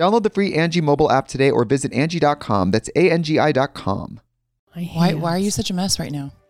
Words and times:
Download 0.00 0.22
the 0.22 0.30
free 0.30 0.54
Angie 0.54 0.80
mobile 0.80 1.12
app 1.12 1.28
today 1.28 1.50
or 1.50 1.66
visit 1.66 1.92
Angie.com. 1.92 2.70
That's 2.70 2.88
A-N-G-I 2.96 3.52
dot 3.52 3.74
com. 3.74 4.18
Why, 4.72 5.12
why 5.12 5.32
are 5.32 5.38
you 5.38 5.50
such 5.50 5.68
a 5.70 5.74
mess 5.74 6.00
right 6.00 6.10
now? 6.10 6.32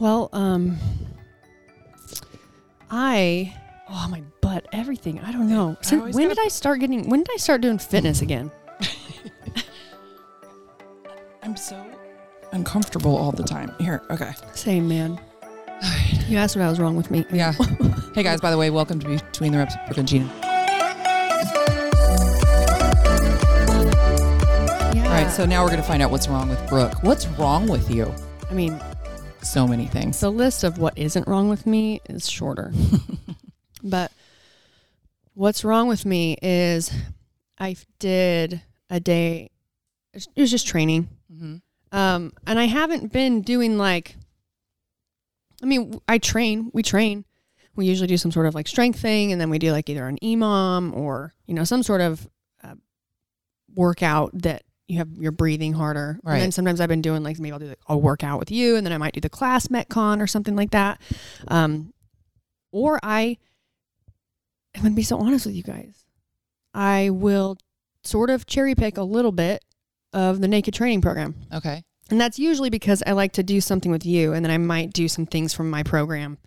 Well, 0.00 0.28
um, 0.32 0.76
I, 2.90 3.54
oh 3.88 4.08
my 4.10 4.22
butt, 4.42 4.66
everything. 4.72 5.20
I 5.20 5.30
don't 5.30 5.48
know. 5.48 5.76
I 5.80 5.84
Since, 5.84 6.00
always 6.00 6.14
when 6.16 6.24
gotta- 6.24 6.34
did 6.34 6.44
I 6.44 6.48
start 6.48 6.80
getting? 6.80 7.08
When 7.08 7.22
did 7.22 7.32
I 7.32 7.36
start 7.36 7.60
doing 7.60 7.78
fitness 7.78 8.20
again? 8.20 8.50
I'm 11.44 11.56
so 11.56 11.80
uncomfortable 12.52 13.16
all 13.16 13.30
the 13.30 13.44
time. 13.44 13.72
Here, 13.78 14.02
okay. 14.10 14.32
Same 14.52 14.88
man. 14.88 15.18
You 16.28 16.38
asked 16.38 16.56
what 16.56 16.64
I 16.64 16.70
was 16.70 16.80
wrong 16.80 16.96
with 16.96 17.10
me. 17.10 17.24
Yeah. 17.30 17.52
hey 18.14 18.22
guys, 18.22 18.40
by 18.40 18.50
the 18.50 18.56
way, 18.56 18.70
welcome 18.70 18.98
to 19.00 19.06
Between 19.08 19.52
the 19.52 19.58
Reps 19.58 19.74
and 19.96 20.08
Gina. 20.08 20.24
Yeah. 24.94 25.02
All 25.04 25.10
right, 25.10 25.30
so 25.30 25.44
now 25.44 25.62
we're 25.62 25.68
going 25.68 25.82
to 25.82 25.86
find 25.86 26.02
out 26.02 26.10
what's 26.10 26.26
wrong 26.28 26.48
with 26.48 26.66
Brooke. 26.68 27.02
What's 27.02 27.26
wrong 27.26 27.68
with 27.68 27.90
you? 27.90 28.12
I 28.50 28.54
mean, 28.54 28.80
So 29.42 29.66
many 29.68 29.86
things. 29.86 30.20
the 30.20 30.30
list 30.32 30.64
of 30.64 30.78
what 30.78 30.96
isn't 30.96 31.28
wrong 31.28 31.48
with 31.50 31.66
me 31.66 32.00
is 32.08 32.28
shorter. 32.30 32.72
but 33.82 34.10
what's 35.34 35.62
wrong 35.64 35.88
with 35.88 36.06
me 36.06 36.38
is 36.40 36.90
I 37.58 37.76
did 37.98 38.62
a 38.88 38.98
day. 38.98 39.50
It 40.14 40.26
was 40.36 40.50
just 40.50 40.66
training. 40.66 41.08
Mhm. 41.32 41.60
Um, 41.92 42.32
and 42.46 42.58
I 42.58 42.64
haven't 42.64 43.12
been 43.12 43.42
doing 43.42 43.76
like, 43.78 44.16
I 45.62 45.66
mean, 45.66 46.00
I 46.08 46.18
train, 46.18 46.70
we 46.72 46.82
train. 46.82 47.24
We 47.76 47.86
usually 47.86 48.06
do 48.06 48.16
some 48.16 48.30
sort 48.30 48.46
of 48.46 48.54
like 48.54 48.68
strength 48.68 49.00
thing, 49.00 49.32
and 49.32 49.40
then 49.40 49.50
we 49.50 49.58
do 49.58 49.72
like 49.72 49.88
either 49.88 50.06
an 50.06 50.18
EMOM 50.22 50.94
or, 50.94 51.34
you 51.46 51.54
know, 51.54 51.64
some 51.64 51.82
sort 51.82 52.00
of 52.00 52.28
uh, 52.62 52.74
workout 53.74 54.30
that 54.42 54.62
you 54.86 54.98
have 54.98 55.08
you're 55.18 55.32
breathing 55.32 55.72
harder. 55.72 56.20
And 56.34 56.42
then 56.42 56.52
sometimes 56.52 56.80
I've 56.80 56.88
been 56.88 57.02
doing 57.02 57.22
like 57.22 57.38
maybe 57.38 57.52
I'll 57.52 57.58
do 57.58 57.68
the, 57.68 57.76
I'll 57.88 58.00
work 58.00 58.22
out 58.22 58.38
with 58.38 58.50
you, 58.50 58.76
and 58.76 58.86
then 58.86 58.92
I 58.92 58.98
might 58.98 59.14
do 59.14 59.20
the 59.20 59.28
class 59.30 59.68
Metcon 59.68 60.20
or 60.20 60.26
something 60.26 60.54
like 60.54 60.70
that. 60.70 61.00
Um, 61.48 61.92
or 62.70 63.00
I, 63.02 63.38
I'm 64.76 64.82
gonna 64.82 64.94
be 64.94 65.02
so 65.02 65.18
honest 65.18 65.46
with 65.46 65.54
you 65.56 65.62
guys. 65.62 66.04
I 66.74 67.10
will 67.10 67.56
sort 68.04 68.30
of 68.30 68.46
cherry 68.46 68.74
pick 68.74 68.98
a 68.98 69.02
little 69.02 69.32
bit 69.32 69.64
of 70.12 70.40
the 70.40 70.48
naked 70.48 70.74
training 70.74 71.00
program. 71.00 71.34
Okay. 71.52 71.82
And 72.10 72.20
that's 72.20 72.38
usually 72.38 72.70
because 72.70 73.02
I 73.06 73.12
like 73.12 73.32
to 73.32 73.42
do 73.42 73.60
something 73.60 73.90
with 73.90 74.04
you 74.04 74.32
and 74.34 74.44
then 74.44 74.50
I 74.50 74.58
might 74.58 74.92
do 74.92 75.08
some 75.08 75.24
things 75.26 75.54
from 75.54 75.70
my 75.70 75.82
program 75.82 76.38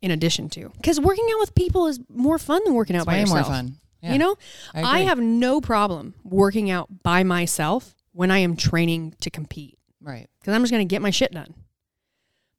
in 0.00 0.10
addition 0.10 0.48
to. 0.50 0.70
Because 0.76 1.00
working 1.00 1.26
out 1.34 1.40
with 1.40 1.54
people 1.54 1.86
is 1.86 1.98
more 2.08 2.38
fun 2.38 2.62
than 2.64 2.74
working 2.74 2.94
out 2.94 3.00
It's 3.00 3.06
by 3.06 3.12
way 3.14 3.20
yourself. 3.20 3.48
more 3.48 3.56
fun. 3.56 3.76
Yeah, 4.02 4.12
You 4.12 4.18
know, 4.18 4.36
I, 4.74 4.82
I, 4.82 4.98
have 5.00 5.18
no 5.18 5.60
problem 5.60 6.14
working 6.22 6.70
out 6.70 7.02
by 7.02 7.24
myself 7.24 7.94
when 8.12 8.30
I 8.30 8.38
am 8.38 8.54
training 8.54 9.14
to 9.22 9.30
compete 9.30 9.78
Right. 10.00 10.28
because 10.40 10.54
I'm 10.54 10.62
just 10.62 10.70
going 10.72 10.86
to 10.86 10.92
get 10.92 11.00
my 11.02 11.10
shit 11.10 11.32
done. 11.32 11.54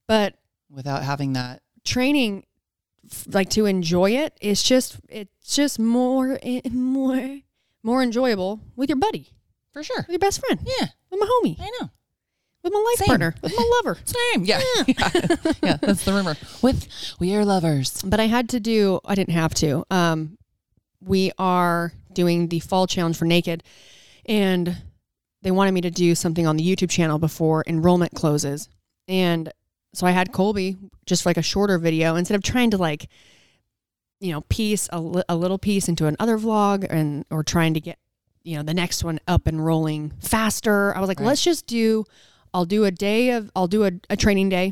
But 0.07 0.35
Without 0.69 1.03
having 1.03 1.33
that. 1.33 1.61
training, 1.85 2.45
like 3.27 3.49
to 3.51 3.65
enjoy 3.65 4.11
it, 4.11 4.35
it's 4.41 4.63
just 4.63 4.97
it's 5.07 5.55
just 5.55 5.77
more 5.79 6.39
eh, 6.41 6.61
more 6.71 7.39
more 7.83 8.01
enjoyable 8.03 8.59
with 8.75 8.89
your 8.89 8.97
buddy, 8.97 9.29
For 9.71 9.83
sure. 9.83 9.97
with 9.99 10.09
your 10.09 10.19
best 10.19 10.39
friend, 10.39 10.59
Yeah, 10.65 10.87
with 11.11 11.19
my 11.19 11.27
homie, 11.27 11.59
I 11.59 11.69
know. 11.79 11.91
With 12.65 12.73
my 12.73 12.79
life 12.79 12.97
Same. 12.97 13.07
partner, 13.07 13.35
with 13.41 13.53
my 13.55 13.71
lover. 13.77 13.97
Same. 14.05 14.43
Yeah. 14.43 14.59
Yeah. 14.87 15.13
yeah. 15.63 15.77
That's 15.81 16.03
the 16.03 16.11
rumor. 16.13 16.35
With 16.61 16.87
we 17.19 17.33
are 17.35 17.45
lovers. 17.45 18.01
but 18.03 18.19
I 18.19 18.25
had 18.27 18.49
to 18.49 18.59
do. 18.59 18.99
I 19.05 19.15
didn't 19.15 19.33
have 19.33 19.53
to. 19.55 19.85
Um, 19.89 20.37
we 21.01 21.31
are 21.39 21.93
doing 22.11 22.47
the 22.49 22.59
fall 22.59 22.87
challenge 22.87 23.17
for 23.17 23.25
naked, 23.25 23.63
and 24.25 24.75
they 25.43 25.51
wanted 25.51 25.71
me 25.73 25.81
to 25.81 25.91
do 25.91 26.15
something 26.15 26.47
on 26.47 26.57
the 26.57 26.63
YouTube 26.75 26.89
channel 26.89 27.19
before 27.19 27.63
enrollment 27.67 28.13
closes, 28.15 28.67
and 29.07 29.51
so 29.93 30.05
I 30.07 30.11
had 30.11 30.33
Colby 30.33 30.75
just 31.05 31.25
like 31.25 31.37
a 31.37 31.41
shorter 31.43 31.77
video 31.77 32.15
instead 32.15 32.35
of 32.35 32.41
trying 32.43 32.71
to 32.71 32.77
like, 32.77 33.07
you 34.19 34.31
know, 34.33 34.41
piece 34.49 34.89
a, 34.91 34.99
li- 34.99 35.23
a 35.29 35.35
little 35.35 35.57
piece 35.59 35.87
into 35.87 36.07
another 36.07 36.37
vlog 36.37 36.85
and 36.89 37.25
or 37.29 37.43
trying 37.43 37.75
to 37.75 37.79
get 37.79 37.97
you 38.43 38.57
know 38.57 38.63
the 38.63 38.73
next 38.73 39.03
one 39.03 39.19
up 39.27 39.45
and 39.47 39.63
rolling 39.65 40.11
faster. 40.19 40.95
I 40.95 40.99
was 40.99 41.07
like, 41.07 41.19
Right. 41.19 41.27
let's 41.27 41.43
just 41.43 41.65
do. 41.67 42.05
I'll 42.55 42.63
do 42.63 42.85
a 42.85 42.91
day 42.91 43.31
of. 43.31 43.51
I'll 43.53 43.67
do 43.67 43.83
a, 43.83 43.91
a 44.09 44.15
training 44.15 44.47
day. 44.47 44.71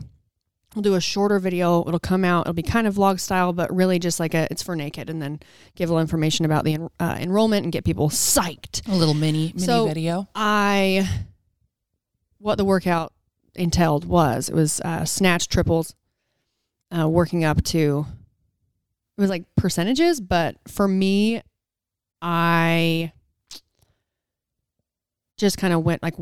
I'll 0.73 0.81
do 0.81 0.95
a 0.95 1.01
shorter 1.01 1.37
video. 1.37 1.85
It'll 1.85 1.99
come 1.99 2.23
out. 2.23 2.43
It'll 2.45 2.53
be 2.53 2.63
kind 2.63 2.87
of 2.87 2.95
vlog 2.95 3.19
style, 3.19 3.51
but 3.51 3.75
really 3.75 3.99
just 3.99 4.21
like 4.21 4.33
a 4.33 4.47
it's 4.49 4.63
for 4.63 4.73
naked, 4.73 5.09
and 5.09 5.21
then 5.21 5.41
give 5.75 5.89
a 5.89 5.91
little 5.93 5.99
information 6.01 6.45
about 6.45 6.63
the 6.63 6.75
en- 6.75 6.89
uh, 6.97 7.17
enrollment 7.19 7.65
and 7.65 7.73
get 7.73 7.83
people 7.83 8.07
psyched. 8.09 8.87
A 8.87 8.95
little 8.95 9.13
mini 9.13 9.47
mini 9.53 9.65
So- 9.65 9.85
video. 9.85 10.29
I 10.33 11.09
what 12.37 12.57
the 12.57 12.63
workout 12.65 13.11
entailed 13.53 14.05
was 14.05 14.47
it 14.47 14.55
was 14.55 14.79
uh, 14.79 15.03
snatch 15.03 15.49
triples, 15.49 15.93
uh, 16.97 17.07
working 17.09 17.43
up 17.43 17.61
to 17.65 18.05
it 19.17 19.21
was 19.21 19.29
like 19.29 19.43
percentages, 19.57 20.21
but 20.21 20.55
for 20.69 20.87
me, 20.87 21.41
I 22.21 23.11
just 25.37 25.57
kind 25.57 25.73
of 25.73 25.83
went 25.83 26.01
like 26.01 26.15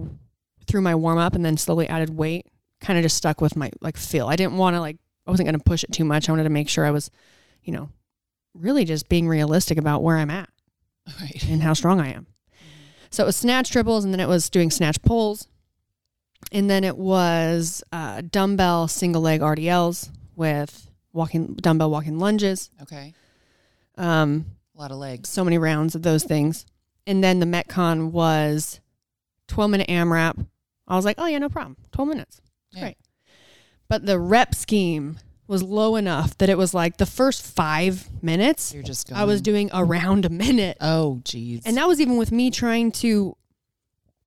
through 0.71 0.81
my 0.81 0.95
warm 0.95 1.17
up 1.17 1.35
and 1.35 1.43
then 1.45 1.57
slowly 1.57 1.87
added 1.87 2.09
weight. 2.11 2.47
Kind 2.79 2.97
of 2.97 3.03
just 3.03 3.17
stuck 3.17 3.41
with 3.41 3.55
my 3.55 3.69
like 3.81 3.97
feel. 3.97 4.27
I 4.27 4.35
didn't 4.35 4.57
want 4.57 4.75
to 4.75 4.79
like 4.79 4.97
I 5.27 5.31
wasn't 5.31 5.47
going 5.47 5.57
to 5.59 5.63
push 5.63 5.83
it 5.83 5.91
too 5.91 6.03
much. 6.05 6.27
I 6.27 6.31
wanted 6.31 6.43
to 6.45 6.49
make 6.49 6.67
sure 6.69 6.85
I 6.85 6.91
was, 6.91 7.11
you 7.63 7.71
know, 7.73 7.89
really 8.55 8.85
just 8.85 9.07
being 9.09 9.27
realistic 9.27 9.77
about 9.77 10.01
where 10.01 10.17
I'm 10.17 10.31
at 10.31 10.49
Right. 11.21 11.43
and 11.49 11.61
how 11.61 11.73
strong 11.73 11.99
I 11.99 12.11
am. 12.13 12.25
So 13.11 13.23
it 13.23 13.25
was 13.27 13.35
snatch 13.35 13.69
triples, 13.71 14.03
and 14.05 14.13
then 14.13 14.19
it 14.21 14.27
was 14.27 14.49
doing 14.49 14.71
snatch 14.71 15.01
pulls, 15.03 15.47
and 16.51 16.69
then 16.69 16.83
it 16.83 16.97
was 16.97 17.83
uh, 17.91 18.21
dumbbell 18.29 18.87
single 18.87 19.21
leg 19.21 19.41
RDLs 19.41 20.09
with 20.35 20.89
walking 21.13 21.53
dumbbell 21.55 21.91
walking 21.91 22.17
lunges. 22.19 22.71
Okay. 22.81 23.13
Um, 23.97 24.45
A 24.75 24.79
lot 24.81 24.91
of 24.91 24.97
legs. 24.97 25.29
so 25.29 25.43
many 25.43 25.57
rounds 25.57 25.93
of 25.93 26.01
those 26.03 26.23
things, 26.23 26.65
and 27.05 27.23
then 27.23 27.39
the 27.39 27.45
Metcon 27.45 28.11
was 28.11 28.79
twelve 29.47 29.69
minute 29.71 29.87
AMRAP. 29.89 30.47
I 30.91 30.95
was 30.95 31.05
like, 31.05 31.15
oh 31.19 31.25
yeah, 31.25 31.37
no 31.39 31.49
problem, 31.49 31.77
twelve 31.91 32.09
minutes, 32.09 32.41
Yeah. 32.71 32.81
great. 32.81 32.97
But 33.87 34.05
the 34.05 34.19
rep 34.19 34.53
scheme 34.55 35.19
was 35.47 35.61
low 35.63 35.95
enough 35.97 36.37
that 36.37 36.49
it 36.49 36.57
was 36.57 36.73
like 36.73 36.95
the 36.97 37.05
first 37.05 37.41
five 37.45 38.07
minutes 38.23 38.73
You're 38.73 38.83
just 38.83 39.09
going. 39.09 39.19
I 39.19 39.25
was 39.25 39.41
doing 39.41 39.69
around 39.73 40.25
a 40.25 40.29
minute. 40.29 40.77
Oh, 40.79 41.19
geez. 41.25 41.63
And 41.65 41.75
that 41.77 41.87
was 41.87 41.99
even 41.99 42.15
with 42.17 42.31
me 42.31 42.51
trying 42.51 42.91
to 42.93 43.35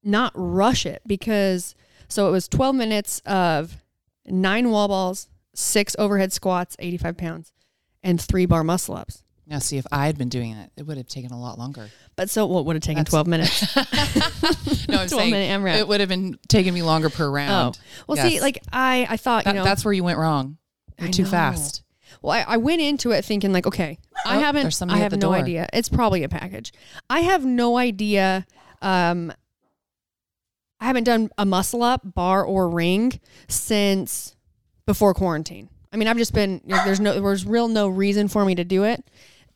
not 0.02 0.32
rush 0.34 0.84
it 0.84 1.00
because 1.06 1.74
so 2.08 2.28
it 2.28 2.30
was 2.30 2.46
12 2.48 2.76
minutes 2.76 3.20
of 3.24 3.78
nine 4.26 4.70
wall 4.70 4.88
balls, 4.88 5.28
six 5.54 5.96
overhead 5.98 6.32
squats, 6.32 6.76
85 6.78 7.16
pounds, 7.16 7.52
and 8.02 8.20
three 8.20 8.44
bar 8.46 8.62
muscle 8.62 8.94
ups. 8.96 9.22
Now, 9.46 9.58
see, 9.58 9.76
if 9.76 9.86
I 9.92 10.06
had 10.06 10.16
been 10.16 10.28
doing 10.30 10.52
it, 10.52 10.70
it 10.76 10.86
would 10.86 10.96
have 10.96 11.06
taken 11.06 11.30
a 11.32 11.38
lot 11.40 11.58
longer. 11.58 11.88
But 12.16 12.30
so 12.30 12.46
what 12.46 12.64
would 12.66 12.76
have 12.76 12.82
taken 12.82 13.04
That's- 13.04 13.10
12 13.10 13.26
minutes? 13.26 13.76
No, 14.88 15.00
I'm 15.00 15.08
12 15.08 15.10
saying 15.10 15.30
minute 15.32 15.50
AMRAP. 15.60 15.78
it 15.80 15.88
would 15.88 16.00
have 16.00 16.08
been 16.08 16.38
taking 16.48 16.72
me 16.74 16.82
longer 16.82 17.10
per 17.10 17.28
round. 17.30 17.78
Oh, 17.78 18.04
well, 18.08 18.16
see, 18.28 18.40
like 18.40 18.58
I, 18.72 19.06
I 19.08 19.16
thought, 19.16 19.44
That- 19.44 19.54
you 19.54 19.60
know, 19.60 19.64
that's 19.64 19.84
where 19.84 19.92
you 19.94 20.04
went 20.04 20.18
wrong. 20.18 20.56
You're 20.98 21.08
I 21.08 21.10
too 21.10 21.24
know. 21.24 21.28
fast. 21.30 21.82
Well, 22.22 22.32
I, 22.32 22.54
I 22.54 22.56
went 22.58 22.80
into 22.80 23.10
it 23.10 23.24
thinking 23.24 23.52
like, 23.52 23.66
okay, 23.66 23.98
I 24.24 24.36
Oh, 24.36 24.40
haven't, 24.40 24.82
I 24.88 24.96
have 24.98 25.12
no 25.12 25.18
door. 25.18 25.34
idea. 25.34 25.66
It's 25.72 25.88
probably 25.88 26.22
a 26.22 26.28
package. 26.28 26.72
I 27.10 27.20
have 27.20 27.44
no 27.44 27.76
idea. 27.76 28.46
Um, 28.80 29.32
I 30.80 30.86
haven't 30.86 31.04
done 31.04 31.30
a 31.36 31.44
muscle 31.44 31.82
up, 31.82 32.00
bar 32.04 32.44
or 32.44 32.68
ring 32.68 33.18
since 33.48 34.36
before 34.86 35.14
quarantine. 35.14 35.68
I 35.92 35.96
mean, 35.96 36.08
I've 36.08 36.16
just 36.18 36.34
been 36.34 36.60
there's 36.64 37.00
no 37.00 37.20
there's 37.20 37.46
real 37.46 37.68
no 37.68 37.88
reason 37.88 38.28
for 38.28 38.44
me 38.44 38.54
to 38.56 38.64
do 38.64 38.84
it, 38.84 39.02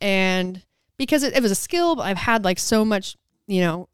and 0.00 0.62
because 0.96 1.22
it, 1.22 1.34
it 1.36 1.42
was 1.42 1.50
a 1.50 1.56
skill, 1.56 1.96
but 1.96 2.02
I've 2.02 2.16
had 2.18 2.44
like 2.44 2.58
so 2.58 2.84
much 2.84 3.16
you 3.46 3.60
know 3.60 3.88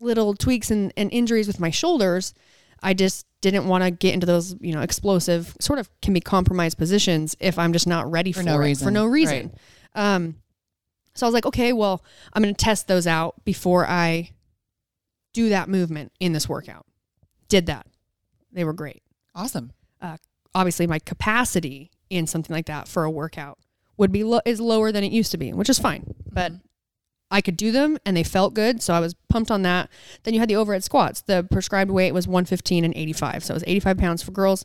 little 0.00 0.34
tweaks 0.34 0.70
and, 0.70 0.92
and 0.96 1.10
injuries 1.12 1.46
with 1.46 1.60
my 1.60 1.70
shoulders. 1.70 2.34
I 2.82 2.92
just 2.92 3.26
didn't 3.40 3.66
want 3.66 3.82
to 3.84 3.90
get 3.90 4.12
into 4.12 4.26
those, 4.26 4.56
you 4.60 4.74
know, 4.74 4.82
explosive 4.82 5.56
sort 5.60 5.78
of 5.78 5.88
can 6.02 6.12
be 6.12 6.20
compromised 6.20 6.76
positions 6.76 7.34
if 7.40 7.58
I'm 7.58 7.72
just 7.72 7.86
not 7.86 8.10
ready 8.10 8.32
for, 8.32 8.40
For 8.40 8.46
no 8.46 8.56
it 8.56 8.58
reason. 8.58 8.86
for 8.86 8.90
no 8.90 9.06
reason. 9.06 9.52
Um, 9.94 10.36
so 11.14 11.24
I 11.24 11.28
was 11.28 11.34
like, 11.34 11.46
okay, 11.46 11.72
well, 11.72 12.04
I'm 12.32 12.42
going 12.42 12.54
to 12.54 12.64
test 12.64 12.88
those 12.88 13.06
out 13.06 13.42
before 13.44 13.86
I 13.86 14.32
do 15.32 15.48
that 15.50 15.68
movement 15.68 16.12
in 16.20 16.32
this 16.32 16.48
workout. 16.48 16.86
Did 17.48 17.66
that. 17.66 17.86
They 18.52 18.64
were 18.64 18.72
great. 18.72 19.02
Awesome. 19.34 19.72
Obviously, 20.54 20.86
my 20.86 21.00
capacity 21.00 21.90
in 22.10 22.26
something 22.26 22.54
like 22.54 22.66
that 22.66 22.86
for 22.86 23.04
a 23.04 23.10
workout 23.10 23.58
would 23.96 24.12
be 24.12 24.24
lo- 24.24 24.40
is 24.44 24.60
lower 24.60 24.92
than 24.92 25.04
it 25.04 25.12
used 25.12 25.30
to 25.32 25.38
be, 25.38 25.52
which 25.52 25.68
is 25.68 25.78
fine. 25.78 26.14
But 26.30 26.52
I 27.30 27.40
could 27.40 27.56
do 27.56 27.72
them 27.72 27.98
and 28.04 28.16
they 28.16 28.22
felt 28.22 28.54
good, 28.54 28.82
so 28.82 28.94
I 28.94 29.00
was 29.00 29.14
pumped 29.28 29.50
on 29.50 29.62
that. 29.62 29.88
Then 30.22 30.34
you 30.34 30.40
had 30.40 30.48
the 30.48 30.56
overhead 30.56 30.84
squats. 30.84 31.22
The 31.22 31.46
prescribed 31.50 31.90
weight 31.90 32.12
was 32.12 32.28
115 32.28 32.84
and 32.84 32.94
85, 32.96 33.44
so 33.44 33.52
it 33.52 33.56
was 33.56 33.64
85 33.66 33.98
pounds 33.98 34.22
for 34.22 34.30
girls, 34.30 34.64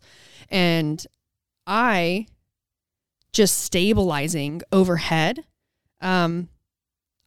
and 0.49 1.05
I 1.65 2.27
just 3.33 3.59
stabilizing 3.59 4.61
overhead. 4.71 5.45
Um, 6.01 6.49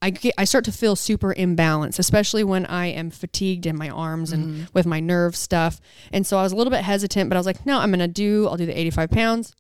I 0.01 0.11
get 0.11 0.35
I 0.37 0.45
start 0.45 0.65
to 0.65 0.73
feel 0.73 0.97
super 0.97 1.33
imbalanced, 1.35 1.99
especially 2.01 2.43
when 2.43 2.67
I 2.67 2.87
am 2.87 3.11
fatigued 3.11 3.67
in 3.67 3.77
my 3.77 3.89
arms 3.89 4.33
and 4.33 4.69
with 4.75 4.85
my 4.85 4.99
nerve 4.99 5.37
stuff. 5.37 5.81
And 6.13 6.27
so 6.27 6.39
I 6.39 6.43
was 6.43 6.53
a 6.53 6.57
little 6.57 6.73
bit 6.73 6.83
hesitant, 6.83 7.31
but 7.31 7.37
I 7.37 7.39
was 7.39 7.47
like, 7.47 7.65
no, 7.65 7.79
I'm 7.79 7.91
gonna 7.91 8.09
do. 8.09 8.49
I'll 8.49 8.57
do 8.57 8.67
the 8.67 8.79
85 8.79 9.11
pounds, 9.11 9.55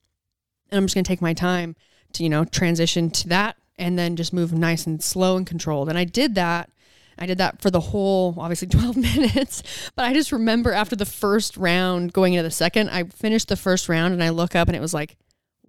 and 0.70 0.78
I'm 0.78 0.84
just 0.84 0.94
gonna 0.94 1.04
take 1.04 1.22
my 1.22 1.32
time 1.32 1.76
you 2.20 2.28
know 2.28 2.44
transition 2.44 3.10
to 3.10 3.28
that, 3.28 3.56
and 3.78 3.98
then 3.98 4.16
just 4.16 4.32
move 4.32 4.52
nice 4.52 4.86
and 4.86 5.02
slow 5.02 5.36
and 5.36 5.46
controlled. 5.46 5.88
And 5.88 5.98
I 5.98 6.04
did 6.04 6.34
that. 6.36 6.70
I 7.18 7.26
did 7.26 7.38
that 7.38 7.60
for 7.60 7.70
the 7.70 7.80
whole, 7.80 8.34
obviously 8.38 8.68
12 8.68 8.96
minutes. 8.96 9.62
But 9.94 10.06
I 10.06 10.14
just 10.14 10.32
remember 10.32 10.72
after 10.72 10.96
the 10.96 11.06
first 11.06 11.56
round, 11.56 12.12
going 12.12 12.34
into 12.34 12.42
the 12.42 12.50
second, 12.50 12.90
I 12.90 13.04
finished 13.04 13.48
the 13.48 13.56
first 13.56 13.88
round 13.88 14.14
and 14.14 14.22
I 14.22 14.30
look 14.30 14.56
up 14.56 14.68
and 14.68 14.76
it 14.76 14.80
was 14.80 14.94
like 14.94 15.16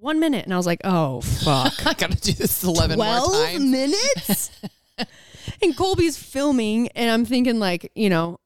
one 0.03 0.19
minute. 0.19 0.45
And 0.45 0.53
I 0.53 0.57
was 0.57 0.65
like, 0.65 0.81
oh, 0.83 1.21
fuck. 1.21 1.73
I 1.85 1.93
got 1.93 2.11
to 2.11 2.17
do 2.17 2.33
this 2.33 2.63
11 2.63 2.97
more 2.97 3.05
12 3.05 3.33
times. 3.33 3.63
minutes? 3.63 4.51
and 5.61 5.75
Colby's 5.75 6.17
filming, 6.17 6.89
and 6.89 7.09
I'm 7.09 7.25
thinking, 7.25 7.59
like, 7.59 7.91
you 7.95 8.09
know, 8.09 8.39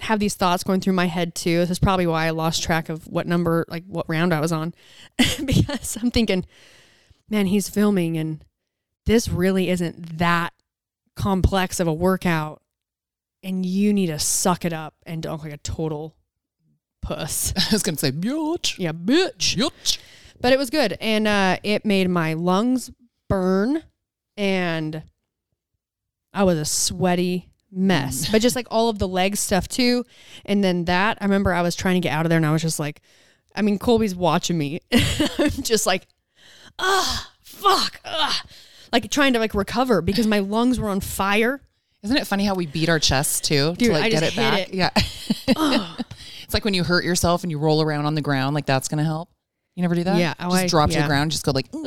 have 0.00 0.18
these 0.18 0.34
thoughts 0.34 0.62
going 0.62 0.80
through 0.80 0.92
my 0.92 1.06
head 1.06 1.34
too. 1.34 1.58
This 1.60 1.70
is 1.70 1.78
probably 1.78 2.06
why 2.06 2.26
I 2.26 2.30
lost 2.30 2.62
track 2.62 2.88
of 2.88 3.06
what 3.06 3.26
number, 3.26 3.64
like, 3.68 3.84
what 3.86 4.08
round 4.08 4.34
I 4.34 4.40
was 4.40 4.52
on. 4.52 4.74
because 5.44 5.96
I'm 6.02 6.10
thinking, 6.10 6.44
man, 7.28 7.46
he's 7.46 7.68
filming, 7.68 8.16
and 8.16 8.44
this 9.06 9.28
really 9.28 9.68
isn't 9.70 10.18
that 10.18 10.52
complex 11.16 11.80
of 11.80 11.86
a 11.86 11.92
workout. 11.92 12.60
And 13.42 13.64
you 13.66 13.92
need 13.92 14.06
to 14.06 14.18
suck 14.18 14.64
it 14.64 14.72
up 14.72 14.94
and 15.04 15.22
don't 15.22 15.34
look 15.34 15.44
like 15.44 15.52
a 15.52 15.58
total 15.58 16.16
puss. 17.02 17.52
I 17.56 17.72
was 17.72 17.82
going 17.82 17.96
to 17.96 18.00
say, 18.00 18.10
bitch. 18.12 18.78
Yeah, 18.78 18.92
bitch 18.92 19.56
Bitch. 19.56 19.98
but 20.40 20.52
it 20.52 20.58
was 20.58 20.70
good 20.70 20.96
and 21.00 21.28
uh, 21.28 21.58
it 21.62 21.84
made 21.84 22.08
my 22.08 22.32
lungs 22.34 22.90
burn 23.28 23.82
and 24.36 25.02
i 26.32 26.42
was 26.42 26.58
a 26.58 26.64
sweaty 26.64 27.48
mess 27.70 28.30
but 28.30 28.42
just 28.42 28.54
like 28.56 28.66
all 28.70 28.88
of 28.88 28.98
the 28.98 29.08
leg 29.08 29.36
stuff 29.36 29.66
too 29.68 30.04
and 30.44 30.62
then 30.62 30.84
that 30.84 31.16
i 31.20 31.24
remember 31.24 31.52
i 31.52 31.62
was 31.62 31.74
trying 31.76 31.94
to 31.94 32.00
get 32.00 32.12
out 32.12 32.26
of 32.26 32.30
there 32.30 32.36
and 32.36 32.44
i 32.44 32.52
was 32.52 32.60
just 32.62 32.78
like 32.78 33.00
i 33.54 33.62
mean 33.62 33.78
colby's 33.78 34.14
watching 34.14 34.58
me 34.58 34.80
i'm 35.38 35.50
just 35.62 35.86
like 35.86 36.06
ah 36.78 37.30
fuck 37.42 38.00
ah 38.04 38.42
like 38.92 39.10
trying 39.10 39.32
to 39.32 39.38
like 39.38 39.54
recover 39.54 40.02
because 40.02 40.26
my 40.26 40.38
lungs 40.40 40.78
were 40.80 40.88
on 40.88 41.00
fire 41.00 41.60
Isn't 42.02 42.16
it 42.16 42.26
funny 42.26 42.44
how 42.44 42.54
we 42.54 42.66
beat 42.66 42.88
our 42.88 42.98
chests 42.98 43.40
too 43.40 43.74
Dude, 43.76 43.88
to 43.88 43.92
like 43.92 44.04
I 44.04 44.08
get 44.10 44.22
it 44.22 44.36
back? 44.36 44.68
it. 44.68 44.74
Yeah. 44.74 44.90
it's 46.44 46.54
like 46.54 46.64
when 46.64 46.74
you 46.74 46.84
hurt 46.84 47.04
yourself 47.04 47.42
and 47.42 47.50
you 47.50 47.58
roll 47.58 47.82
around 47.82 48.06
on 48.06 48.14
the 48.14 48.20
ground, 48.20 48.54
like 48.54 48.66
that's 48.66 48.88
going 48.88 48.98
to 48.98 49.04
help. 49.04 49.28
You 49.74 49.82
never 49.82 49.94
do 49.94 50.04
that? 50.04 50.18
Yeah, 50.18 50.34
oh, 50.38 50.50
Just 50.50 50.64
I- 50.64 50.66
drop 50.68 50.90
to 50.90 51.00
the 51.00 51.06
ground, 51.06 51.30
just 51.32 51.44
go 51.44 51.52
like, 51.52 51.66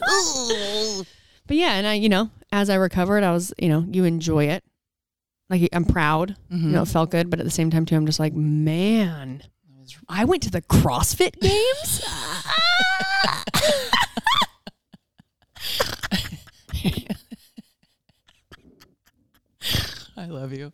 but 1.46 1.56
yeah 1.56 1.72
and 1.74 1.86
i 1.86 1.94
you 1.94 2.08
know 2.08 2.30
as 2.52 2.70
i 2.70 2.74
recovered 2.76 3.24
i 3.24 3.32
was 3.32 3.52
you 3.58 3.68
know 3.68 3.84
you 3.90 4.04
enjoy 4.04 4.44
it 4.44 4.62
like 5.50 5.68
i'm 5.72 5.84
proud 5.84 6.36
you 6.50 6.58
know 6.68 6.82
it 6.82 6.88
felt 6.88 7.10
good 7.10 7.28
but 7.30 7.38
at 7.40 7.44
the 7.44 7.50
same 7.50 7.70
time 7.70 7.84
too 7.84 7.96
i'm 7.96 8.06
just 8.06 8.20
like 8.20 8.32
man 8.32 9.42
i 10.08 10.24
went 10.24 10.42
to 10.42 10.50
the 10.50 10.62
crossfit 10.62 11.38
games 11.40 12.02
I 20.16 20.26
love 20.26 20.52
you. 20.52 20.72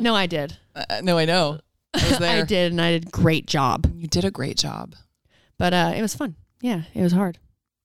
no 0.00 0.14
i 0.14 0.26
did 0.26 0.56
Uh, 0.74 1.00
no, 1.02 1.18
I 1.18 1.24
know. 1.24 1.60
I 1.94 2.08
was 2.08 2.18
there. 2.18 2.42
i 2.42 2.44
did 2.44 2.72
and 2.72 2.80
i 2.80 2.92
did 2.92 3.06
a 3.06 3.10
great 3.10 3.46
job 3.46 3.90
You 3.96 4.08
did 4.08 4.24
a 4.24 4.30
great 4.30 4.56
job. 4.56 4.94
but 5.58 5.72
uh 5.72 5.92
it 5.96 6.02
was 6.02 6.14
fun 6.14 6.34
yeah 6.60 6.82
it 6.94 7.02
was 7.02 7.12
hard 7.12 7.38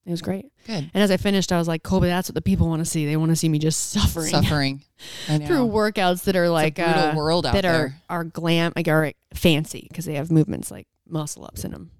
it 0.09 0.13
was 0.13 0.21
great 0.21 0.51
Good. 0.65 0.89
and 0.93 1.03
as 1.03 1.11
i 1.11 1.17
finished 1.17 1.51
i 1.51 1.57
was 1.57 1.67
like 1.67 1.83
colby 1.83 2.07
that's 2.07 2.27
what 2.29 2.33
the 2.35 2.41
people 2.41 2.67
want 2.67 2.79
to 2.81 2.85
see 2.85 3.05
they 3.05 3.15
want 3.15 3.29
to 3.29 3.35
see 3.35 3.47
me 3.47 3.59
just 3.59 3.89
suffering 3.91 4.27
Suffering. 4.27 4.81
I 5.27 5.37
know. 5.39 5.45
through 5.47 5.67
workouts 5.67 6.23
that 6.23 6.35
are 6.35 6.49
like 6.49 6.75
brutal 6.75 6.93
uh, 6.93 7.15
world 7.15 7.45
out 7.45 7.53
that 7.53 7.61
there. 7.61 7.95
are 8.09 8.17
are 8.21 8.23
glam 8.23 8.73
like 8.75 8.87
are 8.87 9.13
fancy 9.33 9.85
because 9.89 10.05
they 10.05 10.15
have 10.15 10.31
movements 10.31 10.71
like 10.71 10.87
muscle 11.07 11.45
ups 11.45 11.63
in 11.63 11.71
them 11.71 11.91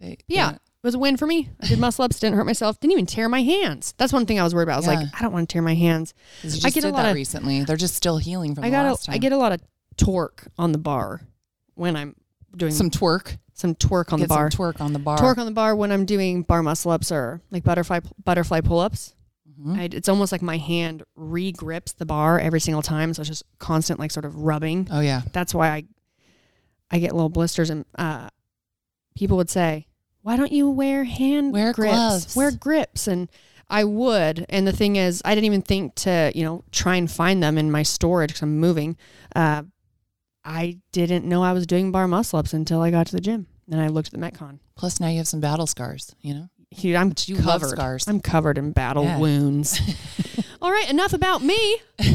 They- 0.00 0.18
yeah, 0.28 0.52
it 0.52 0.58
was 0.82 0.94
a 0.94 0.98
win 0.98 1.16
for 1.18 1.26
me. 1.26 1.50
I 1.62 1.66
did 1.66 1.78
muscle 1.86 2.04
ups, 2.06 2.18
didn't 2.18 2.36
hurt 2.36 2.46
myself, 2.46 2.80
didn't 2.80 2.92
even 2.92 3.04
tear 3.06 3.28
my 3.28 3.42
hands. 3.42 3.92
That's 3.98 4.14
one 4.14 4.24
thing 4.24 4.40
I 4.40 4.44
was 4.44 4.54
worried 4.54 4.62
about. 4.64 4.76
I 4.76 4.76
was 4.78 4.86
Yeah. 4.86 4.94
like, 4.94 5.08
I 5.14 5.20
don't 5.22 5.32
want 5.32 5.46
to 5.46 5.52
tear 5.52 5.60
my 5.60 5.74
hands. 5.74 6.14
You 6.42 6.58
I 6.64 6.70
get 6.70 6.84
a 6.84 6.88
lot 6.88 7.02
that 7.02 7.10
of- 7.10 7.14
recently. 7.16 7.64
They're 7.64 7.76
just 7.76 7.94
still 7.96 8.16
healing 8.16 8.54
from 8.54 8.64
I 8.64 8.68
the 8.70 8.76
got 8.76 8.86
last 8.86 9.02
a, 9.02 9.06
time. 9.08 9.14
I 9.14 9.18
get 9.18 9.32
a 9.32 9.36
lot 9.36 9.52
of 9.52 9.60
torque 9.98 10.46
on 10.56 10.72
the 10.72 10.78
bar 10.78 11.20
when 11.74 11.96
I'm 11.96 12.16
doing 12.56 12.72
some 12.72 12.88
twerk 12.88 13.36
some 13.60 13.74
twerk 13.74 14.12
on 14.12 14.18
Get 14.18 14.28
the 14.28 14.34
bar. 14.34 14.50
Some 14.50 14.58
twerk 14.60 14.80
on 14.80 14.92
the 14.92 14.98
bar. 14.98 15.18
Twerk 15.18 15.38
on 15.38 15.46
the 15.46 15.52
bar 15.52 15.76
when 15.76 15.92
I'm 15.92 16.04
doing 16.04 16.42
bar 16.42 16.62
muscle 16.62 16.90
ups 16.90 17.12
or 17.12 17.40
like 17.50 17.62
butterfly 17.62 18.00
butterfly 18.24 18.60
pull 18.60 18.80
ups. 18.80 19.14
Mhm. 19.60 19.94
It's 19.94 20.08
almost 20.08 20.32
like 20.32 20.42
my 20.42 20.56
hand 20.56 21.02
re 21.16 21.52
grips 21.52 21.92
the 21.92 22.06
bar 22.06 22.38
every 22.40 22.60
single 22.60 22.82
time, 22.82 23.12
so 23.14 23.20
it's 23.20 23.28
just 23.28 23.44
constant 23.58 24.00
like 24.00 24.10
sort 24.10 24.24
of 24.24 24.36
rubbing. 24.36 24.88
Oh 24.90 25.00
yeah. 25.00 25.22
That's 25.32 25.54
why 25.54 25.68
I 25.70 25.84
I 26.90 26.98
get 26.98 27.12
little 27.12 27.28
blisters 27.28 27.70
and 27.70 27.84
uh, 27.96 28.28
people 29.14 29.36
would 29.36 29.50
say, 29.50 29.86
"Why 30.22 30.36
don't 30.36 30.50
you 30.52 30.68
wear 30.70 31.04
hand 31.04 31.52
Wear 31.52 31.72
grips? 31.72 31.94
gloves." 31.94 32.36
Wear 32.36 32.50
grips." 32.50 33.06
And 33.06 33.28
I 33.68 33.84
would. 33.84 34.46
And 34.48 34.66
the 34.66 34.72
thing 34.72 34.96
is, 34.96 35.22
I 35.24 35.34
didn't 35.34 35.44
even 35.44 35.62
think 35.62 35.94
to 35.96 36.32
you 36.34 36.42
know 36.44 36.64
try 36.72 36.96
and 36.96 37.08
find 37.10 37.42
them 37.42 37.58
in 37.58 37.70
my 37.70 37.82
storage 37.82 38.30
because 38.30 38.42
I'm 38.42 38.58
moving. 38.58 38.96
Uh, 39.36 39.62
I 40.44 40.78
didn't 40.92 41.24
know 41.26 41.42
I 41.42 41.52
was 41.52 41.66
doing 41.66 41.92
bar 41.92 42.08
muscle 42.08 42.38
ups 42.38 42.52
until 42.54 42.80
I 42.80 42.90
got 42.90 43.06
to 43.08 43.12
the 43.12 43.20
gym. 43.20 43.46
Then 43.68 43.78
I 43.78 43.88
looked 43.88 44.12
at 44.12 44.18
the 44.18 44.26
Metcon. 44.26 44.58
Plus 44.74 44.98
now 45.00 45.08
you 45.08 45.18
have 45.18 45.28
some 45.28 45.40
battle 45.40 45.66
scars. 45.66 46.14
You 46.20 46.34
know. 46.34 46.48
Dude, 46.78 46.94
I'm 46.96 47.12
you 47.26 47.36
covered. 47.36 47.68
scars. 47.70 48.06
I'm 48.08 48.20
covered 48.20 48.56
in 48.58 48.72
battle 48.72 49.04
Yeah. 49.04 49.18
wounds. 49.18 49.80
All 50.62 50.70
right, 50.70 50.88
enough 50.90 51.12
about 51.12 51.42
me. 51.42 51.78
have 51.98 52.08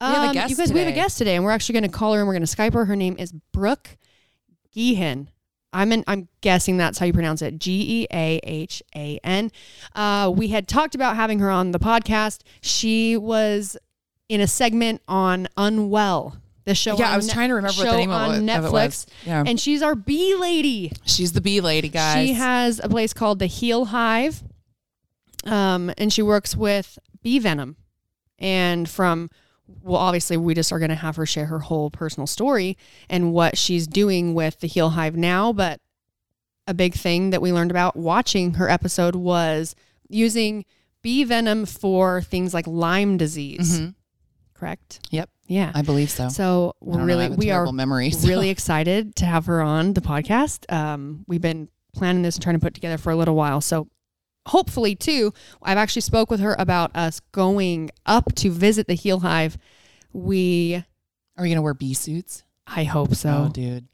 a 0.00 0.04
Um, 0.28 0.34
you 0.48 0.56
guys, 0.56 0.72
we 0.72 0.80
have 0.80 0.88
a 0.88 0.92
guest 0.92 1.18
today, 1.18 1.34
and 1.36 1.44
we're 1.44 1.50
actually 1.50 1.74
going 1.80 1.90
to 1.90 1.96
call 1.96 2.12
her 2.14 2.20
and 2.20 2.28
we're 2.28 2.34
going 2.34 2.44
to 2.46 2.56
Skype 2.56 2.74
her. 2.74 2.84
Her 2.84 2.96
name 2.96 3.16
is 3.18 3.32
Brooke 3.52 3.96
Geehan. 4.76 5.28
I'm 5.72 5.92
in, 5.92 6.02
I'm 6.08 6.28
guessing 6.40 6.78
that's 6.78 6.98
how 6.98 7.06
you 7.06 7.12
pronounce 7.12 7.42
it. 7.42 7.58
G 7.58 8.02
E 8.02 8.06
A 8.12 8.40
H 8.42 8.82
A 8.96 9.20
N. 9.22 9.50
Uh, 9.94 10.32
we 10.34 10.48
had 10.48 10.66
talked 10.66 10.94
about 10.94 11.14
having 11.16 11.38
her 11.38 11.50
on 11.50 11.70
the 11.70 11.78
podcast. 11.78 12.40
She 12.60 13.16
was 13.16 13.76
in 14.28 14.40
a 14.40 14.46
segment 14.48 15.00
on 15.06 15.46
Unwell, 15.56 16.36
the 16.64 16.74
show. 16.74 16.96
Yeah, 16.98 17.06
on 17.08 17.12
I 17.14 17.16
was 17.16 17.28
trying 17.32 17.48
to 17.48 17.54
remember 17.54 17.78
what 17.84 17.90
the 17.90 17.96
name 17.96 18.10
of 18.10 18.32
it- 18.34 18.38
of 18.38 18.42
Netflix. 18.44 18.66
it 18.66 18.72
was. 18.72 19.06
Yeah. 19.26 19.44
and 19.46 19.58
she's 19.60 19.82
our 19.82 19.94
bee 19.94 20.34
lady. 20.34 20.92
She's 21.04 21.32
the 21.32 21.40
bee 21.40 21.60
lady, 21.60 21.88
guys. 21.88 22.26
She 22.28 22.34
has 22.34 22.80
a 22.82 22.88
place 22.88 23.12
called 23.12 23.38
the 23.38 23.46
Heal 23.46 23.86
Hive, 23.86 24.42
um, 25.44 25.92
and 25.98 26.12
she 26.12 26.22
works 26.22 26.56
with 26.56 26.98
bee 27.22 27.38
venom. 27.38 27.76
And 28.38 28.88
from, 28.88 29.30
well, 29.82 29.96
obviously, 30.00 30.36
we 30.36 30.54
just 30.54 30.72
are 30.72 30.78
going 30.78 30.88
to 30.90 30.94
have 30.94 31.16
her 31.16 31.26
share 31.26 31.46
her 31.46 31.58
whole 31.60 31.90
personal 31.90 32.26
story 32.26 32.76
and 33.08 33.32
what 33.32 33.58
she's 33.58 33.86
doing 33.86 34.34
with 34.34 34.60
the 34.60 34.66
Heal 34.66 34.90
Hive 34.90 35.16
now. 35.16 35.52
But 35.52 35.80
a 36.66 36.74
big 36.74 36.94
thing 36.94 37.30
that 37.30 37.42
we 37.42 37.52
learned 37.52 37.70
about 37.70 37.96
watching 37.96 38.54
her 38.54 38.68
episode 38.70 39.14
was 39.14 39.74
using 40.08 40.64
bee 41.02 41.24
venom 41.24 41.66
for 41.66 42.22
things 42.22 42.52
like 42.54 42.66
Lyme 42.66 43.16
disease. 43.16 43.80
Mhm. 43.80 43.94
Correct? 44.54 45.00
Yep, 45.10 45.30
Yeah. 45.50 45.72
I 45.74 45.82
believe 45.82 46.10
so. 46.10 46.28
So 46.28 46.74
we're 46.80 46.92
don't 46.98 47.00
know, 47.00 47.06
really 47.06 47.28
we 47.30 47.50
are 47.50 47.70
memory, 47.72 48.12
so- 48.12 48.28
really 48.28 48.50
excited 48.50 49.16
to 49.16 49.26
have 49.26 49.46
her 49.46 49.60
on 49.60 49.94
the 49.94 50.00
podcast. 50.00 50.72
Um, 50.72 51.24
we've 51.26 51.40
been 51.40 51.68
planning 51.92 52.22
this 52.22 52.36
and 52.36 52.42
trying 52.42 52.54
to 52.54 52.60
put 52.60 52.72
together 52.72 52.98
for 52.98 53.10
a 53.10 53.16
little 53.16 53.34
while. 53.34 53.60
So 53.60 53.88
hopefully 54.46 54.94
too, 54.94 55.34
I've 55.60 55.76
actually 55.76 56.02
spoke 56.02 56.30
with 56.30 56.38
her 56.38 56.54
about 56.56 56.94
us 56.94 57.18
going 57.32 57.90
up 58.06 58.32
to 58.36 58.50
visit 58.50 58.86
the 58.86 58.94
Heal 58.94 59.18
Hive. 59.18 59.58
We 60.12 60.84
Are 61.36 61.42
we 61.42 61.48
gonna 61.48 61.62
wear 61.62 61.74
bee 61.74 61.94
suits? 61.94 62.44
I 62.64 62.84
hope 62.84 63.16
so. 63.16 63.46
oh, 63.48 63.52
dude. 63.52 63.88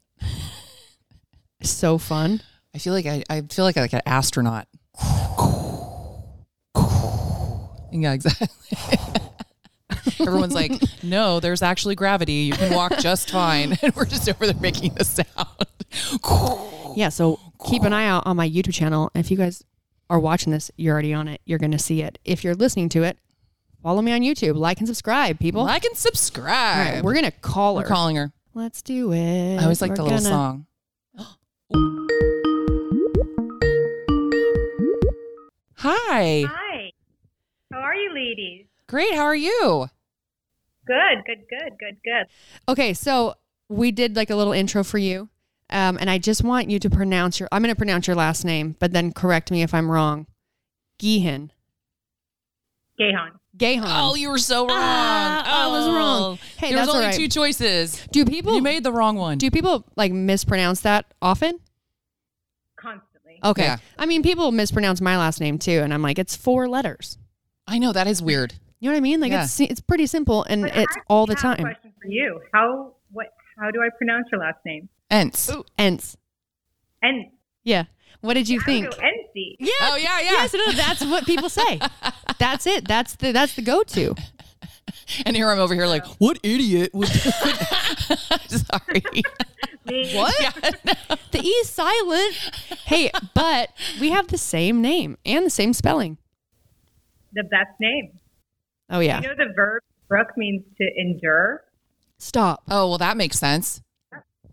so 1.63 1.97
fun. 1.97 2.41
I 2.75 2.77
feel 2.77 2.93
like 2.93 3.07
I, 3.07 3.23
I 3.31 3.41
feel 3.41 3.65
like 3.65 3.77
like 3.77 3.93
an 3.93 4.01
astronaut. 4.05 4.67
Yeah, 7.89 8.11
exactly. 8.13 8.47
Everyone's 10.19 10.53
like, 10.55 10.71
no, 11.03 11.39
there's 11.39 11.61
actually 11.61 11.95
gravity. 11.95 12.33
You 12.33 12.53
can 12.53 12.73
walk 12.73 12.97
just 12.99 13.29
fine. 13.31 13.77
And 13.81 13.95
we're 13.95 14.05
just 14.05 14.27
over 14.29 14.45
there 14.45 14.55
making 14.61 14.93
the 14.95 15.03
sound. 15.03 15.27
Yeah, 16.97 17.09
so 17.09 17.39
keep 17.69 17.83
an 17.83 17.93
eye 17.93 18.07
out 18.07 18.23
on 18.25 18.35
my 18.37 18.49
YouTube 18.49 18.73
channel. 18.73 19.11
If 19.13 19.29
you 19.29 19.37
guys 19.37 19.63
are 20.09 20.19
watching 20.19 20.51
this, 20.51 20.71
you're 20.77 20.93
already 20.93 21.13
on 21.13 21.27
it. 21.27 21.41
You're 21.45 21.59
going 21.59 21.71
to 21.73 21.77
see 21.79 22.01
it. 22.01 22.17
If 22.25 22.43
you're 22.43 22.55
listening 22.55 22.89
to 22.89 23.03
it, 23.03 23.19
follow 23.83 24.01
me 24.01 24.11
on 24.13 24.21
YouTube. 24.21 24.55
Like 24.55 24.79
and 24.79 24.87
subscribe, 24.87 25.39
people. 25.39 25.63
like 25.63 25.85
and 25.85 25.95
subscribe. 25.95 26.95
right, 26.95 27.03
we're 27.03 27.13
going 27.13 27.25
to 27.25 27.31
call 27.31 27.75
We're 27.75 27.83
her. 27.83 27.87
calling 27.87 28.15
her. 28.15 28.31
Let's 28.55 28.81
do 28.81 29.13
it. 29.13 29.57
I 29.59 29.63
always 29.63 29.79
like 29.81 29.91
We're 29.91 29.95
the 29.97 30.03
little 30.05 30.17
gonna- 30.17 30.29
song. 30.29 30.65
Hi. 35.77 36.43
Hi. 36.47 36.91
How 37.71 37.79
are 37.79 37.95
you, 37.95 38.13
ladies? 38.13 38.65
Great. 38.87 39.13
How 39.13 39.23
are 39.23 39.35
you? 39.35 39.87
Good, 40.87 41.25
good, 41.25 41.45
good, 41.49 41.73
good, 41.79 41.97
good. 42.03 42.25
Okay, 42.69 42.93
so 42.93 43.35
we 43.69 43.91
did 43.91 44.15
like 44.15 44.29
a 44.29 44.35
little 44.35 44.53
intro 44.53 44.83
for 44.83 44.97
you. 44.97 45.29
Um, 45.69 45.97
and 45.99 46.09
I 46.09 46.17
just 46.17 46.43
want 46.43 46.69
you 46.69 46.79
to 46.79 46.89
pronounce 46.89 47.39
your 47.41 47.49
I'm 47.51 47.61
gonna 47.61 47.75
pronounce 47.75 48.07
your 48.07 48.15
last 48.15 48.45
name, 48.45 48.77
but 48.79 48.93
then 48.93 49.11
correct 49.11 49.51
me 49.51 49.63
if 49.63 49.73
I'm 49.73 49.91
wrong. 49.91 50.25
Geehan. 50.99 51.49
Gayhan. 52.99 53.31
Gahan. 53.57 53.83
Oh, 53.85 54.15
you 54.15 54.29
were 54.29 54.37
so 54.37 54.61
wrong. 54.67 54.77
Ah, 54.79 55.65
I 55.65 55.71
was 55.71 55.89
wrong. 55.89 56.39
Hey, 56.57 56.69
there 56.69 56.79
was 56.79 56.89
only 56.89 57.01
all 57.05 57.07
right. 57.07 57.15
two 57.15 57.27
choices. 57.27 58.05
do 58.11 58.23
people 58.23 58.55
You 58.55 58.61
made 58.61 58.83
the 58.83 58.91
wrong 58.91 59.17
one. 59.17 59.37
do 59.39 59.49
people 59.51 59.85
like 59.95 60.11
mispronounce 60.11 60.81
that 60.81 61.13
often? 61.21 61.59
Constantly. 62.79 63.39
Okay. 63.43 63.63
Yeah. 63.63 63.77
I 63.97 64.05
mean 64.05 64.23
people 64.23 64.51
mispronounce 64.51 65.01
my 65.01 65.17
last 65.17 65.39
name 65.41 65.57
too, 65.59 65.79
and 65.79 65.93
I'm 65.93 66.01
like, 66.01 66.19
it's 66.19 66.35
four 66.35 66.69
letters. 66.69 67.17
I 67.67 67.77
know 67.79 67.91
that 67.91 68.07
is 68.07 68.21
weird. 68.21 68.53
You 68.79 68.89
know 68.89 68.93
what 68.93 68.97
I 68.97 69.01
mean? 69.01 69.19
Like 69.19 69.31
Yeah. 69.31 69.43
it's 69.43 69.59
it's 69.59 69.81
pretty 69.81 70.05
simple 70.07 70.43
and 70.43 70.63
But 70.63 70.75
I 70.77 70.81
it's 70.83 70.97
all 71.07 71.25
the 71.25 71.35
time. 71.35 71.59
A 71.59 71.63
question 71.63 71.93
for 72.01 72.07
you. 72.07 72.41
How 72.53 72.93
what? 73.11 73.27
How 73.59 73.71
do 73.71 73.81
I 73.81 73.89
pronounce 73.97 74.27
your 74.31 74.41
last 74.41 74.59
name? 74.65 74.89
Ents. 75.09 75.49
Ents. 75.77 76.17
And 77.01 77.31
Yeah. 77.63 77.85
What 78.21 78.33
did 78.33 78.49
you 78.49 78.59
think? 78.61 78.87
NC. 78.87 79.55
Yeah. 79.59 79.71
Oh 79.81 79.95
yeah, 79.95 80.19
yeah. 80.19 80.31
Yes, 80.31 80.53
no, 80.53 80.71
that's 80.71 81.05
what 81.05 81.25
people 81.25 81.49
say. 81.49 81.79
that's 82.39 82.65
it. 82.67 82.87
That's 82.87 83.15
the 83.15 83.31
that's 83.31 83.55
the 83.55 83.61
go-to. 83.61 84.15
And 85.25 85.35
here 85.35 85.49
I'm 85.49 85.59
over 85.59 85.73
here 85.73 85.85
like, 85.87 86.05
what 86.17 86.39
idiot 86.43 86.91
would? 86.93 87.07
Sorry. 88.47 89.03
What? 89.85 90.35
Yeah, 90.39 90.51
no. 90.85 91.15
The 91.31 91.39
E 91.41 91.47
is 91.47 91.69
silent. 91.69 92.33
Hey, 92.85 93.11
but 93.33 93.69
we 93.99 94.09
have 94.11 94.27
the 94.27 94.37
same 94.37 94.81
name 94.81 95.17
and 95.25 95.45
the 95.45 95.49
same 95.49 95.73
spelling. 95.73 96.17
The 97.33 97.43
best 97.43 97.79
name. 97.79 98.16
Oh 98.89 98.99
yeah. 98.99 99.21
You 99.21 99.27
know 99.27 99.35
the 99.37 99.53
verb 99.55 99.83
Brooke 100.07 100.37
means 100.37 100.63
to 100.77 100.89
endure. 100.97 101.63
Stop. 102.17 102.63
Oh 102.69 102.89
well, 102.89 102.97
that 102.97 103.17
makes 103.17 103.37
sense. 103.37 103.81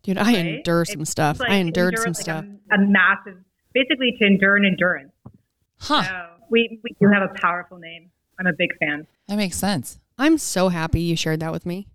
Dude, 0.02 0.18
I 0.18 0.22
right? 0.24 0.46
endured 0.46 0.88
some 0.88 1.00
It's 1.02 1.10
stuff. 1.10 1.40
like 1.40 1.50
I 1.50 1.54
endured 1.56 1.94
endure, 1.94 2.04
some 2.04 2.12
like, 2.12 2.22
stuff. 2.22 2.44
A, 2.70 2.74
a 2.74 2.78
massive, 2.78 3.38
basically 3.72 4.14
to 4.20 4.26
endure 4.26 4.56
an 4.56 4.66
endurance. 4.66 5.12
Huh? 5.80 6.02
So 6.02 6.26
we 6.50 6.80
we 6.82 6.90
do 7.00 7.08
have 7.12 7.22
a 7.22 7.32
powerful 7.40 7.78
name. 7.78 8.10
I'm 8.38 8.46
a 8.46 8.52
big 8.52 8.76
fan. 8.78 9.06
That 9.28 9.36
makes 9.36 9.56
sense. 9.56 9.98
I'm 10.18 10.38
so 10.38 10.68
happy 10.68 11.00
you 11.00 11.16
shared 11.16 11.40
that 11.40 11.52
with 11.52 11.64
me. 11.64 11.88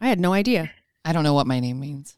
I 0.00 0.08
had 0.08 0.20
no 0.20 0.32
idea. 0.32 0.70
I 1.04 1.12
don't 1.12 1.24
know 1.24 1.34
what 1.34 1.46
my 1.46 1.60
name 1.60 1.80
means. 1.80 2.16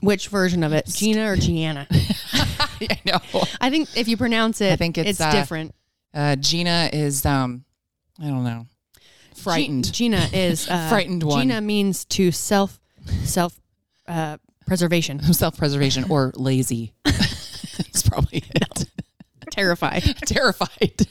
Which 0.00 0.28
version 0.28 0.62
of 0.62 0.72
it? 0.72 0.86
Gina 0.86 1.30
or 1.32 1.36
Gianna? 1.36 1.86
I 1.92 3.00
know. 3.04 3.18
I 3.60 3.68
think 3.70 3.96
if 3.96 4.06
you 4.06 4.16
pronounce 4.16 4.60
it, 4.60 4.72
I 4.72 4.76
think 4.76 4.96
it's, 4.96 5.20
uh, 5.20 5.32
different. 5.32 5.74
Uh, 6.14 6.36
Gina 6.36 6.88
is 6.92 7.26
um, 7.26 7.64
I 8.20 8.24
don't 8.28 8.44
know, 8.44 8.66
frightened. 9.36 9.84
G- 9.86 9.92
Gina 9.92 10.28
is 10.32 10.68
uh, 10.70 10.88
Frightened 10.88 11.22
one. 11.22 11.40
Gina 11.48 11.60
means 11.60 12.04
to 12.06 12.30
self 12.32 12.80
self 13.24 13.60
uh, 14.06 14.38
preservation. 14.66 15.20
Self-preservation 15.32 16.04
or 16.10 16.32
lazy. 16.36 16.94
It's 17.80 18.02
probably 18.08 18.42
it. 18.54 18.86
Terrified. 19.52 20.02
Terrified. 20.26 21.06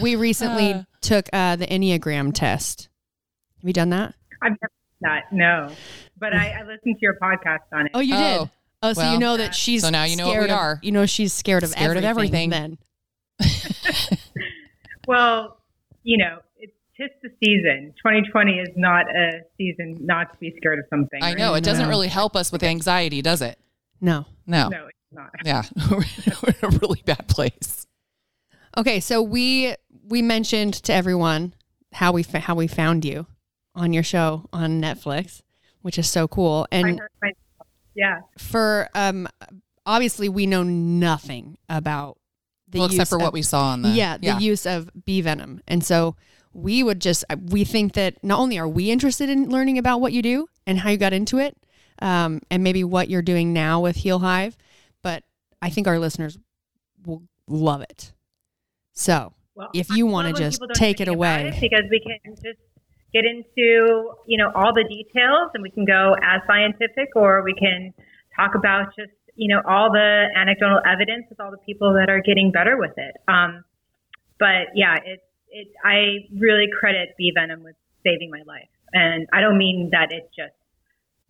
We 0.00 0.16
recently 0.16 0.72
Uh. 0.72 0.82
took 1.02 1.28
uh, 1.32 1.56
the 1.56 1.66
Enneagram 1.66 2.32
test. 2.32 2.88
Have 3.60 3.68
you 3.68 3.72
done 3.74 3.90
that? 3.90 4.14
I've 4.42 4.52
never 4.52 4.58
done 4.62 5.02
that. 5.02 5.22
No, 5.32 5.70
but 6.18 6.34
I, 6.34 6.52
I 6.52 6.62
listened 6.62 6.96
to 6.96 7.00
your 7.02 7.18
podcast 7.22 7.58
on 7.72 7.84
it. 7.86 7.92
Oh, 7.94 8.00
you 8.00 8.14
Oh, 8.16 8.38
did. 8.40 8.50
Oh, 8.82 8.92
so 8.94 9.12
you 9.12 9.18
know 9.18 9.36
that 9.36 9.54
she's 9.54 9.82
So 9.82 9.90
now 9.90 10.04
you 10.04 10.16
know 10.16 10.24
what 10.26 10.32
scared 10.32 10.46
we 10.46 10.52
of- 10.52 10.58
are. 10.58 10.80
You 10.82 10.92
know 10.92 11.04
she's 11.04 11.34
scared 11.34 11.62
of 11.64 11.70
Scared 11.70 11.98
of 11.98 12.04
everything. 12.04 12.50
everything. 12.52 12.78
Then 13.38 14.18
Well, 15.06 15.58
you 16.02 16.18
know, 16.18 16.38
it's 16.56 16.72
just 16.98 17.12
the 17.22 17.30
season. 17.42 17.94
2020 17.98 18.52
is 18.58 18.68
not 18.76 19.06
a 19.08 19.40
season 19.56 19.96
not 20.00 20.32
to 20.32 20.38
be 20.38 20.52
scared 20.58 20.78
of 20.78 20.84
something. 20.90 21.22
I 21.22 21.30
right? 21.30 21.38
know 21.38 21.54
it 21.54 21.64
doesn't 21.64 21.84
No. 21.84 21.88
really 21.88 22.08
help 22.08 22.36
us 22.36 22.52
with 22.52 22.62
anxiety, 22.62 23.22
does 23.22 23.42
it? 23.42 23.58
no. 24.00 24.26
No. 24.46 24.68
No, 24.68 24.86
it's 24.86 24.98
not. 25.12 25.30
Yeah, 25.44 25.62
we're 25.90 26.02
in 26.48 26.74
a 26.74 26.78
really 26.78 27.02
bad 27.04 27.28
place. 27.28 27.86
Okay, 28.76 28.98
so 29.00 29.22
we 29.22 29.74
we 30.08 30.20
mentioned 30.22 30.74
to 30.74 30.92
everyone 30.92 31.54
how 31.92 32.12
we 32.12 32.22
fa- 32.22 32.40
how 32.40 32.54
we 32.54 32.66
found 32.66 33.04
you 33.04 33.26
on 33.74 33.92
your 33.92 34.02
show 34.02 34.48
on 34.52 34.80
Netflix, 34.80 35.42
which 35.82 35.98
is 35.98 36.08
so 36.08 36.26
cool. 36.26 36.66
I 36.72 36.76
And 36.76 36.98
heard 37.22 37.34
yeah. 37.94 38.20
for 38.38 38.88
um 38.94 39.28
obviously 39.86 40.28
we 40.28 40.46
know 40.46 40.62
nothing 40.64 41.56
about 41.68 42.18
the 42.72 42.80
well, 42.80 42.88
use 42.88 42.96
except 42.96 43.10
for 43.10 43.16
of- 43.16 43.22
what 43.22 43.32
we 43.32 43.42
saw 43.42 43.66
on 43.66 43.82
the 43.82 43.90
yeah 43.90 44.16
the 44.18 44.34
use 44.42 44.66
of 44.66 44.90
bee 45.04 45.20
venom. 45.20 45.60
And 45.68 45.84
so 45.84 46.16
we 46.52 46.82
would 46.82 47.00
just 47.00 47.24
we 47.50 47.64
think 47.64 47.92
that 47.94 48.22
not 48.22 48.38
only 48.40 48.58
are 48.58 48.68
we 48.68 48.90
interested 48.90 49.28
in 49.30 49.48
learning 49.48 49.78
about 49.78 50.00
what 50.00 50.12
you 50.12 50.20
do 50.22 50.48
and 50.66 50.80
how 50.80 50.90
you 50.90 50.96
got 50.98 51.12
into 51.12 51.38
it 51.38 51.56
um, 52.00 52.40
and 52.50 52.62
maybe 52.64 52.82
what 52.84 53.08
you're 53.08 53.22
doing 53.22 53.52
now 53.52 53.80
with 53.80 53.96
heal 53.96 54.18
hive 54.18 54.56
but 55.02 55.22
i 55.62 55.70
think 55.70 55.86
our 55.86 55.98
listeners 55.98 56.36
will 57.06 57.22
love 57.48 57.80
it. 57.82 58.12
So 58.92 59.32
Well, 59.54 59.70
If 59.74 59.88
you 59.90 60.06
wanna 60.06 60.32
just 60.32 60.60
take 60.74 61.00
it 61.00 61.08
away. 61.08 61.48
it 61.54 61.60
because 61.60 61.84
we 61.90 62.00
can 62.00 62.34
just 62.36 62.58
get 63.12 63.24
into 63.24 64.10
you 64.26 64.38
know 64.38 64.50
all 64.54 64.72
the 64.72 64.84
details 64.84 65.50
and 65.54 65.62
we 65.62 65.70
can 65.70 65.84
go 65.84 66.14
as 66.22 66.40
scientific 66.46 67.10
or 67.16 67.42
we 67.42 67.54
can 67.54 67.92
talk 68.36 68.54
about 68.54 68.94
just 68.96 69.12
you 69.34 69.48
know 69.48 69.62
all 69.66 69.90
the 69.90 70.26
anecdotal 70.36 70.80
evidence 70.84 71.26
with 71.28 71.40
all 71.40 71.50
the 71.50 71.62
people 71.64 71.94
that 71.94 72.10
are 72.10 72.20
getting 72.20 72.50
better 72.52 72.76
with 72.76 72.92
it. 72.96 73.16
Um, 73.28 73.64
but 74.38 74.74
yeah, 74.74 74.96
it's 75.04 75.22
it. 75.48 75.68
I 75.84 76.28
really 76.38 76.66
credit 76.78 77.10
bee 77.16 77.32
venom 77.34 77.62
with 77.62 77.76
saving 78.04 78.30
my 78.30 78.42
life, 78.46 78.68
and 78.92 79.26
I 79.32 79.40
don't 79.40 79.58
mean 79.58 79.90
that 79.92 80.12
it 80.12 80.30
just 80.36 80.54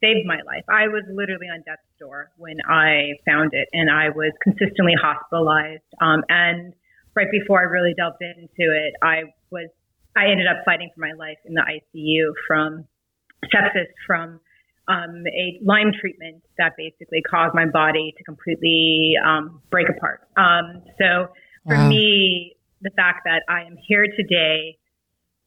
saved 0.03 0.27
my 0.27 0.41
life. 0.45 0.65
I 0.69 0.89
was 0.89 1.05
literally 1.09 1.47
on 1.47 1.63
death's 1.63 1.87
door 1.99 2.31
when 2.37 2.59
I 2.69 3.15
found 3.25 3.51
it, 3.55 3.69
and 3.73 3.89
I 3.89 4.11
was 4.11 4.33
consistently 4.43 4.95
hospitalized. 5.01 5.87
Um, 6.01 6.25
and 6.29 6.75
right 7.15 7.31
before 7.31 7.61
I 7.61 7.65
really 7.65 7.95
delved 7.95 8.21
into 8.21 8.73
it, 8.73 8.95
I 9.03 9.31
was 9.51 9.69
I 10.17 10.27
ended 10.31 10.47
up 10.47 10.65
fighting 10.65 10.91
for 10.95 11.01
my 11.01 11.13
life 11.17 11.39
in 11.47 11.55
the 11.55 11.63
ICU 11.63 12.33
from 12.47 12.85
sepsis 13.47 13.89
from 14.07 14.41
um, 14.89 15.25
a 15.27 15.59
Lyme 15.65 15.93
treatment 15.99 16.43
that 16.59 16.73
basically 16.77 17.23
caused 17.23 17.55
my 17.55 17.67
body 17.67 18.15
to 18.19 18.25
completely 18.25 19.15
um, 19.25 19.61
break 19.71 19.89
apart. 19.89 20.27
Um, 20.37 20.83
so 20.99 21.29
for 21.67 21.77
wow. 21.77 21.89
me, 21.89 22.57
the 22.81 22.91
fact 22.91 23.21
that 23.25 23.43
I 23.49 23.63
am 23.63 23.77
here 23.87 24.07
today, 24.17 24.79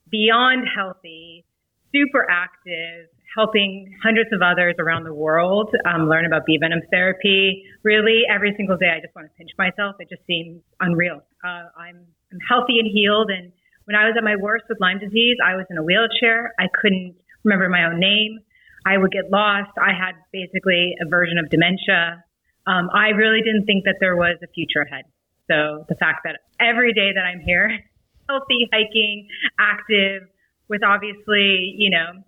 beyond 0.09 0.67
healthy, 0.73 1.45
super 1.91 2.25
active, 2.29 3.09
helping 3.35 3.93
hundreds 4.01 4.31
of 4.31 4.41
others 4.41 4.75
around 4.79 5.03
the 5.03 5.13
world 5.13 5.69
um, 5.85 6.07
learn 6.07 6.25
about 6.25 6.45
bee 6.45 6.57
venom 6.57 6.79
therapy. 6.89 7.63
Really, 7.83 8.21
every 8.33 8.53
single 8.55 8.77
day, 8.77 8.95
I 8.95 9.01
just 9.01 9.13
want 9.13 9.27
to 9.27 9.33
pinch 9.37 9.51
myself. 9.57 9.97
It 9.99 10.07
just 10.09 10.25
seems 10.25 10.61
unreal. 10.79 11.21
Uh, 11.43 11.67
I'm, 11.77 12.07
I'm 12.31 12.39
healthy 12.47 12.79
and 12.79 12.87
healed. 12.87 13.29
And 13.29 13.51
when 13.83 13.95
I 13.95 14.05
was 14.05 14.15
at 14.17 14.23
my 14.23 14.37
worst 14.37 14.65
with 14.69 14.79
Lyme 14.79 14.99
disease, 14.99 15.35
I 15.43 15.55
was 15.55 15.65
in 15.69 15.77
a 15.77 15.83
wheelchair. 15.83 16.53
I 16.57 16.67
couldn't 16.81 17.15
remember 17.43 17.67
my 17.67 17.83
own 17.83 17.99
name. 17.99 18.39
I 18.85 18.97
would 18.97 19.11
get 19.11 19.31
lost. 19.31 19.71
I 19.81 19.91
had 19.93 20.13
basically 20.31 20.93
a 21.01 21.09
version 21.09 21.37
of 21.37 21.49
dementia. 21.49 22.23
Um, 22.67 22.89
I 22.93 23.09
really 23.09 23.41
didn't 23.41 23.65
think 23.65 23.83
that 23.85 23.97
there 23.99 24.15
was 24.15 24.37
a 24.43 24.47
future 24.47 24.81
ahead. 24.81 25.05
So 25.49 25.85
the 25.89 25.95
fact 25.95 26.21
that 26.23 26.39
every 26.59 26.93
day 26.93 27.11
that 27.13 27.21
I'm 27.21 27.39
here, 27.39 27.69
healthy, 28.29 28.69
hiking, 28.71 29.27
active, 29.59 30.23
with 30.67 30.83
obviously, 30.83 31.75
you 31.77 31.89
know, 31.89 32.23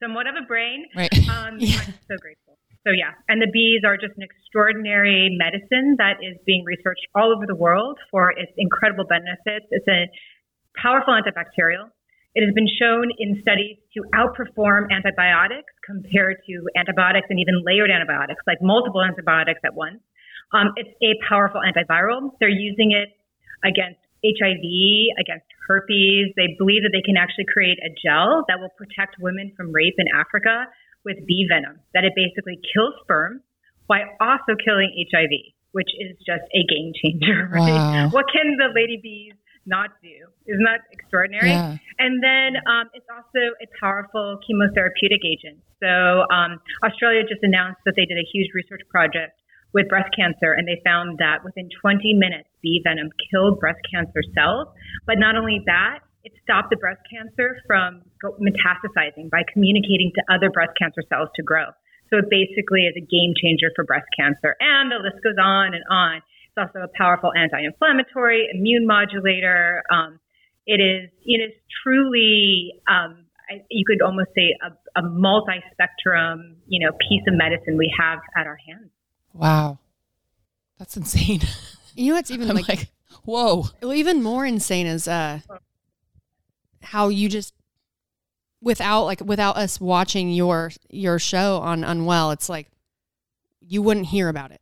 somewhat 0.00 0.26
of 0.26 0.34
a 0.40 0.46
brain, 0.46 0.86
right. 0.96 1.12
um, 1.28 1.56
yeah. 1.58 1.80
I'm 1.86 1.94
so 2.06 2.16
grateful. 2.20 2.58
So 2.86 2.92
yeah, 2.92 3.16
and 3.28 3.40
the 3.40 3.48
bees 3.50 3.80
are 3.84 3.96
just 3.96 4.12
an 4.16 4.22
extraordinary 4.22 5.34
medicine 5.38 5.96
that 5.96 6.20
is 6.20 6.36
being 6.44 6.64
researched 6.64 7.06
all 7.14 7.32
over 7.34 7.46
the 7.46 7.54
world 7.54 7.98
for 8.10 8.30
its 8.30 8.52
incredible 8.58 9.06
benefits. 9.08 9.66
It's 9.70 9.88
a 9.88 10.04
powerful 10.76 11.14
antibacterial. 11.14 11.88
It 12.34 12.44
has 12.44 12.54
been 12.54 12.66
shown 12.66 13.14
in 13.18 13.38
studies 13.42 13.78
to 13.94 14.02
outperform 14.10 14.90
antibiotics 14.90 15.70
compared 15.86 16.42
to 16.50 16.66
antibiotics 16.74 17.26
and 17.30 17.38
even 17.38 17.62
layered 17.62 17.90
antibiotics, 17.90 18.42
like 18.46 18.58
multiple 18.60 19.02
antibiotics 19.02 19.60
at 19.64 19.74
once. 19.74 20.02
Um, 20.52 20.74
it's 20.76 20.90
a 21.02 21.14
powerful 21.28 21.62
antiviral. 21.62 22.34
They're 22.40 22.48
using 22.50 22.90
it 22.90 23.14
against 23.62 24.02
HIV, 24.26 24.66
against 25.20 25.46
herpes. 25.68 26.34
They 26.34 26.58
believe 26.58 26.82
that 26.82 26.90
they 26.90 27.06
can 27.06 27.16
actually 27.16 27.46
create 27.52 27.78
a 27.78 27.90
gel 28.02 28.44
that 28.48 28.58
will 28.58 28.72
protect 28.74 29.16
women 29.20 29.52
from 29.56 29.70
rape 29.70 29.94
in 29.98 30.06
Africa 30.10 30.66
with 31.04 31.22
bee 31.26 31.46
venom, 31.46 31.78
that 31.92 32.02
it 32.02 32.12
basically 32.16 32.58
kills 32.72 32.94
sperm 33.02 33.42
while 33.86 34.08
also 34.20 34.56
killing 34.58 34.90
HIV, 35.12 35.54
which 35.72 35.90
is 36.00 36.16
just 36.24 36.44
a 36.50 36.64
game 36.66 36.92
changer, 36.98 37.46
right? 37.52 37.78
Wow. 37.78 38.08
What 38.10 38.26
can 38.32 38.56
the 38.56 38.72
lady 38.74 38.98
bees 39.02 39.34
not 39.66 39.90
do. 40.02 40.28
Isn't 40.46 40.64
that 40.64 40.84
extraordinary? 40.92 41.50
Yeah. 41.50 41.76
And 41.98 42.22
then 42.22 42.60
um, 42.66 42.90
it's 42.92 43.06
also 43.08 43.54
a 43.60 43.66
powerful 43.80 44.38
chemotherapeutic 44.44 45.24
agent. 45.24 45.60
So 45.82 46.24
um, 46.32 46.60
Australia 46.82 47.22
just 47.22 47.42
announced 47.42 47.80
that 47.84 47.94
they 47.96 48.04
did 48.04 48.18
a 48.18 48.26
huge 48.32 48.50
research 48.54 48.82
project 48.90 49.40
with 49.72 49.88
breast 49.88 50.08
cancer, 50.14 50.54
and 50.54 50.68
they 50.68 50.80
found 50.84 51.18
that 51.18 51.42
within 51.44 51.68
20 51.82 52.14
minutes, 52.14 52.48
bee 52.62 52.80
venom 52.84 53.10
killed 53.30 53.58
breast 53.58 53.80
cancer 53.90 54.22
cells. 54.34 54.68
But 55.06 55.18
not 55.18 55.36
only 55.36 55.60
that, 55.66 56.00
it 56.22 56.32
stopped 56.42 56.70
the 56.70 56.76
breast 56.76 57.02
cancer 57.10 57.58
from 57.66 58.02
metastasizing 58.40 59.28
by 59.28 59.42
communicating 59.52 60.12
to 60.14 60.22
other 60.32 60.48
breast 60.48 60.72
cancer 60.80 61.02
cells 61.10 61.28
to 61.36 61.42
grow. 61.42 61.66
So 62.08 62.18
it 62.18 62.30
basically 62.30 62.86
is 62.86 62.94
a 62.96 63.04
game 63.04 63.34
changer 63.36 63.68
for 63.74 63.84
breast 63.84 64.06
cancer. 64.16 64.56
And 64.60 64.92
the 64.92 65.02
list 65.02 65.22
goes 65.22 65.36
on 65.36 65.74
and 65.74 65.84
on. 65.90 66.22
It's 66.56 66.68
also 66.68 66.84
a 66.84 66.88
powerful 66.96 67.32
anti-inflammatory, 67.32 68.48
immune 68.54 68.86
modulator. 68.86 69.82
Um, 69.90 70.20
it 70.66 70.80
is 70.80 71.10
it 71.24 71.38
is 71.38 71.52
truly 71.82 72.74
um, 72.88 73.24
you 73.70 73.84
could 73.84 74.00
almost 74.02 74.28
say 74.36 74.56
a, 74.62 75.00
a, 75.00 75.02
multi-spectrum 75.02 76.56
you 76.66 76.84
know 76.84 76.92
piece 77.08 77.22
of 77.26 77.34
medicine 77.34 77.76
we 77.76 77.92
have 77.98 78.20
at 78.36 78.46
our 78.46 78.56
hands. 78.68 78.90
Wow, 79.32 79.78
that's 80.78 80.96
insane. 80.96 81.40
You 81.96 82.10
know 82.10 82.16
what's 82.16 82.30
even 82.30 82.48
like, 82.54 82.68
like, 82.68 82.88
whoa. 83.24 83.66
Well, 83.82 83.92
even 83.92 84.22
more 84.22 84.46
insane 84.46 84.86
is 84.86 85.08
uh, 85.08 85.40
how 86.82 87.08
you 87.08 87.28
just 87.28 87.52
without 88.60 89.04
like 89.06 89.20
without 89.20 89.56
us 89.56 89.80
watching 89.80 90.30
your 90.30 90.70
your 90.88 91.18
show 91.18 91.58
on 91.58 91.82
Unwell, 91.82 92.30
it's 92.30 92.48
like 92.48 92.68
you 93.60 93.82
wouldn't 93.82 94.06
hear 94.06 94.28
about 94.28 94.52
it. 94.52 94.60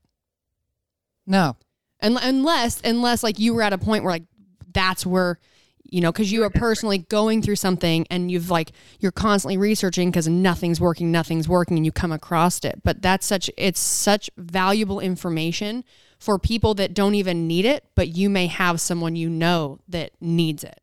No 1.26 1.57
unless 2.02 2.80
unless 2.84 3.22
like 3.22 3.38
you 3.38 3.54
were 3.54 3.62
at 3.62 3.72
a 3.72 3.78
point 3.78 4.04
where 4.04 4.12
like 4.12 4.24
that's 4.72 5.06
where 5.06 5.38
you 5.84 6.00
know 6.00 6.10
because 6.10 6.32
you 6.32 6.42
are 6.42 6.50
personally 6.50 6.98
going 6.98 7.42
through 7.42 7.56
something 7.56 8.06
and 8.10 8.30
you've 8.30 8.50
like 8.50 8.72
you're 9.00 9.12
constantly 9.12 9.56
researching 9.56 10.10
because 10.10 10.28
nothing's 10.28 10.80
working 10.80 11.12
nothing's 11.12 11.48
working 11.48 11.76
and 11.76 11.86
you 11.86 11.92
come 11.92 12.12
across 12.12 12.64
it. 12.64 12.80
But 12.82 13.02
that's 13.02 13.26
such 13.26 13.50
it's 13.56 13.80
such 13.80 14.30
valuable 14.36 15.00
information 15.00 15.84
for 16.18 16.38
people 16.38 16.74
that 16.74 16.94
don't 16.94 17.16
even 17.16 17.48
need 17.48 17.64
it 17.64 17.84
but 17.96 18.08
you 18.08 18.30
may 18.30 18.46
have 18.46 18.80
someone 18.80 19.16
you 19.16 19.28
know 19.28 19.80
that 19.88 20.12
needs 20.20 20.62
it 20.62 20.80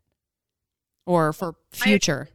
or 1.05 1.31
for 1.31 1.55
future 1.71 2.27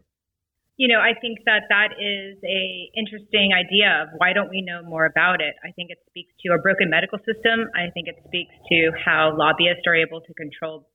you 0.76 0.88
know, 0.88 0.98
I 0.98 1.14
think 1.18 1.38
that 1.46 1.70
that 1.70 1.94
is 2.02 2.34
a 2.42 2.90
interesting 2.98 3.54
idea 3.54 4.02
of 4.02 4.08
why 4.18 4.32
don't 4.32 4.50
we 4.50 4.60
know 4.60 4.82
more 4.82 5.06
about 5.06 5.40
it? 5.40 5.54
I 5.62 5.70
think 5.70 5.90
it 5.90 5.98
speaks 6.10 6.32
to 6.44 6.52
a 6.52 6.58
broken 6.58 6.90
medical 6.90 7.18
system. 7.22 7.70
I 7.74 7.94
think 7.94 8.08
it 8.08 8.18
speaks 8.26 8.54
to 8.70 8.90
how 8.98 9.34
lobbyists 9.38 9.86
are 9.86 9.94
able 9.94 10.20
to 10.20 10.34
control, 10.34 10.88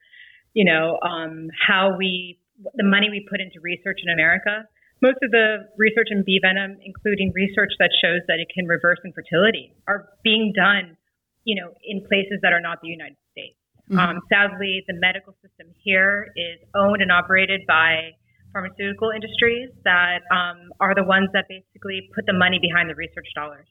you 0.53 0.65
know, 0.65 0.99
um, 0.99 1.47
how 1.55 1.95
we 1.97 2.39
the 2.75 2.83
money 2.83 3.07
we 3.09 3.25
put 3.29 3.39
into 3.39 3.63
research 3.63 4.03
in 4.03 4.11
America. 4.11 4.67
Most 5.01 5.23
of 5.23 5.31
the 5.31 5.71
research 5.77 6.11
in 6.11 6.23
bee 6.27 6.43
venom, 6.43 6.75
including 6.83 7.31
research 7.33 7.71
that 7.79 7.91
shows 8.03 8.19
that 8.27 8.39
it 8.43 8.51
can 8.53 8.67
reverse 8.67 8.99
infertility, 9.05 9.71
are 9.87 10.09
being 10.25 10.51
done, 10.51 10.97
you 11.45 11.55
know, 11.55 11.71
in 11.87 12.03
places 12.03 12.43
that 12.43 12.51
are 12.51 12.59
not 12.59 12.81
the 12.83 12.89
United 12.91 13.15
States. 13.31 13.55
Mm-hmm. 13.87 13.97
Um, 13.97 14.19
sadly, 14.27 14.83
the 14.91 14.93
medical 14.99 15.33
system 15.41 15.71
here 15.81 16.27
is 16.35 16.59
owned 16.75 17.01
and 17.01 17.13
operated 17.13 17.61
by 17.65 18.11
pharmaceutical 18.51 19.11
industries 19.11 19.69
that 19.85 20.25
um, 20.33 20.73
are 20.79 20.95
the 20.95 21.03
ones 21.03 21.29
that 21.33 21.45
basically 21.47 22.09
put 22.15 22.25
the 22.25 22.33
money 22.33 22.57
behind 22.57 22.89
the 22.89 22.95
research 22.95 23.27
dollars. 23.35 23.67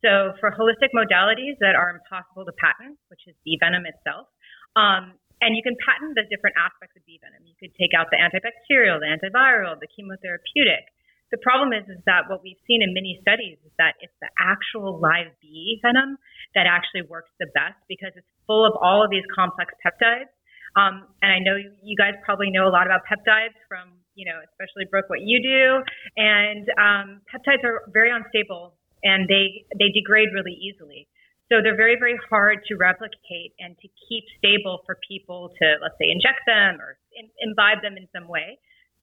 So 0.00 0.32
for 0.40 0.48
holistic 0.52 0.96
modalities 0.96 1.60
that 1.60 1.76
are 1.76 1.92
impossible 1.92 2.48
to 2.48 2.54
patent, 2.56 2.96
which 3.12 3.20
is 3.28 3.36
bee 3.44 3.60
venom 3.60 3.84
itself, 3.84 4.32
um, 4.76 5.16
and 5.40 5.56
you 5.56 5.64
can 5.64 5.76
patent 5.80 6.16
the 6.16 6.24
different 6.28 6.56
aspects 6.60 6.96
of 6.96 7.04
bee 7.08 7.20
venom. 7.20 7.44
You 7.44 7.56
could 7.56 7.72
take 7.76 7.96
out 7.96 8.12
the 8.12 8.20
antibacterial, 8.20 9.00
the 9.00 9.08
antiviral, 9.08 9.76
the 9.80 9.88
chemotherapeutic. 9.88 10.88
The 11.32 11.40
problem 11.40 11.72
is, 11.72 11.86
is 11.88 12.00
that 12.04 12.28
what 12.28 12.42
we've 12.42 12.60
seen 12.66 12.82
in 12.82 12.92
many 12.92 13.20
studies 13.22 13.56
is 13.64 13.72
that 13.78 13.94
it's 14.00 14.12
the 14.20 14.28
actual 14.40 14.98
live 14.98 15.32
bee 15.40 15.78
venom 15.80 16.18
that 16.56 16.66
actually 16.66 17.06
works 17.06 17.30
the 17.38 17.46
best 17.54 17.78
because 17.88 18.12
it's 18.16 18.26
full 18.48 18.66
of 18.66 18.74
all 18.76 19.04
of 19.04 19.08
these 19.08 19.24
complex 19.32 19.72
peptides. 19.80 20.32
Um, 20.76 21.08
and 21.22 21.30
I 21.32 21.38
know 21.38 21.56
you, 21.56 21.72
you 21.82 21.96
guys 21.96 22.18
probably 22.24 22.50
know 22.50 22.66
a 22.66 22.72
lot 22.72 22.86
about 22.86 23.06
peptides 23.06 23.56
from 23.68 23.99
you 24.14 24.26
know, 24.26 24.38
especially 24.42 24.86
Brooke, 24.90 25.08
what 25.08 25.22
you 25.22 25.40
do. 25.42 25.82
And 26.16 26.66
um, 26.78 27.06
peptides 27.30 27.64
are 27.64 27.86
very 27.92 28.10
unstable 28.10 28.74
and 29.02 29.28
they 29.28 29.64
they 29.78 29.88
degrade 29.94 30.28
really 30.34 30.54
easily. 30.54 31.08
So 31.50 31.58
they're 31.62 31.76
very 31.76 31.96
very 31.98 32.18
hard 32.28 32.62
to 32.68 32.76
replicate 32.76 33.56
and 33.58 33.76
to 33.80 33.88
keep 34.08 34.24
stable 34.38 34.82
for 34.86 34.98
people 35.06 35.50
to 35.58 35.66
let's 35.82 35.96
say 35.98 36.10
inject 36.10 36.44
them 36.46 36.80
or 36.80 36.98
in, 37.16 37.30
imbibe 37.40 37.82
them 37.82 37.96
in 37.96 38.06
some 38.14 38.28
way. 38.28 38.58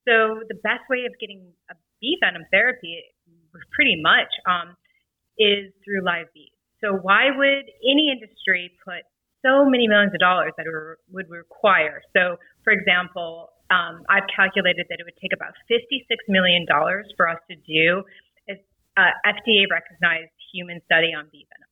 So 0.06 0.40
the 0.48 0.56
best 0.64 0.88
way 0.88 1.04
of 1.04 1.12
getting 1.20 1.52
a 1.68 1.74
bee 2.00 2.16
venom 2.22 2.46
therapy, 2.50 3.04
pretty 3.76 4.00
much, 4.00 4.30
um, 4.48 4.76
is 5.36 5.68
through 5.84 6.00
live 6.04 6.32
bees. 6.32 6.54
So 6.80 6.94
why 6.94 7.28
would 7.34 7.66
any 7.84 8.08
industry 8.14 8.70
put 8.86 9.02
so 9.44 9.64
many 9.68 9.86
millions 9.86 10.14
of 10.14 10.20
dollars 10.20 10.52
that 10.56 10.66
would 11.10 11.28
require? 11.28 12.00
So, 12.14 12.38
for 12.62 12.72
example, 12.72 13.50
um, 13.70 14.02
I've 14.08 14.28
calculated 14.34 14.86
that 14.88 15.00
it 15.00 15.04
would 15.04 15.18
take 15.20 15.32
about 15.32 15.52
$56 15.70 16.04
million 16.28 16.66
for 17.16 17.28
us 17.28 17.38
to 17.50 17.56
do 17.56 18.02
an 18.48 18.58
uh, 18.96 19.12
FDA 19.28 19.68
recognized 19.70 20.32
human 20.52 20.80
study 20.84 21.12
on 21.16 21.28
bee 21.30 21.46
venom. 21.52 21.68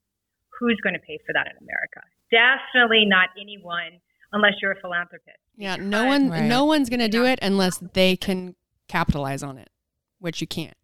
Who's 0.60 0.78
going 0.82 0.94
to 0.94 1.00
pay 1.00 1.18
for 1.26 1.32
that 1.32 1.48
in 1.48 1.56
America? 1.60 2.00
Definitely 2.30 3.04
not 3.06 3.28
anyone 3.40 4.00
unless 4.32 4.54
you're 4.60 4.72
a 4.72 4.80
philanthropist. 4.80 5.38
Yeah, 5.56 5.76
no 5.76 6.04
one, 6.04 6.30
right. 6.30 6.44
no 6.44 6.64
one's 6.64 6.88
going 6.88 7.00
to 7.00 7.08
do 7.08 7.24
it 7.24 7.38
unless 7.40 7.78
they 7.78 8.16
can 8.16 8.54
capitalize 8.88 9.42
on 9.42 9.58
it, 9.58 9.70
which 10.18 10.40
you 10.40 10.46
can't. 10.46 10.76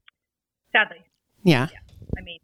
Sadly. 0.72 1.04
Yeah. 1.44 1.68
yeah. 1.72 1.78
I 2.16 2.22
mean, 2.22 2.40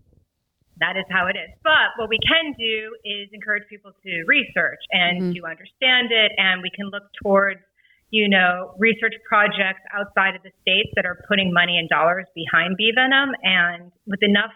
that 0.81 0.97
is 0.97 1.05
how 1.11 1.27
it 1.27 1.37
is. 1.37 1.51
But 1.63 1.97
what 1.97 2.09
we 2.09 2.19
can 2.21 2.55
do 2.59 2.95
is 3.05 3.29
encourage 3.33 3.65
people 3.69 3.93
to 3.93 4.25
research 4.27 4.81
and 4.93 5.23
mm-hmm. 5.23 5.33
to 5.33 5.47
understand 5.49 6.13
it, 6.13 6.33
and 6.37 6.63
we 6.63 6.71
can 6.75 6.91
look 6.91 7.05
towards 7.23 7.61
you 8.11 8.29
know, 8.29 8.75
research 8.79 9.15
projects 9.29 9.81
outside 9.93 10.35
of 10.35 10.43
the 10.43 10.51
states 10.63 10.91
that 10.97 11.05
are 11.05 11.19
putting 11.29 11.53
money 11.53 11.77
and 11.79 11.89
dollars 11.89 12.27
behind 12.35 12.77
bee 12.77 12.93
venom 12.95 13.31
and 13.43 13.93
with 14.07 14.23
enough, 14.23 14.53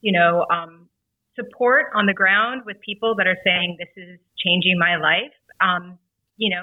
you 0.00 0.12
know, 0.12 0.44
um, 0.50 0.88
support 1.36 1.86
on 1.94 2.06
the 2.06 2.14
ground 2.14 2.62
with 2.66 2.76
people 2.80 3.14
that 3.16 3.26
are 3.26 3.36
saying 3.44 3.76
this 3.78 3.88
is 3.96 4.18
changing 4.44 4.78
my 4.78 4.96
life. 4.96 5.32
Um, 5.60 5.98
you 6.36 6.50
know, 6.50 6.62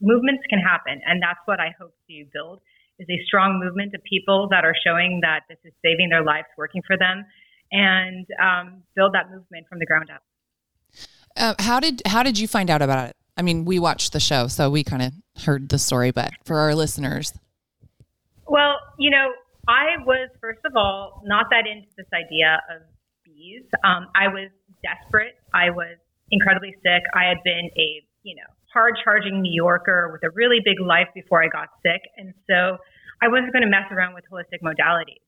movements 0.00 0.42
can 0.48 0.58
happen. 0.58 1.00
And 1.06 1.22
that's 1.22 1.40
what 1.44 1.60
I 1.60 1.74
hope 1.78 1.94
to 2.08 2.24
build 2.32 2.60
is 2.98 3.06
a 3.10 3.24
strong 3.26 3.60
movement 3.62 3.94
of 3.94 4.02
people 4.04 4.48
that 4.50 4.64
are 4.64 4.74
showing 4.86 5.20
that 5.22 5.40
this 5.48 5.58
is 5.64 5.72
saving 5.84 6.08
their 6.10 6.24
lives, 6.24 6.46
working 6.56 6.82
for 6.86 6.96
them, 6.96 7.24
and 7.70 8.26
um, 8.40 8.82
build 8.94 9.14
that 9.14 9.30
movement 9.30 9.66
from 9.68 9.78
the 9.78 9.86
ground 9.86 10.08
up. 10.14 10.22
Uh, 11.36 11.54
how 11.58 11.80
did 11.80 12.02
how 12.06 12.22
did 12.22 12.38
you 12.38 12.46
find 12.46 12.70
out 12.70 12.82
about 12.82 13.08
it? 13.08 13.16
I 13.36 13.42
mean, 13.42 13.64
we 13.64 13.78
watched 13.78 14.12
the 14.12 14.20
show, 14.20 14.46
so 14.46 14.70
we 14.70 14.84
kind 14.84 15.02
of 15.02 15.12
heard 15.44 15.68
the 15.68 15.78
story, 15.78 16.10
but 16.10 16.32
for 16.44 16.58
our 16.58 16.74
listeners, 16.74 17.32
well, 18.46 18.76
you 18.98 19.10
know, 19.10 19.32
I 19.68 20.02
was 20.04 20.28
first 20.40 20.60
of 20.66 20.76
all 20.76 21.22
not 21.24 21.46
that 21.50 21.66
into 21.66 21.88
this 21.96 22.06
idea 22.12 22.60
of 22.68 22.82
bees. 23.24 23.64
Um, 23.84 24.08
I 24.14 24.28
was 24.28 24.50
desperate. 24.82 25.40
I 25.54 25.70
was 25.70 25.96
incredibly 26.30 26.74
sick. 26.82 27.02
I 27.14 27.24
had 27.24 27.38
been 27.44 27.70
a 27.76 28.04
you 28.22 28.36
know 28.36 28.48
hard 28.72 28.98
charging 29.04 29.40
New 29.40 29.54
Yorker 29.54 30.10
with 30.12 30.22
a 30.24 30.30
really 30.34 30.60
big 30.64 30.80
life 30.80 31.08
before 31.14 31.42
I 31.42 31.48
got 31.48 31.68
sick, 31.82 32.02
and 32.16 32.34
so 32.48 32.76
I 33.22 33.28
wasn't 33.28 33.52
going 33.52 33.62
to 33.62 33.70
mess 33.70 33.86
around 33.90 34.14
with 34.14 34.24
holistic 34.30 34.60
modalities. 34.60 35.22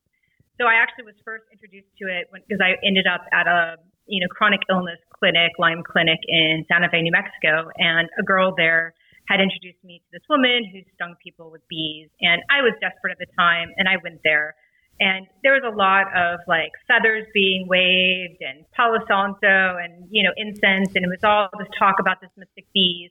So 0.61 0.67
I 0.67 0.75
actually 0.75 1.05
was 1.05 1.15
first 1.25 1.45
introduced 1.51 1.91
to 2.03 2.07
it 2.07 2.29
because 2.31 2.61
I 2.61 2.77
ended 2.87 3.07
up 3.07 3.27
at 3.33 3.47
a 3.47 3.77
you 4.07 4.21
know 4.21 4.29
chronic 4.29 4.61
illness 4.71 4.99
clinic, 5.19 5.53
Lyme 5.59 5.83
Clinic 5.83 6.19
in 6.27 6.65
Santa 6.69 6.89
Fe, 6.91 7.03
New 7.03 7.13
Mexico, 7.13 7.71
and 7.77 8.09
a 8.19 8.23
girl 8.23 8.55
there 8.57 8.95
had 9.29 9.41
introduced 9.41 9.83
me 9.83 10.03
to 10.05 10.09
this 10.13 10.23
woman 10.29 10.69
who 10.71 10.81
stung 10.95 11.15
people 11.23 11.51
with 11.51 11.63
bees, 11.69 12.11
and 12.21 12.43
I 12.51 12.61
was 12.61 12.75
desperate 12.81 13.13
at 13.13 13.19
the 13.19 13.31
time, 13.39 13.73
and 13.77 13.89
I 13.89 13.97
went 14.03 14.21
there. 14.23 14.55
And 15.01 15.27
there 15.43 15.53
was 15.53 15.67
a 15.67 15.75
lot 15.75 16.07
of 16.15 16.39
like 16.47 16.71
feathers 16.87 17.27
being 17.35 17.67
waved 17.67 18.39
and 18.41 18.65
Palo 18.77 18.99
Santo 19.09 19.77
and, 19.83 20.07
you 20.09 20.23
know, 20.23 20.31
incense. 20.37 20.95
And 20.95 21.05
it 21.05 21.11
was 21.11 21.19
all 21.25 21.51
this 21.59 21.67
talk 21.77 21.97
about 21.99 22.21
this 22.21 22.31
mystic 22.37 22.67
bees. 22.73 23.11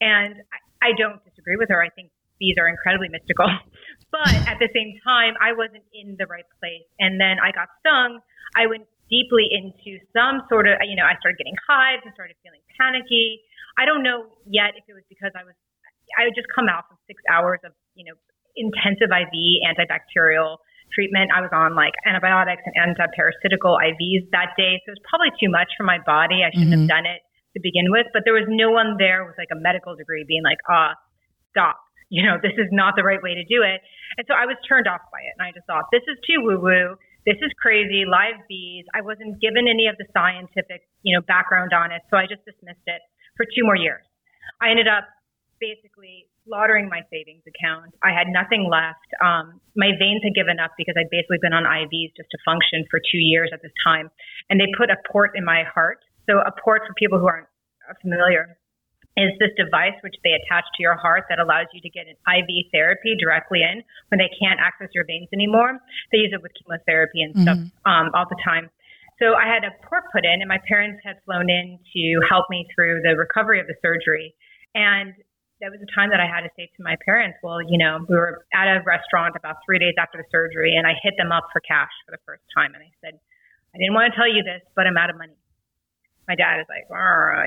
And 0.00 0.44
I, 0.52 0.88
I 0.88 0.92
don't 0.98 1.24
disagree 1.24 1.56
with 1.56 1.70
her. 1.70 1.82
I 1.82 1.88
think 1.88 2.10
bees 2.38 2.56
are 2.58 2.68
incredibly 2.68 3.08
mystical. 3.08 3.48
But 4.12 4.28
at 4.44 4.60
the 4.60 4.68
same 4.76 5.00
time, 5.00 5.32
I 5.40 5.56
wasn't 5.56 5.88
in 5.94 6.16
the 6.18 6.26
right 6.26 6.44
place. 6.60 6.84
And 7.00 7.18
then 7.18 7.40
I 7.40 7.50
got 7.50 7.72
stung. 7.80 8.20
I 8.54 8.66
went 8.66 8.84
deeply 9.12 9.52
into 9.52 10.00
some 10.16 10.40
sort 10.48 10.64
of, 10.64 10.80
you 10.88 10.96
know, 10.96 11.04
I 11.04 11.20
started 11.20 11.36
getting 11.36 11.56
hives 11.68 12.00
and 12.08 12.16
started 12.16 12.40
feeling 12.40 12.64
panicky. 12.80 13.44
I 13.76 13.84
don't 13.84 14.00
know 14.00 14.32
yet 14.48 14.72
if 14.80 14.88
it 14.88 14.96
was 14.96 15.04
because 15.12 15.36
I 15.36 15.44
was, 15.44 15.52
I 16.16 16.32
had 16.32 16.34
just 16.34 16.48
come 16.48 16.72
out 16.72 16.88
from 16.88 16.96
six 17.04 17.20
hours 17.28 17.60
of, 17.68 17.76
you 17.92 18.08
know, 18.08 18.16
intensive 18.56 19.12
IV 19.12 19.36
antibacterial 19.68 20.56
treatment. 20.96 21.28
I 21.28 21.44
was 21.44 21.52
on 21.52 21.76
like 21.76 21.92
antibiotics 22.08 22.64
and 22.64 22.72
antiparasitical 22.76 23.76
IVs 23.76 24.32
that 24.32 24.56
day. 24.56 24.80
So 24.84 24.92
it 24.92 24.96
was 24.96 25.04
probably 25.04 25.32
too 25.36 25.52
much 25.52 25.68
for 25.76 25.84
my 25.84 26.00
body. 26.00 26.40
I 26.40 26.48
shouldn't 26.48 26.72
mm-hmm. 26.72 26.88
have 26.88 27.04
done 27.04 27.04
it 27.04 27.20
to 27.52 27.60
begin 27.60 27.92
with, 27.92 28.08
but 28.16 28.24
there 28.24 28.32
was 28.32 28.48
no 28.48 28.72
one 28.72 28.96
there 28.96 29.28
with 29.28 29.36
like 29.36 29.52
a 29.52 29.60
medical 29.60 29.92
degree 29.92 30.24
being 30.24 30.44
like, 30.44 30.60
ah, 30.72 30.96
stop 31.52 31.76
you 32.12 32.20
know, 32.20 32.36
this 32.44 32.52
is 32.60 32.68
not 32.68 32.92
the 32.92 33.00
right 33.00 33.24
way 33.24 33.32
to 33.32 33.44
do 33.48 33.64
it. 33.64 33.80
And 34.20 34.28
so 34.28 34.36
I 34.36 34.44
was 34.44 34.60
turned 34.68 34.84
off 34.84 35.00
by 35.08 35.24
it. 35.24 35.32
And 35.32 35.48
I 35.48 35.50
just 35.56 35.64
thought, 35.64 35.88
this 35.88 36.04
is 36.04 36.20
too 36.28 36.44
woo 36.44 36.60
woo. 36.60 37.00
This 37.24 37.38
is 37.38 37.52
crazy. 37.60 38.02
Live 38.02 38.42
bees. 38.48 38.84
I 38.94 39.00
wasn't 39.00 39.40
given 39.40 39.68
any 39.70 39.86
of 39.86 39.96
the 39.96 40.06
scientific, 40.10 40.88
you 41.02 41.14
know, 41.14 41.22
background 41.22 41.72
on 41.72 41.92
it. 41.92 42.02
So 42.10 42.16
I 42.16 42.26
just 42.26 42.44
dismissed 42.44 42.82
it 42.86 43.02
for 43.36 43.46
two 43.46 43.62
more 43.62 43.76
years. 43.76 44.02
I 44.60 44.70
ended 44.70 44.88
up 44.88 45.06
basically 45.62 46.26
slaughtering 46.42 46.90
my 46.90 47.06
savings 47.06 47.46
account. 47.46 47.94
I 48.02 48.10
had 48.10 48.26
nothing 48.26 48.66
left. 48.66 49.06
Um, 49.22 49.62
my 49.78 49.94
veins 49.94 50.26
had 50.26 50.34
given 50.34 50.58
up 50.58 50.74
because 50.74 50.98
I'd 50.98 51.10
basically 51.14 51.38
been 51.38 51.54
on 51.54 51.62
IVs 51.62 52.10
just 52.18 52.30
to 52.34 52.38
function 52.44 52.82
for 52.90 52.98
two 52.98 53.22
years 53.22 53.50
at 53.54 53.62
this 53.62 53.70
time. 53.86 54.10
And 54.50 54.58
they 54.58 54.66
put 54.74 54.90
a 54.90 54.98
port 55.06 55.38
in 55.38 55.44
my 55.44 55.62
heart. 55.62 56.02
So 56.26 56.42
a 56.42 56.50
port 56.58 56.82
for 56.86 56.94
people 56.98 57.18
who 57.22 57.26
aren't 57.26 57.46
familiar 58.02 58.58
is 59.16 59.30
this 59.38 59.52
device 59.56 59.96
which 60.00 60.16
they 60.24 60.32
attach 60.32 60.64
to 60.76 60.80
your 60.82 60.96
heart 60.96 61.24
that 61.28 61.38
allows 61.38 61.66
you 61.72 61.80
to 61.80 61.90
get 61.90 62.06
an 62.08 62.16
IV 62.24 62.72
therapy 62.72 63.16
directly 63.18 63.60
in 63.60 63.84
when 64.08 64.18
they 64.18 64.30
can't 64.40 64.58
access 64.58 64.88
your 64.94 65.04
veins 65.04 65.28
anymore. 65.32 65.78
They 66.12 66.18
use 66.18 66.32
it 66.32 66.40
with 66.40 66.52
chemotherapy 66.56 67.20
and 67.20 67.36
stuff 67.36 67.58
mm-hmm. 67.58 67.90
um, 67.90 68.10
all 68.14 68.24
the 68.28 68.40
time. 68.40 68.70
So 69.20 69.34
I 69.36 69.46
had 69.46 69.62
a 69.62 69.70
port 69.86 70.08
put 70.10 70.24
in, 70.24 70.40
and 70.40 70.48
my 70.48 70.58
parents 70.66 70.98
had 71.04 71.20
flown 71.24 71.50
in 71.50 71.78
to 71.92 72.02
help 72.28 72.48
me 72.48 72.66
through 72.74 73.02
the 73.04 73.14
recovery 73.14 73.60
of 73.60 73.68
the 73.68 73.76
surgery. 73.84 74.34
And 74.74 75.12
that 75.60 75.70
was 75.70 75.78
a 75.78 75.90
time 75.94 76.10
that 76.10 76.18
I 76.18 76.26
had 76.26 76.42
to 76.42 76.50
say 76.56 76.66
to 76.74 76.82
my 76.82 76.96
parents, 77.04 77.38
well, 77.42 77.62
you 77.62 77.78
know, 77.78 78.02
we 78.08 78.16
were 78.16 78.42
at 78.50 78.66
a 78.66 78.82
restaurant 78.82 79.36
about 79.36 79.62
three 79.64 79.78
days 79.78 79.94
after 80.00 80.18
the 80.18 80.26
surgery, 80.32 80.74
and 80.74 80.88
I 80.88 80.96
hit 81.04 81.14
them 81.20 81.30
up 81.30 81.52
for 81.52 81.60
cash 81.60 81.92
for 82.08 82.10
the 82.10 82.22
first 82.24 82.42
time. 82.56 82.74
And 82.74 82.82
I 82.82 82.90
said, 83.04 83.20
I 83.76 83.78
didn't 83.78 83.94
want 83.94 84.10
to 84.10 84.16
tell 84.16 84.26
you 84.26 84.42
this, 84.42 84.64
but 84.74 84.88
I'm 84.88 84.96
out 84.96 85.10
of 85.10 85.16
money 85.20 85.36
my 86.28 86.34
dad 86.34 86.60
is 86.60 86.68
like, 86.70 86.86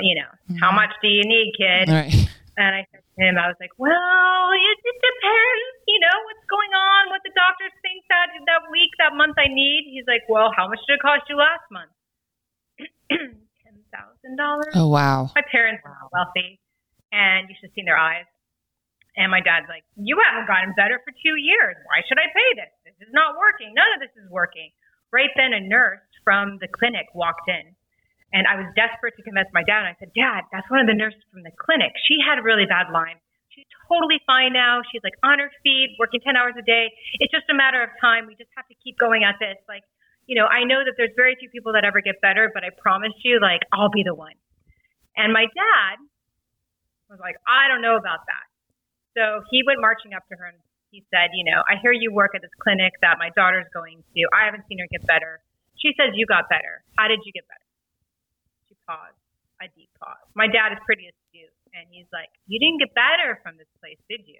you 0.03 0.15
know, 0.15 0.31
mm-hmm. 0.51 0.59
how 0.59 0.71
much 0.71 0.91
do 1.01 1.07
you 1.07 1.23
need, 1.23 1.53
kid? 1.57 1.89
Right. 1.89 2.13
And 2.55 2.71
I 2.71 2.87
said 2.87 3.03
to 3.03 3.19
him, 3.19 3.35
I 3.35 3.51
was 3.51 3.59
like, 3.59 3.75
well, 3.75 3.91
it, 4.55 4.77
it 4.79 4.97
depends, 5.03 5.75
you 5.91 5.99
know, 5.99 6.15
what's 6.23 6.47
going 6.47 6.71
on, 6.71 7.11
what 7.11 7.19
the 7.27 7.35
doctors 7.35 7.75
think 7.83 8.07
that 8.07 8.31
that 8.47 8.71
week, 8.71 8.95
that 8.95 9.11
month 9.11 9.35
I 9.35 9.51
need. 9.51 9.91
He's 9.91 10.07
like, 10.07 10.23
well, 10.31 10.55
how 10.55 10.71
much 10.71 10.79
did 10.87 10.95
it 10.95 11.03
cost 11.03 11.27
you 11.27 11.35
last 11.35 11.67
month? 11.67 11.91
Ten 13.11 13.75
thousand 13.91 14.39
dollars. 14.39 14.71
Oh 14.71 14.87
wow. 14.87 15.35
My 15.35 15.43
parents 15.51 15.83
are 15.83 16.07
wealthy, 16.15 16.63
and 17.11 17.51
you 17.51 17.59
should 17.59 17.71
have 17.71 17.75
seen 17.75 17.91
their 17.91 17.99
eyes. 17.99 18.23
And 19.19 19.31
my 19.31 19.43
dad's 19.43 19.67
like, 19.67 19.83
you 19.99 20.15
haven't 20.23 20.47
gotten 20.47 20.71
better 20.79 21.03
for 21.03 21.11
two 21.11 21.35
years. 21.35 21.75
Why 21.91 22.07
should 22.07 22.19
I 22.19 22.31
pay 22.31 22.49
this? 22.55 22.71
This 22.87 23.07
is 23.07 23.11
not 23.11 23.35
working. 23.35 23.75
None 23.75 23.91
of 23.95 24.03
this 24.03 24.15
is 24.15 24.31
working. 24.31 24.71
Right 25.11 25.31
then, 25.35 25.51
a 25.51 25.59
nurse 25.59 26.03
from 26.23 26.55
the 26.59 26.71
clinic 26.71 27.07
walked 27.11 27.51
in 27.51 27.75
and 28.35 28.43
I 28.51 28.59
was 28.59 28.67
desperate 28.75 29.15
to 29.15 29.23
convince 29.23 29.47
my 29.55 29.63
dad. 29.63 29.87
And 29.87 29.95
I 29.95 29.97
said, 29.97 30.11
Dad, 30.11 30.43
that's 30.51 30.67
one 30.67 30.83
of 30.83 30.91
the 30.91 30.97
nurses 30.97 31.23
from 31.31 31.47
the 31.47 31.55
clinic. 31.55 31.95
She 32.03 32.19
had 32.19 32.35
a 32.35 32.43
really 32.43 32.67
bad 32.67 32.91
Lyme. 32.91 33.15
She's 33.55 33.63
totally 33.87 34.19
fine 34.27 34.51
now. 34.51 34.83
She's 34.91 34.99
like 35.07 35.15
on 35.23 35.39
her 35.39 35.47
feet, 35.63 35.95
working 35.95 36.19
10 36.19 36.35
hours 36.35 36.59
a 36.59 36.65
day. 36.67 36.91
It's 37.23 37.31
just 37.31 37.47
a 37.47 37.55
matter 37.55 37.79
of 37.79 37.95
time. 38.03 38.27
We 38.27 38.35
just 38.35 38.51
have 38.59 38.67
to 38.67 38.75
keep 38.83 38.99
going 38.99 39.23
at 39.23 39.39
this. 39.39 39.55
Like, 39.71 39.87
you 40.27 40.35
know, 40.35 40.51
I 40.51 40.67
know 40.67 40.83
that 40.83 40.99
there's 40.99 41.15
very 41.15 41.39
few 41.39 41.47
people 41.47 41.71
that 41.79 41.87
ever 41.87 42.03
get 42.03 42.19
better, 42.19 42.51
but 42.51 42.67
I 42.67 42.75
promise 42.75 43.15
you, 43.23 43.39
like, 43.39 43.63
I'll 43.71 43.93
be 43.93 44.03
the 44.03 44.11
one. 44.11 44.35
And 45.15 45.31
my 45.31 45.47
dad 45.47 45.95
was 47.07 47.23
like, 47.23 47.39
I 47.47 47.71
don't 47.71 47.79
know 47.79 47.95
about 47.95 48.27
that. 48.27 48.45
So 49.15 49.47
he 49.47 49.63
went 49.63 49.79
marching 49.79 50.11
up 50.11 50.27
to 50.27 50.35
her 50.35 50.51
and 50.51 50.59
he 50.91 51.07
said, 51.07 51.31
You 51.31 51.47
know, 51.47 51.63
I 51.63 51.79
hear 51.79 51.95
you 51.95 52.11
work 52.11 52.35
at 52.35 52.43
this 52.43 52.51
clinic 52.59 52.99
that 52.99 53.15
my 53.15 53.31
daughter's 53.31 53.71
going 53.71 54.03
to. 54.03 54.19
I 54.35 54.43
haven't 54.43 54.67
seen 54.67 54.83
her 54.83 54.89
get 54.91 55.07
better. 55.07 55.39
She 55.79 55.95
says 55.95 56.15
you 56.19 56.27
got 56.27 56.51
better. 56.51 56.83
How 56.99 57.07
did 57.07 57.23
you 57.23 57.31
get 57.31 57.47
better? 57.47 57.64
Pause, 58.87 59.17
a 59.61 59.67
deep 59.75 59.89
pause. 59.99 60.21
My 60.33 60.47
dad 60.47 60.73
is 60.73 60.79
pretty 60.85 61.09
astute, 61.09 61.53
and 61.73 61.85
he's 61.89 62.07
like, 62.13 62.29
"You 62.47 62.59
didn't 62.59 62.79
get 62.79 62.93
better 62.93 63.39
from 63.43 63.57
this 63.57 63.69
place, 63.81 63.99
did 64.09 64.25
you?" 64.25 64.39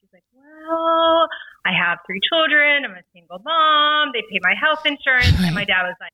She's 0.00 0.12
like, 0.12 0.26
"Well, 0.34 1.28
I 1.64 1.72
have 1.72 1.98
three 2.06 2.20
children. 2.28 2.84
I'm 2.84 2.98
a 2.98 3.06
single 3.12 3.38
mom. 3.40 4.12
They 4.12 4.22
pay 4.30 4.40
my 4.42 4.54
health 4.54 4.84
insurance." 4.84 5.34
And 5.40 5.54
my 5.54 5.64
dad 5.64 5.86
was 5.86 5.96
like, 6.00 6.12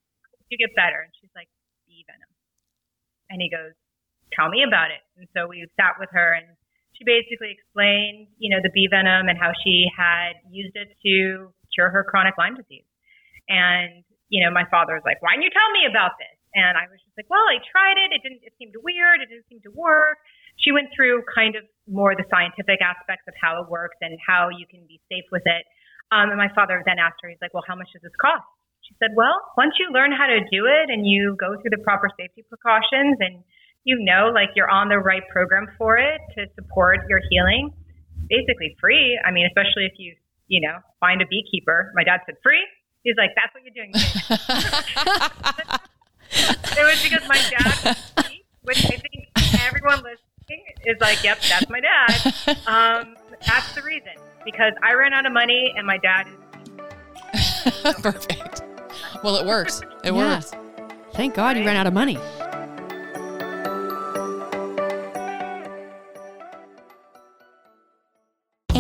"You 0.51 0.59
get 0.59 0.75
better," 0.77 1.01
and 1.01 1.13
she's 1.21 1.33
like, 1.35 1.49
"Bee 1.87 2.05
venom." 2.07 2.31
And 3.31 3.41
he 3.41 3.49
goes, 3.51 3.73
"Tell 4.33 4.49
me 4.49 4.63
about 4.63 4.91
it." 4.91 5.03
And 5.17 5.29
so 5.35 5.47
we 5.49 5.67
sat 5.77 5.99
with 5.99 6.11
her, 6.13 6.33
and 6.33 6.57
she 6.95 7.05
basically 7.05 7.53
explained, 7.53 8.29
you 8.39 8.51
know, 8.51 8.61
the 8.63 8.71
bee 8.71 8.89
venom 8.89 9.29
and 9.29 9.39
how 9.39 9.53
she 9.65 9.87
had 9.97 10.35
used 10.51 10.77
it 10.77 10.97
to 11.05 11.53
cure 11.73 11.91
her 11.91 12.05
chronic 12.05 12.37
Lyme 12.37 12.57
disease. 12.57 12.87
And 13.49 14.05
you 14.29 14.45
know, 14.45 14.51
my 14.51 14.65
father 14.71 14.95
was 14.95 15.03
like, 15.05 15.23
"Why 15.23 15.33
didn't 15.33 15.45
you 15.45 15.51
tell 15.51 15.71
me 15.73 15.87
about 15.87 16.13
this?" 16.19 16.38
And 16.55 16.77
I 16.77 16.89
was 16.89 17.01
just 17.05 17.13
like, 17.17 17.29
well, 17.29 17.45
I 17.45 17.61
tried 17.61 17.99
it. 18.01 18.15
It 18.17 18.21
didn't, 18.25 18.41
it 18.45 18.53
seemed 18.57 18.75
weird. 18.81 19.21
It 19.21 19.29
didn't 19.29 19.49
seem 19.49 19.61
to 19.69 19.73
work. 19.73 20.19
She 20.57 20.73
went 20.73 20.89
through 20.97 21.23
kind 21.29 21.55
of 21.55 21.65
more 21.87 22.17
the 22.17 22.25
scientific 22.33 22.81
aspects 22.81 23.29
of 23.29 23.35
how 23.37 23.63
it 23.63 23.67
works 23.69 24.01
and 24.01 24.17
how 24.19 24.49
you 24.49 24.67
can 24.67 24.83
be 24.89 24.99
safe 25.13 25.29
with 25.31 25.45
it. 25.45 25.65
Um, 26.11 26.33
and 26.33 26.41
my 26.41 26.49
father 26.57 26.81
then 26.89 26.99
asked 26.99 27.21
her, 27.23 27.29
he's 27.29 27.41
like, 27.45 27.53
well, 27.53 27.67
how 27.69 27.77
much 27.77 27.93
does 27.93 28.03
this 28.03 28.17
cost? 28.17 28.49
She 28.89 28.97
said, 28.97 29.13
well, 29.13 29.37
once 29.61 29.77
you 29.77 29.93
learn 29.93 30.11
how 30.11 30.25
to 30.25 30.41
do 30.49 30.65
it 30.65 30.89
and 30.89 31.05
you 31.05 31.37
go 31.37 31.53
through 31.61 31.77
the 31.77 31.85
proper 31.85 32.09
safety 32.17 32.41
precautions 32.49 33.21
and 33.21 33.45
you 33.85 33.97
know, 34.01 34.31
like 34.35 34.51
you're 34.57 34.69
on 34.69 34.89
the 34.89 34.99
right 34.99 35.23
program 35.33 35.67
for 35.79 35.97
it 35.97 36.21
to 36.37 36.45
support 36.57 37.01
your 37.09 37.21
healing, 37.31 37.73
basically 38.29 38.77
free. 38.81 39.19
I 39.25 39.31
mean, 39.31 39.47
especially 39.47 39.87
if 39.87 39.93
you, 39.97 40.15
you 40.49 40.61
know, 40.61 40.77
find 41.01 41.23
a 41.23 41.27
beekeeper. 41.27 41.93
My 41.95 42.05
dad 42.05 42.21
said 42.27 42.37
free. 42.43 42.65
He's 43.03 43.17
like, 43.17 43.31
that's 43.37 43.55
what 43.55 43.63
you're 43.65 43.73
doing. 43.73 43.93
it 46.33 46.85
was 46.85 47.03
because 47.03 47.27
my 47.29 47.41
dad, 47.51 47.97
which 48.62 48.85
I 48.87 48.97
think 48.97 49.29
everyone 49.67 50.03
listening 50.03 50.64
is 50.85 50.97
like, 51.01 51.23
yep, 51.23 51.38
that's 51.49 51.69
my 51.69 51.81
dad. 51.81 52.57
Um, 52.67 53.17
that's 53.47 53.75
the 53.75 53.83
reason. 53.83 54.12
Because 54.45 54.73
I 54.83 54.95
ran 54.95 55.12
out 55.12 55.27
of 55.27 55.33
money 55.33 55.75
and 55.77 55.87
my 55.87 55.99
dad 55.99 56.27
is. 57.35 57.95
Perfect. 58.03 58.62
Well, 59.23 59.37
it 59.37 59.47
works. 59.47 59.81
It 60.05 60.14
yeah. 60.14 60.37
works. 60.37 60.53
Thank 61.12 61.35
God 61.35 61.49
right? 61.49 61.57
you 61.59 61.64
ran 61.64 61.77
out 61.77 61.87
of 61.87 61.93
money. 61.93 62.19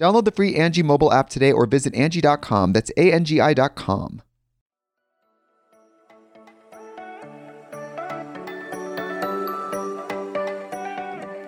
Download 0.00 0.24
the 0.24 0.32
free 0.32 0.56
Angie 0.56 0.82
mobile 0.82 1.12
app 1.12 1.30
today 1.30 1.52
or 1.52 1.66
visit 1.66 1.94
Angie.com. 1.94 2.72
That's 2.72 2.90
A-N-G-I 2.96 3.54
dot 3.54 3.76
com. 3.76 4.22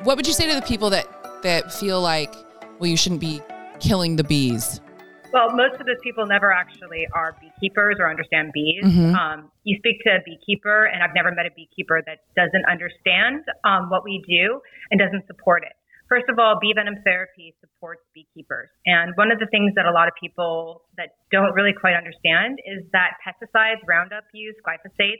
What 0.04 0.16
would 0.16 0.26
you 0.28 0.32
say 0.32 0.48
to 0.48 0.54
the 0.54 0.64
people 0.64 0.90
that 0.90 1.06
that 1.42 1.72
feel 1.72 2.00
like, 2.00 2.32
well, 2.78 2.88
you 2.88 2.96
shouldn't 2.96 3.20
be 3.20 3.40
killing 3.80 4.14
the 4.16 4.22
bees? 4.24 4.80
Well, 5.32 5.50
most 5.50 5.80
of 5.80 5.86
those 5.86 5.96
people 6.02 6.24
never 6.26 6.52
actually 6.52 7.06
are 7.12 7.36
beekeepers 7.40 7.96
or 7.98 8.08
understand 8.08 8.52
bees. 8.54 8.84
Mhm. 8.84 9.14
Um, 9.14 9.50
you 9.64 9.76
speak 9.78 9.96
to 10.04 10.10
a 10.10 10.20
beekeeper, 10.24 10.84
and 10.84 11.02
I've 11.02 11.12
never 11.14 11.32
met 11.32 11.46
a 11.46 11.50
beekeeper 11.56 12.00
that 12.06 12.20
doesn't 12.36 12.64
understand 12.66 13.42
um, 13.64 13.90
what 13.90 14.04
we 14.04 14.24
do 14.28 14.60
and 14.92 15.00
doesn't 15.00 15.26
support 15.26 15.64
it. 15.64 15.72
First 16.08 16.30
of 16.30 16.38
all, 16.38 16.58
bee 16.60 16.72
venom 16.72 17.02
therapy 17.02 17.54
supports 17.60 18.02
beekeepers. 18.14 18.70
And 18.86 19.12
one 19.16 19.32
of 19.32 19.38
the 19.38 19.46
things 19.50 19.74
that 19.74 19.86
a 19.86 19.90
lot 19.90 20.06
of 20.06 20.14
people 20.20 20.82
that 20.96 21.18
don't 21.32 21.52
really 21.52 21.74
quite 21.74 21.94
understand 21.94 22.58
is 22.62 22.86
that 22.92 23.18
pesticides, 23.26 23.82
Roundup 23.86 24.24
use, 24.32 24.54
glyphosate, 24.62 25.18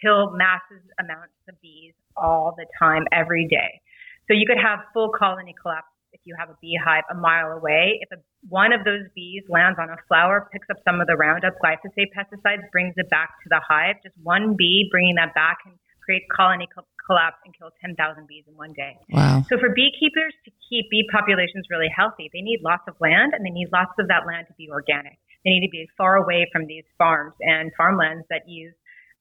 kill 0.00 0.30
massive 0.30 0.84
amounts 1.00 1.34
of 1.48 1.60
bees 1.60 1.94
all 2.16 2.54
the 2.56 2.66
time, 2.78 3.04
every 3.10 3.46
day. 3.48 3.80
So 4.28 4.34
you 4.34 4.46
could 4.46 4.62
have 4.62 4.80
full 4.94 5.10
colony 5.10 5.54
collapse 5.60 5.90
if 6.12 6.20
you 6.24 6.36
have 6.38 6.50
a 6.50 6.56
beehive 6.60 7.04
a 7.10 7.14
mile 7.14 7.52
away. 7.52 7.98
If 8.00 8.12
a, 8.12 8.22
one 8.48 8.72
of 8.72 8.84
those 8.84 9.10
bees 9.14 9.42
lands 9.48 9.78
on 9.80 9.90
a 9.90 9.96
flower, 10.06 10.48
picks 10.52 10.68
up 10.70 10.76
some 10.84 11.00
of 11.00 11.06
the 11.06 11.16
Roundup 11.16 11.54
glyphosate 11.58 12.14
pesticides, 12.16 12.70
brings 12.70 12.94
it 12.96 13.10
back 13.10 13.30
to 13.42 13.48
the 13.48 13.60
hive, 13.66 13.96
just 14.02 14.14
one 14.22 14.54
bee 14.56 14.88
bringing 14.90 15.16
that 15.16 15.34
back 15.34 15.58
can 15.64 15.72
create 16.04 16.22
colony 16.34 16.68
co- 16.74 16.86
collapse 17.08 17.40
and 17.48 17.56
kill 17.56 17.72
10,000 17.80 17.96
bees 18.28 18.44
in 18.44 18.52
one 18.52 18.76
day. 18.76 19.00
Wow. 19.08 19.40
So 19.48 19.56
for 19.56 19.72
beekeepers 19.72 20.36
to 20.44 20.52
keep 20.68 20.92
bee 20.92 21.08
populations 21.08 21.64
really 21.72 21.88
healthy, 21.88 22.28
they 22.36 22.44
need 22.44 22.60
lots 22.60 22.84
of 22.84 22.94
land 23.00 23.32
and 23.32 23.40
they 23.40 23.50
need 23.50 23.72
lots 23.72 23.96
of 23.98 24.12
that 24.12 24.28
land 24.28 24.46
to 24.52 24.54
be 24.60 24.68
organic. 24.68 25.16
They 25.44 25.56
need 25.56 25.64
to 25.64 25.72
be 25.72 25.88
far 25.96 26.20
away 26.20 26.44
from 26.52 26.68
these 26.68 26.84
farms 27.00 27.32
and 27.40 27.72
farmlands 27.80 28.28
that 28.28 28.44
use 28.44 28.76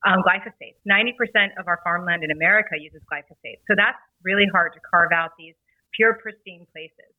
um, 0.06 0.19
glyphosate. 0.21 0.76
90% 0.84 1.56
of 1.58 1.71
our 1.71 1.80
farmland 1.84 2.23
in 2.28 2.32
America 2.32 2.76
uses 2.76 3.02
glyphosate. 3.08 3.63
So 3.71 3.73
that's 3.80 3.97
really 4.23 4.45
hard 4.52 4.73
to 4.73 4.80
carve 4.84 5.15
out 5.15 5.32
these 5.39 5.56
pure, 5.95 6.19
pristine 6.21 6.67
places. 6.76 7.10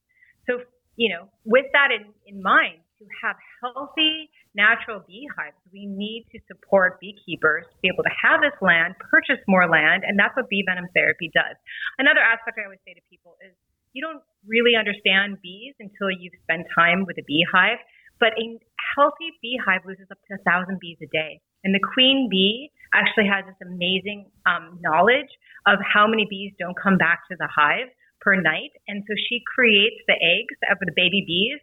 So, 0.47 0.61
you 0.97 1.09
know, 1.09 1.29
with 1.45 1.67
that 1.73 1.89
in, 1.91 2.13
in 2.27 2.43
mind, 2.43 2.85
to 2.99 3.07
have 3.23 3.37
healthy 3.63 4.31
natural 4.55 4.99
beehives, 5.07 5.55
we 5.73 5.87
need 5.87 6.27
to 6.35 6.39
support 6.51 6.99
beekeepers 6.99 7.65
to 7.71 7.79
be 7.83 7.89
able 7.89 8.03
to 8.03 8.15
have 8.19 8.43
this 8.43 8.57
land, 8.59 8.99
purchase 8.99 9.39
more 9.47 9.71
land, 9.71 10.03
and 10.03 10.19
that's 10.19 10.35
what 10.35 10.51
bee 10.51 10.67
venom 10.67 10.91
therapy 10.95 11.31
does. 11.31 11.55
Another 11.99 12.21
aspect 12.21 12.59
I 12.59 12.67
always 12.67 12.83
say 12.83 12.95
to 12.99 13.05
people 13.07 13.39
is 13.39 13.55
you 13.95 14.03
don't 14.03 14.23
really 14.47 14.75
understand 14.75 15.39
bees 15.43 15.75
until 15.79 16.11
you've 16.11 16.37
spent 16.43 16.67
time 16.75 17.07
with 17.07 17.17
a 17.19 17.25
beehive, 17.27 17.79
but 18.19 18.35
a 18.35 18.59
healthy 18.95 19.31
beehive 19.41 19.87
loses 19.87 20.11
up 20.11 20.19
to 20.27 20.35
a 20.35 20.43
thousand 20.43 20.83
bees 20.83 20.99
a 21.03 21.09
day. 21.15 21.41
And 21.65 21.75
the 21.75 21.83
queen 21.83 22.29
bee 22.31 22.71
actually 22.95 23.27
has 23.31 23.47
this 23.47 23.59
amazing 23.63 24.31
um, 24.47 24.79
knowledge 24.83 25.31
of 25.67 25.79
how 25.83 26.07
many 26.07 26.27
bees 26.29 26.53
don't 26.59 26.77
come 26.79 26.99
back 26.99 27.27
to 27.31 27.37
the 27.39 27.49
hive 27.51 27.91
per 28.21 28.35
night. 28.35 28.75
And 28.87 29.03
so 29.07 29.15
she 29.29 29.43
creates 29.47 30.03
the 30.07 30.19
eggs 30.19 30.59
of 30.71 30.79
the 30.81 30.93
baby 30.95 31.23
bees 31.27 31.61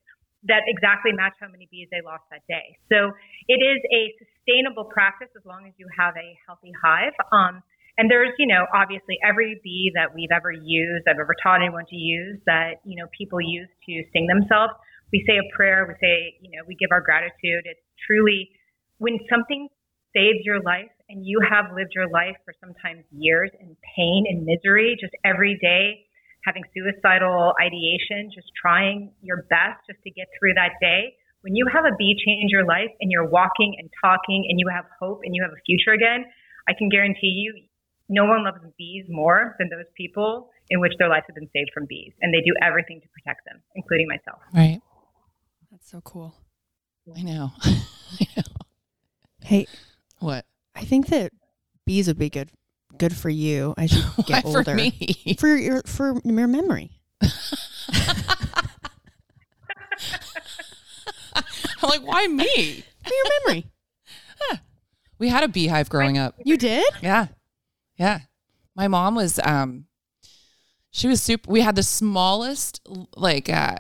that 0.47 0.63
exactly 0.67 1.11
match 1.11 1.33
how 1.39 1.49
many 1.49 1.67
bees 1.71 1.87
they 1.91 2.01
lost 2.05 2.23
that 2.31 2.45
day. 2.47 2.77
So 2.89 3.11
it 3.47 3.59
is 3.61 3.79
a 3.89 4.13
sustainable 4.21 4.85
practice 4.85 5.29
as 5.35 5.45
long 5.45 5.65
as 5.65 5.73
you 5.77 5.87
have 5.97 6.13
a 6.17 6.37
healthy 6.45 6.71
hive. 6.77 7.13
Um, 7.31 7.63
and 7.97 8.11
there's, 8.11 8.33
you 8.37 8.47
know, 8.47 8.65
obviously 8.73 9.17
every 9.23 9.59
bee 9.63 9.91
that 9.95 10.13
we've 10.13 10.31
ever 10.31 10.51
used, 10.51 11.07
I've 11.07 11.19
ever 11.19 11.35
taught 11.41 11.61
anyone 11.63 11.85
to 11.89 11.95
use 11.95 12.37
that, 12.45 12.83
you 12.83 12.95
know, 12.99 13.07
people 13.17 13.39
use 13.39 13.69
to 13.87 14.03
sting 14.09 14.27
themselves. 14.27 14.73
We 15.13 15.23
say 15.25 15.37
a 15.37 15.47
prayer, 15.55 15.85
we 15.87 15.95
say, 16.01 16.35
you 16.41 16.51
know, 16.51 16.63
we 16.67 16.75
give 16.75 16.91
our 16.91 17.01
gratitude. 17.01 17.63
It's 17.63 17.79
truly 18.05 18.51
when 18.97 19.19
something 19.29 19.69
saves 20.13 20.43
your 20.43 20.61
life 20.61 20.91
and 21.09 21.25
you 21.25 21.39
have 21.47 21.71
lived 21.75 21.91
your 21.95 22.09
life 22.09 22.35
for 22.43 22.53
sometimes 22.59 23.05
years 23.11 23.51
in 23.59 23.77
pain 23.95 24.25
and 24.27 24.43
misery, 24.43 24.97
just 24.99 25.13
every 25.23 25.57
day 25.61 26.05
having 26.45 26.63
suicidal 26.73 27.53
ideation, 27.59 28.29
just 28.33 28.47
trying 28.59 29.11
your 29.21 29.43
best 29.49 29.81
just 29.89 30.01
to 30.03 30.11
get 30.11 30.27
through 30.39 30.53
that 30.53 30.77
day. 30.79 31.15
When 31.41 31.55
you 31.55 31.65
have 31.71 31.85
a 31.85 31.95
bee 31.97 32.15
change 32.25 32.51
your 32.51 32.65
life 32.65 32.89
and 33.01 33.11
you're 33.11 33.27
walking 33.27 33.75
and 33.79 33.89
talking 34.01 34.45
and 34.49 34.59
you 34.59 34.67
have 34.69 34.85
hope 34.99 35.21
and 35.23 35.35
you 35.35 35.43
have 35.43 35.51
a 35.51 35.61
future 35.65 35.91
again, 35.91 36.25
I 36.67 36.73
can 36.77 36.89
guarantee 36.89 37.33
you 37.33 37.53
no 38.09 38.25
one 38.25 38.43
loves 38.43 38.59
bees 38.77 39.05
more 39.09 39.55
than 39.59 39.69
those 39.69 39.85
people 39.97 40.49
in 40.69 40.79
which 40.79 40.93
their 40.97 41.09
lives 41.09 41.25
have 41.27 41.35
been 41.35 41.49
saved 41.53 41.71
from 41.73 41.85
bees. 41.87 42.13
And 42.21 42.33
they 42.33 42.41
do 42.41 42.53
everything 42.61 43.01
to 43.01 43.07
protect 43.09 43.45
them, 43.45 43.61
including 43.75 44.07
myself. 44.07 44.41
Right. 44.53 44.81
That's 45.71 45.89
so 45.89 46.01
cool. 46.01 46.35
I 47.15 47.21
know. 47.21 47.51
I 47.63 48.27
know. 48.37 48.43
Hey, 49.43 49.67
What? 50.19 50.45
I 50.73 50.83
think 50.83 51.07
that 51.07 51.31
bees 51.85 52.07
would 52.07 52.17
be 52.17 52.29
good 52.29 52.49
good 52.97 53.15
for 53.15 53.29
you 53.29 53.73
as 53.77 53.93
you 53.93 54.01
Why 54.15 54.23
get 54.25 54.45
older. 54.45 54.63
for 54.63 54.75
me? 54.75 55.35
For 55.39 55.55
your 55.55 55.81
for 55.83 56.19
your 56.23 56.47
memory. 56.47 56.91
I'm 61.81 61.89
like, 61.89 62.01
why 62.05 62.27
me? 62.27 62.83
For 63.03 63.13
your 63.13 63.25
memory. 63.47 63.65
We 65.17 65.29
had 65.29 65.43
a 65.43 65.47
beehive 65.47 65.87
growing 65.89 66.17
up. 66.17 66.35
You 66.43 66.57
did? 66.57 66.83
Yeah. 67.01 67.27
Yeah. 67.97 68.19
My 68.75 68.89
mom 68.89 69.15
was 69.15 69.39
um 69.43 69.85
she 70.91 71.07
was 71.07 71.21
super 71.21 71.49
we 71.49 71.61
had 71.61 71.75
the 71.75 71.83
smallest 71.83 72.81
like 73.15 73.49
uh, 73.49 73.77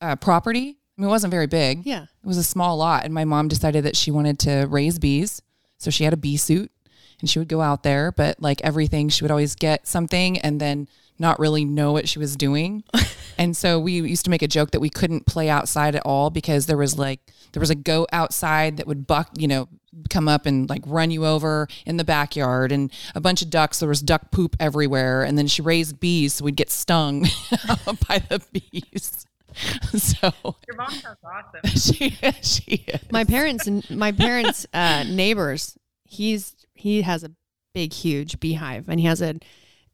uh 0.00 0.16
property. 0.16 0.78
I 0.96 1.00
mean 1.00 1.08
it 1.08 1.10
wasn't 1.10 1.30
very 1.30 1.46
big. 1.46 1.84
Yeah. 1.84 2.04
It 2.04 2.26
was 2.26 2.38
a 2.38 2.44
small 2.44 2.78
lot 2.78 3.04
and 3.04 3.12
my 3.12 3.24
mom 3.26 3.48
decided 3.48 3.84
that 3.84 3.96
she 3.96 4.10
wanted 4.10 4.38
to 4.40 4.66
raise 4.70 4.98
bees. 4.98 5.42
So 5.76 5.90
she 5.90 6.04
had 6.04 6.12
a 6.14 6.16
bee 6.16 6.38
suit 6.38 6.72
and 7.20 7.28
she 7.28 7.38
would 7.38 7.48
go 7.48 7.60
out 7.60 7.82
there, 7.82 8.12
but 8.12 8.40
like 8.40 8.60
everything 8.62 9.08
she 9.08 9.24
would 9.24 9.30
always 9.30 9.54
get 9.54 9.86
something 9.86 10.38
and 10.38 10.60
then 10.60 10.88
not 11.18 11.38
really 11.40 11.64
know 11.64 11.92
what 11.92 12.08
she 12.08 12.18
was 12.18 12.36
doing. 12.36 12.84
and 13.38 13.56
so 13.56 13.78
we 13.80 13.92
used 14.00 14.24
to 14.24 14.30
make 14.30 14.42
a 14.42 14.46
joke 14.48 14.70
that 14.70 14.80
we 14.80 14.88
couldn't 14.90 15.26
play 15.26 15.48
outside 15.48 15.94
at 15.96 16.02
all 16.06 16.30
because 16.30 16.66
there 16.66 16.76
was 16.76 16.96
like 16.98 17.20
there 17.52 17.60
was 17.60 17.70
a 17.70 17.74
goat 17.74 18.08
outside 18.12 18.76
that 18.76 18.86
would 18.86 19.06
buck, 19.06 19.28
you 19.36 19.48
know, 19.48 19.68
come 20.10 20.28
up 20.28 20.46
and 20.46 20.68
like 20.68 20.82
run 20.86 21.10
you 21.10 21.26
over 21.26 21.66
in 21.86 21.96
the 21.96 22.04
backyard 22.04 22.70
and 22.70 22.92
a 23.16 23.20
bunch 23.20 23.42
of 23.42 23.50
ducks. 23.50 23.80
There 23.80 23.88
was 23.88 24.00
duck 24.00 24.30
poop 24.30 24.54
everywhere. 24.60 25.24
And 25.24 25.36
then 25.36 25.48
she 25.48 25.60
raised 25.60 25.98
bees, 25.98 26.34
so 26.34 26.44
we'd 26.44 26.54
get 26.56 26.70
stung 26.70 27.22
by 28.08 28.18
the 28.28 28.40
bees. 28.52 29.24
So 29.96 30.30
Your 30.68 30.76
mom 30.76 30.90
sounds 30.90 31.16
awesome. 31.24 31.70
she 31.80 32.10
she 32.42 32.84
is. 32.86 33.00
my 33.10 33.24
parents 33.24 33.66
and 33.66 33.88
my 33.90 34.12
parents 34.12 34.66
uh 34.72 35.02
neighbors 35.08 35.76
he's 36.04 36.54
he 36.78 37.02
has 37.02 37.22
a 37.24 37.30
big 37.74 37.92
huge 37.92 38.40
beehive 38.40 38.88
and 38.88 38.98
he 39.00 39.06
has 39.06 39.20
an 39.20 39.40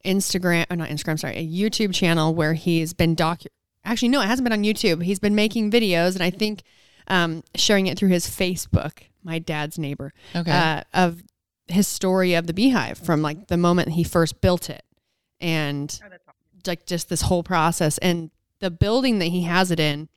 instagram 0.05 0.65
or 0.69 0.75
not 0.75 0.89
instagram 0.89 1.19
sorry 1.19 1.35
a 1.37 1.45
youtube 1.47 1.93
channel 1.93 2.33
where 2.33 2.53
he's 2.53 2.93
been 2.93 3.15
doc 3.15 3.41
actually 3.83 4.07
no 4.09 4.21
it 4.21 4.27
hasn't 4.27 4.43
been 4.45 4.53
on 4.53 4.63
youtube 4.63 5.03
he's 5.03 5.19
been 5.19 5.35
making 5.35 5.69
videos 5.71 6.13
and 6.13 6.23
i 6.23 6.29
think 6.29 6.61
um 7.07 7.43
sharing 7.55 7.87
it 7.87 7.97
through 7.97 8.09
his 8.09 8.27
facebook 8.27 8.99
my 9.23 9.39
dad's 9.39 9.77
neighbor 9.79 10.13
Okay. 10.35 10.51
uh, 10.51 10.81
of 10.93 11.23
his 11.67 11.87
story 11.87 12.35
of 12.35 12.45
the 12.47 12.53
beehive 12.53 12.97
from 12.97 13.21
like 13.23 13.47
the 13.47 13.57
moment 13.57 13.89
he 13.89 14.03
first 14.03 14.39
built 14.41 14.69
it 14.69 14.83
and 15.41 15.99
Oh, 16.03 16.07
that's 16.09 16.23
awesome. 16.27 16.61
like 16.67 16.85
just 16.85 17.09
this 17.09 17.21
whole 17.23 17.43
process 17.43 17.97
and 17.97 18.29
the 18.59 18.69
building 18.71 19.19
that 19.19 19.25
he 19.25 19.41
has 19.43 19.71
it 19.71 19.79
in 19.79 20.07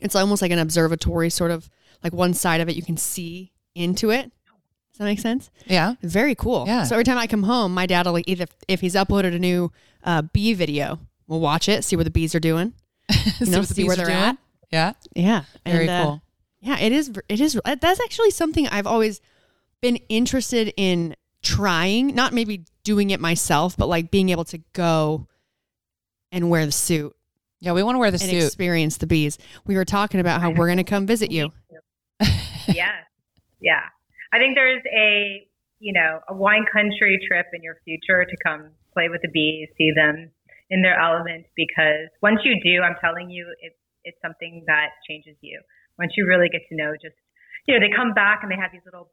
it's 0.00 0.16
almost 0.16 0.42
like 0.42 0.50
an 0.50 0.58
observatory 0.58 1.30
sort 1.30 1.50
of 1.52 1.70
like 2.02 2.12
one 2.12 2.34
side 2.34 2.60
of 2.60 2.68
it 2.68 2.74
you 2.76 2.82
can 2.82 2.96
see 2.96 3.52
into 3.76 4.10
it 4.10 4.32
does 4.94 4.98
that 4.98 5.04
make 5.04 5.18
sense 5.18 5.50
yeah. 5.66 5.94
very 6.02 6.34
cool 6.36 6.64
Yeah. 6.66 6.84
so 6.84 6.94
every 6.94 7.04
time 7.04 7.18
i 7.18 7.26
come 7.26 7.42
home 7.42 7.74
my 7.74 7.84
dad 7.84 8.06
will 8.06 8.12
like 8.12 8.24
either 8.28 8.46
if 8.68 8.80
he's 8.80 8.94
uploaded 8.94 9.34
a 9.34 9.38
new 9.38 9.72
uh, 10.04 10.22
bee 10.22 10.54
video 10.54 11.00
we'll 11.26 11.40
watch 11.40 11.68
it 11.68 11.82
see 11.84 11.96
what 11.96 12.04
the 12.04 12.10
bees 12.10 12.34
are 12.34 12.40
doing 12.40 12.72
you 13.40 13.46
know 13.46 13.58
what 13.58 13.68
the 13.68 13.74
see 13.74 13.84
where 13.84 13.96
they're 13.96 14.06
doing? 14.06 14.16
at 14.18 14.36
Yeah. 14.70 14.92
yeah 15.14 15.42
Very 15.66 15.88
And, 15.88 15.90
uh, 15.90 16.04
cool. 16.04 16.22
yeah 16.60 16.78
it 16.78 16.92
is 16.92 17.10
it 17.28 17.40
is 17.40 17.60
that's 17.64 18.00
actually 18.00 18.30
something 18.30 18.68
i've 18.68 18.86
always 18.86 19.20
been 19.82 19.96
interested 20.08 20.72
in 20.76 21.14
trying 21.42 22.14
not 22.14 22.32
maybe 22.32 22.64
doing 22.84 23.10
it 23.10 23.20
myself 23.20 23.76
but 23.76 23.88
like 23.88 24.10
being 24.10 24.28
able 24.30 24.44
to 24.44 24.58
go 24.72 25.26
and 26.32 26.48
wear 26.50 26.64
the 26.66 26.72
suit 26.72 27.14
Yeah, 27.60 27.72
we 27.72 27.82
want 27.82 27.94
to 27.96 27.98
wear 27.98 28.10
the 28.10 28.18
suit 28.18 28.30
and 28.30 28.40
suit. 28.42 28.46
experience 28.46 28.96
the 28.98 29.06
bees. 29.06 29.38
We 29.66 29.76
were 29.76 29.84
talking 29.84 30.20
about 30.20 30.40
how 30.40 30.50
we're 30.50 30.66
going 30.66 30.78
to 30.78 30.84
come 30.84 31.06
visit 31.06 31.30
you. 31.30 31.52
Yeah. 32.66 32.92
Yeah. 33.60 33.82
I 34.34 34.38
think 34.42 34.58
there's 34.58 34.82
a, 34.90 35.46
you 35.78 35.92
know, 35.94 36.18
a 36.26 36.34
wine 36.34 36.66
country 36.66 37.22
trip 37.22 37.46
in 37.54 37.62
your 37.62 37.78
future 37.84 38.26
to 38.26 38.36
come 38.42 38.74
play 38.92 39.06
with 39.08 39.22
the 39.22 39.30
bees, 39.30 39.68
see 39.78 39.94
them 39.94 40.30
in 40.70 40.82
their 40.82 40.98
element 40.98 41.46
because 41.54 42.10
once 42.20 42.40
you 42.42 42.58
do, 42.58 42.82
I'm 42.82 42.96
telling 43.00 43.30
you, 43.30 43.46
it's 43.62 43.78
it's 44.02 44.18
something 44.20 44.64
that 44.66 44.90
changes 45.08 45.36
you. 45.40 45.62
Once 45.98 46.12
you 46.16 46.26
really 46.26 46.48
get 46.50 46.62
to 46.68 46.74
know 46.74 46.92
just 47.00 47.14
you 47.66 47.72
know, 47.72 47.80
they 47.80 47.94
come 47.94 48.12
back 48.12 48.40
and 48.42 48.50
they 48.50 48.58
have 48.58 48.72
these 48.72 48.84
little 48.84 49.08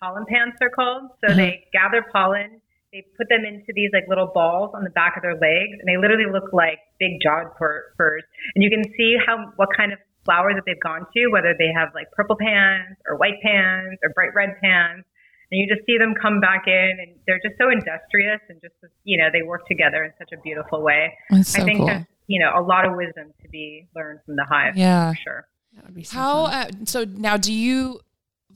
pollen 0.00 0.24
pans, 0.26 0.54
they're 0.58 0.72
called. 0.72 1.12
So 1.20 1.30
mm-hmm. 1.30 1.38
they 1.38 1.68
gather 1.72 2.02
pollen, 2.10 2.60
they 2.92 3.04
put 3.16 3.28
them 3.28 3.44
into 3.44 3.70
these 3.76 3.90
like 3.92 4.08
little 4.08 4.32
balls 4.32 4.72
on 4.74 4.84
the 4.84 4.90
back 4.90 5.16
of 5.16 5.22
their 5.22 5.36
legs 5.36 5.76
and 5.78 5.86
they 5.86 6.00
literally 6.00 6.30
look 6.32 6.52
like 6.52 6.80
big 6.98 7.20
jawed 7.22 7.52
fur- 7.58 7.92
furs. 7.96 8.24
And 8.54 8.64
you 8.64 8.70
can 8.70 8.82
see 8.96 9.16
how 9.20 9.52
what 9.56 9.68
kind 9.76 9.92
of 9.92 9.98
flowers 10.24 10.54
that 10.56 10.64
they've 10.66 10.80
gone 10.80 11.06
to, 11.14 11.28
whether 11.28 11.54
they 11.58 11.70
have 11.74 11.88
like 11.94 12.10
purple 12.12 12.36
pans 12.36 12.96
or 13.08 13.16
white 13.16 13.40
pans 13.42 13.98
or 14.02 14.10
bright 14.10 14.34
red 14.34 14.56
pans. 14.62 15.04
And 15.50 15.60
you 15.60 15.66
just 15.68 15.84
see 15.84 15.98
them 15.98 16.14
come 16.20 16.40
back 16.40 16.64
in 16.66 16.96
and 17.00 17.14
they're 17.26 17.40
just 17.44 17.58
so 17.58 17.68
industrious 17.68 18.40
and 18.48 18.60
just, 18.62 18.74
you 19.04 19.18
know, 19.18 19.28
they 19.32 19.42
work 19.42 19.66
together 19.66 20.04
in 20.04 20.12
such 20.18 20.30
a 20.32 20.40
beautiful 20.40 20.82
way. 20.82 21.12
That's 21.28 21.50
so 21.50 21.60
I 21.60 21.64
think 21.64 21.78
cool. 21.78 21.86
there's, 21.88 22.06
you 22.26 22.40
know, 22.40 22.52
a 22.56 22.62
lot 22.62 22.86
of 22.86 22.96
wisdom 22.96 23.34
to 23.42 23.48
be 23.48 23.86
learned 23.94 24.20
from 24.24 24.36
the 24.36 24.44
hive. 24.48 24.76
Yeah. 24.76 25.10
For 25.10 25.16
sure. 25.16 25.48
That 25.74 25.84
would 25.86 25.94
be 25.94 26.04
so 26.04 26.16
How 26.16 26.44
uh, 26.44 26.70
so 26.84 27.04
now 27.04 27.36
do 27.36 27.52
you 27.52 28.00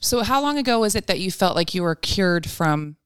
so 0.00 0.22
how 0.22 0.40
long 0.40 0.58
ago 0.58 0.80
was 0.80 0.94
it 0.94 1.06
that 1.06 1.20
you 1.20 1.30
felt 1.30 1.56
like 1.56 1.74
you 1.74 1.82
were 1.82 1.94
cured 1.94 2.48
from 2.48 2.96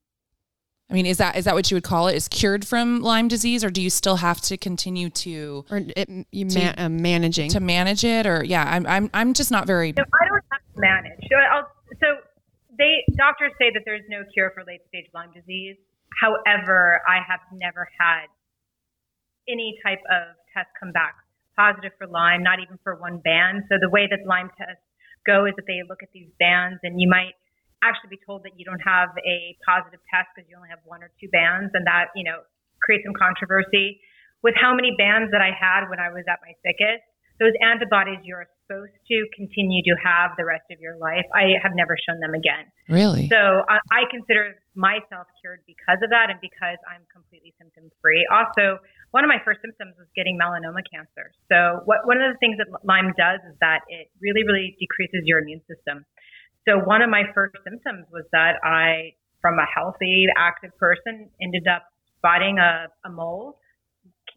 I 0.90 0.94
mean, 0.94 1.07
is 1.07 1.18
that 1.18 1.37
is 1.37 1.44
that 1.44 1.55
what 1.55 1.70
you 1.70 1.76
would 1.76 1.85
call 1.85 2.09
it? 2.09 2.16
Is 2.16 2.26
cured 2.26 2.66
from 2.66 3.00
Lyme 3.00 3.29
disease, 3.29 3.62
or 3.62 3.70
do 3.70 3.81
you 3.81 3.90
still 3.90 4.16
have 4.16 4.40
to 4.42 4.57
continue 4.57 5.09
to 5.11 5.64
or 5.70 5.83
it, 5.96 6.09
you 6.33 6.48
To- 6.48 6.59
man, 6.59 6.74
uh, 6.79 6.88
managing. 6.88 7.50
to 7.50 7.61
manage 7.61 8.05
it? 8.05 8.26
Or 8.26 8.42
yeah, 8.44 8.64
I'm 8.66 8.87
I'm 8.87 9.11
I'm 9.14 9.33
just 9.33 9.50
not 9.50 9.66
very. 9.66 9.92
So 9.96 10.03
I 10.03 10.26
don't 10.26 10.44
have 10.50 10.61
to 10.74 10.81
manage. 10.81 11.20
So, 11.31 11.37
I'll, 11.37 11.70
so 12.00 12.07
they 12.76 13.05
doctors 13.16 13.53
say 13.59 13.70
that 13.72 13.83
there's 13.85 14.03
no 14.09 14.22
cure 14.35 14.50
for 14.55 14.64
late 14.66 14.81
stage 14.88 15.07
Lyme 15.14 15.31
disease. 15.33 15.76
However, 16.20 17.00
I 17.09 17.18
have 17.26 17.40
never 17.53 17.88
had 17.98 18.26
any 19.48 19.79
type 19.85 20.00
of 20.11 20.35
test 20.55 20.68
come 20.79 20.90
back 20.90 21.14
positive 21.57 21.92
for 21.98 22.07
Lyme, 22.07 22.42
not 22.42 22.59
even 22.59 22.79
for 22.83 22.96
one 22.96 23.18
band. 23.18 23.64
So 23.68 23.76
the 23.81 23.90
way 23.90 24.09
that 24.11 24.26
Lyme 24.26 24.50
tests 24.57 24.83
go 25.26 25.44
is 25.44 25.53
that 25.57 25.66
they 25.66 25.83
look 25.88 26.03
at 26.03 26.09
these 26.12 26.31
bands, 26.38 26.81
and 26.83 27.00
you 27.00 27.09
might 27.09 27.35
actually 27.82 28.16
be 28.16 28.22
told 28.24 28.44
that 28.44 28.56
you 28.56 28.64
don't 28.64 28.82
have 28.84 29.10
a 29.24 29.56
positive 29.64 30.00
test 30.08 30.28
because 30.34 30.48
you 30.48 30.56
only 30.56 30.68
have 30.68 30.80
one 30.84 31.02
or 31.02 31.10
two 31.20 31.28
bands, 31.32 31.72
and 31.74 31.86
that 31.86 32.12
you 32.14 32.24
know 32.24 32.44
creates 32.82 33.04
some 33.04 33.16
controversy. 33.16 34.00
With 34.42 34.56
how 34.56 34.72
many 34.72 34.96
bands 34.96 35.32
that 35.36 35.44
I 35.44 35.52
had 35.52 35.92
when 35.92 36.00
I 36.00 36.08
was 36.08 36.24
at 36.24 36.40
my 36.40 36.56
sickest, 36.64 37.04
those 37.40 37.56
antibodies 37.64 38.20
you're 38.24 38.44
supposed 38.68 38.92
to 39.08 39.16
continue 39.34 39.82
to 39.82 39.96
have 39.96 40.36
the 40.36 40.44
rest 40.44 40.68
of 40.70 40.78
your 40.78 40.94
life. 41.00 41.24
I 41.34 41.56
have 41.58 41.72
never 41.74 41.96
shown 41.96 42.20
them 42.20 42.36
again. 42.36 42.68
Really? 42.86 43.26
So 43.32 43.64
I, 43.66 43.80
I 43.90 44.00
consider 44.12 44.60
myself 44.76 45.26
cured 45.40 45.64
because 45.66 45.98
of 46.04 46.12
that 46.12 46.28
and 46.28 46.38
because 46.38 46.76
I'm 46.86 47.02
completely 47.10 47.56
symptom 47.58 47.90
free. 48.04 48.28
Also, 48.30 48.78
one 49.10 49.24
of 49.24 49.32
my 49.32 49.40
first 49.42 49.64
symptoms 49.64 49.96
was 49.98 50.06
getting 50.14 50.38
melanoma 50.38 50.84
cancer. 50.86 51.32
So 51.50 51.82
what, 51.88 52.04
one 52.04 52.20
of 52.20 52.30
the 52.30 52.38
things 52.38 52.60
that 52.60 52.68
Lyme 52.84 53.16
does 53.16 53.40
is 53.48 53.56
that 53.64 53.88
it 53.88 54.12
really, 54.20 54.44
really 54.44 54.76
decreases 54.78 55.24
your 55.24 55.40
immune 55.40 55.64
system. 55.66 56.04
So 56.68 56.79
one 56.79 57.03
of 57.03 57.11
my 57.11 57.23
first 57.35 57.57
symptoms 57.64 58.07
was 58.12 58.25
that 58.33 58.57
I, 58.62 59.14
from 59.40 59.59
a 59.59 59.66
healthy, 59.66 60.27
active 60.37 60.77
person, 60.79 61.31
ended 61.40 61.66
up 61.66 61.85
spotting 62.18 62.59
a, 62.59 62.88
a 63.05 63.11
mole 63.11 63.59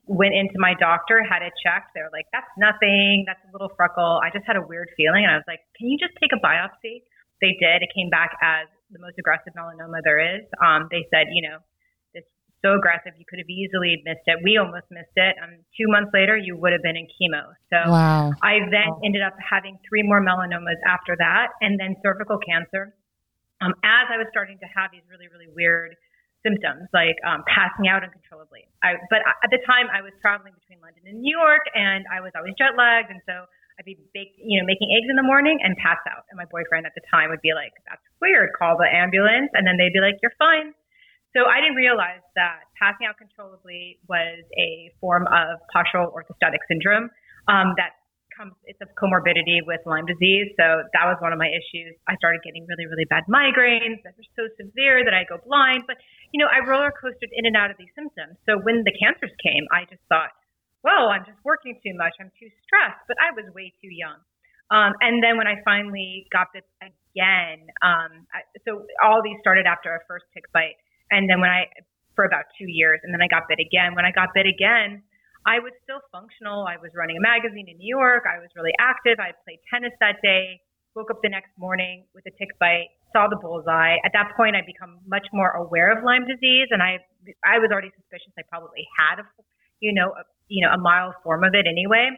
went 0.06 0.34
into 0.36 0.60
my 0.60 0.74
doctor, 0.80 1.24
had 1.24 1.42
it 1.42 1.54
checked. 1.64 1.96
They 1.96 2.02
were 2.02 2.12
like, 2.12 2.28
that's 2.32 2.50
nothing. 2.58 3.24
That's 3.28 3.40
a 3.48 3.52
little 3.52 3.72
freckle. 3.76 4.20
I 4.20 4.30
just 4.36 4.46
had 4.46 4.56
a 4.56 4.66
weird 4.66 4.90
feeling. 4.98 5.24
And 5.24 5.32
I 5.32 5.38
was 5.40 5.48
like, 5.48 5.64
can 5.80 5.88
you 5.88 5.98
just 5.98 6.14
take 6.20 6.32
a 6.36 6.42
biopsy? 6.44 7.08
They 7.40 7.56
did. 7.60 7.84
It 7.84 7.92
came 7.96 8.10
back 8.10 8.36
as 8.44 8.68
the 8.92 9.00
most 9.00 9.16
aggressive 9.18 9.54
melanoma 9.56 10.04
there 10.04 10.20
is. 10.20 10.44
Um, 10.60 10.88
they 10.92 11.08
said, 11.12 11.32
you 11.32 11.48
know, 11.48 11.60
so 12.64 12.80
aggressive, 12.80 13.12
you 13.20 13.28
could 13.28 13.44
have 13.44 13.52
easily 13.52 14.00
missed 14.08 14.24
it. 14.24 14.40
We 14.40 14.56
almost 14.56 14.88
missed 14.88 15.14
it. 15.20 15.36
Um, 15.44 15.60
two 15.76 15.92
months 15.92 16.16
later, 16.16 16.40
you 16.40 16.56
would 16.56 16.72
have 16.72 16.82
been 16.82 16.96
in 16.96 17.12
chemo. 17.12 17.52
So 17.68 17.92
wow. 17.92 18.32
I 18.40 18.64
then 18.72 18.88
ended 19.04 19.22
up 19.22 19.36
having 19.38 19.78
three 19.84 20.02
more 20.02 20.24
melanomas 20.24 20.80
after 20.88 21.20
that, 21.20 21.52
and 21.60 21.76
then 21.76 22.00
cervical 22.00 22.40
cancer. 22.40 22.96
Um, 23.60 23.76
as 23.84 24.08
I 24.08 24.16
was 24.16 24.28
starting 24.32 24.60
to 24.64 24.68
have 24.72 24.92
these 24.96 25.04
really, 25.12 25.28
really 25.28 25.52
weird 25.52 25.96
symptoms, 26.44 26.88
like 26.92 27.16
um, 27.24 27.44
passing 27.48 27.88
out 27.88 28.04
uncontrollably. 28.04 28.68
I, 28.84 29.00
but 29.12 29.24
at 29.24 29.52
the 29.52 29.60
time, 29.64 29.88
I 29.92 30.04
was 30.04 30.12
traveling 30.20 30.56
between 30.56 30.80
London 30.84 31.04
and 31.08 31.20
New 31.20 31.32
York, 31.32 31.68
and 31.76 32.04
I 32.12 32.20
was 32.20 32.32
always 32.36 32.56
jet 32.56 32.76
lagged, 32.76 33.12
and 33.12 33.24
so 33.28 33.48
I'd 33.80 33.88
be 33.88 34.00
bake, 34.16 34.36
you 34.40 34.60
know, 34.60 34.68
making 34.68 34.92
eggs 34.92 35.08
in 35.08 35.16
the 35.16 35.26
morning 35.26 35.60
and 35.64 35.76
pass 35.80 36.00
out. 36.08 36.28
And 36.32 36.38
my 36.40 36.46
boyfriend 36.48 36.86
at 36.88 36.96
the 36.96 37.04
time 37.12 37.32
would 37.32 37.42
be 37.42 37.56
like, 37.56 37.74
"That's 37.88 38.04
weird. 38.24 38.52
Call 38.56 38.78
the 38.78 38.88
ambulance." 38.88 39.52
And 39.56 39.66
then 39.66 39.80
they'd 39.80 39.96
be 39.96 40.04
like, 40.04 40.20
"You're 40.22 40.36
fine." 40.38 40.76
So 41.34 41.50
I 41.50 41.62
didn't 41.62 41.76
realize 41.76 42.22
that 42.38 42.70
passing 42.78 43.10
out 43.10 43.18
controllably 43.18 43.98
was 44.08 44.46
a 44.54 44.94
form 45.02 45.26
of 45.28 45.58
postural 45.74 46.14
orthostatic 46.14 46.62
syndrome 46.70 47.10
um, 47.50 47.74
that 47.82 47.98
comes. 48.38 48.54
It's 48.66 48.82
a 48.82 48.90
comorbidity 48.98 49.62
with 49.66 49.82
Lyme 49.86 50.06
disease. 50.06 50.54
So 50.58 50.86
that 50.94 51.06
was 51.06 51.18
one 51.22 51.34
of 51.34 51.40
my 51.42 51.50
issues. 51.50 51.94
I 52.10 52.18
started 52.18 52.42
getting 52.42 52.66
really, 52.66 52.86
really 52.86 53.06
bad 53.06 53.26
migraines 53.30 54.02
that 54.06 54.18
were 54.18 54.30
so 54.38 54.50
severe 54.58 55.06
that 55.06 55.14
I 55.14 55.26
go 55.26 55.42
blind. 55.42 55.86
But 55.86 55.98
you 56.34 56.42
know, 56.42 56.50
I 56.50 56.66
roller 56.66 56.94
coasted 56.94 57.30
in 57.34 57.46
and 57.46 57.58
out 57.58 57.70
of 57.70 57.78
these 57.78 57.94
symptoms. 57.94 58.38
So 58.46 58.58
when 58.62 58.86
the 58.86 58.94
cancers 58.98 59.34
came, 59.42 59.66
I 59.70 59.86
just 59.86 60.02
thought, 60.10 60.34
"Whoa, 60.82 61.10
I'm 61.10 61.26
just 61.26 61.42
working 61.46 61.78
too 61.82 61.94
much. 61.98 62.14
I'm 62.20 62.34
too 62.38 62.50
stressed." 62.66 63.02
But 63.10 63.18
I 63.22 63.34
was 63.34 63.50
way 63.54 63.74
too 63.82 63.90
young. 63.90 64.18
Um, 64.72 64.94
and 65.02 65.22
then 65.22 65.38
when 65.38 65.46
I 65.46 65.62
finally 65.66 66.26
got 66.34 66.50
this 66.54 66.66
again, 66.82 67.70
um, 67.86 68.26
I, 68.34 68.42
so 68.66 68.90
all 69.04 69.22
these 69.22 69.38
started 69.42 69.66
after 69.70 69.94
a 69.94 70.00
first 70.08 70.26
tick 70.34 70.50
bite, 70.54 70.82
and 71.14 71.30
then 71.30 71.40
when 71.40 71.50
I 71.50 71.70
for 72.16 72.26
about 72.26 72.46
two 72.58 72.70
years, 72.70 73.00
and 73.04 73.14
then 73.14 73.22
I 73.22 73.28
got 73.28 73.50
bit 73.50 73.60
again. 73.60 73.96
When 73.96 74.06
I 74.06 74.12
got 74.12 74.34
bit 74.34 74.46
again, 74.46 75.02
I 75.46 75.60
was 75.60 75.74
still 75.84 76.00
functional. 76.12 76.66
I 76.66 76.78
was 76.78 76.92
running 76.96 77.18
a 77.18 77.24
magazine 77.24 77.68
in 77.68 77.78
New 77.78 77.90
York. 77.90 78.24
I 78.30 78.40
was 78.40 78.50
really 78.56 78.74
active. 78.80 79.20
I 79.20 79.34
played 79.44 79.60
tennis 79.68 79.92
that 80.00 80.22
day. 80.22 80.62
Woke 80.96 81.10
up 81.10 81.20
the 81.26 81.30
next 81.30 81.50
morning 81.58 82.06
with 82.14 82.24
a 82.30 82.34
tick 82.38 82.54
bite. 82.62 82.94
Saw 83.12 83.28
the 83.28 83.36
bullseye. 83.36 83.98
At 84.06 84.14
that 84.14 84.38
point, 84.38 84.56
I 84.56 84.62
become 84.62 85.02
much 85.10 85.26
more 85.34 85.52
aware 85.58 85.90
of 85.90 86.04
Lyme 86.06 86.26
disease, 86.30 86.70
and 86.70 86.82
I 86.82 87.02
I 87.42 87.58
was 87.58 87.74
already 87.74 87.90
suspicious. 87.98 88.30
I 88.38 88.46
probably 88.50 88.86
had 88.94 89.20
a 89.22 89.26
you 89.82 89.94
know 89.94 90.14
a, 90.14 90.24
you 90.48 90.62
know 90.66 90.72
a 90.72 90.78
mild 90.78 91.18
form 91.26 91.44
of 91.44 91.54
it 91.54 91.66
anyway. 91.66 92.14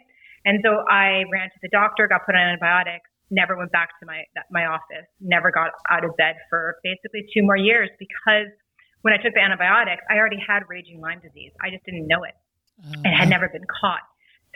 And 0.46 0.60
so 0.62 0.84
I 0.86 1.26
ran 1.32 1.50
to 1.50 1.60
the 1.64 1.72
doctor, 1.72 2.06
got 2.08 2.28
put 2.28 2.36
on 2.36 2.42
antibiotics, 2.42 3.10
never 3.32 3.58
went 3.58 3.72
back 3.72 3.98
to 4.00 4.06
my 4.06 4.24
my 4.52 4.68
office, 4.68 5.08
never 5.20 5.52
got 5.52 5.72
out 5.90 6.04
of 6.04 6.16
bed 6.18 6.36
for 6.50 6.78
basically 6.84 7.26
two 7.34 7.44
more 7.44 7.58
years 7.58 7.90
because 7.98 8.52
when 9.06 9.14
I 9.14 9.22
took 9.22 9.38
the 9.38 9.46
antibiotics, 9.46 10.02
I 10.10 10.18
already 10.18 10.42
had 10.42 10.66
raging 10.66 10.98
Lyme 10.98 11.22
disease. 11.22 11.54
I 11.62 11.70
just 11.70 11.86
didn't 11.86 12.10
know 12.10 12.26
it. 12.26 12.34
and 13.06 13.14
had 13.14 13.30
never 13.30 13.48
been 13.48 13.66
caught. 13.70 14.04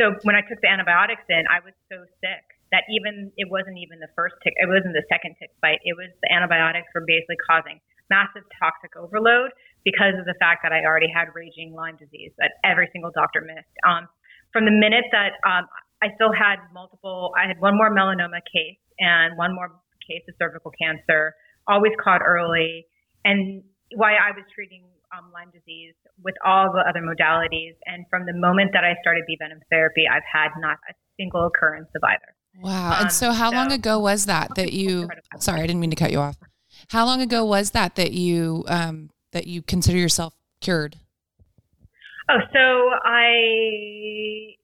So 0.02 0.16
when 0.24 0.36
I 0.36 0.42
took 0.42 0.60
the 0.60 0.68
antibiotics 0.68 1.24
in, 1.30 1.44
I 1.48 1.60
was 1.64 1.78
so 1.92 2.04
sick 2.24 2.44
that 2.72 2.84
even 2.90 3.32
it 3.38 3.46
wasn't 3.50 3.78
even 3.78 4.00
the 4.00 4.10
first 4.16 4.36
tick, 4.44 4.54
it 4.58 4.68
wasn't 4.68 4.98
the 4.98 5.06
second 5.06 5.36
tick 5.40 5.52
bite. 5.62 5.80
It 5.84 5.94
was 5.94 6.10
the 6.24 6.32
antibiotics 6.34 6.88
were 6.96 7.06
basically 7.06 7.38
causing 7.46 7.80
massive 8.10 8.42
toxic 8.58 8.98
overload 8.98 9.52
because 9.86 10.18
of 10.18 10.26
the 10.26 10.34
fact 10.42 10.66
that 10.66 10.74
I 10.74 10.82
already 10.82 11.12
had 11.14 11.30
raging 11.36 11.78
Lyme 11.78 11.96
disease 11.96 12.32
that 12.42 12.58
every 12.66 12.90
single 12.92 13.12
doctor 13.14 13.42
missed. 13.46 13.70
Um, 13.86 14.10
from 14.52 14.66
the 14.66 14.74
minute 14.74 15.06
that 15.14 15.38
um, 15.46 15.70
I 16.02 16.10
still 16.16 16.34
had 16.34 16.58
multiple, 16.74 17.32
I 17.38 17.46
had 17.48 17.62
one 17.62 17.78
more 17.78 17.94
melanoma 17.94 18.42
case 18.50 18.82
and 18.98 19.38
one 19.38 19.54
more 19.54 19.70
case 20.10 20.26
of 20.28 20.34
cervical 20.42 20.74
cancer, 20.74 21.36
always 21.68 21.94
caught 22.02 22.22
early, 22.26 22.88
and 23.24 23.64
why 23.96 24.14
I 24.14 24.32
was 24.32 24.46
treating 24.54 24.84
um, 25.18 25.32
Lyme 25.34 25.52
disease 25.52 25.94
with 26.24 26.36
all 26.46 26.72
the 26.72 26.84
other 26.88 27.02
modalities. 27.02 27.76
And 27.86 28.06
from 28.10 28.26
the 28.26 28.34
moment 28.34 28.72
that 28.74 28.84
I 28.84 28.96
started 29.02 29.24
bee 29.28 29.38
venom 29.40 29.60
therapy, 29.70 30.04
I've 30.10 30.24
had 30.32 30.50
not 30.60 30.78
a 30.90 30.94
single 31.18 31.46
occurrence 31.48 31.90
of 31.96 32.04
either. 32.04 32.36
Wow. 32.62 32.92
Um, 32.92 33.02
and 33.02 33.12
so 33.12 33.32
how 33.32 33.52
long 33.52 33.72
ago 33.72 34.00
was 34.00 34.26
that 34.26 34.56
that 34.56 34.74
you 34.74 35.10
Sorry, 35.40 35.62
I 35.62 35.68
didn't 35.68 35.80
mean 35.80 35.92
to 35.92 35.96
cut 35.96 36.12
you 36.12 36.20
off. 36.20 36.38
How 36.90 37.06
long 37.06 37.22
ago 37.22 37.46
was 37.46 37.72
that 37.72 37.96
that 37.96 38.12
you 38.12 38.66
um 38.68 39.10
that 39.32 39.48
you 39.48 39.62
consider 39.62 39.98
yourself 39.98 40.34
cured? 40.62 40.98
Oh, 42.30 42.40
so 42.54 42.90
I 43.06 44.56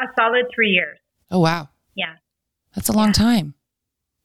a 0.00 0.06
solid 0.18 0.46
three 0.54 0.70
years. 0.70 0.98
Oh 1.30 1.40
wow. 1.40 1.68
Yeah. 1.94 2.14
That's 2.74 2.88
a 2.88 2.92
long 2.92 3.12
time. 3.12 3.54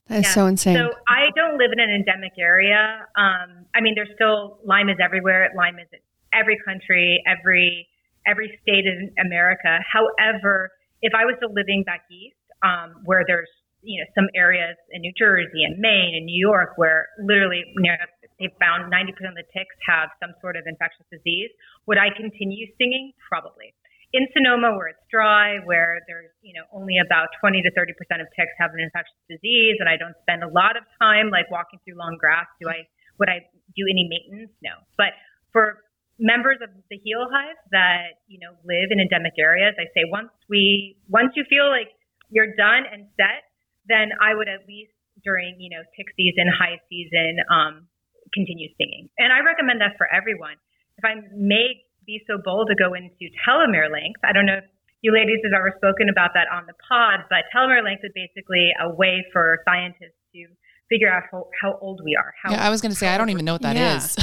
That 0.09 0.19
is 0.19 0.25
Yeah. 0.25 0.31
so 0.31 0.45
insane. 0.47 0.75
So 0.75 0.93
I 1.07 1.29
don't 1.35 1.57
live 1.57 1.71
in 1.71 1.79
an 1.79 1.89
endemic 1.89 2.33
area. 2.37 3.05
Um, 3.15 3.65
I 3.75 3.81
mean, 3.81 3.93
there's 3.95 4.11
still 4.15 4.59
Lyme 4.63 4.89
is 4.89 4.97
everywhere. 5.01 5.51
Lyme 5.55 5.79
is 5.79 5.87
in 5.91 5.99
every 6.33 6.57
country, 6.65 7.21
every 7.25 7.87
every 8.25 8.59
state 8.61 8.85
in 8.85 9.13
America. 9.19 9.79
However, 9.89 10.69
if 11.01 11.13
I 11.15 11.25
was 11.25 11.35
still 11.37 11.53
living 11.53 11.83
back 11.83 12.03
east, 12.11 12.35
um, 12.63 13.01
where 13.05 13.23
there's 13.27 13.49
you 13.81 14.01
know 14.01 14.07
some 14.15 14.27
areas 14.35 14.75
in 14.91 15.01
New 15.01 15.13
Jersey 15.17 15.63
and 15.63 15.79
Maine 15.79 16.15
and 16.15 16.25
New 16.25 16.39
York 16.39 16.77
where 16.77 17.07
literally 17.19 17.63
you 17.75 17.83
know, 17.83 17.95
they 18.39 18.49
found 18.59 18.91
90% 18.91 19.09
of 19.29 19.35
the 19.35 19.43
ticks 19.53 19.75
have 19.87 20.09
some 20.21 20.33
sort 20.41 20.55
of 20.55 20.63
infectious 20.67 21.05
disease, 21.11 21.49
would 21.85 21.97
I 21.97 22.09
continue 22.15 22.67
singing? 22.77 23.13
Probably. 23.27 23.73
In 24.13 24.23
Sonoma, 24.31 24.71
where 24.71 24.87
it's 24.87 25.03
dry, 25.11 25.59
where 25.65 25.99
there's 26.07 26.31
you 26.41 26.53
know 26.55 26.63
only 26.71 26.95
about 26.97 27.27
20 27.39 27.61
to 27.61 27.71
30 27.75 27.93
percent 27.93 28.21
of 28.21 28.27
ticks 28.35 28.55
have 28.57 28.71
an 28.71 28.79
infectious 28.79 29.19
disease, 29.27 29.77
and 29.79 29.89
I 29.89 29.97
don't 29.97 30.15
spend 30.23 30.43
a 30.43 30.47
lot 30.47 30.77
of 30.79 30.83
time 31.01 31.29
like 31.29 31.51
walking 31.51 31.79
through 31.83 31.99
long 31.99 32.15
grass, 32.19 32.47
do 32.61 32.69
I 32.69 32.87
would 33.19 33.29
I 33.29 33.45
do 33.75 33.83
any 33.89 34.07
maintenance? 34.07 34.53
No. 34.63 34.73
But 34.97 35.13
for 35.51 35.83
members 36.19 36.57
of 36.61 36.69
the 36.89 36.97
Heal 37.03 37.27
Hive 37.29 37.57
that 37.71 38.23
you 38.27 38.39
know 38.39 38.57
live 38.65 38.89
in 38.91 38.99
endemic 38.99 39.33
areas, 39.37 39.75
I 39.77 39.89
say 39.93 40.05
once 40.09 40.29
we 40.49 40.97
once 41.09 41.33
you 41.35 41.43
feel 41.49 41.69
like 41.69 41.91
you're 42.29 42.55
done 42.55 42.83
and 42.89 43.07
set, 43.17 43.45
then 43.87 44.11
I 44.21 44.33
would 44.33 44.47
at 44.47 44.67
least 44.67 44.93
during 45.23 45.59
you 45.59 45.69
know 45.69 45.83
tick 45.95 46.07
season, 46.15 46.47
high 46.47 46.79
season, 46.89 47.37
um, 47.49 47.87
continue 48.33 48.69
stinging. 48.75 49.09
And 49.17 49.33
I 49.33 49.41
recommend 49.41 49.81
that 49.81 49.97
for 49.97 50.07
everyone. 50.09 50.57
If 50.97 51.05
I 51.05 51.21
may 51.33 51.85
be 52.07 52.23
so 52.25 52.39
bold 52.43 52.69
to 52.71 52.75
go 52.75 52.93
into 52.95 53.27
telomere 53.45 53.91
length, 53.91 54.21
I 54.23 54.31
don't 54.33 54.45
know 54.47 54.63
if 54.63 54.63
you 55.01 55.13
ladies 55.13 55.39
have 55.43 55.53
ever 55.53 55.75
spoken 55.77 56.09
about 56.09 56.31
that 56.33 56.47
on 56.51 56.65
the 56.65 56.73
pod, 56.87 57.27
but 57.29 57.45
telomere 57.53 57.83
length 57.83 58.01
is 58.03 58.11
basically 58.15 58.71
a 58.81 58.89
way 58.89 59.23
for 59.31 59.59
scientists 59.67 60.17
to 60.33 60.47
figure 60.89 61.11
out 61.11 61.23
how, 61.29 61.45
how 61.61 61.77
old 61.81 62.01
we 62.03 62.15
are. 62.15 62.33
How 62.41 62.51
yeah, 62.55 62.65
I 62.65 62.69
was 62.71 62.81
going 62.81 62.91
to 62.91 62.97
say 62.97 63.09
I 63.09 63.17
don't 63.19 63.29
even 63.29 63.43
know 63.45 63.53
what 63.53 63.61
that 63.61 63.75
Yeah. 63.75 63.97
is. 63.97 64.15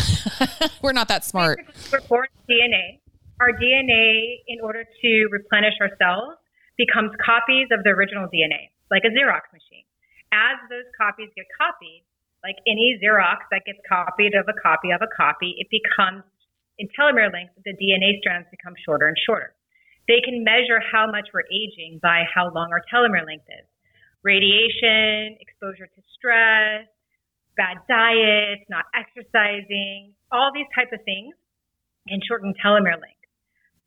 We're 0.82 0.97
not 0.97 1.09
that 1.09 1.22
smart. 1.24 1.61
We're 1.93 2.01
born 2.09 2.26
DNA. 2.49 2.99
Our 3.39 3.53
DNA, 3.53 4.41
in 4.49 4.61
order 4.64 4.82
to 4.85 5.28
replenish 5.30 5.74
ourselves, 5.80 6.39
becomes 6.78 7.12
copies 7.24 7.68
of 7.70 7.85
the 7.85 7.91
original 7.91 8.26
DNA, 8.32 8.72
like 8.91 9.03
a 9.05 9.12
Xerox 9.12 9.45
machine. 9.53 9.85
As 10.32 10.57
those 10.70 10.89
copies 10.97 11.28
get 11.37 11.45
copied, 11.61 12.03
like 12.43 12.57
any 12.66 12.99
Xerox 13.03 13.45
that 13.53 13.62
gets 13.66 13.78
copied 13.89 14.35
of 14.35 14.47
a 14.49 14.57
copy 14.61 14.91
of 14.91 15.03
a 15.03 15.11
copy, 15.14 15.55
it 15.59 15.68
becomes 15.70 16.24
in 16.79 16.89
telomere 16.99 17.33
length, 17.33 17.55
the 17.64 17.75
DNA 17.75 18.18
strands 18.20 18.49
become 18.51 18.75
shorter 18.85 19.07
and 19.07 19.16
shorter. 19.27 19.55
They 20.09 20.20
can 20.20 20.45
measure 20.45 20.81
how 20.81 21.11
much 21.11 21.29
we're 21.33 21.49
aging 21.49 22.01
by 22.03 22.25
how 22.29 22.53
long 22.53 22.68
our 22.72 22.83
telomere 22.93 23.27
length 23.27 23.49
is. 23.49 23.66
Radiation, 24.22 25.37
exposure 25.41 25.87
to 25.87 26.01
stress, 26.16 26.89
bad 27.57 27.79
diet, 27.89 28.66
not 28.68 28.85
exercising, 28.93 30.12
all 30.33 30.51
these 30.53 30.68
type 30.75 30.93
of 30.93 31.01
things 31.05 31.35
can 32.09 32.20
shorten 32.27 32.53
telomere 32.61 33.01
length. 33.01 33.25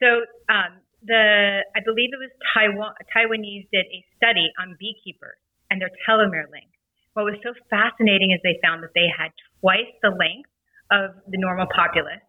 So 0.02 0.26
um, 0.50 0.82
the 1.04 1.62
I 1.76 1.80
believe 1.86 2.10
it 2.14 2.22
was 2.22 2.34
Taiwan 2.54 2.94
Taiwanese 3.14 3.68
did 3.72 3.86
a 3.86 4.00
study 4.18 4.50
on 4.58 4.78
beekeepers 4.80 5.38
and 5.70 5.82
their 5.82 5.92
telomere 6.08 6.50
length. 6.50 6.74
What 7.14 7.26
was 7.26 7.38
so 7.42 7.54
fascinating 7.70 8.32
is 8.32 8.40
they 8.44 8.62
found 8.62 8.84
that 8.84 8.94
they 8.94 9.10
had 9.10 9.34
twice 9.60 9.90
the 10.02 10.14
length 10.14 10.50
of 10.92 11.18
the 11.28 11.38
normal 11.38 11.66
populace. 11.74 12.22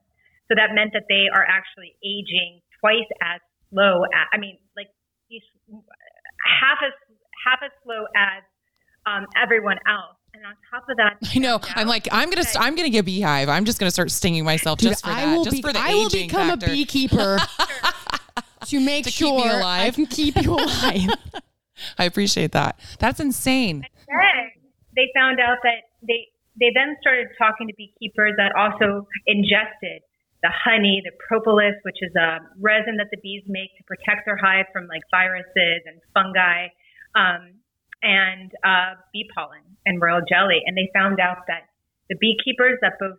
So 0.49 0.55
that 0.57 0.74
meant 0.74 0.92
that 0.94 1.05
they 1.09 1.28
are 1.32 1.44
actually 1.44 1.92
aging 2.05 2.61
twice 2.80 3.09
as 3.22 3.40
slow. 3.70 4.05
As, 4.05 4.26
I 4.32 4.38
mean, 4.38 4.57
like 4.76 4.88
half 6.44 6.78
as 6.84 6.92
half 7.44 7.59
as 7.64 7.70
slow 7.84 8.05
as 8.16 8.42
um, 9.07 9.26
everyone 9.42 9.76
else. 9.86 10.16
And 10.34 10.44
on 10.44 10.55
top 10.70 10.88
of 10.88 10.96
that, 10.99 11.16
I 11.34 11.38
know. 11.38 11.59
found 11.59 11.72
I'm 11.80 11.86
like 11.88 12.07
I'm 12.12 12.28
gonna 12.30 12.42
that- 12.44 12.57
I'm 12.61 12.74
gonna 12.76 12.90
get 12.90 13.05
beehive. 13.05 13.49
I'm 13.49 13.64
just 13.64 13.78
gonna 13.80 13.90
start 13.90 14.11
stinging 14.11 14.44
myself 14.44 14.78
Dude, 14.78 14.90
just 14.90 15.05
for 15.05 15.11
I 15.11 15.24
that. 15.26 15.36
will 15.36 15.44
just 15.44 15.57
be, 15.57 15.62
for 15.62 15.72
the 15.72 15.80
I 15.80 15.94
will 15.94 16.07
aging 16.07 16.28
become 16.28 16.49
factor. 16.49 16.66
a 16.66 16.68
beekeeper 16.70 17.38
to 18.66 18.80
make 18.80 19.05
To 19.05 19.11
keep 19.11 19.18
sure 19.18 19.44
me 19.44 19.51
I 19.51 19.59
alive. 19.59 19.94
can 19.94 20.07
keep 20.07 20.36
you 20.42 20.55
alive. 20.55 21.09
I 21.99 22.05
appreciate 22.05 22.53
that. 22.53 22.78
That's 22.99 23.20
insane. 23.20 23.86
then 24.07 24.16
they 24.96 25.09
found 25.14 25.40
out 25.40 25.59
that 25.62 25.88
they 26.07 26.28
they 26.61 26.70
then 26.74 26.96
started 27.01 27.28
talking 27.38 27.68
to 27.68 27.74
beekeepers 27.74 28.34
that 28.36 28.53
also 28.57 29.07
ingested 29.26 30.03
the 30.43 30.51
honey, 30.55 31.03
the 31.05 31.12
propolis, 31.26 31.74
which 31.82 31.99
is 32.01 32.14
a 32.14 32.39
resin 32.61 32.97
that 32.99 33.09
the 33.11 33.18
bees 33.22 33.43
make 33.47 33.74
to 33.76 33.84
protect 33.84 34.26
their 34.26 34.36
hive 34.36 34.66
from 34.72 34.86
like 34.86 35.03
viruses 35.11 35.82
and 35.86 36.01
fungi, 36.14 36.68
um, 37.14 37.59
and 38.03 38.53
uh, 38.62 38.95
bee 39.12 39.28
pollen 39.34 39.64
and 39.84 40.01
royal 40.01 40.20
jelly. 40.28 40.62
And 40.64 40.76
they 40.76 40.89
found 40.95 41.18
out 41.18 41.49
that 41.49 41.66
the 42.09 42.16
beekeepers 42.20 42.78
that 42.82 42.95
both 43.01 43.18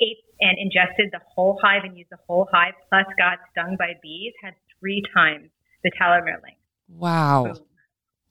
ate 0.00 0.24
and 0.40 0.56
ingested 0.58 1.10
the 1.12 1.20
whole 1.34 1.58
hive 1.62 1.84
and 1.84 1.96
used 1.96 2.10
the 2.10 2.18
whole 2.26 2.48
hive, 2.50 2.74
plus 2.88 3.06
got 3.18 3.38
stung 3.52 3.76
by 3.78 3.92
bees, 4.02 4.32
had 4.42 4.54
three 4.80 5.02
times 5.14 5.48
the 5.84 5.90
telomere 6.00 6.42
length. 6.42 6.60
Wow. 6.88 7.44
Boom. 7.44 7.64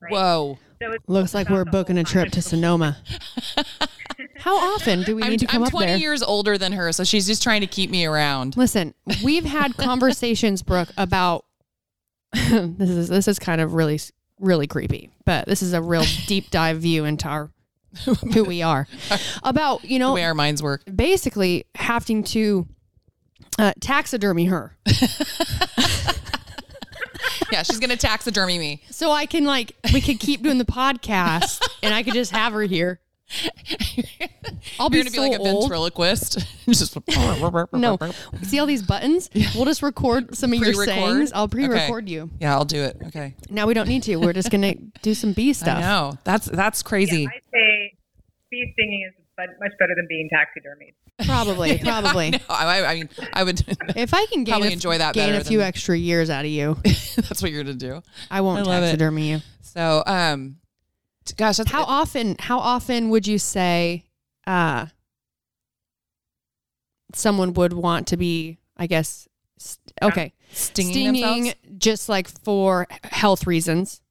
Right? 0.00 0.12
Whoa. 0.12 0.58
So 0.82 0.92
it's 0.92 1.08
Looks 1.08 1.34
like 1.34 1.48
we're 1.48 1.64
booking 1.64 1.96
a 1.98 2.04
trip 2.04 2.30
to 2.32 2.42
Sonoma. 2.42 2.98
How 4.38 4.74
often 4.74 5.02
do 5.02 5.16
we 5.16 5.22
I'm, 5.22 5.30
need 5.30 5.40
to 5.40 5.46
come 5.46 5.62
I'm 5.62 5.66
up 5.66 5.70
20 5.72 5.96
years 5.98 6.22
older 6.22 6.56
than 6.58 6.72
her, 6.72 6.92
so 6.92 7.04
she's 7.04 7.26
just 7.26 7.42
trying 7.42 7.60
to 7.62 7.66
keep 7.66 7.90
me 7.90 8.04
around. 8.04 8.56
Listen, 8.56 8.94
we've 9.24 9.44
had 9.44 9.76
conversations, 9.78 10.62
Brooke, 10.62 10.88
about 10.96 11.44
this 12.32 12.90
is 12.90 13.08
this 13.08 13.28
is 13.28 13.38
kind 13.38 13.60
of 13.60 13.74
really 13.74 13.98
really 14.40 14.66
creepy, 14.66 15.10
but 15.24 15.46
this 15.46 15.62
is 15.62 15.72
a 15.72 15.80
real 15.82 16.04
deep 16.26 16.50
dive 16.50 16.78
view 16.78 17.04
into 17.04 17.26
our 17.28 17.50
who 18.34 18.44
we 18.44 18.60
are. 18.62 18.86
About 19.42 19.82
you 19.84 19.90
The 19.94 19.98
know 20.00 20.14
way 20.14 20.24
our 20.24 20.34
minds 20.34 20.62
work. 20.62 20.82
basically 20.94 21.64
having 21.74 22.22
to 22.24 22.66
uh, 23.58 23.72
taxidermy 23.80 24.44
her 24.46 24.76
Yeah, 27.52 27.62
she's 27.62 27.78
gonna 27.78 27.96
taxidermy 27.96 28.58
me. 28.58 28.82
so 28.90 29.10
I 29.12 29.24
can 29.24 29.44
like 29.44 29.72
we 29.94 30.00
could 30.00 30.18
keep 30.18 30.42
doing 30.42 30.58
the 30.58 30.64
podcast 30.64 31.62
and 31.82 31.94
I 31.94 32.02
could 32.02 32.12
just 32.14 32.32
have 32.32 32.52
her 32.52 32.62
here. 32.62 33.00
I'll 34.78 34.88
be 34.90 34.98
You're 34.98 35.04
gonna 35.04 35.10
be 35.10 35.16
so 35.16 35.22
like 35.22 35.32
a 35.32 35.38
old. 35.38 35.64
ventriloquist. 35.64 36.38
just 36.68 36.96
No, 37.72 37.98
see 38.42 38.58
all 38.58 38.66
these 38.66 38.82
buttons? 38.82 39.28
We'll 39.54 39.64
just 39.64 39.82
record 39.82 40.34
some 40.36 40.52
of 40.52 40.58
your 40.58 40.66
Pre-record? 40.72 40.88
sayings. 40.94 41.32
I'll 41.32 41.48
pre-record 41.48 42.08
you. 42.08 42.30
Yeah, 42.40 42.54
I'll 42.54 42.64
do 42.64 42.82
it. 42.82 42.96
Okay. 43.06 43.34
Now 43.50 43.66
we 43.66 43.74
don't 43.74 43.88
need 43.88 44.02
to. 44.04 44.16
We're 44.16 44.32
just 44.32 44.50
gonna 44.50 44.74
do 45.02 45.14
some 45.14 45.32
bee 45.32 45.52
stuff. 45.52 45.80
No, 45.80 46.18
That's 46.24 46.46
that's 46.46 46.82
crazy. 46.82 47.26
I 47.26 47.38
say 47.52 47.94
bee 48.50 48.70
stinging 48.74 49.08
is 49.08 49.14
much 49.60 49.72
better 49.78 49.94
than 49.94 50.06
being 50.08 50.28
taxidermied. 50.32 50.94
Probably, 51.26 51.78
probably. 51.78 52.30
No, 52.30 52.38
I, 52.48 52.84
I 52.84 52.94
mean, 52.94 53.08
I 53.32 53.42
would. 53.42 53.62
If 53.96 54.12
I 54.14 54.26
can 54.26 54.44
gain 54.44 54.62
a, 54.62 54.66
enjoy 54.66 54.98
that 54.98 55.14
gain 55.14 55.34
a 55.34 55.42
few 55.44 55.58
than- 55.58 55.66
extra 55.68 55.96
years 55.96 56.30
out 56.30 56.44
of 56.44 56.50
you, 56.50 56.76
that's 56.84 57.42
what 57.42 57.50
you're 57.50 57.62
gonna 57.64 57.74
do. 57.74 58.02
I 58.30 58.40
won't 58.42 58.60
I 58.60 58.62
love 58.62 58.82
it. 58.84 59.00
you. 59.22 59.40
So, 59.62 60.02
um, 60.06 60.56
t- 60.56 60.65
gosh, 61.32 61.58
How 61.66 61.84
often? 61.84 62.36
How 62.38 62.58
often 62.58 63.10
would 63.10 63.26
you 63.26 63.38
say 63.38 64.04
uh, 64.46 64.86
someone 67.14 67.52
would 67.54 67.72
want 67.72 68.06
to 68.08 68.16
be? 68.16 68.58
I 68.76 68.86
guess. 68.86 69.26
st- 69.58 69.92
Okay, 70.02 70.32
stinging, 70.52 71.22
themselves? 71.44 71.54
just 71.78 72.08
like 72.08 72.28
for 72.44 72.86
health 73.04 73.46
reasons, 73.46 74.02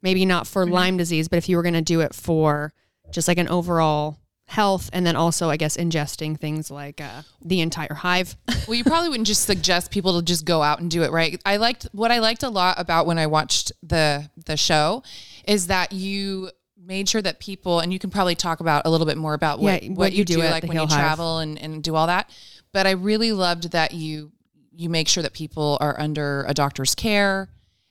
maybe 0.00 0.24
not 0.24 0.46
for 0.46 0.64
Mm-hmm. 0.64 0.74
Lyme 0.74 0.96
disease, 0.96 1.28
but 1.28 1.38
if 1.38 1.48
you 1.48 1.56
were 1.56 1.62
going 1.62 1.74
to 1.74 1.82
do 1.82 2.00
it 2.00 2.14
for 2.14 2.72
just 3.10 3.26
like 3.26 3.38
an 3.38 3.48
overall 3.48 4.18
health, 4.46 4.90
and 4.92 5.04
then 5.04 5.16
also, 5.16 5.48
I 5.50 5.56
guess, 5.56 5.76
ingesting 5.76 6.38
things 6.38 6.70
like 6.70 7.00
uh, 7.00 7.22
the 7.44 7.60
entire 7.62 7.94
hive. 7.94 8.36
well, 8.68 8.74
you 8.76 8.84
probably 8.84 9.08
wouldn't 9.08 9.26
just 9.26 9.44
suggest 9.44 9.90
people 9.90 10.18
to 10.20 10.24
just 10.24 10.44
go 10.44 10.62
out 10.62 10.78
and 10.78 10.90
do 10.90 11.02
it, 11.02 11.10
right? 11.10 11.40
I 11.44 11.56
liked 11.56 11.88
what 11.92 12.12
I 12.12 12.18
liked 12.20 12.42
a 12.44 12.48
lot 12.50 12.78
about 12.78 13.06
when 13.06 13.18
I 13.18 13.26
watched 13.26 13.72
the 13.82 14.30
the 14.46 14.56
show 14.56 15.02
is 15.48 15.66
that 15.66 15.92
you 15.92 16.50
made 16.84 17.08
sure 17.08 17.22
that 17.22 17.38
people 17.38 17.80
and 17.80 17.92
you 17.92 17.98
can 17.98 18.10
probably 18.10 18.34
talk 18.34 18.60
about 18.60 18.82
a 18.86 18.90
little 18.90 19.06
bit 19.06 19.16
more 19.16 19.34
about 19.34 19.60
what, 19.60 19.82
Yeah, 19.82 19.88
what, 19.90 19.98
what 19.98 20.12
you, 20.12 20.18
you 20.18 20.24
do, 20.24 20.38
like 20.38 20.64
when 20.64 20.76
you 20.76 20.86
Hive. 20.86 20.90
travel 20.90 21.38
and, 21.38 21.58
and 21.60 21.82
do 21.82 21.94
all 21.94 22.06
that. 22.08 22.28
But 22.72 22.86
I 22.86 22.92
really 22.92 23.32
loved 23.32 23.72
that 23.72 23.92
you 23.92 24.32
you 24.74 24.88
make 24.88 25.06
sure 25.06 25.22
that 25.22 25.34
people 25.34 25.76
are 25.80 25.98
under 26.00 26.44
a 26.48 26.54
doctor's 26.54 26.94
care 26.94 27.48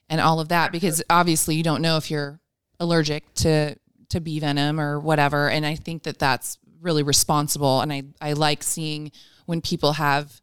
and 0.08 0.20
all 0.20 0.40
of 0.40 0.48
that 0.48 0.72
because 0.72 1.02
obviously 1.08 1.54
you 1.54 1.62
don't 1.62 1.80
know 1.80 1.96
if 1.96 2.10
you're 2.10 2.40
allergic 2.80 3.32
to 3.34 3.76
to 4.08 4.20
bee 4.20 4.40
venom 4.40 4.80
or 4.80 4.98
whatever 4.98 5.48
and 5.48 5.64
I 5.64 5.76
think 5.76 6.02
that 6.02 6.18
that's 6.18 6.58
really 6.80 7.04
responsible 7.04 7.80
and 7.80 7.92
I 7.92 8.02
I 8.20 8.32
like 8.32 8.64
seeing 8.64 9.12
when 9.46 9.60
people 9.60 9.92
have 9.92 10.40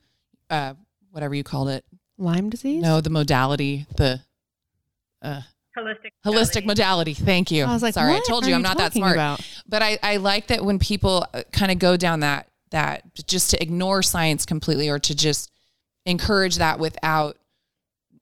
uh 0.49 0.73
whatever 1.11 1.35
you 1.35 1.43
called 1.43 1.67
it 1.69 1.83
Lyme 2.17 2.49
disease? 2.49 2.81
no 2.81 3.01
the 3.01 3.09
modality 3.09 3.85
the 3.97 4.21
uh 5.21 5.41
Holistic. 5.79 6.11
holistic 6.25 6.65
modality 6.65 7.13
thank 7.13 7.51
you 7.51 7.63
I 7.63 7.73
was 7.73 7.83
like, 7.83 7.93
sorry 7.93 8.11
what 8.11 8.23
I 8.23 8.27
told 8.27 8.45
you 8.45 8.53
I'm 8.53 8.61
not 8.61 8.77
that 8.77 8.93
smart 8.93 9.15
about? 9.15 9.41
but 9.67 9.81
I, 9.81 9.97
I 10.03 10.17
like 10.17 10.47
that 10.47 10.63
when 10.63 10.79
people 10.79 11.25
kind 11.51 11.71
of 11.71 11.79
go 11.79 11.97
down 11.97 12.21
that 12.21 12.49
that 12.71 13.03
just 13.27 13.51
to 13.51 13.61
ignore 13.61 14.03
science 14.03 14.45
completely 14.45 14.89
or 14.89 14.99
to 14.99 15.15
just 15.15 15.51
encourage 16.05 16.57
that 16.57 16.79
without 16.79 17.37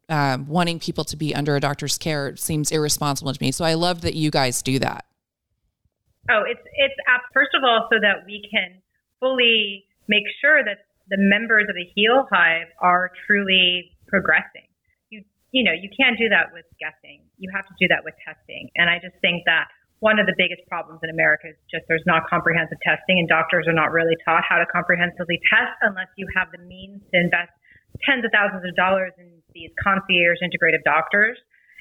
um, 0.10 0.48
wanting 0.48 0.80
people 0.80 1.04
to 1.06 1.18
be 1.18 1.36
under 1.36 1.56
a 1.56 1.60
doctor's 1.60 1.98
care 1.98 2.36
seems 2.38 2.72
irresponsible 2.72 3.34
to 3.34 3.44
me. 3.44 3.52
So 3.52 3.66
I 3.66 3.74
love 3.74 4.02
that 4.02 4.16
you 4.16 4.32
guys 4.32 4.62
do 4.62 4.80
that. 4.80 5.06
Oh, 6.30 6.44
it's 6.48 6.62
it's 6.76 6.96
uh, 7.08 7.20
first 7.34 7.52
of 7.56 7.64
all 7.64 7.88
so 7.92 8.00
that 8.02 8.26
we 8.26 8.44
can 8.52 8.82
fully 9.20 9.86
make 10.08 10.24
sure 10.42 10.64
that 10.64 10.86
the 11.10 11.18
members 11.18 11.66
of 11.70 11.76
the 11.76 11.86
Heal 11.96 12.28
Hive 12.32 12.68
are 12.80 13.12
truly 13.26 13.92
progressing. 14.08 14.68
You 15.10 15.24
you 15.52 15.64
know 15.64 15.72
you 15.72 15.90
can't 15.98 16.18
do 16.18 16.30
that 16.30 16.54
with 16.54 16.66
guessing. 16.80 17.22
You 17.38 17.50
have 17.54 17.66
to 17.66 17.76
do 17.80 17.88
that 17.90 18.02
with 18.04 18.14
testing. 18.26 18.70
And 18.76 18.90
I 18.90 18.98
just 18.98 19.16
think 19.22 19.46
that 19.46 19.70
one 20.00 20.22
of 20.22 20.30
the 20.30 20.38
biggest 20.38 20.62
problems 20.70 21.02
in 21.02 21.10
America 21.10 21.50
is 21.50 21.58
just 21.70 21.86
there's 21.90 22.06
not 22.06 22.30
comprehensive 22.30 22.78
testing, 22.86 23.18
and 23.18 23.26
doctors 23.26 23.66
are 23.66 23.74
not 23.74 23.90
really 23.90 24.14
taught 24.22 24.46
how 24.46 24.62
to 24.62 24.66
comprehensively 24.70 25.42
test 25.50 25.74
unless 25.82 26.10
you 26.18 26.30
have 26.38 26.54
the 26.54 26.62
means 26.66 27.02
to 27.14 27.18
invest 27.18 27.50
tens 28.06 28.22
of 28.22 28.30
thousands 28.30 28.62
of 28.62 28.76
dollars 28.78 29.10
in 29.18 29.26
these 29.58 29.74
concierge 29.82 30.38
integrative 30.46 30.86
doctors. 30.86 31.38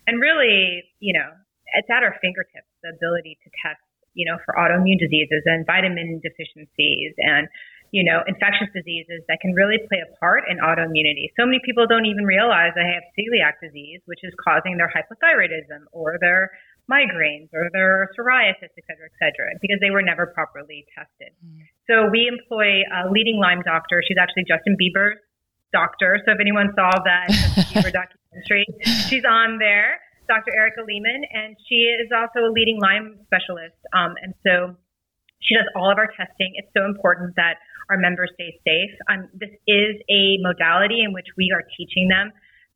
And 0.09 0.21
really, 0.21 0.85
you 1.01 1.13
know, 1.13 1.29
it's 1.77 1.91
at 1.93 2.01
our 2.01 2.17
fingertips 2.23 2.71
the 2.81 2.97
ability 2.97 3.37
to 3.45 3.49
test, 3.61 3.83
you 4.15 4.25
know, 4.25 4.39
for 4.49 4.57
autoimmune 4.57 4.97
diseases 4.97 5.45
and 5.45 5.67
vitamin 5.67 6.21
deficiencies 6.25 7.13
and, 7.19 7.49
you 7.97 8.05
know, 8.05 8.21
infectious 8.29 8.69
diseases 8.77 9.25
that 9.25 9.41
can 9.41 9.57
really 9.57 9.81
play 9.89 10.05
a 10.05 10.11
part 10.21 10.45
in 10.53 10.61
autoimmunity. 10.61 11.33
So 11.33 11.49
many 11.49 11.65
people 11.65 11.89
don't 11.89 12.05
even 12.05 12.29
realize 12.29 12.77
they 12.77 12.85
have 12.85 13.09
celiac 13.17 13.57
disease, 13.65 14.05
which 14.05 14.21
is 14.21 14.37
causing 14.37 14.77
their 14.77 14.93
hypothyroidism 14.93 15.89
or 15.97 16.21
their 16.21 16.53
migraines 16.93 17.49
or 17.57 17.73
their 17.73 18.13
psoriasis, 18.13 18.69
et 18.77 18.85
cetera, 18.85 19.09
et 19.09 19.17
cetera, 19.17 19.49
because 19.65 19.81
they 19.81 19.89
were 19.89 20.05
never 20.05 20.29
properly 20.29 20.85
tested. 20.93 21.33
So 21.89 22.13
we 22.13 22.29
employ 22.29 22.85
a 22.85 23.09
leading 23.09 23.41
Lyme 23.41 23.65
doctor. 23.65 24.05
She's 24.05 24.21
actually 24.21 24.45
Justin 24.45 24.77
Bieber's 24.77 25.17
doctor. 25.73 26.21
So 26.29 26.37
if 26.37 26.39
anyone 26.39 26.77
saw 26.77 26.93
that 27.01 27.27
Justin 27.33 27.65
Bieber 27.81 27.93
documentary, 27.97 28.69
she's 29.09 29.25
on 29.25 29.57
there, 29.57 30.05
Dr. 30.29 30.53
Erica 30.53 30.85
Lehman, 30.85 31.25
and 31.33 31.57
she 31.65 31.89
is 31.97 32.13
also 32.13 32.45
a 32.45 32.53
leading 32.53 32.77
Lyme 32.77 33.25
specialist. 33.25 33.81
Um, 33.97 34.21
and 34.21 34.37
so 34.45 34.77
she 35.41 35.55
does 35.55 35.67
all 35.75 35.91
of 35.91 35.97
our 35.97 36.13
testing. 36.13 36.53
It's 36.61 36.69
so 36.77 36.85
important 36.85 37.37
that 37.37 37.57
our 37.91 37.99
members 37.99 38.31
stay 38.35 38.59
safe. 38.67 38.93
Um, 39.09 39.29
this 39.35 39.51
is 39.67 39.97
a 40.11 40.39
modality 40.41 41.03
in 41.03 41.13
which 41.13 41.27
we 41.37 41.53
are 41.55 41.63
teaching 41.77 42.09
them. 42.09 42.33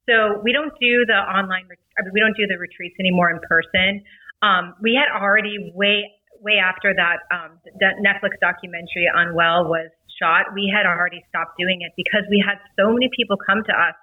So 0.08 0.40
we 0.42 0.52
don't 0.52 0.72
do 0.80 1.04
the 1.06 1.18
online, 1.18 1.66
I 1.98 2.02
mean, 2.02 2.12
we 2.12 2.20
don't 2.20 2.36
do 2.36 2.46
the 2.46 2.58
retreats 2.58 2.96
anymore 2.98 3.30
in 3.30 3.38
person. 3.46 4.02
Um, 4.42 4.74
we 4.80 4.98
had 4.98 5.12
already 5.12 5.72
way, 5.74 6.11
way 6.40 6.58
after 6.58 6.94
that, 6.94 7.28
um, 7.30 7.61
the 7.64 7.92
Netflix 8.00 8.40
documentary 8.40 9.06
Unwell 9.12 9.68
was 9.68 9.90
shot, 10.20 10.52
we 10.54 10.68
had 10.68 10.84
already 10.84 11.24
stopped 11.28 11.56
doing 11.58 11.80
it 11.80 11.92
because 11.96 12.24
we 12.28 12.42
had 12.44 12.61
so 12.76 12.92
many 12.92 13.08
people 13.16 13.36
come 13.36 13.64
to 13.64 13.72
us 13.72 13.96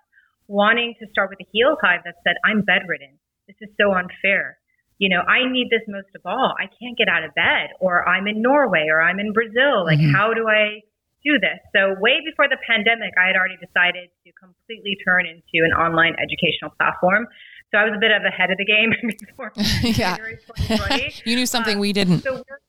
wanting 0.47 0.95
to 0.99 1.05
start 1.11 1.29
with 1.29 1.39
a 1.41 1.47
Heal 1.51 1.77
Hive 1.81 2.01
that 2.05 2.15
said, 2.25 2.35
I'm 2.43 2.61
bedridden. 2.61 3.19
This 3.47 3.57
is 3.61 3.69
so 3.79 3.93
unfair. 3.93 4.57
You 4.97 5.09
know, 5.09 5.21
I 5.21 5.45
need 5.45 5.69
this 5.69 5.85
most 5.87 6.09
of 6.15 6.21
all. 6.25 6.55
I 6.57 6.65
can't 6.81 6.97
get 6.97 7.07
out 7.07 7.23
of 7.23 7.35
bed, 7.35 7.77
or 7.79 8.07
I'm 8.07 8.27
in 8.27 8.41
Norway, 8.41 8.87
or 8.89 9.01
I'm 9.01 9.19
in 9.19 9.31
Brazil. 9.31 9.85
Like, 9.85 9.99
how 10.01 10.33
do 10.33 10.47
I 10.49 10.81
do 11.27 11.39
this? 11.39 11.59
So, 11.75 11.99
way 11.99 12.23
before 12.23 12.47
the 12.47 12.57
pandemic, 12.63 13.11
I 13.19 13.27
had 13.27 13.35
already 13.35 13.59
decided 13.59 14.07
to 14.23 14.31
completely 14.39 14.95
turn 15.03 15.27
into 15.27 15.65
an 15.67 15.73
online 15.75 16.15
educational 16.15 16.71
platform. 16.79 17.27
So, 17.71 17.77
I 17.77 17.83
was 17.83 17.93
a 17.95 17.99
bit 17.99 18.11
of 18.15 18.23
ahead 18.23 18.49
of 18.51 18.57
the 18.57 18.65
game 18.65 18.95
before 19.27 19.51
Yeah. 19.83 20.15
January 20.15 20.39
2020. 20.57 21.13
you 21.29 21.35
knew 21.35 21.45
something 21.45 21.77
Uh, 21.77 21.81
we 21.81 21.91
didn't. 21.91 22.23
So 22.23 22.39
we're, 22.39 22.61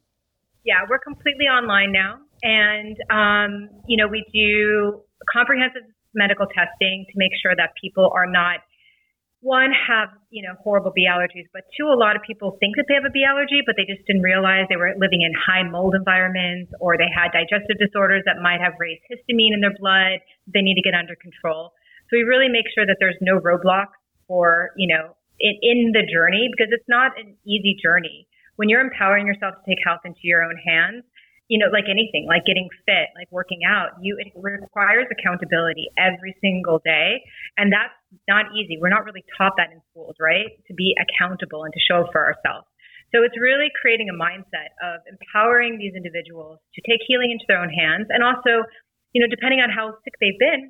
yeah, 0.65 0.83
we're 0.91 0.99
completely 0.99 1.47
online 1.47 1.93
now, 1.93 2.19
and 2.43 2.97
um, 3.09 3.71
you 3.87 3.97
know 3.97 4.09
we 4.09 4.27
do 4.35 5.01
comprehensive 5.31 5.83
medical 6.15 6.47
testing 6.47 7.07
to 7.07 7.15
make 7.17 7.33
sure 7.41 7.55
that 7.57 7.71
people 7.81 8.11
are 8.15 8.27
not 8.27 8.61
one 9.49 9.73
have 9.73 10.13
you 10.29 10.45
know 10.45 10.53
horrible 10.61 10.93
bee 10.93 11.09
allergies, 11.09 11.49
but 11.57 11.65
two, 11.73 11.89
a 11.89 11.97
lot 11.97 12.15
of 12.15 12.23
people 12.23 12.61
think 12.61 12.77
that 12.77 12.85
they 12.85 12.93
have 12.93 13.09
a 13.09 13.11
bee 13.11 13.25
allergy, 13.25 13.65
but 13.65 13.81
they 13.81 13.89
just 13.89 14.05
didn't 14.05 14.21
realize 14.21 14.69
they 14.69 14.77
were 14.77 14.93
living 15.01 15.25
in 15.25 15.33
high 15.33 15.65
mold 15.65 15.97
environments 15.97 16.69
or 16.85 17.01
they 17.01 17.09
had 17.09 17.33
digestive 17.33 17.81
disorders 17.81 18.21
that 18.29 18.45
might 18.45 18.61
have 18.61 18.77
raised 18.77 19.01
histamine 19.09 19.57
in 19.57 19.65
their 19.65 19.73
blood. 19.81 20.21
They 20.53 20.61
need 20.61 20.77
to 20.77 20.85
get 20.85 20.93
under 20.93 21.17
control. 21.17 21.73
So 22.13 22.21
we 22.21 22.29
really 22.29 22.53
make 22.53 22.69
sure 22.77 22.85
that 22.85 23.01
there's 23.01 23.17
no 23.25 23.41
roadblocks 23.41 23.97
for 24.29 24.77
you 24.77 24.93
know 24.93 25.17
in, 25.41 25.57
in 25.65 25.79
the 25.97 26.05
journey 26.05 26.53
because 26.53 26.69
it's 26.69 26.89
not 26.89 27.17
an 27.17 27.33
easy 27.49 27.73
journey 27.81 28.29
when 28.59 28.69
you're 28.69 28.83
empowering 28.83 29.27
yourself 29.27 29.55
to 29.55 29.63
take 29.71 29.79
health 29.87 30.03
into 30.05 30.27
your 30.27 30.43
own 30.43 30.59
hands, 30.59 31.07
you 31.49 31.57
know, 31.57 31.73
like 31.73 31.89
anything, 31.89 32.29
like 32.29 32.45
getting 32.45 32.69
fit, 32.85 33.09
like 33.17 33.27
working 33.33 33.65
out, 33.65 33.97
you 34.01 34.17
it 34.21 34.33
requires 34.37 35.09
accountability 35.09 35.89
every 35.97 36.37
single 36.41 36.79
day, 36.85 37.25
and 37.57 37.73
that's 37.73 37.97
not 38.29 38.53
easy. 38.53 38.77
We're 38.77 38.93
not 38.93 39.05
really 39.09 39.25
taught 39.37 39.57
that 39.57 39.73
in 39.73 39.81
schools, 39.91 40.17
right? 40.21 40.53
To 40.69 40.75
be 40.77 40.95
accountable 41.01 41.65
and 41.65 41.73
to 41.73 41.81
show 41.81 42.05
for 42.13 42.21
ourselves. 42.21 42.69
So 43.17 43.25
it's 43.25 43.41
really 43.41 43.73
creating 43.81 44.13
a 44.13 44.17
mindset 44.17 44.77
of 44.85 45.01
empowering 45.09 45.81
these 45.81 45.97
individuals 45.97 46.61
to 46.77 46.81
take 46.85 47.01
healing 47.09 47.33
into 47.33 47.49
their 47.49 47.59
own 47.59 47.73
hands, 47.73 48.13
and 48.13 48.21
also, 48.23 48.69
you 49.17 49.25
know, 49.25 49.29
depending 49.33 49.65
on 49.65 49.73
how 49.73 49.97
sick 50.05 50.21
they've 50.21 50.39
been, 50.39 50.69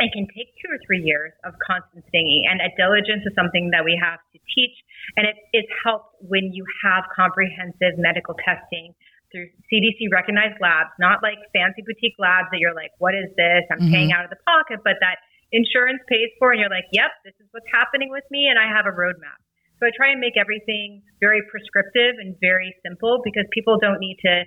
it 0.00 0.10
can 0.16 0.24
take 0.32 0.48
two 0.58 0.72
or 0.72 0.80
three 0.88 1.04
years 1.04 1.36
of 1.44 1.52
constant 1.60 2.02
stinging. 2.08 2.48
And 2.48 2.64
a 2.64 2.72
diligence 2.80 3.22
is 3.28 3.36
something 3.36 3.70
that 3.76 3.84
we 3.84 4.00
have 4.00 4.18
to 4.32 4.38
teach. 4.56 4.74
And 5.14 5.28
it 5.28 5.36
is 5.52 5.68
helped 5.84 6.16
when 6.24 6.50
you 6.56 6.64
have 6.82 7.04
comprehensive 7.14 8.00
medical 8.00 8.34
testing 8.40 8.96
through 9.34 9.50
CDC 9.66 10.14
recognized 10.14 10.62
labs, 10.62 10.94
not 11.02 11.18
like 11.26 11.42
fancy 11.50 11.82
boutique 11.82 12.14
labs 12.22 12.46
that 12.54 12.62
you're 12.62 12.78
like, 12.78 12.94
what 13.02 13.18
is 13.18 13.26
this? 13.34 13.66
I'm 13.74 13.90
paying 13.90 14.14
out 14.14 14.22
of 14.22 14.30
the 14.30 14.38
pocket, 14.46 14.78
but 14.86 14.94
that 15.02 15.18
insurance 15.50 15.98
pays 16.06 16.30
for. 16.38 16.54
And 16.54 16.62
you're 16.62 16.70
like, 16.70 16.86
yep, 16.94 17.10
this 17.26 17.34
is 17.42 17.50
what's 17.50 17.66
happening 17.74 18.14
with 18.14 18.22
me. 18.30 18.46
And 18.46 18.54
I 18.54 18.70
have 18.70 18.86
a 18.86 18.94
roadmap. 18.94 19.42
So 19.82 19.86
I 19.86 19.90
try 19.90 20.14
and 20.14 20.22
make 20.22 20.38
everything 20.38 21.02
very 21.18 21.42
prescriptive 21.50 22.22
and 22.22 22.38
very 22.38 22.70
simple 22.86 23.18
because 23.26 23.42
people 23.50 23.74
don't 23.82 23.98
need 23.98 24.22
to 24.22 24.46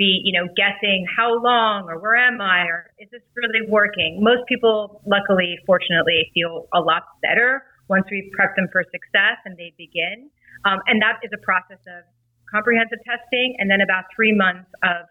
be, 0.00 0.24
you 0.24 0.32
know, 0.32 0.48
guessing 0.56 1.04
how 1.04 1.36
long 1.36 1.84
or 1.92 2.00
where 2.00 2.16
am 2.16 2.40
I 2.40 2.64
or 2.64 2.88
is 2.96 3.12
this 3.12 3.20
really 3.36 3.68
working? 3.68 4.24
Most 4.24 4.48
people, 4.48 5.04
luckily, 5.04 5.60
fortunately, 5.68 6.32
feel 6.32 6.72
a 6.72 6.80
lot 6.80 7.04
better 7.20 7.62
once 7.88 8.08
we 8.10 8.32
prep 8.32 8.56
them 8.56 8.68
for 8.72 8.82
success 8.88 9.36
and 9.44 9.56
they 9.60 9.76
begin. 9.76 10.32
Um, 10.64 10.80
and 10.88 11.02
that 11.02 11.20
is 11.22 11.30
a 11.36 11.42
process 11.44 11.84
of 11.84 12.08
comprehensive 12.52 13.00
testing 13.08 13.56
and 13.58 13.70
then 13.70 13.80
about 13.80 14.04
three 14.14 14.36
months 14.36 14.68
of 14.84 15.08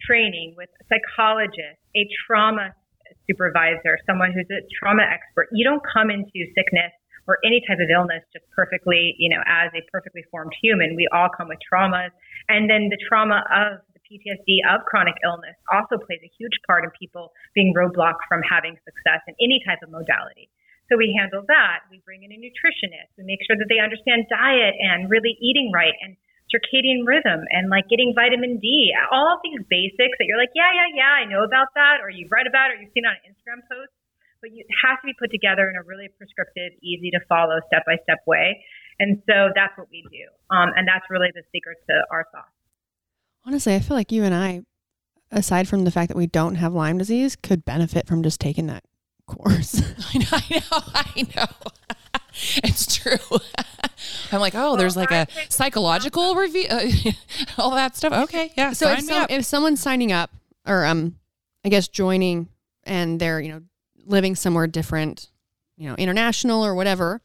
training 0.00 0.54
with 0.56 0.72
a 0.80 0.84
psychologist, 0.88 1.76
a 1.94 2.08
trauma 2.26 2.72
supervisor, 3.28 4.00
someone 4.08 4.32
who's 4.32 4.48
a 4.48 4.64
trauma 4.80 5.04
expert. 5.04 5.48
You 5.52 5.64
don't 5.64 5.84
come 5.84 6.08
into 6.08 6.48
sickness 6.56 6.92
or 7.28 7.36
any 7.44 7.60
type 7.68 7.76
of 7.76 7.92
illness 7.92 8.24
just 8.32 8.48
perfectly, 8.56 9.12
you 9.20 9.28
know, 9.28 9.44
as 9.44 9.68
a 9.76 9.84
perfectly 9.92 10.24
formed 10.32 10.56
human. 10.64 10.96
We 10.96 11.06
all 11.12 11.28
come 11.28 11.52
with 11.52 11.60
traumas. 11.60 12.08
And 12.48 12.72
then 12.72 12.88
the 12.88 12.96
trauma 13.04 13.44
of 13.52 13.84
the 13.92 14.00
PTSD 14.08 14.64
of 14.64 14.80
chronic 14.88 15.20
illness 15.20 15.54
also 15.68 16.00
plays 16.00 16.24
a 16.24 16.32
huge 16.40 16.56
part 16.64 16.88
in 16.88 16.90
people 16.96 17.36
being 17.52 17.76
roadblocked 17.76 18.24
from 18.32 18.40
having 18.48 18.80
success 18.80 19.20
in 19.28 19.36
any 19.36 19.60
type 19.68 19.84
of 19.84 19.92
modality. 19.92 20.48
So 20.88 20.96
we 20.96 21.12
handle 21.12 21.44
that. 21.52 21.84
We 21.92 22.00
bring 22.08 22.24
in 22.24 22.32
a 22.32 22.40
nutritionist. 22.40 23.12
We 23.20 23.28
make 23.28 23.44
sure 23.44 23.60
that 23.60 23.68
they 23.68 23.76
understand 23.76 24.24
diet 24.32 24.72
and 24.80 25.12
really 25.12 25.36
eating 25.36 25.68
right 25.68 25.92
and 26.00 26.16
circadian 26.48 27.04
rhythm 27.04 27.44
and 27.52 27.68
like 27.68 27.88
getting 27.88 28.12
vitamin 28.16 28.58
D. 28.58 28.92
All 29.12 29.36
of 29.36 29.40
these 29.44 29.60
basics 29.68 30.16
that 30.18 30.26
you're 30.26 30.40
like, 30.40 30.52
yeah, 30.54 30.70
yeah, 30.72 30.88
yeah, 30.94 31.12
I 31.20 31.24
know 31.28 31.44
about 31.44 31.72
that, 31.76 32.00
or 32.02 32.10
you've 32.10 32.32
read 32.32 32.46
about 32.48 32.72
it, 32.72 32.78
or 32.78 32.82
you've 32.82 32.94
seen 32.96 33.04
on 33.04 33.16
Instagram 33.24 33.60
posts, 33.68 33.94
but 34.40 34.50
you, 34.52 34.64
has 34.84 34.96
to 35.02 35.06
be 35.06 35.14
put 35.18 35.30
together 35.30 35.68
in 35.68 35.76
a 35.76 35.84
really 35.84 36.08
prescriptive, 36.16 36.72
easy 36.82 37.10
to 37.12 37.20
follow, 37.28 37.60
step 37.68 37.84
by 37.84 38.00
step 38.02 38.24
way. 38.26 38.58
And 38.98 39.22
so 39.26 39.54
that's 39.54 39.76
what 39.78 39.88
we 39.90 40.02
do. 40.10 40.26
Um, 40.50 40.72
and 40.74 40.88
that's 40.88 41.06
really 41.10 41.30
the 41.34 41.42
secret 41.54 41.78
to 41.88 41.94
our 42.10 42.26
sauce. 42.32 42.50
Honestly, 43.44 43.74
I 43.74 43.80
feel 43.80 43.96
like 43.96 44.10
you 44.10 44.24
and 44.24 44.34
I, 44.34 44.62
aside 45.30 45.68
from 45.68 45.84
the 45.84 45.90
fact 45.90 46.08
that 46.08 46.16
we 46.16 46.26
don't 46.26 46.56
have 46.56 46.74
Lyme 46.74 46.98
disease, 46.98 47.36
could 47.36 47.64
benefit 47.64 48.06
from 48.06 48.22
just 48.22 48.40
taking 48.40 48.66
that 48.66 48.84
course. 49.26 49.82
I 50.14 50.18
know, 50.18 50.26
I 50.32 50.44
know, 50.50 50.82
I 50.94 51.26
know. 51.36 52.20
it's 52.64 52.96
true. 52.96 53.38
I'm 54.32 54.40
like, 54.40 54.54
oh, 54.54 54.76
there's 54.76 54.96
like 54.96 55.10
a 55.10 55.26
psychological 55.48 56.34
review, 56.34 56.66
uh, 56.70 56.86
all 57.58 57.72
that 57.72 57.96
stuff. 57.96 58.12
Okay, 58.12 58.52
yeah. 58.56 58.72
so 58.72 58.90
if, 58.90 59.00
me 59.00 59.06
some, 59.06 59.26
if 59.28 59.44
someone's 59.44 59.80
signing 59.80 60.12
up 60.12 60.30
or 60.68 60.84
um 60.84 61.16
i 61.64 61.68
guess 61.68 61.88
joining 61.88 62.48
and 62.84 63.18
they're 63.18 63.40
you 63.40 63.48
know 63.48 63.62
living 64.06 64.36
somewhere 64.36 64.66
different 64.66 65.30
you 65.76 65.88
know 65.88 65.96
international 65.96 66.64
or 66.64 66.74
whatever 66.74 67.20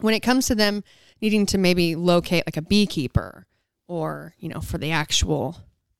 when 0.00 0.14
it 0.14 0.20
comes 0.20 0.46
to 0.46 0.54
them 0.54 0.82
needing 1.20 1.46
to 1.46 1.58
maybe 1.58 1.94
locate 1.94 2.44
like 2.46 2.56
a 2.56 2.62
beekeeper 2.62 3.46
or 3.86 4.34
you 4.38 4.48
know 4.48 4.60
for 4.60 4.78
the 4.78 4.90
actual 4.90 5.56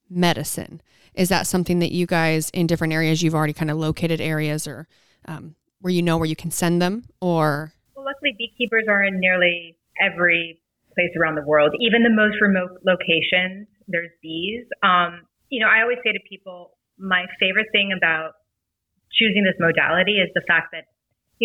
medicine 0.09 0.81
is 1.15 1.29
that 1.29 1.47
something 1.47 1.79
that 1.81 1.93
you 1.93 2.07
guys 2.07 2.51
in 2.51 2.67
different 2.67 2.93
areas 2.93 3.23
you've 3.23 3.35
already 3.35 3.53
kind 3.53 3.71
of 3.71 3.77
located 3.77 4.21
areas 4.21 4.67
or 4.67 4.89
um, 5.27 5.55
where 5.81 5.93
you 5.93 6.03
know 6.03 6.17
where 6.17 6.27
you 6.27 6.37
can 6.37 6.51
send 6.51 6.81
them 6.81 7.05
or 7.21 7.73
Well, 8.01 8.17
luckily, 8.17 8.33
beekeepers 8.33 8.89
are 8.89 9.05
in 9.05 9.21
nearly 9.21 9.77
every 10.01 10.57
place 10.97 11.13
around 11.21 11.37
the 11.37 11.45
world, 11.45 11.77
even 11.85 12.01
the 12.01 12.09
most 12.09 12.41
remote 12.41 12.81
locations. 12.81 13.69
There's 13.93 14.09
bees. 14.25 14.65
Um, 14.81 15.29
you 15.53 15.61
know, 15.61 15.69
I 15.69 15.85
always 15.85 16.01
say 16.01 16.17
to 16.17 16.23
people, 16.25 16.81
my 16.97 17.29
favorite 17.37 17.69
thing 17.77 17.93
about 17.93 18.41
choosing 19.13 19.45
this 19.45 19.61
modality 19.61 20.17
is 20.17 20.33
the 20.33 20.41
fact 20.49 20.73
that, 20.73 20.89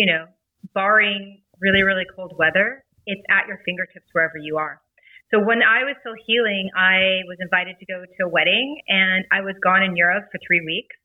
you 0.00 0.08
know, 0.08 0.32
barring 0.72 1.44
really, 1.60 1.82
really 1.82 2.08
cold 2.16 2.32
weather, 2.40 2.80
it's 3.04 3.20
at 3.28 3.52
your 3.52 3.60
fingertips 3.68 4.08
wherever 4.16 4.40
you 4.40 4.56
are. 4.56 4.80
So 5.28 5.44
when 5.44 5.60
I 5.60 5.84
was 5.84 6.00
still 6.00 6.16
healing, 6.24 6.72
I 6.72 7.20
was 7.28 7.36
invited 7.36 7.76
to 7.80 7.84
go 7.84 8.00
to 8.00 8.20
a 8.24 8.32
wedding 8.32 8.80
and 8.88 9.28
I 9.28 9.44
was 9.44 9.60
gone 9.60 9.82
in 9.82 9.92
Europe 9.92 10.24
for 10.32 10.40
three 10.40 10.64
weeks. 10.64 10.96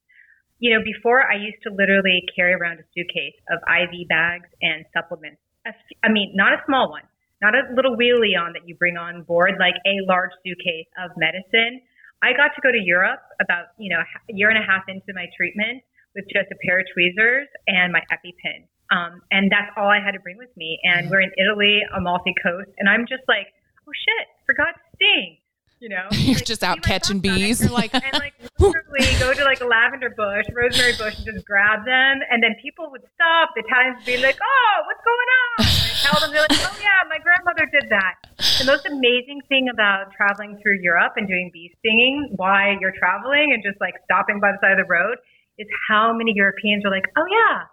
You 0.61 0.77
know, 0.77 0.85
before 0.85 1.25
I 1.25 1.41
used 1.41 1.57
to 1.65 1.73
literally 1.73 2.21
carry 2.37 2.53
around 2.53 2.77
a 2.77 2.85
suitcase 2.93 3.33
of 3.49 3.57
IV 3.65 4.05
bags 4.07 4.45
and 4.61 4.85
supplements. 4.93 5.41
I 5.65 6.09
mean, 6.09 6.33
not 6.37 6.53
a 6.53 6.61
small 6.69 6.89
one, 6.93 7.01
not 7.41 7.57
a 7.57 7.65
little 7.73 7.97
wheelie 7.97 8.37
on 8.37 8.53
that 8.53 8.69
you 8.69 8.77
bring 8.77 8.95
on 8.95 9.23
board, 9.25 9.57
like 9.59 9.73
a 9.89 10.05
large 10.05 10.29
suitcase 10.45 10.85
of 11.01 11.17
medicine. 11.17 11.81
I 12.21 12.37
got 12.37 12.53
to 12.53 12.61
go 12.61 12.71
to 12.71 12.77
Europe 12.77 13.25
about, 13.41 13.73
you 13.81 13.89
know, 13.89 14.01
a 14.05 14.33
year 14.33 14.53
and 14.53 14.57
a 14.61 14.65
half 14.65 14.85
into 14.87 15.09
my 15.17 15.25
treatment 15.35 15.81
with 16.13 16.25
just 16.29 16.53
a 16.53 16.57
pair 16.61 16.77
of 16.77 16.85
tweezers 16.93 17.49
and 17.65 17.91
my 17.91 18.05
EpiPen. 18.13 18.69
Um, 18.93 19.25
and 19.33 19.49
that's 19.49 19.73
all 19.77 19.89
I 19.89 19.97
had 19.97 20.13
to 20.13 20.21
bring 20.21 20.37
with 20.37 20.53
me. 20.55 20.77
And 20.85 21.09
we're 21.09 21.25
in 21.25 21.31
Italy, 21.41 21.81
Amalfi 21.97 22.37
Coast, 22.37 22.69
and 22.77 22.85
I'm 22.85 23.09
just 23.09 23.25
like, 23.27 23.49
oh 23.89 23.93
shit, 23.97 24.29
forgot 24.45 24.77
to 24.77 24.81
sting. 24.93 25.40
You 25.81 25.89
know, 25.89 26.05
You're 26.13 26.37
Like, 26.37 26.45
just 26.45 26.61
out 26.61 26.85
catching 26.85 27.25
bees. 27.25 27.57
You're 27.57 27.73
like, 27.73 27.89
and 27.89 28.13
like 28.13 28.37
literally 28.61 29.01
go 29.17 29.33
to 29.33 29.43
like 29.43 29.61
a 29.61 29.65
lavender 29.65 30.13
bush, 30.13 30.45
rosemary 30.53 30.93
bush, 30.93 31.17
and 31.17 31.25
just 31.25 31.41
grab 31.41 31.89
them. 31.89 32.21
And 32.29 32.37
then 32.37 32.53
people 32.61 32.93
would 32.93 33.01
stop. 33.17 33.57
The 33.57 33.65
Italians 33.65 33.97
would 33.97 34.05
be 34.05 34.21
like, 34.21 34.37
oh, 34.37 34.73
what's 34.85 35.01
going 35.01 35.29
on? 35.33 35.49
And 35.57 35.89
I 35.89 35.93
tell 36.05 36.21
them, 36.21 36.29
they're 36.29 36.45
like, 36.45 36.53
oh 36.53 36.77
yeah, 36.77 37.01
my 37.09 37.17
grandmother 37.17 37.65
did 37.65 37.89
that. 37.89 38.13
The 38.61 38.69
most 38.69 38.85
amazing 38.85 39.41
thing 39.49 39.73
about 39.73 40.13
traveling 40.13 40.61
through 40.61 40.85
Europe 40.85 41.17
and 41.17 41.27
doing 41.27 41.49
bee 41.51 41.73
stinging 41.81 42.29
while 42.37 42.77
you're 42.77 42.93
traveling 42.93 43.49
and 43.49 43.65
just 43.65 43.81
like 43.81 43.97
stopping 44.05 44.37
by 44.37 44.53
the 44.53 44.61
side 44.61 44.77
of 44.77 44.85
the 44.85 44.89
road 44.89 45.17
is 45.57 45.65
how 45.89 46.13
many 46.13 46.37
Europeans 46.37 46.85
are 46.85 46.93
like, 46.93 47.09
oh 47.17 47.25
yeah, 47.25 47.65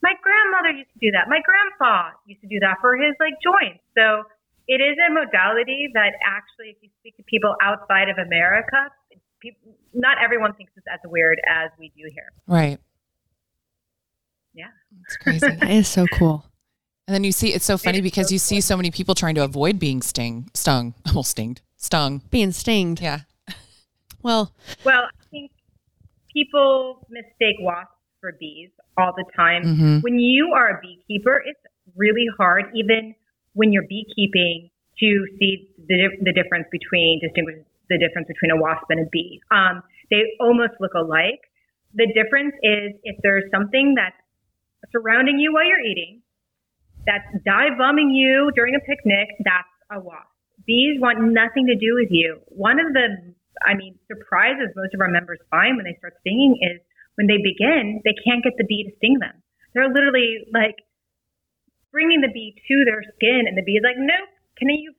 my 0.00 0.16
grandmother 0.24 0.72
used 0.80 0.92
to 0.96 1.00
do 1.04 1.12
that. 1.12 1.28
My 1.28 1.44
grandpa 1.44 2.16
used 2.24 2.40
to 2.40 2.48
do 2.48 2.56
that 2.64 2.80
for 2.80 2.96
his 2.96 3.12
like 3.20 3.36
joints. 3.44 3.84
So 3.92 4.24
it 4.68 4.80
is 4.80 4.96
a 5.08 5.12
modality 5.12 5.88
that 5.94 6.12
actually, 6.24 6.70
if 6.70 6.76
you 6.82 6.90
speak 7.00 7.16
to 7.16 7.22
people 7.24 7.56
outside 7.62 8.08
of 8.08 8.18
America, 8.18 8.90
people, 9.40 9.74
not 9.94 10.18
everyone 10.22 10.52
thinks 10.54 10.72
it's 10.76 10.86
as 10.92 11.00
weird 11.10 11.40
as 11.48 11.70
we 11.78 11.88
do 11.96 12.08
here. 12.12 12.28
right. 12.46 12.78
Yeah. 14.54 14.66
It's 15.06 15.16
crazy. 15.16 15.46
that 15.60 15.70
is 15.70 15.86
so 15.88 16.06
cool 16.12 16.44
And 17.06 17.14
then 17.14 17.22
you 17.24 17.32
see, 17.32 17.52
it's 17.54 17.64
so 17.64 17.78
funny 17.78 17.98
is 17.98 18.02
because 18.02 18.28
so 18.28 18.32
you 18.32 18.38
see 18.38 18.60
so 18.60 18.76
many 18.76 18.90
people 18.90 19.14
trying 19.14 19.34
to 19.36 19.44
avoid 19.44 19.78
being 19.78 20.02
sting, 20.02 20.50
stung, 20.54 20.94
almost 21.06 21.30
stinged, 21.30 21.60
stung. 21.76 22.22
being 22.30 22.50
stinged 22.52 23.00
Yeah. 23.00 23.20
well 24.22 24.52
Well, 24.84 25.02
I 25.04 25.24
think 25.30 25.52
people 26.32 27.06
mistake 27.08 27.56
wasps 27.60 27.92
for 28.20 28.32
bees 28.40 28.70
all 28.96 29.12
the 29.16 29.24
time. 29.36 29.62
Mhm. 29.62 30.02
When 30.02 30.18
you 30.18 30.52
are 30.54 30.70
a 30.76 30.80
beekeeper, 30.80 31.40
it's 31.46 31.60
really 31.94 32.26
hard, 32.36 32.64
even 32.74 33.14
when 33.58 33.72
you're 33.74 33.90
beekeeping, 33.90 34.70
to 34.98 35.26
see 35.38 35.70
the, 35.86 36.10
the 36.22 36.32
difference 36.32 36.66
between, 36.70 37.20
distinguish 37.22 37.62
the 37.88 37.98
difference 37.98 38.26
between 38.26 38.50
a 38.50 38.58
wasp 38.60 38.86
and 38.90 39.00
a 39.00 39.08
bee. 39.10 39.40
Um, 39.50 39.82
they 40.10 40.34
almost 40.40 40.74
look 40.80 40.94
alike. 40.94 41.40
The 41.94 42.06
difference 42.12 42.54
is 42.62 42.92
if 43.02 43.16
there's 43.22 43.46
something 43.50 43.94
that's 43.96 44.18
surrounding 44.92 45.38
you 45.38 45.54
while 45.54 45.66
you're 45.66 45.80
eating, 45.80 46.22
that's 47.06 47.24
dive 47.46 47.78
bombing 47.78 48.10
you 48.10 48.50
during 48.54 48.74
a 48.74 48.82
picnic, 48.84 49.28
that's 49.44 49.74
a 49.90 50.00
wasp. 50.00 50.28
Bees 50.66 51.00
want 51.00 51.22
nothing 51.32 51.66
to 51.70 51.76
do 51.78 51.94
with 51.94 52.10
you. 52.10 52.42
One 52.50 52.78
of 52.78 52.92
the, 52.92 53.32
I 53.64 53.72
mean, 53.74 53.96
surprises 54.10 54.68
most 54.76 54.92
of 54.92 55.00
our 55.00 55.08
members 55.08 55.38
find 55.50 55.78
when 55.78 55.86
they 55.86 55.96
start 55.96 56.14
stinging 56.20 56.58
is 56.60 56.82
when 57.16 57.26
they 57.26 57.38
begin, 57.38 58.02
they 58.04 58.14
can't 58.26 58.44
get 58.44 58.58
the 58.58 58.66
bee 58.68 58.84
to 58.84 58.92
sting 58.98 59.16
them. 59.22 59.32
They're 59.72 59.88
literally 59.88 60.44
like 60.52 60.76
bringing 61.92 62.20
the 62.20 62.28
bee 62.28 62.54
to 62.68 62.84
their 62.84 63.02
skin, 63.16 63.44
and 63.46 63.56
the 63.56 63.62
bee 63.62 63.72
is 63.76 63.82
like, 63.84 63.96
nope, 63.98 64.28
can 64.58 64.68
you, 64.68 64.92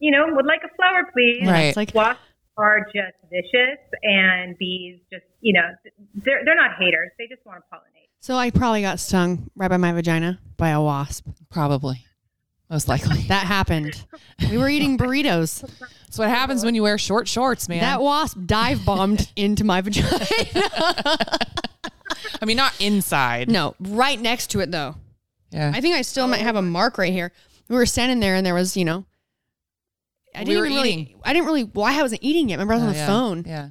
you 0.00 0.10
know, 0.10 0.26
would 0.30 0.46
like 0.46 0.60
a 0.64 0.74
flower, 0.76 1.04
please? 1.12 1.46
Right. 1.46 1.66
it's 1.66 1.76
like 1.76 1.94
Wasps 1.94 2.20
are 2.56 2.80
just 2.94 3.16
vicious, 3.30 3.78
and 4.02 4.56
bees 4.58 4.98
just, 5.12 5.24
you 5.40 5.52
know, 5.52 5.68
they're, 6.14 6.42
they're 6.44 6.56
not 6.56 6.72
haters. 6.78 7.10
They 7.18 7.26
just 7.26 7.44
want 7.44 7.58
to 7.58 7.76
pollinate. 7.76 8.08
so 8.20 8.36
i 8.36 8.50
probably 8.50 8.80
got 8.82 8.98
stung 8.98 9.50
right 9.56 9.68
by 9.68 9.76
my 9.76 9.92
vagina 9.92 10.38
by 10.56 10.70
a 10.70 10.80
wasp 10.80 11.26
Probably. 11.50 12.04
Most 12.70 12.88
likely. 12.88 13.18
that 13.28 13.46
happened 13.46 14.04
we 14.50 14.56
were 14.58 14.68
eating 14.68 14.98
burritos 14.98 15.60
That's 16.06 16.18
what 16.18 16.28
happens 16.30 16.64
when 16.64 16.74
you 16.74 16.82
wear 16.82 16.98
short 16.98 17.28
shorts, 17.28 17.68
man. 17.68 17.80
That 17.80 18.00
wasp 18.00 18.38
dive 18.46 18.84
bombed 18.84 19.30
into 19.36 19.62
my 19.64 19.80
vagina. 19.82 20.18
I 22.40 22.44
mean, 22.44 22.56
not 22.56 22.72
inside. 22.80 23.50
no, 23.50 23.74
right 23.80 24.20
next 24.20 24.48
to 24.52 24.60
it 24.60 24.70
though. 24.70 24.96
Yeah. 25.50 25.72
I 25.74 25.80
think 25.80 25.94
I 25.96 26.02
still 26.02 26.26
might 26.28 26.40
have 26.40 26.56
a 26.56 26.62
mark 26.62 26.98
right 26.98 27.12
here. 27.12 27.32
We 27.68 27.76
were 27.76 27.86
standing 27.86 28.20
there 28.20 28.34
and 28.34 28.44
there 28.46 28.54
was, 28.54 28.76
you 28.76 28.84
know, 28.84 29.06
I 30.34 30.44
didn't 30.44 30.60
were 30.60 30.66
even 30.66 30.76
really, 30.78 30.92
eating. 30.92 31.20
I 31.24 31.32
didn't 31.32 31.46
really, 31.46 31.64
well, 31.64 31.86
I 31.86 32.00
wasn't 32.02 32.22
eating 32.22 32.48
yet. 32.48 32.56
Remember, 32.56 32.74
I 32.74 32.76
was 32.76 32.84
Oh, 32.84 32.86
on 32.88 32.92
the 32.92 32.98
yeah. 32.98 33.06
phone 33.06 33.44
Yeah. 33.46 33.68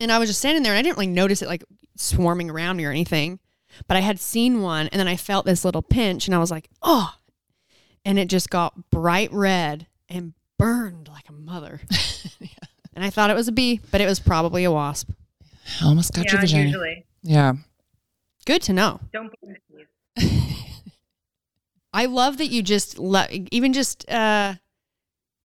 and 0.00 0.10
I 0.12 0.18
was 0.18 0.28
just 0.28 0.38
standing 0.38 0.62
there 0.62 0.72
and 0.72 0.78
I 0.78 0.82
didn't 0.82 0.96
really 0.96 1.06
notice 1.08 1.42
it 1.42 1.48
like 1.48 1.64
swarming 1.96 2.48
around 2.50 2.76
me 2.76 2.84
or 2.86 2.90
anything, 2.90 3.38
but 3.86 3.96
I 3.96 4.00
had 4.00 4.18
seen 4.18 4.62
one 4.62 4.88
and 4.88 4.98
then 4.98 5.08
I 5.08 5.16
felt 5.16 5.46
this 5.46 5.64
little 5.64 5.82
pinch 5.82 6.26
and 6.26 6.34
I 6.34 6.38
was 6.38 6.50
like, 6.50 6.68
oh, 6.82 7.14
and 8.04 8.18
it 8.18 8.28
just 8.28 8.48
got 8.50 8.90
bright 8.90 9.30
red 9.32 9.86
and 10.08 10.32
burned 10.58 11.08
like 11.08 11.28
a 11.28 11.32
mother. 11.32 11.80
And 12.92 13.04
I 13.04 13.10
thought 13.10 13.30
it 13.30 13.34
was 13.34 13.46
a 13.46 13.52
bee, 13.52 13.80
but 13.92 14.00
it 14.00 14.06
was 14.06 14.18
probably 14.18 14.64
a 14.64 14.70
wasp. 14.70 15.10
I 15.80 15.84
Almost 15.86 16.12
got 16.12 16.24
your 16.26 16.34
yeah, 16.34 16.40
vagina. 16.40 16.64
usually. 16.64 17.06
Yeah. 17.22 17.52
Good 18.44 18.62
to 18.62 18.72
know. 18.72 18.98
Don't 19.12 19.32
blame 19.40 19.56
the 19.76 19.86
bees. 20.20 20.64
I 21.92 22.06
love 22.06 22.38
that 22.38 22.46
you 22.48 22.62
just 22.62 22.98
let 22.98 23.30
even 23.50 23.72
just 23.72 24.08
uh, 24.10 24.54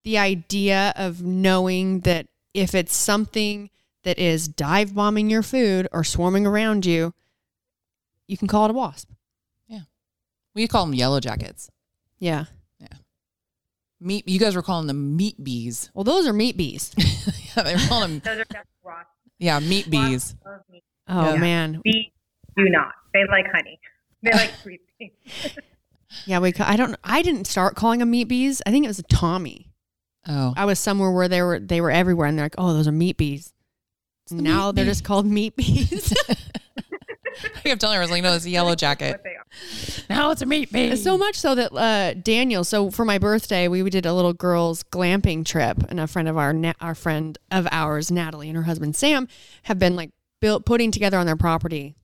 the 0.03 0.17
idea 0.17 0.93
of 0.95 1.21
knowing 1.23 2.01
that 2.01 2.27
if 2.53 2.75
it's 2.75 2.95
something 2.95 3.69
that 4.03 4.19
is 4.19 4.47
dive 4.47 4.93
bombing 4.93 5.29
your 5.29 5.41
food 5.43 5.87
or 5.91 6.03
swarming 6.03 6.45
around 6.45 6.85
you, 6.85 7.13
you 8.27 8.37
can 8.37 8.47
call 8.47 8.65
it 8.65 8.71
a 8.71 8.73
wasp. 8.73 9.09
Yeah, 9.67 9.81
we 10.53 10.67
call 10.67 10.85
them 10.85 10.93
yellow 10.93 11.19
jackets. 11.19 11.69
Yeah. 12.19 12.45
Yeah. 12.79 12.87
Meat. 13.99 14.27
You 14.27 14.39
guys 14.39 14.55
were 14.55 14.61
calling 14.61 14.87
them 14.87 15.15
meat 15.17 15.43
bees. 15.43 15.89
Well, 15.93 16.03
those 16.03 16.27
are 16.27 16.33
meat 16.33 16.55
bees. 16.57 16.91
yeah, 17.57 17.63
they 17.63 17.73
were 17.73 17.81
calling 17.87 18.09
them. 18.09 18.19
Those 18.23 18.39
are 18.41 18.45
just 18.53 18.67
wasps. 18.83 19.09
Yeah, 19.39 19.59
meat 19.59 19.89
bees. 19.89 20.35
Love 20.45 20.61
meat. 20.71 20.83
Oh 21.07 21.33
Yeah. 21.33 21.39
man. 21.39 21.81
Bees 21.83 22.11
do 22.55 22.69
not. 22.69 22.93
They 23.13 23.21
like 23.29 23.45
honey. 23.51 23.79
They 24.21 24.31
like 24.31 24.51
sweet 24.63 24.81
things. 24.99 25.13
Yeah, 26.26 26.39
we. 26.39 26.53
I 26.59 26.76
don't. 26.76 26.95
I 27.03 27.21
didn't 27.21 27.45
start 27.45 27.76
calling 27.76 27.99
them 27.99 28.11
meat 28.11 28.28
bees. 28.28 28.61
I 28.65 28.71
think 28.71 28.86
it 28.86 28.89
was 28.89 28.99
a 28.99 29.03
Tommy. 29.03 29.69
Oh, 30.28 30.53
I 30.57 30.65
was 30.65 30.80
somewhere 30.80 31.11
where 31.11 31.28
they 31.28 31.41
were. 31.41 31.59
They 31.59 31.82
were 31.82 31.91
everywhere, 31.91 32.28
and 32.28 32.38
they're 32.38 32.45
like, 32.45 32.55
"Oh, 32.57 32.73
those 32.73 32.88
are 32.88 32.91
meat 32.91 33.17
bees." 33.17 33.51
the 34.30 34.41
now 34.41 34.67
meat 34.67 34.76
they're 34.78 34.86
bee. 34.86 34.89
just 34.91 35.03
called 35.03 35.26
meat 35.28 35.55
bees. 35.57 36.13
I 37.57 37.59
kept 37.69 37.82
telling 37.82 37.95
her, 37.95 38.01
I 38.01 38.05
was 38.05 38.11
like, 38.11 38.23
no, 38.23 38.34
it's 38.34 38.45
a 38.45 38.49
yellow 38.49 38.76
jacket. 38.86 39.11
What 39.11 39.23
they 39.23 39.36
are. 39.36 39.45
Now 40.09 40.32
it's 40.32 40.41
a 40.41 40.45
meat 40.45 40.71
bee. 40.71 40.95
So 40.95 41.17
much 41.17 41.36
so 41.36 41.53
that 41.53 41.73
uh, 41.76 42.13
Daniel. 42.13 42.63
So 42.63 42.89
for 42.89 43.03
my 43.05 43.17
birthday, 43.17 43.67
we 43.67 43.88
did 43.89 44.05
a 44.05 44.13
little 44.13 44.34
girls 44.34 44.84
glamping 44.84 45.45
trip, 45.45 45.84
and 45.89 45.99
a 45.99 46.07
friend 46.07 46.28
of 46.28 46.38
our 46.38 46.53
Na- 46.53 46.73
our 46.82 46.95
friend 46.95 47.38
of 47.51 47.67
ours, 47.71 48.09
Natalie, 48.09 48.47
and 48.47 48.55
her 48.57 48.63
husband 48.63 48.95
Sam, 48.95 49.28
have 49.63 49.78
been 49.80 49.95
like 49.95 50.11
built 50.41 50.65
putting 50.65 50.91
together 50.91 51.17
on 51.17 51.26
their 51.26 51.36
property 51.36 51.95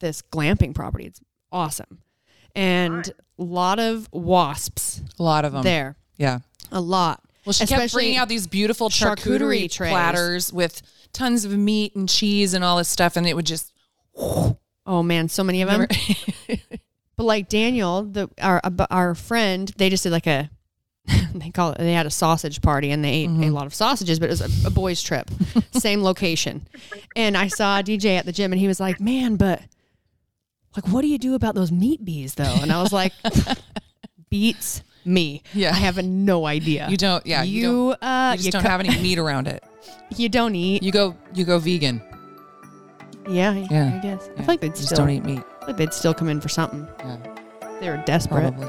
this 0.00 0.20
glamping 0.22 0.74
property. 0.74 1.04
It's 1.04 1.20
awesome, 1.52 2.02
and 2.54 3.12
a 3.38 3.42
lot 3.42 3.78
of 3.78 4.08
wasps 4.12 5.02
a 5.18 5.22
lot 5.22 5.44
of 5.44 5.52
them. 5.52 5.62
there, 5.62 5.96
Yeah. 6.16 6.40
a 6.70 6.80
lot. 6.80 7.22
Well, 7.44 7.52
she 7.52 7.66
kept 7.66 7.92
bringing 7.92 8.16
out 8.16 8.28
these 8.28 8.46
beautiful 8.46 8.88
charcuterie 8.88 9.64
charcuterie, 9.64 9.70
trays. 9.70 9.90
platters 9.90 10.52
with 10.52 10.80
tons 11.12 11.44
of 11.44 11.52
meat 11.52 11.96
and 11.96 12.08
cheese 12.08 12.54
and 12.54 12.62
all 12.62 12.76
this 12.76 12.88
stuff, 12.88 13.16
and 13.16 13.26
it 13.26 13.34
would 13.34 13.46
just 13.46 13.72
Oh 14.84 15.02
man, 15.02 15.28
so 15.28 15.44
many 15.44 15.62
of 15.62 15.68
them. 15.68 15.86
but 17.16 17.24
like 17.24 17.48
Daniel, 17.48 18.02
the 18.02 18.28
our 18.40 18.60
our 18.90 19.14
friend, 19.14 19.72
they 19.76 19.88
just 19.90 20.02
did 20.02 20.12
like 20.12 20.26
a 20.26 20.50
they 21.34 21.50
call 21.50 21.72
it 21.72 21.78
they 21.78 21.92
had 21.92 22.06
a 22.06 22.10
sausage 22.10 22.60
party 22.62 22.90
and 22.90 23.04
they 23.04 23.10
ate 23.10 23.26
a 23.26 23.28
mm-hmm. 23.28 23.52
lot 23.52 23.66
of 23.66 23.74
sausages, 23.74 24.18
but 24.18 24.26
it 24.26 24.38
was 24.38 24.64
a, 24.64 24.68
a 24.68 24.70
boys 24.70 25.02
trip, 25.02 25.30
same 25.72 26.02
location. 26.02 26.66
And 27.14 27.36
I 27.36 27.48
saw 27.48 27.82
DJ 27.82 28.18
at 28.18 28.26
the 28.26 28.32
gym 28.32 28.52
and 28.52 28.60
he 28.60 28.68
was 28.68 28.80
like, 28.80 29.00
"Man, 29.00 29.36
but 29.36 29.62
like, 30.76 30.88
what 30.88 31.02
do 31.02 31.08
you 31.08 31.18
do 31.18 31.34
about 31.34 31.54
those 31.54 31.70
meat 31.72 32.04
bees 32.04 32.34
though?" 32.34 32.56
And 32.62 32.72
I 32.72 32.80
was 32.82 32.92
like, 32.92 33.12
"Beats 34.30 34.82
me. 35.04 35.42
Yeah. 35.52 35.70
I 35.70 35.74
have 35.74 36.02
no 36.04 36.46
idea. 36.46 36.86
you 36.88 36.96
don't. 36.96 37.26
Yeah, 37.26 37.42
you, 37.42 37.60
you, 37.60 37.62
don't. 37.66 38.02
uh, 38.02 38.32
You 38.36 38.42
just 38.44 38.52
don't 38.52 38.62
co- 38.62 38.68
have 38.68 38.80
any 38.80 38.96
meat 39.02 39.18
around 39.18 39.48
it. 39.48 39.62
You 40.16 40.28
don't 40.28 40.54
eat. 40.54 40.82
You 40.82 40.92
go. 40.92 41.16
You 41.34 41.44
go 41.46 41.58
vegan. 41.58 42.02
yeah, 43.28 43.52
Yeah. 43.70 43.94
I 43.96 43.98
guess. 44.02 44.28
I 44.28 44.30
Yeah. 44.30 44.36
feel 44.36 44.46
like 44.46 44.60
they'd 44.60 44.76
You 44.76 44.84
still 44.84 44.98
don't 44.98 45.10
eat 45.10 45.24
meat. 45.24 45.42
I 45.62 45.66
like 45.66 45.76
they'd 45.78 45.92
still 45.94 46.12
come 46.12 46.28
in 46.28 46.38
for 46.40 46.48
something. 46.50 46.86
Yeah, 47.00 47.16
They 47.80 47.88
were 47.88 47.96
desperate. 48.04 48.52
probably. 48.54 48.68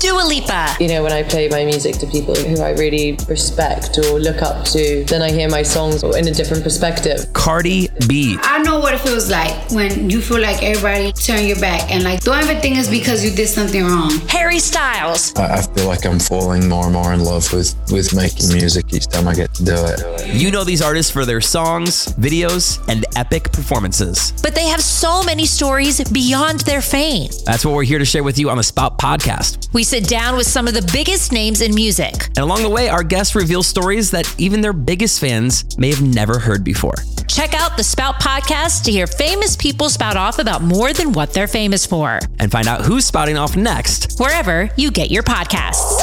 Dua 0.00 0.22
Lipa. 0.22 0.76
You 0.80 0.88
know, 0.88 1.02
when 1.02 1.12
I 1.12 1.22
play 1.22 1.48
my 1.48 1.64
music 1.64 1.96
to 1.96 2.06
people 2.06 2.34
who 2.34 2.60
I 2.60 2.70
really 2.70 3.18
respect 3.28 3.98
or 3.98 4.18
look 4.18 4.42
up 4.42 4.64
to, 4.66 5.04
then 5.04 5.22
I 5.22 5.30
hear 5.30 5.48
my 5.48 5.62
songs 5.62 6.02
in 6.02 6.26
a 6.28 6.32
different 6.32 6.62
perspective. 6.62 7.32
Cardi 7.32 7.88
B. 8.08 8.38
I 8.42 8.62
know 8.62 8.80
what 8.80 8.94
it 8.94 9.00
feels 9.00 9.30
like 9.30 9.70
when 9.70 10.08
you 10.08 10.20
feel 10.20 10.40
like 10.40 10.62
everybody 10.62 11.12
turn 11.12 11.44
your 11.44 11.60
back 11.60 11.90
and 11.90 12.02
like 12.02 12.22
don't 12.22 12.38
ever 12.38 12.58
think 12.60 12.78
it's 12.78 12.88
because 12.88 13.24
you 13.24 13.30
did 13.30 13.48
something 13.48 13.84
wrong. 13.84 14.10
Harry 14.28 14.58
Styles. 14.58 15.34
I 15.36 15.50
I 15.60 15.62
feel 15.80 15.88
like 15.88 16.04
I'm 16.04 16.18
falling 16.18 16.68
more 16.68 16.84
and 16.84 16.92
more 16.92 17.14
in 17.14 17.24
love 17.24 17.50
with, 17.54 17.74
with 17.90 18.14
making 18.14 18.52
music 18.52 18.92
each 18.92 19.06
time 19.06 19.26
I 19.26 19.34
get 19.34 19.54
to 19.54 19.64
do 19.64 19.74
it. 19.74 20.26
You 20.26 20.50
know 20.50 20.62
these 20.62 20.82
artists 20.82 21.10
for 21.10 21.24
their 21.24 21.40
songs, 21.40 22.06
videos, 22.14 22.86
and 22.88 23.06
epic 23.16 23.50
performances. 23.50 24.34
But 24.42 24.54
they 24.54 24.66
have 24.66 24.82
so 24.82 25.22
many 25.22 25.46
stories 25.46 26.02
beyond 26.10 26.60
their 26.60 26.82
fame. 26.82 27.30
That's 27.46 27.64
what 27.64 27.74
we're 27.74 27.84
here 27.84 27.98
to 27.98 28.04
share 28.04 28.22
with 28.22 28.38
you 28.38 28.50
on 28.50 28.58
the 28.58 28.62
Spout 28.62 28.98
podcast. 28.98 29.72
We 29.72 29.82
sit 29.82 30.06
down 30.06 30.36
with 30.36 30.46
some 30.46 30.68
of 30.68 30.74
the 30.74 30.86
biggest 30.92 31.32
names 31.32 31.62
in 31.62 31.74
music. 31.74 32.26
And 32.26 32.38
along 32.38 32.62
the 32.62 32.68
way, 32.68 32.90
our 32.90 33.02
guests 33.02 33.34
reveal 33.34 33.62
stories 33.62 34.10
that 34.10 34.32
even 34.38 34.60
their 34.60 34.74
biggest 34.74 35.18
fans 35.18 35.78
may 35.78 35.88
have 35.88 36.02
never 36.02 36.38
heard 36.38 36.62
before. 36.62 36.96
Check 37.26 37.54
out 37.54 37.76
the 37.76 37.84
Spout 37.84 38.20
podcast 38.20 38.82
to 38.84 38.92
hear 38.92 39.06
famous 39.06 39.56
people 39.56 39.88
spout 39.88 40.16
off 40.16 40.40
about 40.40 40.62
more 40.62 40.92
than 40.92 41.12
what 41.12 41.32
they're 41.32 41.46
famous 41.46 41.86
for. 41.86 42.18
And 42.38 42.50
find 42.50 42.66
out 42.66 42.82
who's 42.82 43.06
spouting 43.06 43.38
off 43.38 43.56
next. 43.56 44.18
Wherever 44.18 44.68
you 44.76 44.90
get 44.90 45.10
your 45.10 45.22
podcasts. 45.70 46.02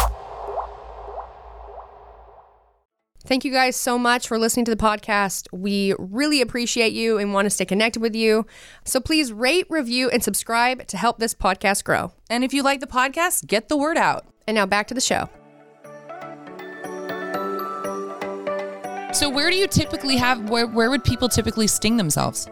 Thank 3.26 3.44
you 3.44 3.52
guys 3.52 3.76
so 3.76 4.00
much 4.00 4.26
for 4.26 4.40
listening 4.40 4.64
to 4.66 4.76
the 4.76 4.82
podcast. 4.82 5.48
We 5.52 5.94
really 6.00 6.40
appreciate 6.40 6.94
you 6.94 7.18
and 7.18 7.34
want 7.34 7.46
to 7.46 7.50
stay 7.50 7.66
connected 7.66 8.02
with 8.02 8.16
you. 8.16 8.46
So 8.86 9.02
please 9.02 9.34
rate, 9.34 9.66
review, 9.70 10.10
and 10.10 10.24
subscribe 10.24 10.88
to 10.88 10.98
help 10.98 11.20
this 11.20 11.34
podcast 11.34 11.84
grow. 11.84 12.14
And 12.30 12.46
if 12.46 12.54
you 12.54 12.64
like 12.64 12.80
the 12.80 12.88
podcast, 12.88 13.46
get 13.46 13.68
the 13.68 13.76
word 13.76 13.98
out. 13.98 14.26
And 14.48 14.56
now 14.56 14.66
back 14.66 14.88
to 14.88 14.94
the 14.94 15.02
show. 15.02 15.30
So 19.12 19.30
where 19.30 19.50
do 19.50 19.58
you 19.58 19.68
typically 19.68 20.16
have 20.16 20.50
where 20.50 20.68
where 20.68 20.90
would 20.90 21.04
people 21.04 21.28
typically 21.28 21.68
sting 21.68 21.98
themselves? 21.98 22.48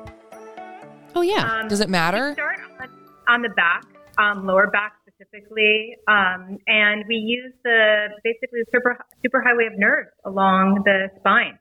Oh 1.15 1.21
yeah. 1.21 1.61
Um, 1.61 1.67
Does 1.69 1.79
it 1.79 1.89
matter? 1.89 2.33
Start 2.33 2.59
on, 2.81 2.89
on 3.29 3.41
the 3.43 3.49
back, 3.49 3.85
um, 4.17 4.45
lower 4.45 4.67
back 4.67 5.04
specifically, 5.15 5.95
um, 6.07 6.57
and 6.67 7.05
we 7.07 7.15
use 7.15 7.53
the 7.63 8.09
basically 8.23 8.59
the 8.61 8.71
super 8.73 8.97
super 9.23 9.41
highway 9.41 9.67
of 9.67 9.77
nerves 9.77 10.09
along 10.25 10.81
the 10.85 11.09
spine, 11.19 11.57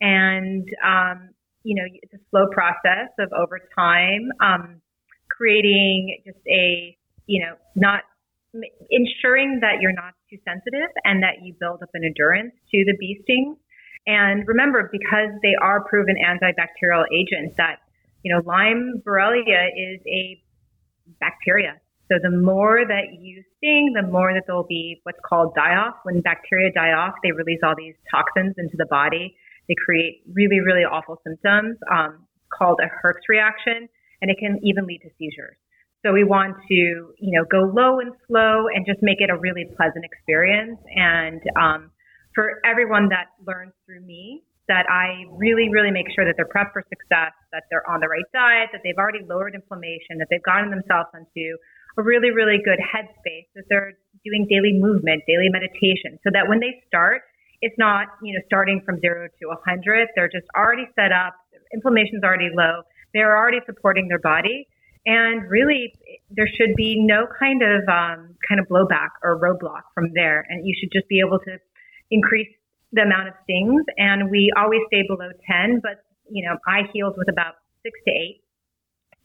and 0.00 0.68
um, 0.84 1.30
you 1.62 1.74
know 1.74 1.84
it's 2.02 2.12
a 2.12 2.22
slow 2.30 2.46
process 2.52 3.10
of 3.18 3.32
over 3.32 3.60
time 3.74 4.28
um, 4.40 4.80
creating 5.30 6.18
just 6.24 6.38
a 6.48 6.96
you 7.26 7.44
know 7.44 7.54
not 7.74 8.02
ensuring 8.90 9.60
that 9.60 9.80
you're 9.80 9.92
not 9.92 10.14
too 10.30 10.38
sensitive 10.44 10.88
and 11.04 11.22
that 11.22 11.42
you 11.42 11.54
build 11.60 11.82
up 11.82 11.90
an 11.94 12.02
endurance 12.02 12.52
to 12.70 12.84
the 12.84 12.96
bee 12.98 13.20
stings. 13.24 13.56
And 14.06 14.48
remember, 14.48 14.88
because 14.90 15.36
they 15.42 15.54
are 15.60 15.84
proven 15.84 16.16
antibacterial 16.16 17.04
agents, 17.12 17.54
that 17.56 17.80
you 18.22 18.34
know 18.34 18.42
Lyme 18.44 19.02
Borrelia 19.06 19.68
is 19.68 20.00
a 20.06 20.42
bacteria. 21.20 21.80
So 22.10 22.16
the 22.22 22.30
more 22.30 22.84
that 22.86 23.20
you 23.20 23.44
sting, 23.56 23.92
the 23.94 24.06
more 24.06 24.32
that 24.32 24.44
there'll 24.46 24.64
be 24.64 25.00
what's 25.02 25.20
called 25.24 25.54
die 25.54 25.76
off. 25.76 25.96
When 26.04 26.20
bacteria 26.20 26.72
die 26.72 26.92
off, 26.92 27.14
they 27.22 27.32
release 27.32 27.60
all 27.62 27.74
these 27.76 27.94
toxins 28.10 28.54
into 28.56 28.76
the 28.76 28.86
body. 28.86 29.36
They 29.68 29.74
create 29.84 30.22
really, 30.32 30.60
really 30.60 30.84
awful 30.84 31.20
symptoms 31.26 31.76
um, 31.92 32.24
called 32.48 32.80
a 32.80 32.88
Herx 32.88 33.28
reaction, 33.28 33.88
and 34.22 34.30
it 34.30 34.38
can 34.38 34.58
even 34.62 34.86
lead 34.86 35.00
to 35.02 35.10
seizures. 35.18 35.56
So 36.04 36.12
we 36.12 36.24
want 36.24 36.56
to, 36.68 36.74
you 36.74 37.32
know, 37.36 37.44
go 37.44 37.68
low 37.68 38.00
and 38.00 38.12
slow 38.26 38.68
and 38.72 38.86
just 38.86 39.02
make 39.02 39.20
it 39.20 39.28
a 39.28 39.36
really 39.36 39.66
pleasant 39.76 40.04
experience. 40.04 40.78
And 40.94 41.42
um, 41.60 41.90
for 42.34 42.62
everyone 42.64 43.10
that 43.10 43.34
learns 43.44 43.72
through 43.84 44.00
me, 44.00 44.44
that 44.68 44.84
I 44.88 45.24
really, 45.32 45.68
really 45.72 45.90
make 45.90 46.06
sure 46.14 46.24
that 46.24 46.36
they're 46.36 46.48
prepped 46.48 46.72
for 46.72 46.84
success, 46.88 47.32
that 47.52 47.64
they're 47.70 47.88
on 47.88 48.00
the 48.00 48.08
right 48.08 48.28
diet, 48.32 48.68
that 48.72 48.82
they've 48.84 48.96
already 48.96 49.24
lowered 49.24 49.54
inflammation, 49.54 50.20
that 50.20 50.28
they've 50.30 50.44
gotten 50.44 50.70
themselves 50.70 51.08
into 51.16 51.56
a 51.98 52.02
really, 52.02 52.30
really 52.30 52.58
good 52.64 52.78
headspace, 52.78 53.46
that 53.54 53.64
they're 53.68 53.98
doing 54.24 54.46
daily 54.48 54.72
movement, 54.72 55.24
daily 55.26 55.48
meditation, 55.50 56.18
so 56.24 56.30
that 56.32 56.48
when 56.48 56.60
they 56.60 56.82
start, 56.86 57.22
it's 57.60 57.76
not, 57.76 58.06
you 58.22 58.34
know, 58.34 58.40
starting 58.46 58.80
from 58.86 59.00
zero 59.00 59.28
to 59.40 59.46
a 59.46 59.58
100. 59.58 60.08
They're 60.14 60.28
just 60.28 60.46
already 60.56 60.86
set 60.94 61.10
up. 61.10 61.34
Inflammation's 61.74 62.22
already 62.22 62.50
low. 62.54 62.82
They're 63.12 63.36
already 63.36 63.58
supporting 63.66 64.08
their 64.08 64.20
body. 64.20 64.68
And 65.06 65.48
really, 65.50 65.94
there 66.30 66.46
should 66.46 66.76
be 66.76 67.00
no 67.00 67.26
kind 67.38 67.62
of 67.62 67.82
um, 67.88 68.36
kind 68.46 68.60
of 68.60 68.68
blowback 68.68 69.10
or 69.22 69.38
roadblock 69.38 69.82
from 69.94 70.12
there. 70.14 70.46
And 70.48 70.66
you 70.66 70.74
should 70.78 70.92
just 70.92 71.08
be 71.08 71.20
able 71.20 71.38
to 71.40 71.58
increase 72.10 72.48
the 72.92 73.02
amount 73.02 73.28
of 73.28 73.34
stings. 73.42 73.82
And 73.96 74.30
we 74.30 74.52
always 74.56 74.80
stay 74.86 75.02
below 75.08 75.30
10, 75.50 75.80
but 75.82 76.04
you 76.30 76.46
know, 76.46 76.58
I 76.66 76.82
healed 76.92 77.14
with 77.16 77.28
about 77.28 77.54
six 77.82 77.98
to 78.06 78.12
eight. 78.12 78.42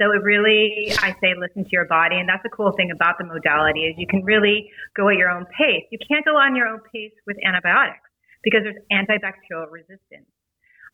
So 0.01 0.11
it 0.11 0.23
really, 0.23 0.93
I 0.99 1.13
say, 1.21 1.33
listen 1.37 1.63
to 1.63 1.69
your 1.71 1.85
body. 1.85 2.17
And 2.17 2.27
that's 2.27 2.43
the 2.43 2.49
cool 2.49 2.71
thing 2.73 2.89
about 2.91 3.17
the 3.19 3.25
modality 3.25 3.85
is 3.85 3.95
you 3.97 4.07
can 4.07 4.23
really 4.23 4.69
go 4.95 5.09
at 5.09 5.15
your 5.15 5.29
own 5.29 5.45
pace. 5.57 5.85
You 5.91 5.99
can't 6.01 6.25
go 6.25 6.35
on 6.35 6.55
your 6.55 6.67
own 6.67 6.79
pace 6.91 7.13
with 7.27 7.37
antibiotics 7.45 8.09
because 8.43 8.61
there's 8.63 8.81
antibacterial 8.91 9.71
resistance. 9.71 10.27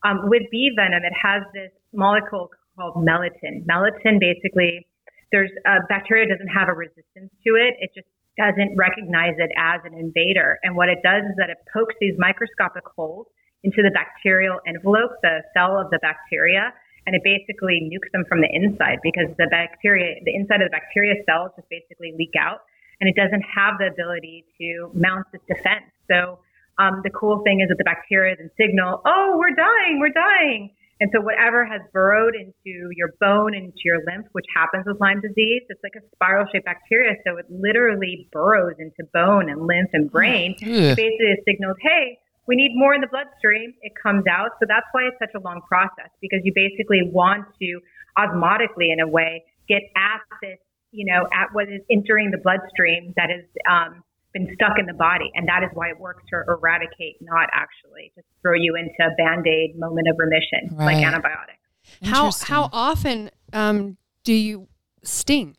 Um, 0.03 0.29
with 0.29 0.43
bee 0.51 0.71
venom, 0.75 1.03
it 1.03 1.13
has 1.15 1.43
this 1.53 1.71
molecule 1.93 2.51
called 2.75 2.95
melittin. 2.95 3.65
Melittin 3.65 4.19
basically, 4.19 4.87
there's 5.31 5.51
uh, 5.67 5.79
bacteria 5.87 6.27
doesn't 6.27 6.47
have 6.47 6.69
a 6.69 6.73
resistance 6.73 7.31
to 7.45 7.55
it. 7.55 7.75
It 7.79 7.91
just 7.95 8.07
doesn't 8.37 8.77
recognize 8.77 9.35
it 9.37 9.51
as 9.57 9.81
an 9.83 9.93
invader. 9.93 10.59
And 10.63 10.75
what 10.75 10.87
it 10.87 10.99
does 11.03 11.23
is 11.23 11.35
that 11.37 11.49
it 11.49 11.57
pokes 11.73 11.95
these 11.99 12.15
microscopic 12.17 12.83
holes 12.95 13.27
into 13.63 13.83
the 13.83 13.91
bacterial 13.91 14.59
envelope, 14.65 15.11
the 15.21 15.43
cell 15.53 15.77
of 15.77 15.89
the 15.91 15.99
bacteria, 16.01 16.71
and 17.09 17.17
it 17.17 17.23
basically 17.25 17.89
nukes 17.89 18.11
them 18.13 18.23
from 18.29 18.39
the 18.39 18.49
inside 18.53 18.99
because 19.01 19.33
the 19.41 19.47
bacteria, 19.49 20.21
the 20.25 20.35
inside 20.35 20.61
of 20.61 20.69
the 20.69 20.77
bacteria 20.77 21.15
cells 21.25 21.49
just 21.55 21.67
basically 21.67 22.13
leak 22.13 22.37
out 22.37 22.61
and 23.01 23.09
it 23.09 23.15
doesn't 23.15 23.41
have 23.41 23.79
the 23.79 23.87
ability 23.87 24.45
to 24.61 24.91
mount 24.93 25.25
this 25.33 25.41
defense. 25.47 25.89
So 26.05 26.37
um, 26.77 27.01
the 27.03 27.09
cool 27.09 27.41
thing 27.41 27.61
is 27.61 27.69
that 27.69 27.79
the 27.79 27.83
bacteria 27.83 28.35
then 28.37 28.51
signal, 28.61 29.01
oh, 29.05 29.37
we're 29.41 29.55
dying, 29.55 29.97
we're 29.97 30.13
dying. 30.13 30.69
And 31.01 31.09
so 31.11 31.19
whatever 31.19 31.65
has 31.65 31.81
burrowed 31.91 32.35
into 32.35 32.91
your 32.93 33.09
bone 33.19 33.55
and 33.55 33.73
into 33.73 33.81
your 33.85 34.05
lymph, 34.05 34.27
which 34.33 34.45
happens 34.53 34.85
with 34.85 35.01
Lyme 35.01 35.21
disease, 35.21 35.63
it's 35.69 35.81
like 35.81 35.97
a 35.97 36.05
spiral 36.13 36.45
shaped 36.51 36.65
bacteria. 36.65 37.15
So 37.25 37.37
it 37.37 37.45
literally 37.49 38.29
burrows 38.31 38.75
into 38.77 39.09
bone 39.13 39.49
and 39.49 39.65
lymph 39.65 39.89
and 39.93 40.11
brain. 40.11 40.53
It 40.91 40.95
basically 40.95 41.41
signals, 41.47 41.77
hey, 41.81 42.19
we 42.49 42.55
need 42.55 42.71
more 42.73 42.95
in 42.95 43.01
the 43.01 43.07
bloodstream. 43.07 43.75
It 43.83 43.93
comes 44.01 44.25
out. 44.25 44.57
So 44.59 44.65
that's 44.67 44.87
why 44.91 45.03
it's 45.03 45.19
such 45.19 45.39
a 45.39 45.39
long 45.45 45.61
process 45.69 46.09
because 46.19 46.39
you 46.43 46.51
basically 46.55 47.01
want 47.13 47.45
to 47.61 47.79
osmotically, 48.17 48.91
in 48.91 48.99
a 48.99 49.07
way, 49.07 49.43
get 49.67 49.83
at 49.95 50.21
this, 50.41 50.57
you 50.91 51.05
know, 51.05 51.27
at 51.31 51.53
what 51.53 51.69
is 51.69 51.81
entering 51.91 52.31
the 52.31 52.39
bloodstream 52.39 53.13
that 53.17 53.29
is 53.29 53.45
um, 53.69 54.03
been 54.33 54.49
stuck 54.55 54.79
in 54.79 54.87
the 54.87 54.97
body. 54.97 55.29
And 55.35 55.47
that 55.47 55.61
is 55.61 55.69
why 55.75 55.91
it 55.91 55.99
works 55.99 56.23
to 56.31 56.41
eradicate, 56.47 57.21
not 57.21 57.49
actually 57.53 58.11
just 58.15 58.25
throw 58.41 58.55
you 58.55 58.75
into 58.75 58.97
a 58.97 59.13
band 59.15 59.45
aid 59.45 59.77
moment 59.77 60.07
of 60.09 60.17
remission 60.17 60.75
like 60.75 61.05
antibiotics. 61.05 61.59
How 62.03 62.31
how 62.31 62.69
often 62.73 63.29
um, 63.53 63.97
do 64.23 64.33
you 64.33 64.67
sting? 65.03 65.55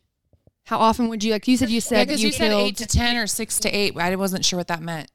How 0.64 0.78
often 0.78 1.08
would 1.08 1.22
you 1.22 1.32
like? 1.32 1.46
You 1.46 1.56
said 1.56 1.70
you 1.70 1.80
said 1.80 2.08
because 2.08 2.20
you, 2.20 2.28
you, 2.28 2.32
said 2.32 2.50
killed- 2.50 2.66
eight 2.66 2.76
to 2.78 2.86
ten 2.86 3.16
or 3.16 3.28
six 3.28 3.60
to 3.60 3.70
eight. 3.70 3.96
I 3.96 4.16
wasn't 4.16 4.44
sure 4.44 4.56
what 4.56 4.66
that 4.68 4.82
meant. 4.82 5.08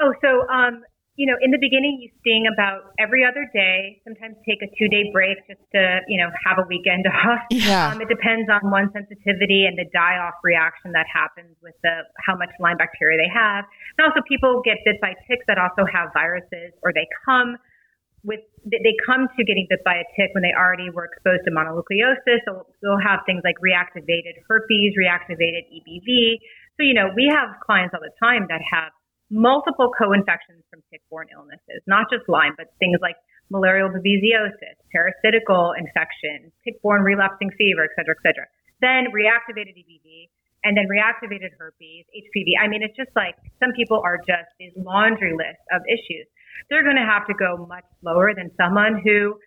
Oh, 0.00 0.12
so 0.20 0.46
um, 0.48 0.82
you 1.16 1.24
know, 1.24 1.36
in 1.40 1.50
the 1.50 1.56
beginning, 1.56 1.96
you 1.96 2.12
sting 2.20 2.44
about 2.44 2.92
every 3.00 3.24
other 3.24 3.48
day. 3.56 4.04
Sometimes 4.04 4.36
take 4.44 4.60
a 4.60 4.68
two-day 4.76 5.08
break 5.16 5.40
just 5.48 5.64
to 5.72 6.04
you 6.08 6.20
know 6.20 6.28
have 6.44 6.60
a 6.60 6.66
weekend 6.68 7.08
off. 7.24 7.40
Yeah. 7.50 7.92
Um, 7.92 8.00
it 8.04 8.08
depends 8.08 8.52
on 8.52 8.70
one 8.70 8.92
sensitivity 8.92 9.64
and 9.64 9.80
the 9.80 9.88
die-off 9.96 10.36
reaction 10.44 10.92
that 10.92 11.08
happens 11.08 11.56
with 11.64 11.74
the 11.82 12.04
how 12.20 12.36
much 12.36 12.52
Lyme 12.60 12.76
bacteria 12.76 13.16
they 13.16 13.32
have. 13.32 13.64
And 13.96 14.04
also, 14.04 14.20
people 14.28 14.60
get 14.60 14.84
bit 14.84 15.00
by 15.00 15.16
ticks 15.24 15.48
that 15.48 15.56
also 15.56 15.88
have 15.88 16.12
viruses, 16.12 16.76
or 16.84 16.92
they 16.92 17.08
come 17.24 17.56
with 18.20 18.44
they 18.68 18.84
they 18.84 18.92
come 19.00 19.32
to 19.32 19.40
getting 19.40 19.64
bit 19.72 19.80
by 19.88 19.96
a 19.96 20.06
tick 20.20 20.36
when 20.36 20.44
they 20.44 20.52
already 20.52 20.92
were 20.92 21.08
exposed 21.08 21.48
to 21.48 21.50
mononucleosis. 21.50 22.44
So 22.44 22.68
they'll 22.84 23.00
have 23.00 23.24
things 23.24 23.40
like 23.40 23.56
reactivated 23.64 24.36
herpes, 24.44 24.92
reactivated 25.00 25.64
EBV. 25.72 26.44
So 26.76 26.84
you 26.84 26.92
know, 26.92 27.08
we 27.16 27.32
have 27.32 27.56
clients 27.64 27.96
all 27.96 28.04
the 28.04 28.12
time 28.20 28.52
that 28.52 28.60
have 28.60 28.92
multiple 29.30 29.90
co-infections 29.96 30.62
from 30.70 30.82
tick-borne 30.90 31.26
illnesses, 31.34 31.82
not 31.86 32.06
just 32.10 32.28
Lyme, 32.28 32.54
but 32.56 32.72
things 32.78 32.98
like 33.02 33.16
malarial 33.50 33.90
babesiosis, 33.90 34.76
parasitical 34.92 35.72
infections, 35.78 36.52
tick-borne 36.64 37.02
relapsing 37.02 37.50
fever, 37.58 37.84
et 37.84 37.94
cetera, 37.96 38.14
et 38.14 38.22
cetera. 38.22 38.46
Then 38.80 39.10
reactivated 39.10 39.74
EBV, 39.74 40.28
and 40.64 40.76
then 40.76 40.90
reactivated 40.90 41.54
herpes, 41.58 42.04
HPV. 42.10 42.58
I 42.58 42.66
mean, 42.66 42.82
it's 42.82 42.96
just 42.96 43.14
like 43.14 43.36
some 43.62 43.70
people 43.76 44.02
are 44.02 44.18
just 44.18 44.50
this 44.58 44.72
laundry 44.74 45.30
list 45.30 45.62
of 45.70 45.80
issues. 45.86 46.26
They're 46.68 46.82
going 46.82 46.98
to 46.98 47.06
have 47.06 47.26
to 47.28 47.34
go 47.34 47.66
much 47.68 47.84
slower 48.02 48.34
than 48.34 48.50
someone 48.58 49.00
who 49.04 49.38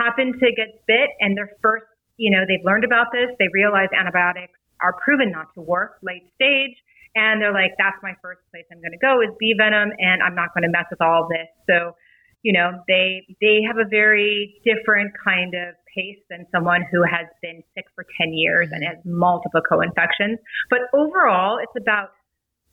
happened 0.00 0.40
to 0.40 0.48
get 0.56 0.80
bit 0.86 1.10
and 1.20 1.36
their 1.36 1.50
first, 1.60 1.84
you 2.16 2.30
know, 2.30 2.44
they've 2.48 2.64
learned 2.64 2.84
about 2.84 3.12
this. 3.12 3.28
They 3.38 3.52
realize 3.52 3.88
antibiotics 3.92 4.56
are 4.80 4.94
proven 5.04 5.30
not 5.30 5.52
to 5.54 5.60
work 5.60 5.98
late 6.02 6.24
stage. 6.34 6.72
And 7.14 7.40
they're 7.40 7.52
like, 7.52 7.72
that's 7.78 7.96
my 8.02 8.14
first 8.22 8.40
place 8.50 8.64
I'm 8.72 8.80
going 8.80 8.92
to 8.92 8.98
go 8.98 9.20
is 9.20 9.28
bee 9.38 9.54
venom 9.56 9.90
and 9.98 10.22
I'm 10.22 10.34
not 10.34 10.54
going 10.54 10.62
to 10.62 10.70
mess 10.70 10.86
with 10.90 11.00
all 11.00 11.24
of 11.24 11.28
this. 11.28 11.48
So, 11.68 11.94
you 12.42 12.52
know, 12.52 12.82
they, 12.88 13.26
they 13.40 13.60
have 13.66 13.76
a 13.76 13.88
very 13.88 14.60
different 14.64 15.12
kind 15.22 15.54
of 15.54 15.74
pace 15.94 16.18
than 16.30 16.46
someone 16.50 16.84
who 16.90 17.02
has 17.02 17.26
been 17.42 17.62
sick 17.74 17.84
for 17.94 18.04
10 18.20 18.32
years 18.32 18.68
and 18.72 18.82
has 18.82 18.96
multiple 19.04 19.60
co-infections. 19.60 20.38
But 20.70 20.80
overall, 20.94 21.58
it's 21.58 21.76
about 21.76 22.12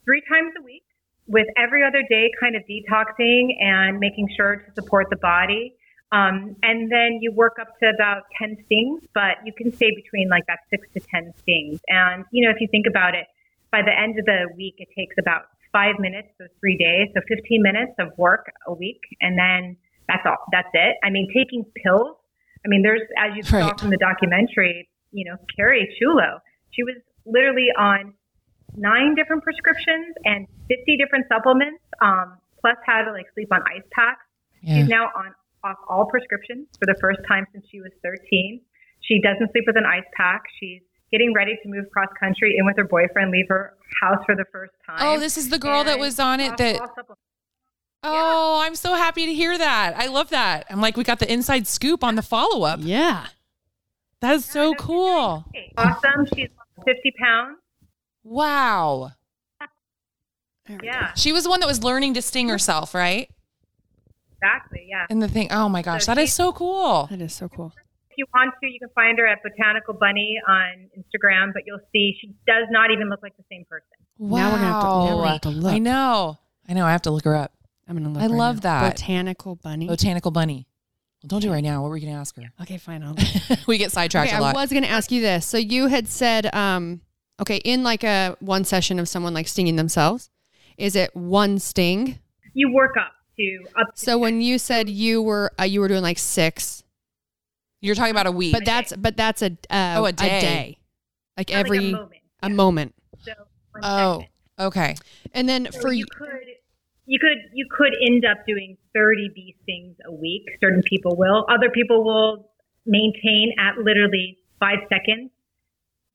three 0.05 0.23
times 0.29 0.53
a 0.57 0.63
week 0.63 0.83
with 1.27 1.47
every 1.57 1.83
other 1.83 2.01
day 2.09 2.31
kind 2.39 2.55
of 2.55 2.63
detoxing 2.63 3.49
and 3.61 3.99
making 3.99 4.29
sure 4.35 4.55
to 4.55 4.73
support 4.73 5.07
the 5.09 5.17
body. 5.17 5.75
Um, 6.11 6.55
and 6.63 6.91
then 6.91 7.19
you 7.21 7.31
work 7.31 7.57
up 7.61 7.77
to 7.79 7.89
about 7.89 8.23
10 8.39 8.57
stings, 8.65 9.03
but 9.13 9.37
you 9.45 9.53
can 9.53 9.71
stay 9.71 9.93
between 9.95 10.27
like 10.27 10.47
that 10.47 10.59
six 10.71 10.87
to 10.93 10.99
10 10.99 11.33
stings. 11.37 11.79
And, 11.87 12.25
you 12.31 12.43
know, 12.43 12.49
if 12.49 12.59
you 12.59 12.67
think 12.67 12.87
about 12.87 13.13
it, 13.13 13.27
by 13.71 13.81
the 13.81 13.93
end 13.93 14.17
of 14.19 14.25
the 14.25 14.49
week, 14.55 14.75
it 14.77 14.89
takes 14.97 15.15
about 15.19 15.43
five 15.71 15.95
minutes, 15.99 16.29
so 16.37 16.45
three 16.59 16.77
days, 16.77 17.09
so 17.13 17.21
15 17.27 17.61
minutes 17.61 17.93
of 17.99 18.09
work 18.17 18.51
a 18.67 18.73
week. 18.73 19.01
And 19.21 19.37
then 19.37 19.77
that's 20.07 20.25
all, 20.25 20.37
that's 20.51 20.69
it. 20.73 20.97
I 21.03 21.09
mean, 21.09 21.27
taking 21.33 21.65
pills. 21.83 22.17
I 22.65 22.67
mean, 22.67 22.81
there's, 22.81 23.01
as 23.17 23.35
you 23.35 23.43
saw 23.43 23.75
from 23.77 23.89
the 23.89 23.97
documentary, 23.97 24.89
you 25.11 25.25
know, 25.25 25.37
Carrie 25.55 25.87
Chulo, 25.99 26.39
she 26.71 26.83
was 26.83 26.95
literally 27.25 27.69
on 27.77 28.13
nine 28.75 29.15
different 29.15 29.43
prescriptions 29.43 30.15
and 30.25 30.47
50 30.67 30.97
different 30.97 31.25
supplements, 31.29 31.81
um, 32.01 32.37
plus 32.61 32.75
had 32.85 33.05
to 33.05 33.11
like 33.11 33.25
sleep 33.33 33.49
on 33.51 33.61
ice 33.63 33.85
packs. 33.91 34.25
Yeah. 34.61 34.81
She's 34.81 34.89
now 34.89 35.05
on 35.15 35.33
off 35.63 35.77
all 35.89 36.05
prescriptions 36.05 36.67
for 36.79 36.85
the 36.85 36.95
first 37.01 37.19
time 37.27 37.45
since 37.51 37.65
she 37.69 37.81
was 37.81 37.91
13. 38.03 38.61
She 39.01 39.19
doesn't 39.21 39.51
sleep 39.51 39.65
with 39.67 39.75
an 39.75 39.85
ice 39.85 40.07
pack. 40.15 40.43
She's 40.59 40.81
getting 41.11 41.33
ready 41.33 41.57
to 41.63 41.69
move 41.69 41.85
cross 41.91 42.09
country 42.19 42.55
in 42.57 42.65
with 42.65 42.77
her 42.77 42.83
boyfriend, 42.83 43.31
leave 43.31 43.47
her 43.49 43.73
house 44.01 44.23
for 44.25 44.35
the 44.35 44.45
first 44.51 44.71
time. 44.85 44.97
Oh, 44.99 45.19
this 45.19 45.37
is 45.37 45.49
the 45.49 45.59
girl 45.59 45.83
that 45.83 45.99
was 45.99 46.19
on 46.19 46.39
it 46.39 46.55
that. 46.57 46.79
all 46.79 46.87
supplements. 46.87 47.21
Oh, 48.01 48.61
I'm 48.63 48.75
so 48.75 48.93
happy 48.95 49.25
to 49.25 49.33
hear 49.33 49.57
that. 49.57 49.93
I 49.97 50.07
love 50.07 50.29
that. 50.29 50.65
I'm 50.69 50.79
like, 50.79 50.95
we 50.95 51.03
got 51.03 51.19
the 51.19 51.31
inside 51.31 51.67
scoop 51.67 52.03
on 52.03 52.15
the 52.15 52.21
follow 52.21 52.63
up. 52.65 52.79
Yeah. 52.81 53.27
That 54.21 54.35
is 54.35 54.45
so 54.45 54.73
cool. 54.75 55.43
Awesome. 55.77 56.25
She's 56.33 56.49
50 56.85 57.13
pounds. 57.19 57.57
Wow. 58.23 59.11
Yeah, 60.83 61.13
She 61.15 61.31
was 61.31 61.45
the 61.45 61.49
one 61.49 61.61
that 61.61 61.65
was 61.65 61.83
learning 61.83 62.13
to 62.13 62.21
sting 62.21 62.47
herself, 62.47 62.93
right? 62.93 63.27
exactly. 64.41 64.85
Yeah. 64.87 65.07
And 65.09 65.21
the 65.21 65.27
thing, 65.27 65.47
oh 65.51 65.67
my 65.67 65.81
gosh, 65.81 66.05
So 66.05 66.13
that 66.13 66.21
is 66.21 66.29
she- 66.29 66.33
so 66.35 66.53
cool. 66.53 67.07
That 67.09 67.19
is 67.21 67.33
so 67.33 67.49
cool. 67.49 67.73
If 68.19 68.25
you 68.27 68.31
want 68.33 68.53
to, 68.61 68.69
you 68.69 68.79
can 68.79 68.89
find 68.93 69.17
her 69.17 69.25
at 69.25 69.41
Botanical 69.43 69.93
Bunny 69.93 70.37
on 70.45 70.89
Instagram, 70.97 71.53
but 71.53 71.63
you'll 71.65 71.79
see 71.93 72.17
she 72.19 72.35
does 72.45 72.67
not 72.69 72.91
even 72.91 73.09
look 73.09 73.21
like 73.23 73.37
the 73.37 73.45
same 73.49 73.63
person. 73.69 73.87
Wow. 74.17 74.37
Now 74.37 74.51
we're 74.51 74.57
gonna 74.57 74.71
now 74.71 75.15
we're 75.15 75.21
gonna 75.21 75.31
have 75.31 75.41
to 75.41 75.49
look. 75.49 75.71
I 75.71 75.77
know. 75.77 76.37
I 76.67 76.73
know. 76.73 76.85
I 76.85 76.91
have 76.91 77.03
to 77.03 77.11
look 77.11 77.23
her 77.23 77.35
up. 77.35 77.53
I'm 77.87 77.95
gonna 77.95 78.09
look. 78.09 78.21
I 78.21 78.25
right 78.25 78.35
love 78.35 78.55
now. 78.57 78.81
that. 78.81 78.95
botanical 78.95 79.55
bunny. 79.55 79.87
Botanical 79.87 80.31
bunny. 80.31 80.67
Well, 81.23 81.27
don't 81.29 81.39
do 81.39 81.47
it 81.47 81.53
right 81.53 81.63
now. 81.63 81.81
What 81.81 81.91
were 81.91 81.97
you 81.97 82.07
going 82.07 82.15
to 82.15 82.19
ask 82.19 82.35
her? 82.35 82.43
okay, 82.61 82.77
fine. 82.77 83.03
I'll 83.03 83.15
we 83.67 83.77
get 83.77 83.91
sidetracked 83.93 84.31
okay, 84.31 84.37
a 84.37 84.41
lot. 84.41 84.55
I 84.55 84.61
was 84.61 84.69
going 84.69 84.83
to 84.83 84.89
ask 84.89 85.11
you 85.11 85.21
this. 85.21 85.45
So 85.45 85.57
you 85.57 85.87
had 85.87 86.07
said, 86.07 86.53
um, 86.53 87.01
okay, 87.41 87.57
in 87.57 87.83
like 87.83 88.03
a 88.03 88.37
one 88.39 88.63
session 88.63 88.99
of 88.99 89.07
someone 89.09 89.33
like 89.33 89.47
stinging 89.47 89.75
themselves, 89.75 90.29
is 90.77 90.95
it 90.95 91.13
one 91.15 91.59
sting? 91.59 92.19
You 92.53 92.71
work 92.73 92.95
up 92.97 93.11
to 93.37 93.65
up. 93.77 93.95
To 93.95 93.99
So 93.99 94.17
when 94.17 94.41
you 94.41 94.57
said 94.57 94.89
you 94.89 95.21
were 95.21 95.51
uh, 95.59 95.63
you 95.63 95.81
were 95.81 95.87
doing 95.87 96.03
like 96.03 96.19
six, 96.19 96.83
You're 97.81 97.95
talking 97.95 98.11
about 98.11 98.27
a 98.27 98.31
week. 98.31 98.53
but 98.53 98.65
that's 98.65 98.93
but 98.95 99.15
that's 99.17 99.41
a 99.41 99.51
uh, 99.69 99.95
Oh, 99.97 100.05
a 100.05 100.11
day. 100.11 100.77
like 101.37 101.49
Like 101.49 101.51
a 101.51 101.53
every 101.59 101.91
moment, 101.91 102.21
a 102.43 102.49
moment. 102.49 102.95
so 103.21 103.31
one 103.71 103.81
oh, 103.83 104.13
second. 104.19 104.29
okay. 104.59 104.95
And 105.33 105.47
then 105.47 105.71
So 105.71 105.79
for 105.81 105.91
you 105.93 106.05
could 106.05 106.27
you 107.05 107.19
could 107.19 107.37
you 107.53 107.65
could 107.75 107.93
end 108.05 108.25
up 108.25 108.45
doing 108.47 108.77
30 108.93 109.29
bee 109.33 109.55
stings 109.63 109.95
a 110.05 110.11
week. 110.11 110.43
Certain 110.61 110.83
people 110.83 111.15
will. 111.15 111.45
Other 111.49 111.69
people 111.69 112.03
will 112.03 112.51
maintain 112.85 113.53
at 113.59 113.77
literally 113.77 114.37
five 114.59 114.79
seconds 114.89 115.31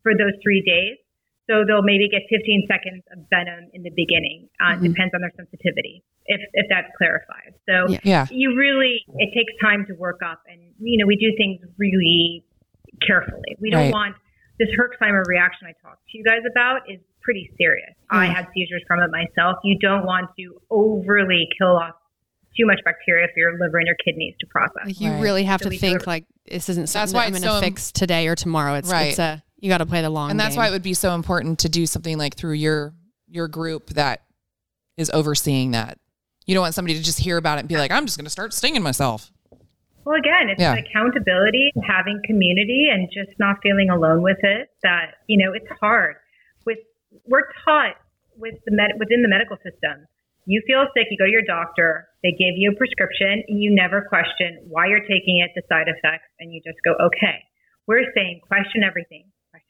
for 0.03 0.13
those 0.13 0.33
three 0.43 0.63
days. 0.63 0.99
So 1.49 1.65
they'll 1.67 1.83
maybe 1.83 2.09
get 2.09 2.23
15 2.31 2.67
seconds 2.67 3.03
of 3.13 3.19
venom 3.29 3.69
in 3.75 3.83
the 3.83 3.91
beginning. 3.91 4.49
Uh, 4.61 4.77
Mhm. 4.77 4.95
Depends 4.95 5.13
on 5.15 5.21
their 5.21 5.33
sensitivity. 5.37 6.03
If 6.27 6.41
if 6.55 6.67
that's 6.71 6.89
clarified. 6.97 7.53
So 7.69 7.89
Yeah. 7.91 7.99
Yeah. 8.03 8.27
you 8.31 8.57
really 8.57 9.05
it 9.19 9.31
takes 9.35 9.53
time 9.61 9.85
to 9.87 9.95
work 9.95 10.21
up, 10.25 10.41
and 10.49 10.61
you 10.79 10.97
know 10.99 11.07
we 11.07 11.17
do 11.17 11.37
things 11.37 11.61
really 11.77 12.45
carefully. 13.07 13.57
We 13.61 13.71
don't 13.71 13.83
Right. 13.85 13.93
want 13.93 14.17
this 14.59 14.69
Herxheimer 14.71 15.25
reaction 15.27 15.67
I 15.67 15.73
talked 15.87 16.07
to 16.11 16.19
you 16.19 16.25
guys 16.25 16.43
about 16.51 16.89
is 16.91 17.01
pretty 17.23 17.51
serious. 17.59 17.95
I 18.11 18.29
Mm. 18.29 18.35
had 18.35 18.47
seizures 18.55 18.83
from 18.87 19.01
it 19.01 19.11
myself. 19.11 19.59
You 19.65 19.79
don't 19.79 20.05
want 20.07 20.31
to 20.39 20.61
overly 20.71 21.49
kill 21.59 21.77
off 21.77 21.95
too 22.57 22.67
much 22.67 22.79
bacteria 22.85 23.27
for 23.35 23.39
your 23.41 23.59
liver 23.59 23.79
and 23.79 23.87
your 23.87 23.97
kidneys 23.97 24.35
to 24.41 24.47
process. 24.47 24.87
like 24.87 25.01
you 25.01 25.11
Right. 25.11 25.23
really 25.23 25.43
have 25.43 25.61
So 25.61 25.71
to 25.71 25.77
think 25.77 26.01
do- 26.01 26.05
like 26.07 26.25
this 26.47 26.69
isn't 26.69 26.87
something 26.87 27.01
That's 27.03 27.11
something 27.13 27.17
why 27.17 27.23
that 27.31 27.37
I'm 27.37 27.43
going 27.43 27.61
to 27.61 27.67
so 27.67 27.71
fix 27.73 27.91
today 27.93 28.29
or 28.29 28.35
tomorrow. 28.37 28.75
It's 28.75 28.91
Right. 28.93 29.09
it's 29.09 29.19
a 29.19 29.43
you 29.65 29.71
got 29.71 29.79
to 29.79 29.87
play 29.87 30.03
the 30.03 30.11
long 30.11 30.31
and 30.31 30.39
that's 30.39 30.51
game. 30.55 30.59
why 30.59 30.69
it 30.69 30.73
would 30.73 30.83
be 30.83 30.93
so 30.93 31.15
important 31.15 31.59
to 31.61 31.71
do 31.71 31.87
something 31.87 32.19
like 32.19 32.35
through 32.37 32.53
your 32.53 32.93
your 33.29 33.49
group 33.49 33.89
that 33.95 34.23
is 34.99 35.11
overseeing 35.15 35.71
that. 35.71 35.99
You 36.47 36.55
don't 36.55 36.61
want 36.61 36.75
somebody 36.75 36.95
to 36.99 37.03
just 37.03 37.19
hear 37.19 37.39
about 37.39 37.57
it 37.57 37.61
and 37.61 37.69
be 37.69 37.77
like, 37.79 37.91
I'm 37.91 38.05
just 38.05 38.19
going 38.19 38.27
to 38.27 38.31
start 38.31 38.53
stinging 38.53 38.83
myself. 38.83 39.33
Well, 40.05 40.17
again, 40.21 40.51
it's 40.51 40.61
Yeah. 40.61 40.75
accountability, 40.77 41.73
having 41.89 42.21
community, 42.27 42.89
and 42.93 43.09
just 43.11 43.33
not 43.39 43.57
feeling 43.63 43.89
alone 43.89 44.21
with 44.23 44.37
it. 44.43 44.69
That 44.83 45.15
you 45.29 45.43
know, 45.43 45.53
it's 45.55 45.67
hard. 45.81 46.17
With 46.67 46.79
we're 47.27 47.49
taught 47.65 47.97
with 48.37 48.55
the 48.67 48.73
med- 48.73 48.99
within 48.99 49.23
the 49.23 49.29
medical 49.29 49.57
system 49.65 50.07
You 50.47 50.61
feel 50.67 50.85
sick, 50.93 51.07
you 51.11 51.17
go 51.17 51.25
to 51.25 51.33
your 51.33 51.47
doctor, 51.49 52.07
they 52.23 52.33
give 52.33 52.53
you 52.61 52.73
a 52.73 52.77
prescription, 52.77 53.43
and 53.49 53.63
you 53.63 53.75
never 53.75 54.03
question 54.03 54.61
why 54.69 54.89
you're 54.89 55.01
taking 55.09 55.41
it, 55.41 55.53
the 55.57 55.63
side 55.71 55.89
effects, 55.89 56.29
and 56.39 56.53
you 56.53 56.61
just 56.61 56.77
go, 56.85 56.93
okay. 57.07 57.41
We're 57.87 58.05
saying 58.15 58.41
question 58.47 58.83
everything, 58.85 59.25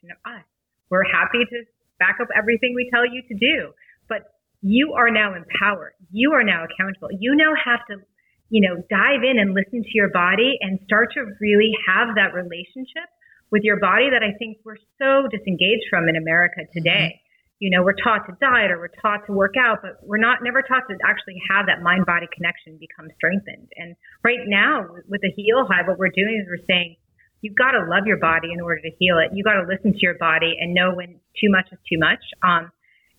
question 0.05 0.37
us. 0.37 0.45
We're 0.89 1.03
happy 1.03 1.39
to 1.39 1.63
back 1.99 2.17
up 2.21 2.27
everything 2.35 2.73
we 2.75 2.89
tell 2.93 3.05
you 3.05 3.21
to 3.27 3.35
do, 3.35 3.73
but 4.07 4.33
you 4.61 4.93
are 4.93 5.09
now 5.09 5.33
empowered. 5.35 5.93
You 6.11 6.33
are 6.33 6.43
now 6.43 6.65
accountable. 6.65 7.09
You 7.19 7.35
now 7.35 7.53
have 7.55 7.79
to, 7.89 8.03
you 8.49 8.61
know, 8.61 8.83
dive 8.89 9.23
in 9.23 9.39
and 9.39 9.53
listen 9.53 9.81
to 9.83 9.93
your 9.93 10.09
body 10.09 10.57
and 10.61 10.79
start 10.85 11.13
to 11.13 11.25
really 11.39 11.73
have 11.87 12.15
that 12.15 12.33
relationship 12.33 13.09
with 13.51 13.63
your 13.63 13.79
body 13.79 14.09
that 14.09 14.23
I 14.23 14.37
think 14.37 14.57
we're 14.63 14.81
so 14.99 15.27
disengaged 15.29 15.85
from 15.89 16.09
in 16.09 16.15
America 16.15 16.61
mm-hmm. 16.61 16.77
today. 16.77 17.21
You 17.59 17.71
know, 17.71 17.83
we're 17.83 17.95
taught 17.95 18.27
to 18.27 18.35
diet 18.41 18.69
or 18.69 18.79
we're 18.79 18.99
taught 19.01 19.25
to 19.27 19.31
work 19.31 19.55
out, 19.57 19.79
but 19.81 20.03
we're 20.03 20.19
not 20.19 20.43
never 20.43 20.61
taught 20.61 20.83
to 20.89 20.97
actually 21.07 21.39
have 21.49 21.65
that 21.67 21.81
mind 21.81 22.05
body 22.05 22.27
connection 22.35 22.77
become 22.77 23.07
strengthened. 23.15 23.71
And 23.77 23.95
right 24.23 24.43
now 24.45 24.85
with 25.07 25.21
the 25.21 25.31
heal 25.31 25.65
hive, 25.65 25.87
what 25.87 25.97
we're 25.97 26.13
doing 26.13 26.43
is 26.43 26.47
we're 26.51 26.65
saying, 26.67 26.97
you've 27.45 27.55
got 27.55 27.77
to 27.77 27.85
love 27.85 28.07
your 28.07 28.17
body 28.17 28.49
in 28.51 28.59
order 28.59 28.81
to 28.81 28.89
heal 28.97 29.21
it. 29.21 29.29
You 29.37 29.43
got 29.43 29.61
to 29.61 29.67
listen 29.69 29.93
to 29.93 30.01
your 30.01 30.17
body 30.17 30.57
and 30.59 30.73
know 30.73 30.95
when 30.95 31.21
too 31.37 31.53
much 31.53 31.69
is 31.71 31.77
too 31.85 31.99
much. 32.01 32.25
Um, 32.41 32.71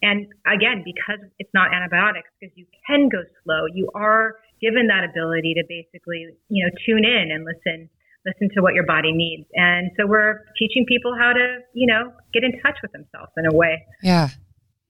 and 0.03 0.27
again, 0.43 0.83
because 0.85 1.23
it's 1.39 1.51
not 1.55 1.73
antibiotics, 1.73 2.29
because 2.41 2.51
you 2.59 2.67
can 2.87 3.09
go 3.09 3.23
slow, 3.45 3.71
you 3.73 3.89
are 3.95 4.35
given 4.61 4.89
that 4.89 5.07
ability 5.09 5.55
to 5.55 5.63
basically, 5.69 6.27
you 6.49 6.67
know, 6.67 6.71
tune 6.85 7.05
in 7.07 7.31
and 7.31 7.47
listen, 7.47 7.89
listen 8.27 8.51
to 8.57 8.63
what 8.63 8.75
your 8.75 8.85
body 8.85 9.13
needs. 9.13 9.47
And 9.55 9.93
so 9.97 10.07
we're 10.07 10.43
teaching 10.59 10.85
people 10.89 11.15
how 11.17 11.33
to, 11.33 11.59
you 11.73 11.87
know, 11.87 12.13
get 12.35 12.43
in 12.43 12.53
touch 12.63 12.77
with 12.83 12.91
themselves 12.91 13.31
in 13.37 13.47
a 13.47 13.55
way. 13.55 13.87
Yeah. 14.03 14.31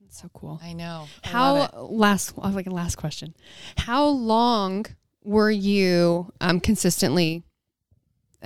That's 0.00 0.22
so 0.22 0.30
cool. 0.32 0.58
I 0.62 0.72
know. 0.72 1.08
I 1.24 1.28
How 1.28 1.68
last 1.90 2.32
I 2.40 2.46
have 2.46 2.56
like 2.56 2.66
a 2.66 2.70
last 2.70 2.96
question. 2.96 3.34
How 3.76 4.06
long 4.06 4.86
were 5.22 5.50
you 5.50 6.32
um, 6.40 6.60
consistently 6.60 7.42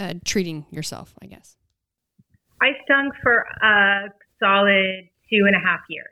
uh, 0.01 0.15
treating 0.25 0.67
yourself? 0.71 1.15
I 1.23 1.27
guess. 1.27 1.57
I 2.61 2.71
stung 2.85 3.11
for 3.23 3.47
a 3.63 4.09
solid 4.43 5.09
two 5.31 5.45
and 5.47 5.55
a 5.55 5.61
half 5.61 5.81
years. 5.89 6.09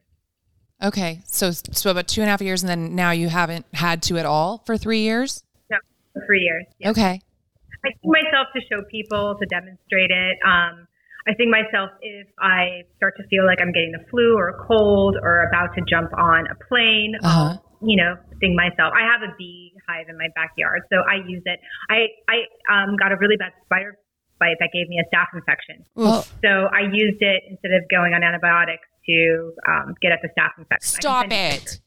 Okay. 0.82 1.20
So, 1.26 1.50
so 1.50 1.90
about 1.90 2.06
two 2.06 2.20
and 2.20 2.28
a 2.28 2.30
half 2.30 2.40
years, 2.40 2.62
and 2.62 2.70
then 2.70 2.94
now 2.94 3.10
you 3.10 3.28
haven't 3.28 3.66
had 3.74 4.02
to 4.04 4.18
at 4.18 4.26
all 4.26 4.62
for 4.64 4.76
three 4.78 5.00
years? 5.00 5.42
No, 5.70 5.78
for 6.12 6.24
three 6.26 6.42
years. 6.42 6.64
yeah. 6.78 6.90
Okay. 6.90 7.20
I 7.84 7.88
think 7.88 7.98
myself 8.04 8.46
to 8.54 8.60
show 8.70 8.82
people, 8.90 9.36
to 9.40 9.46
demonstrate 9.46 10.10
it. 10.10 10.38
Um, 10.44 10.86
I 11.26 11.34
think 11.34 11.50
myself 11.50 11.90
if 12.00 12.26
I 12.40 12.82
start 12.96 13.14
to 13.18 13.24
feel 13.28 13.44
like 13.44 13.58
I'm 13.60 13.72
getting 13.72 13.92
the 13.92 14.04
flu 14.10 14.36
or 14.36 14.48
a 14.50 14.66
cold 14.66 15.16
or 15.20 15.42
about 15.48 15.74
to 15.74 15.82
jump 15.88 16.10
on 16.16 16.46
a 16.46 16.54
plane, 16.68 17.14
Uh-huh. 17.22 17.40
I'll, 17.54 17.64
you 17.80 17.96
know, 17.96 18.16
sting 18.36 18.56
myself. 18.56 18.92
I 18.94 19.02
have 19.02 19.22
a 19.22 19.34
bee 19.38 19.72
hive 19.88 20.06
in 20.08 20.16
my 20.18 20.28
backyard, 20.34 20.82
so 20.92 20.98
I 21.08 21.16
use 21.26 21.42
it. 21.46 21.60
I 21.90 22.06
I 22.28 22.82
um, 22.82 22.96
got 22.96 23.12
a 23.12 23.16
really 23.16 23.36
bad 23.36 23.52
spider 23.64 23.96
bite 24.38 24.56
that 24.60 24.70
gave 24.72 24.88
me 24.88 25.00
a 25.00 25.06
staph 25.14 25.26
infection. 25.34 25.84
Oof. 25.98 26.32
So 26.44 26.68
I 26.72 26.82
used 26.92 27.20
it 27.22 27.42
instead 27.50 27.72
of 27.72 27.82
going 27.90 28.14
on 28.14 28.22
antibiotics 28.22 28.86
to 29.06 29.52
um, 29.66 29.94
get 30.00 30.12
at 30.12 30.20
the 30.22 30.28
staph 30.28 30.56
infection. 30.58 31.00
Stop 31.00 31.26
it. 31.30 31.80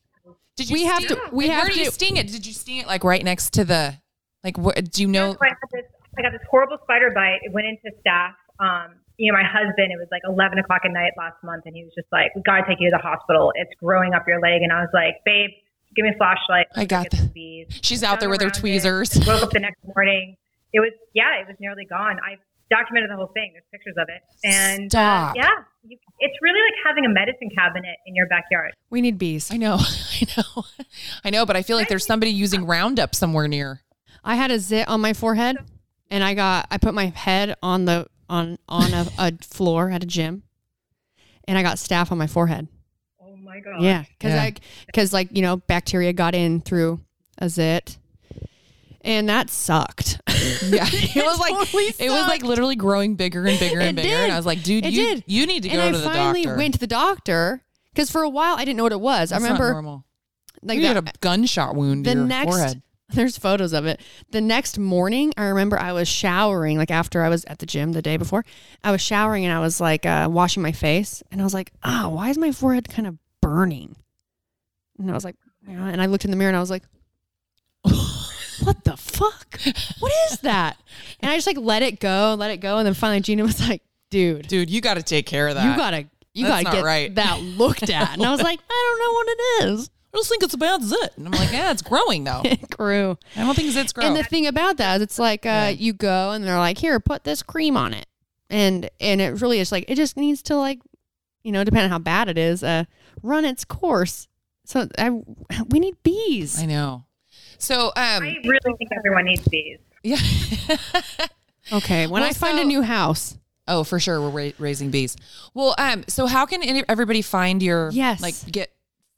Did 0.57 0.69
you 0.69 0.73
We 0.73 0.83
have 0.83 1.01
sting- 1.03 1.15
to- 1.17 1.29
we 1.31 1.45
Wait, 1.47 1.49
have 1.51 1.63
Where 1.63 1.71
do 1.73 1.79
you 1.79 1.85
to- 1.85 1.91
sting 1.91 2.17
it? 2.17 2.27
Did 2.27 2.45
you 2.45 2.51
sting 2.53 2.77
it 2.77 2.87
like 2.87 3.03
right 3.05 3.23
next 3.23 3.51
to 3.53 3.63
the, 3.63 3.95
like, 4.43 4.57
what, 4.57 4.75
do 4.91 5.01
you 5.01 5.07
know? 5.07 5.31
So 5.33 5.39
I, 5.41 5.47
had 5.47 5.55
this, 5.71 5.85
I 6.17 6.21
got 6.23 6.33
this 6.33 6.41
horrible 6.49 6.77
spider 6.83 7.09
bite. 7.15 7.39
It 7.43 7.53
went 7.53 7.67
into 7.67 7.95
staph. 8.05 8.33
Um, 8.59 8.95
you 9.17 9.31
know, 9.31 9.37
my 9.37 9.47
husband, 9.47 9.91
it 9.93 9.97
was 9.97 10.07
like 10.11 10.21
11 10.27 10.59
o'clock 10.59 10.81
at 10.83 10.91
night 10.91 11.13
last 11.17 11.37
month, 11.43 11.63
and 11.65 11.75
he 11.75 11.83
was 11.85 11.93
just 11.95 12.07
like, 12.11 12.35
we 12.35 12.41
got 12.41 12.57
to 12.61 12.67
take 12.67 12.81
you 12.81 12.89
to 12.91 12.97
the 12.97 13.01
hospital. 13.01 13.53
It's 13.55 13.71
growing 13.79 14.13
up 14.13 14.27
your 14.27 14.41
leg. 14.41 14.61
And 14.61 14.73
I 14.73 14.81
was 14.81 14.89
like, 14.93 15.23
babe, 15.25 15.51
give 15.95 16.03
me 16.03 16.11
a 16.13 16.17
flashlight. 16.17 16.67
I 16.75 16.85
got 16.85 17.09
Get 17.09 17.19
some 17.19 17.27
bees. 17.29 17.67
She's 17.81 18.03
out 18.03 18.19
there 18.19 18.29
with 18.29 18.41
her 18.41 18.47
Around 18.47 18.57
it. 18.57 18.59
tweezers. 18.59 19.19
Woke 19.27 19.43
up 19.43 19.51
the 19.51 19.59
next 19.59 19.79
morning. 19.83 20.37
It 20.73 20.79
was, 20.79 20.91
yeah, 21.13 21.39
it 21.41 21.47
was 21.47 21.57
nearly 21.59 21.85
gone. 21.85 22.17
I 22.19 22.37
documented 22.69 23.09
the 23.11 23.15
whole 23.17 23.27
thing. 23.33 23.51
There's 23.53 23.65
pictures 23.71 23.95
of 23.97 24.07
it. 24.07 24.21
And 24.45 24.89
Stop. 24.89 25.31
Uh, 25.31 25.33
yeah, 25.35 25.49
you, 25.83 25.97
it's 26.19 26.35
really 26.41 26.59
like 26.61 26.73
having 26.85 27.05
a 27.05 27.09
medicine 27.09 27.49
cabinet 27.53 27.97
in 28.05 28.15
your 28.15 28.27
backyard. 28.27 28.73
We 28.89 29.01
need 29.01 29.17
bees. 29.17 29.51
I 29.51 29.57
know. 29.57 29.77
I 29.79 30.25
know. 30.37 30.63
I 31.25 31.29
know, 31.29 31.45
but 31.45 31.55
I 31.57 31.61
feel 31.63 31.75
like 31.77 31.89
there's 31.89 32.05
somebody 32.05 32.31
using 32.31 32.65
Roundup 32.65 33.13
somewhere 33.15 33.47
near. 33.49 33.81
I 34.23 34.35
had 34.35 34.51
a 34.51 34.59
zit 34.59 34.87
on 34.87 35.01
my 35.01 35.11
forehead, 35.13 35.57
and 36.09 36.23
I 36.23 36.33
got 36.35 36.67
I 36.71 36.77
put 36.77 36.93
my 36.93 37.07
head 37.07 37.55
on 37.61 37.85
the 37.85 38.07
on 38.29 38.57
on 38.69 38.93
a, 38.93 39.05
a 39.17 39.31
floor 39.41 39.89
at 39.89 40.03
a 40.03 40.05
gym, 40.05 40.43
and 41.47 41.57
I 41.57 41.63
got 41.63 41.75
staph 41.77 42.11
on 42.11 42.17
my 42.17 42.27
forehead. 42.27 42.69
Oh 43.65 43.69
my 43.71 43.75
God. 43.77 43.83
Yeah, 43.83 44.03
because 44.17 44.33
Yeah. 44.33 44.43
I 44.43 44.53
because 44.85 45.13
like 45.13 45.29
you 45.35 45.41
know 45.41 45.57
bacteria 45.57 46.13
got 46.13 46.35
in 46.35 46.61
through 46.61 46.99
a 47.37 47.49
zit, 47.49 47.97
and 49.01 49.29
that 49.29 49.49
sucked. 49.49 50.19
Yeah, 50.65 50.87
it 50.91 51.23
was 51.23 51.39
like 51.39 51.53
totally 51.53 51.93
it 51.99 52.09
was 52.09 52.27
like 52.27 52.41
literally 52.43 52.75
growing 52.75 53.13
bigger 53.15 53.45
and 53.45 53.59
bigger 53.59 53.79
and 53.79 53.89
It 53.99 54.01
bigger. 54.01 54.09
did. 54.15 54.23
And 54.23 54.31
I 54.31 54.37
was 54.37 54.45
like, 54.47 54.63
dude, 54.63 54.85
It 54.87 54.91
you 54.93 55.05
did. 55.15 55.23
you 55.27 55.45
need 55.45 55.63
to 55.63 55.69
and 55.69 55.77
go 55.77 55.87
I 55.87 55.91
to 55.91 55.97
the 55.99 56.03
finally 56.03 56.43
doctor. 56.43 56.57
went 56.57 56.73
to 56.73 56.79
the 56.79 56.87
doctor 56.87 57.63
because 57.93 58.09
for 58.09 58.23
a 58.23 58.29
while 58.29 58.55
I 58.55 58.65
didn't 58.65 58.77
know 58.77 58.83
what 58.83 58.91
it 58.91 58.99
was. 58.99 59.31
I 59.31 59.35
That's 59.35 59.43
not 59.49 59.59
remember 59.59 59.73
normal. 59.73 60.05
like 60.63 60.77
you 60.77 60.81
the, 60.81 60.87
had 60.87 60.97
a 60.97 61.11
gunshot 61.19 61.75
wound 61.75 62.05
the 62.05 62.11
to 62.13 62.17
your 62.17 62.27
next 62.27 62.49
forehead. 62.51 62.81
there's 63.09 63.37
photos 63.37 63.71
of 63.73 63.85
it. 63.85 64.01
The 64.31 64.41
next 64.41 64.79
morning, 64.79 65.31
I 65.37 65.43
remember 65.45 65.77
I 65.79 65.93
was 65.93 66.07
showering 66.07 66.77
like 66.79 66.89
after 66.91 67.21
I 67.23 67.29
was 67.29 67.45
at 67.45 67.59
the 67.59 67.65
gym 67.67 67.91
the 67.91 68.01
day 68.01 68.17
before. 68.17 68.43
I 68.83 68.91
was 68.91 69.01
showering 69.01 69.45
and 69.45 69.53
I 69.53 69.59
was 69.59 69.79
like 69.79 70.05
uh, 70.07 70.27
washing 70.31 70.63
my 70.63 70.71
face, 70.71 71.21
and 71.31 71.39
I 71.39 71.43
was 71.43 71.53
like, 71.53 71.71
"Ah, 71.83 72.07
why 72.09 72.29
is 72.29 72.37
my 72.37 72.51
forehead 72.51 72.89
kind 72.89 73.07
of 73.07 73.17
burning?" 73.51 73.95
And 74.97 75.09
I 75.09 75.13
was 75.13 75.25
like, 75.25 75.35
"Yeah," 75.67 75.87
and 75.87 76.01
I 76.01 76.05
looked 76.05 76.25
in 76.25 76.31
the 76.31 76.37
mirror 76.37 76.49
and 76.49 76.57
I 76.57 76.59
was 76.61 76.69
like, 76.69 76.83
"What 77.81 78.83
the 78.83 78.95
fuck? 78.97 79.59
What 79.99 80.11
is 80.31 80.39
that?" 80.39 80.77
And 81.19 81.31
I 81.31 81.35
just 81.35 81.47
like 81.47 81.57
let 81.57 81.81
it 81.81 81.99
go, 81.99 82.35
let 82.37 82.51
it 82.51 82.57
go, 82.57 82.77
and 82.77 82.85
then 82.85 82.93
finally 82.93 83.21
Gina 83.21 83.43
was 83.43 83.59
like, 83.67 83.81
"Dude, 84.09 84.47
Dude, 84.47 84.69
you 84.69 84.81
got 84.81 84.95
to 84.95 85.03
take 85.03 85.25
care 85.25 85.47
of 85.47 85.55
that. 85.55 85.69
you 85.69 85.75
gotta." 85.75 86.07
You 86.33 86.47
gotta 86.47 86.63
get 86.63 86.85
right. 86.85 87.13
that 87.15 87.41
looked 87.41 87.89
at, 87.89 88.13
and 88.13 88.25
I 88.25 88.31
was 88.31 88.41
like, 88.41 88.57
I 88.69 88.87
don't 88.87 88.99
know 88.99 89.11
what 89.11 89.27
it 89.27 89.73
is. 89.73 89.89
I 90.13 90.17
just 90.17 90.29
think 90.29 90.43
it's 90.43 90.53
a 90.53 90.57
bad 90.57 90.81
zit. 90.81 91.13
And 91.17 91.25
I'm 91.25 91.31
like, 91.31 91.51
yeah, 91.51 91.71
it's 91.71 91.81
growing 91.81 92.23
though. 92.23 92.41
It 92.45 92.69
grew. 92.69 93.17
I 93.35 93.41
don't 93.41 93.55
think 93.55 93.69
zits 93.73 93.93
grow. 93.93 94.05
And 94.05 94.15
the 94.15 94.23
thing 94.23 94.47
about 94.47 94.77
that 94.77 94.97
is 94.97 95.01
it's 95.01 95.19
like 95.19 95.45
uh, 95.45 95.73
you 95.77 95.93
go 95.93 96.31
and 96.31 96.43
they're 96.43 96.57
like, 96.57 96.77
here, 96.77 96.99
put 96.99 97.25
this 97.25 97.43
cream 97.43 97.75
on 97.77 97.93
it. 97.93 98.05
And 98.49 98.89
and 98.99 99.21
it 99.21 99.41
really 99.41 99.59
is 99.59 99.71
like 99.71 99.85
it 99.89 99.95
just 99.95 100.17
needs 100.17 100.41
to 100.43 100.55
like, 100.55 100.79
you 101.43 101.51
know, 101.51 101.63
depending 101.63 101.85
on 101.85 101.91
how 101.91 101.99
bad 101.99 102.27
it 102.27 102.37
is, 102.37 102.63
uh, 102.63 102.83
run 103.23 103.45
its 103.45 103.63
course. 103.65 104.27
So 104.65 104.87
I 104.97 105.09
we 105.69 105.79
need 105.79 105.95
bees. 106.03 106.61
I 106.61 106.65
know. 106.65 107.05
So 107.57 107.87
um 107.87 107.93
I 108.23 108.37
really 108.43 108.75
think 108.77 108.91
everyone 108.95 109.25
needs 109.25 109.47
bees. 109.47 109.79
yeah. 110.03 110.17
Okay, 111.71 112.07
when 112.07 112.21
Well, 112.21 112.29
I 112.29 112.33
find 112.33 112.57
so- 112.57 112.63
a 112.63 112.65
new 112.65 112.81
house, 112.81 113.37
Oh, 113.67 113.83
for 113.83 113.99
sure, 113.99 114.19
we're 114.19 114.47
ra- 114.47 114.51
raising 114.57 114.89
bees. 114.89 115.15
Well, 115.53 115.75
um, 115.77 116.03
so 116.07 116.25
how 116.25 116.45
can 116.47 116.63
any, 116.63 116.83
everybody 116.89 117.21
find 117.21 117.61
your 117.61 117.91
Yes. 117.91 118.19
like 118.19 118.33
get? 118.51 118.71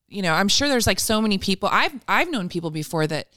You 0.09 0.21
know, 0.21 0.33
I'm 0.33 0.49
sure 0.49 0.67
there's 0.67 0.85
like 0.85 0.99
so 0.99 1.21
many 1.21 1.37
people. 1.37 1.69
I've 1.71 1.93
I've 2.07 2.29
known 2.29 2.49
people 2.49 2.69
before 2.69 3.07
that 3.07 3.29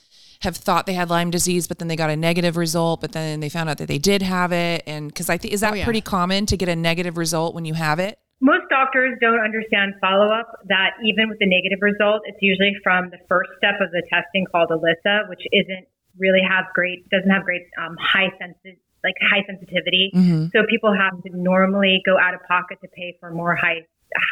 have 0.43 0.57
thought 0.57 0.85
they 0.85 0.93
had 0.95 1.09
Lyme 1.09 1.31
disease, 1.31 1.69
but 1.69 1.79
then 1.79 1.89
they 1.89 1.97
got 1.97 2.11
a 2.11 2.17
negative 2.17 2.57
result, 2.57 3.01
but 3.01 3.13
then 3.13 3.39
they 3.41 3.49
found 3.49 3.71
out 3.71 3.79
that 3.79 3.87
they 3.89 3.97
did 3.99 4.21
have 4.21 4.53
it, 4.53 4.83
and 4.87 5.07
because 5.09 5.31
I 5.31 5.39
think 5.39 5.55
is 5.55 5.61
that 5.61 5.73
Oh, 5.73 5.77
yeah. 5.77 5.85
pretty 5.85 6.03
common 6.03 6.45
to 6.47 6.57
get 6.57 6.69
a 6.69 6.77
negative 6.77 7.17
result 7.17 7.55
when 7.55 7.65
you 7.65 7.75
have 7.75 7.99
it? 8.01 8.19
Most 8.41 8.69
doctors 8.69 9.17
don't 9.21 9.41
understand 9.41 9.95
follow 10.01 10.29
up 10.29 10.61
that 10.69 10.93
even 11.03 11.29
with 11.29 11.39
the 11.39 11.49
negative 11.49 11.81
result, 11.81 12.21
it's 12.27 12.37
usually 12.41 12.77
from 12.85 13.09
the 13.09 13.19
first 13.29 13.49
step 13.57 13.81
of 13.81 13.91
the 13.93 14.03
testing 14.13 14.45
called 14.45 14.71
ELISA, 14.71 15.25
which 15.29 15.41
isn't 15.53 15.89
really 16.19 16.43
have 16.45 16.67
great, 16.75 17.09
doesn't 17.09 17.31
have 17.31 17.45
great 17.45 17.65
um, 17.81 17.97
high 17.97 18.29
sensitive, 18.39 18.77
like 19.05 19.15
high 19.33 19.43
sensitivity. 19.49 20.13
Mhm. 20.15 20.53
So 20.53 20.65
people 20.69 20.93
have 20.93 21.17
to 21.25 21.31
normally 21.33 22.03
go 22.05 22.19
out 22.19 22.35
of 22.35 22.41
pocket 22.45 22.79
to 22.83 22.89
pay 22.89 23.17
for 23.21 23.33
more 23.33 23.57
high, 23.57 23.81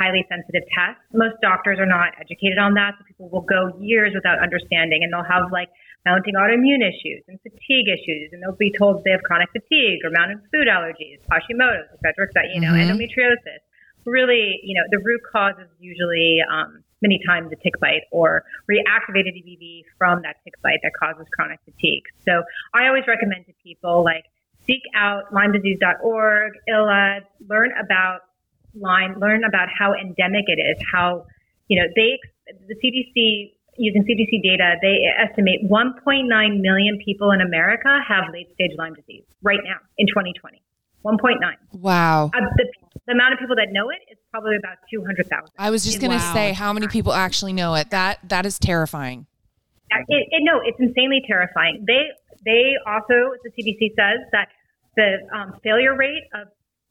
highly 0.01 0.25
sensitive 0.29 0.65
tests. 0.77 1.01
Most 1.15 1.41
doctors 1.41 1.79
are 1.81 1.89
not 1.89 2.13
educated 2.21 2.59
on 2.59 2.75
that, 2.75 2.93
so 2.99 3.05
people 3.09 3.31
will 3.33 3.47
go 3.49 3.73
years 3.81 4.13
without 4.15 4.39
understanding, 4.39 5.03
and 5.03 5.13
they'll 5.13 5.25
have 5.25 5.51
like 5.51 5.69
mounting 6.05 6.35
autoimmune 6.37 6.85
issues 6.85 7.25
and 7.29 7.41
fatigue 7.41 7.89
issues, 7.89 8.29
and 8.37 8.43
they'll 8.43 8.57
be 8.61 8.71
told 8.77 9.03
they 9.05 9.13
have 9.17 9.23
chronic 9.25 9.49
fatigue 9.53 10.05
or 10.05 10.11
mounting 10.13 10.41
food 10.53 10.69
allergies, 10.69 11.21
Hashimoto's, 11.33 11.89
et 11.97 12.01
cetera, 12.05 12.29
et 12.29 12.33
cetera, 12.37 12.53
you 12.55 12.61
know, 12.61 12.77
Mhm. 12.77 12.93
endometriosis. 12.93 13.64
Really, 14.07 14.61
you 14.63 14.75
know, 14.75 14.85
the 14.91 14.99
root 14.99 15.21
cause 15.31 15.55
is 15.61 15.69
usually 15.79 16.39
um, 16.51 16.85
many 17.01 17.21
times 17.27 17.53
a 17.53 17.57
tick 17.57 17.79
bite 17.81 18.05
or 18.11 18.45
reactivated 18.71 19.37
EBV 19.37 19.85
from 19.99 20.23
that 20.23 20.37
tick 20.45 20.55
bite 20.63 20.81
that 20.83 20.93
causes 20.99 21.27
chronic 21.33 21.61
fatigue. 21.65 22.05
So 22.25 22.43
I 22.75 22.87
always 22.89 23.05
recommend 23.07 23.47
to 23.47 23.53
people 23.63 24.05
like 24.05 24.25
seek 24.67 24.83
out 24.97 25.33
LymeDisease.org, 25.33 26.53
ILA, 26.69 27.21
learn 27.49 27.71
about 27.79 28.21
Lyme, 28.75 29.19
learn 29.21 29.45
about 29.45 29.69
how 29.69 29.95
endemic 29.95 30.45
it 30.49 30.61
is, 30.61 30.83
how, 30.93 31.27
you 31.69 31.81
know, 31.81 31.89
they, 31.95 32.19
the 32.67 32.75
CDC, 32.75 33.53
using 33.77 34.03
CDC 34.03 34.43
data, 34.43 34.77
they 34.83 35.05
estimate 35.19 35.69
1.9 35.69 36.61
million 36.61 36.99
people 37.05 37.31
in 37.31 37.41
America 37.41 38.01
have 38.07 38.25
late 38.33 38.53
stage 38.55 38.73
Lyme 38.79 38.95
disease 38.95 39.25
right 39.43 39.61
now 39.65 39.77
in 39.99 40.07
2020. 40.07 40.61
1.9. 41.05 41.37
Wow. 41.81 42.31
Uh, 42.35 42.41
the 42.57 42.67
The 43.07 43.13
amount 43.13 43.35
of 43.35 43.39
people 43.39 43.57
that 43.57 43.69
know 43.71 43.91
it 43.91 44.01
is 44.11 44.19
probably 44.31 44.57
about 44.57 44.79
200,000. 44.91 45.51
I 45.59 45.71
was 45.71 45.85
just 45.85 46.01
gonna 46.01 46.21
say 46.33 46.53
how 46.53 46.73
many 46.73 46.89
people 46.89 47.13
actually 47.13 47.53
know 47.53 47.75
it. 47.75 47.91
That 47.91 48.19
that 48.29 48.47
is 48.47 48.59
terrifying. 48.59 49.27
It, 50.09 50.27
it, 50.31 50.43
no, 50.43 50.61
it's 50.65 50.81
insanely 50.81 51.23
terrifying. 51.27 51.85
They 51.87 52.11
they 52.45 52.75
also 52.87 53.37
the 53.45 53.51
CDC 53.51 53.95
says 53.95 54.25
that 54.33 54.49
the 54.97 55.19
um, 55.35 55.61
failure 55.63 55.95
rate 55.95 56.25
of 56.35 56.49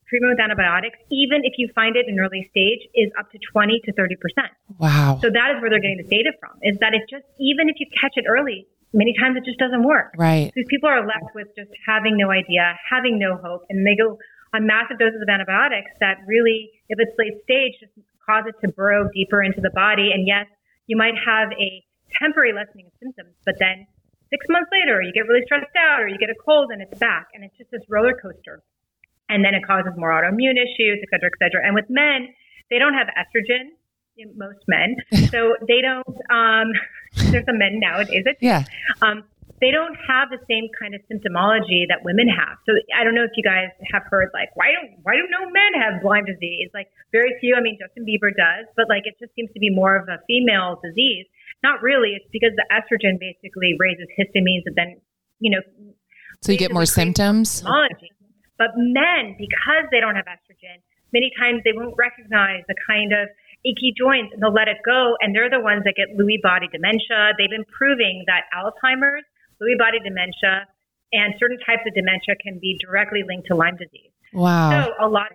treatment 0.08 0.38
with 0.38 0.40
antibiotics, 0.40 0.98
even 1.12 1.42
if 1.44 1.54
you 1.58 1.70
find 1.74 1.96
it 1.96 2.06
in 2.08 2.20
early 2.20 2.48
stage, 2.52 2.88
is 2.94 3.12
up 3.18 3.32
to 3.32 3.40
20 3.52 3.82
to 3.86 3.94
30 3.94 4.16
percent. 4.18 4.52
Wow. 4.78 5.20
So 5.22 5.30
that 5.30 5.56
is 5.56 5.62
where 5.62 5.70
they're 5.70 5.82
getting 5.82 5.98
this 5.98 6.10
data 6.10 6.32
from. 6.40 6.52
Is 6.62 6.78
that 6.80 6.94
it 6.94 7.02
just 7.10 7.26
even 7.40 7.70
if 7.70 7.80
you 7.80 7.88
catch 8.00 8.14
it 8.16 8.26
early, 8.28 8.68
many 8.94 9.14
times 9.20 9.38
it 9.38 9.46
just 9.46 9.60
doesn't 9.60 9.84
work. 9.84 10.14
Right. 10.18 10.52
These 10.56 10.68
people 10.70 10.90
are 10.90 11.06
left 11.06 11.34
with 11.34 11.48
just 11.58 11.72
having 11.86 12.18
no 12.18 12.32
idea, 12.32 12.78
having 12.90 13.18
no 13.20 13.38
hope, 13.38 13.64
and 13.70 13.86
they 13.86 13.96
go 13.96 14.20
on 14.54 14.68
massive 14.68 15.00
doses 15.00 15.22
of 15.22 15.30
antibiotics 15.30 15.92
that 16.00 16.18
really, 16.28 16.72
if 16.90 17.00
it's 17.00 17.12
late 17.18 17.42
stage, 17.44 17.74
just 17.80 17.92
cause 18.26 18.46
it 18.48 18.56
to 18.62 18.72
burrow 18.72 19.10
deeper 19.14 19.44
into 19.44 19.62
the 19.62 19.72
body. 19.72 20.12
And 20.14 20.28
yes, 20.28 20.48
you 20.88 20.96
might 20.96 21.16
have 21.18 21.50
a 21.60 21.84
temporary 22.22 22.54
lessening 22.54 22.88
of 22.88 22.94
symptoms, 23.02 23.34
but 23.46 23.56
then 23.60 23.88
six 24.30 24.46
months 24.50 24.70
later, 24.72 25.02
you 25.02 25.12
get 25.12 25.28
really 25.28 25.44
stressed 25.46 25.74
out 25.78 26.02
or 26.02 26.08
you 26.08 26.18
get 26.18 26.30
a 26.30 26.38
cold 26.38 26.72
and 26.72 26.82
it's 26.82 26.98
back. 27.00 27.28
And 27.34 27.44
it's 27.44 27.58
just 27.58 27.72
this 27.72 27.82
roller 27.90 28.14
coaster. 28.14 28.62
And 29.30 29.44
then 29.44 29.56
it 29.56 29.66
causes 29.66 29.94
more 29.98 30.12
autoimmune 30.12 30.60
issues, 30.62 31.00
et 31.02 31.10
cetera, 31.10 31.30
et 31.34 31.38
cetera. 31.42 31.66
And 31.66 31.74
with 31.74 31.90
men, 31.90 32.30
they 32.70 32.78
don't 32.78 32.94
have 32.94 33.08
estrogen, 33.18 33.74
in 34.18 34.32
most 34.38 34.60
men. 34.68 34.96
So 35.34 35.56
they 35.68 35.82
don't, 35.82 36.08
um, 36.30 36.74
there's 37.32 37.46
some 37.46 37.58
men 37.58 37.80
nowadays 37.80 38.24
that. 38.26 38.38
Yeah. 38.40 38.66
Um, 39.02 39.24
they 39.62 39.72
don't 39.72 39.96
have 40.08 40.28
the 40.28 40.44
same 40.50 40.68
kind 40.76 40.92
of 40.92 41.00
symptomology 41.08 41.88
that 41.88 42.04
women 42.04 42.28
have. 42.28 42.60
So 42.68 42.76
I 42.92 43.04
don't 43.04 43.16
know 43.16 43.24
if 43.24 43.32
you 43.40 43.44
guys 43.44 43.72
have 43.92 44.04
heard 44.12 44.30
like 44.34 44.52
why 44.56 44.76
don't 44.76 45.00
why 45.04 45.16
do 45.16 45.24
no 45.32 45.48
men 45.48 45.72
have 45.80 46.04
Lyme 46.04 46.26
disease? 46.26 46.68
Like 46.74 46.92
very 47.12 47.36
few. 47.40 47.56
I 47.56 47.62
mean 47.62 47.80
Justin 47.80 48.04
Bieber 48.04 48.36
does, 48.36 48.68
but 48.76 48.90
like 48.90 49.04
it 49.06 49.16
just 49.20 49.32
seems 49.36 49.52
to 49.56 49.60
be 49.60 49.70
more 49.70 49.96
of 49.96 50.08
a 50.12 50.20
female 50.28 50.80
disease. 50.84 51.26
Not 51.64 51.82
really. 51.82 52.20
It's 52.20 52.28
because 52.32 52.52
the 52.60 52.68
estrogen 52.72 53.20
basically 53.20 53.80
raises 53.80 54.08
histamines 54.20 54.68
and 54.68 54.76
then 54.76 55.00
you 55.40 55.52
know 55.56 55.64
So 56.42 56.52
you 56.52 56.58
get 56.58 56.74
more 56.74 56.86
symptoms. 56.86 57.64
But 58.58 58.78
men, 58.78 59.36
because 59.40 59.90
they 59.92 60.00
don't 60.00 60.16
have 60.16 60.30
estrogen, 60.30 60.80
many 61.12 61.32
times 61.40 61.62
they 61.66 61.74
won't 61.74 61.96
recognize 61.98 62.64
the 62.68 62.76
kind 62.88 63.12
of 63.14 63.30
achy 63.66 63.94
joints 63.98 64.34
and 64.34 64.42
they'll 64.42 64.54
let 64.54 64.68
it 64.68 64.78
go. 64.86 65.16
And 65.22 65.34
they're 65.34 65.50
the 65.50 65.60
ones 65.60 65.84
that 65.86 65.96
get 65.96 66.14
Lewy 66.18 66.42
body 66.42 66.68
dementia. 66.72 67.34
They've 67.38 67.50
been 67.50 67.66
proving 67.66 68.26
that 68.28 68.46
Alzheimer's, 68.54 69.26
Lewy 69.62 69.78
body 69.78 70.00
dementia, 70.04 70.66
and 71.14 71.34
certain 71.40 71.58
types 71.66 71.84
of 71.86 71.94
dementia 71.94 72.36
can 72.42 72.60
be 72.60 72.78
directly 72.82 73.24
linked 73.28 73.48
to 73.48 73.56
Lyme 73.56 73.78
disease. 73.78 74.12
Wow. 74.34 74.72
So 74.72 74.94
a 75.00 75.08
lot, 75.08 75.32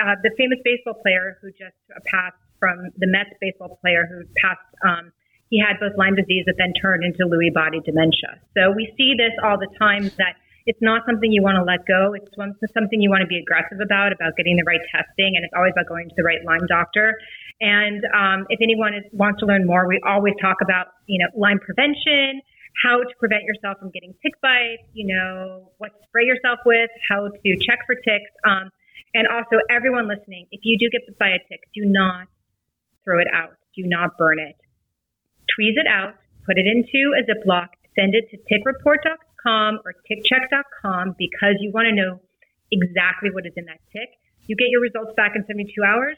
uh, 0.00 0.16
the 0.22 0.30
famous 0.36 0.58
baseball 0.64 0.94
player 1.00 1.38
who 1.40 1.50
just 1.52 1.76
passed 2.06 2.36
from 2.60 2.90
the 2.96 3.06
Mets 3.06 3.32
baseball 3.40 3.78
player 3.80 4.06
who 4.06 4.24
passed, 4.36 4.60
um, 4.84 5.12
he 5.48 5.60
had 5.60 5.80
both 5.80 5.96
Lyme 5.96 6.14
disease 6.14 6.44
that 6.46 6.56
then 6.58 6.72
turned 6.80 7.04
into 7.04 7.24
Lewy 7.24 7.52
body 7.52 7.80
dementia. 7.80 8.40
So 8.56 8.72
we 8.72 8.92
see 8.96 9.14
this 9.16 9.32
all 9.42 9.58
the 9.58 9.68
time 9.78 10.10
that 10.16 10.36
it's 10.64 10.80
not 10.80 11.02
something 11.06 11.32
you 11.32 11.42
want 11.42 11.56
to 11.56 11.64
let 11.64 11.84
go. 11.86 12.14
It's 12.14 12.30
something 12.72 13.00
you 13.00 13.10
want 13.10 13.22
to 13.22 13.26
be 13.26 13.38
aggressive 13.38 13.80
about, 13.82 14.12
about 14.12 14.36
getting 14.36 14.56
the 14.56 14.62
right 14.62 14.80
testing. 14.94 15.34
And 15.34 15.44
it's 15.44 15.52
always 15.56 15.72
about 15.74 15.88
going 15.88 16.08
to 16.08 16.14
the 16.16 16.22
right 16.22 16.38
Lyme 16.46 16.66
doctor. 16.68 17.18
And 17.60 18.04
um, 18.14 18.46
if 18.48 18.60
anyone 18.62 18.94
is, 18.94 19.02
wants 19.12 19.40
to 19.40 19.46
learn 19.46 19.66
more, 19.66 19.88
we 19.88 20.00
always 20.06 20.34
talk 20.40 20.58
about, 20.62 20.86
you 21.06 21.18
know, 21.18 21.26
Lyme 21.34 21.58
prevention, 21.58 22.40
how 22.80 22.98
to 22.98 23.14
prevent 23.18 23.44
yourself 23.44 23.78
from 23.78 23.90
getting 23.90 24.14
tick 24.22 24.32
bites, 24.40 24.82
you 24.92 25.06
know, 25.06 25.72
what 25.78 25.92
to 25.92 26.00
spray 26.08 26.24
yourself 26.24 26.58
with, 26.64 26.90
how 27.08 27.28
to 27.28 27.50
check 27.60 27.80
for 27.86 27.94
ticks. 27.94 28.30
Um, 28.44 28.70
and 29.14 29.28
also, 29.28 29.60
everyone 29.68 30.08
listening, 30.08 30.46
if 30.50 30.60
you 30.64 30.78
do 30.78 30.88
get 30.88 31.02
bit 31.06 31.18
by 31.18 31.28
a 31.28 31.40
tick, 31.48 31.60
do 31.74 31.84
not 31.84 32.28
throw 33.04 33.20
it 33.20 33.28
out. 33.32 33.56
Do 33.76 33.84
not 33.84 34.16
burn 34.16 34.38
it. 34.38 34.56
Tweeze 35.52 35.76
it 35.76 35.86
out, 35.86 36.14
put 36.46 36.56
it 36.56 36.66
into 36.66 37.12
a 37.12 37.22
Ziploc, 37.24 37.68
send 37.98 38.14
it 38.14 38.24
to 38.30 38.36
tickreport.com 38.48 39.80
or 39.84 39.92
tickcheck.com 40.08 41.14
because 41.18 41.56
you 41.60 41.70
want 41.72 41.86
to 41.88 41.94
know 41.94 42.20
exactly 42.70 43.30
what 43.30 43.44
is 43.44 43.52
in 43.56 43.66
that 43.66 43.80
tick. 43.92 44.08
You 44.46 44.56
get 44.56 44.68
your 44.70 44.80
results 44.80 45.12
back 45.16 45.32
in 45.36 45.44
72 45.46 45.72
hours. 45.82 46.16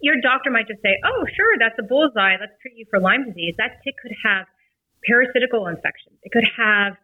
Your 0.00 0.16
doctor 0.20 0.50
might 0.50 0.68
just 0.68 0.82
say, 0.82 0.98
oh, 1.04 1.24
sure, 1.36 1.56
that's 1.58 1.78
a 1.78 1.82
bullseye. 1.82 2.36
Let's 2.40 2.56
treat 2.60 2.76
you 2.76 2.86
for 2.90 2.98
Lyme 2.98 3.24
disease. 3.24 3.54
That 3.58 3.80
tick 3.84 3.94
could 4.02 4.12
have 4.24 4.46
parasitical 5.06 5.66
infections. 5.66 6.18
It 6.22 6.32
could 6.32 6.46
have 6.56 6.94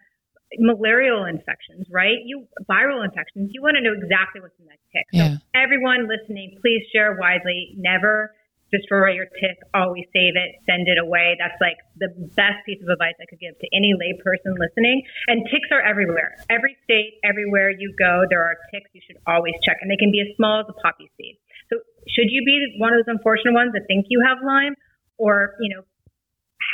malarial 0.58 1.24
infections, 1.24 1.86
right? 1.90 2.18
You 2.24 2.46
viral 2.68 3.04
infections. 3.04 3.50
You 3.52 3.62
want 3.62 3.76
to 3.76 3.82
know 3.82 3.94
exactly 3.94 4.40
what's 4.40 4.58
in 4.58 4.66
that 4.66 4.82
tick. 4.92 5.06
Yeah. 5.12 5.38
So 5.38 5.44
everyone 5.54 6.08
listening, 6.08 6.58
please 6.60 6.82
share 6.92 7.16
widely. 7.18 7.74
Never 7.76 8.34
destroy 8.72 9.14
your 9.14 9.26
tick. 9.26 9.58
Always 9.74 10.06
save 10.14 10.38
it. 10.38 10.54
Send 10.66 10.86
it 10.86 10.98
away. 10.98 11.36
That's 11.38 11.58
like 11.60 11.78
the 11.98 12.10
best 12.34 12.62
piece 12.66 12.78
of 12.82 12.88
advice 12.88 13.14
I 13.18 13.26
could 13.26 13.42
give 13.42 13.58
to 13.58 13.68
any 13.74 13.94
layperson 13.94 14.54
listening. 14.58 15.02
And 15.26 15.46
ticks 15.50 15.70
are 15.70 15.82
everywhere. 15.82 16.38
Every 16.48 16.76
state, 16.84 17.18
everywhere 17.22 17.70
you 17.70 17.94
go, 17.98 18.26
there 18.30 18.42
are 18.42 18.56
ticks. 18.70 18.90
You 18.94 19.02
should 19.06 19.18
always 19.26 19.54
check, 19.62 19.78
and 19.82 19.90
they 19.90 19.98
can 19.98 20.10
be 20.10 20.22
as 20.22 20.30
small 20.36 20.60
as 20.60 20.66
a 20.70 20.76
poppy 20.80 21.10
seed. 21.18 21.38
So 21.70 21.78
should 22.08 22.30
you 22.30 22.42
be 22.46 22.78
one 22.78 22.94
of 22.94 23.02
those 23.02 23.10
unfortunate 23.10 23.54
ones 23.54 23.72
that 23.74 23.86
think 23.86 24.06
you 24.08 24.22
have 24.26 24.38
Lyme, 24.42 24.74
or 25.18 25.54
you 25.60 25.74
know 25.74 25.82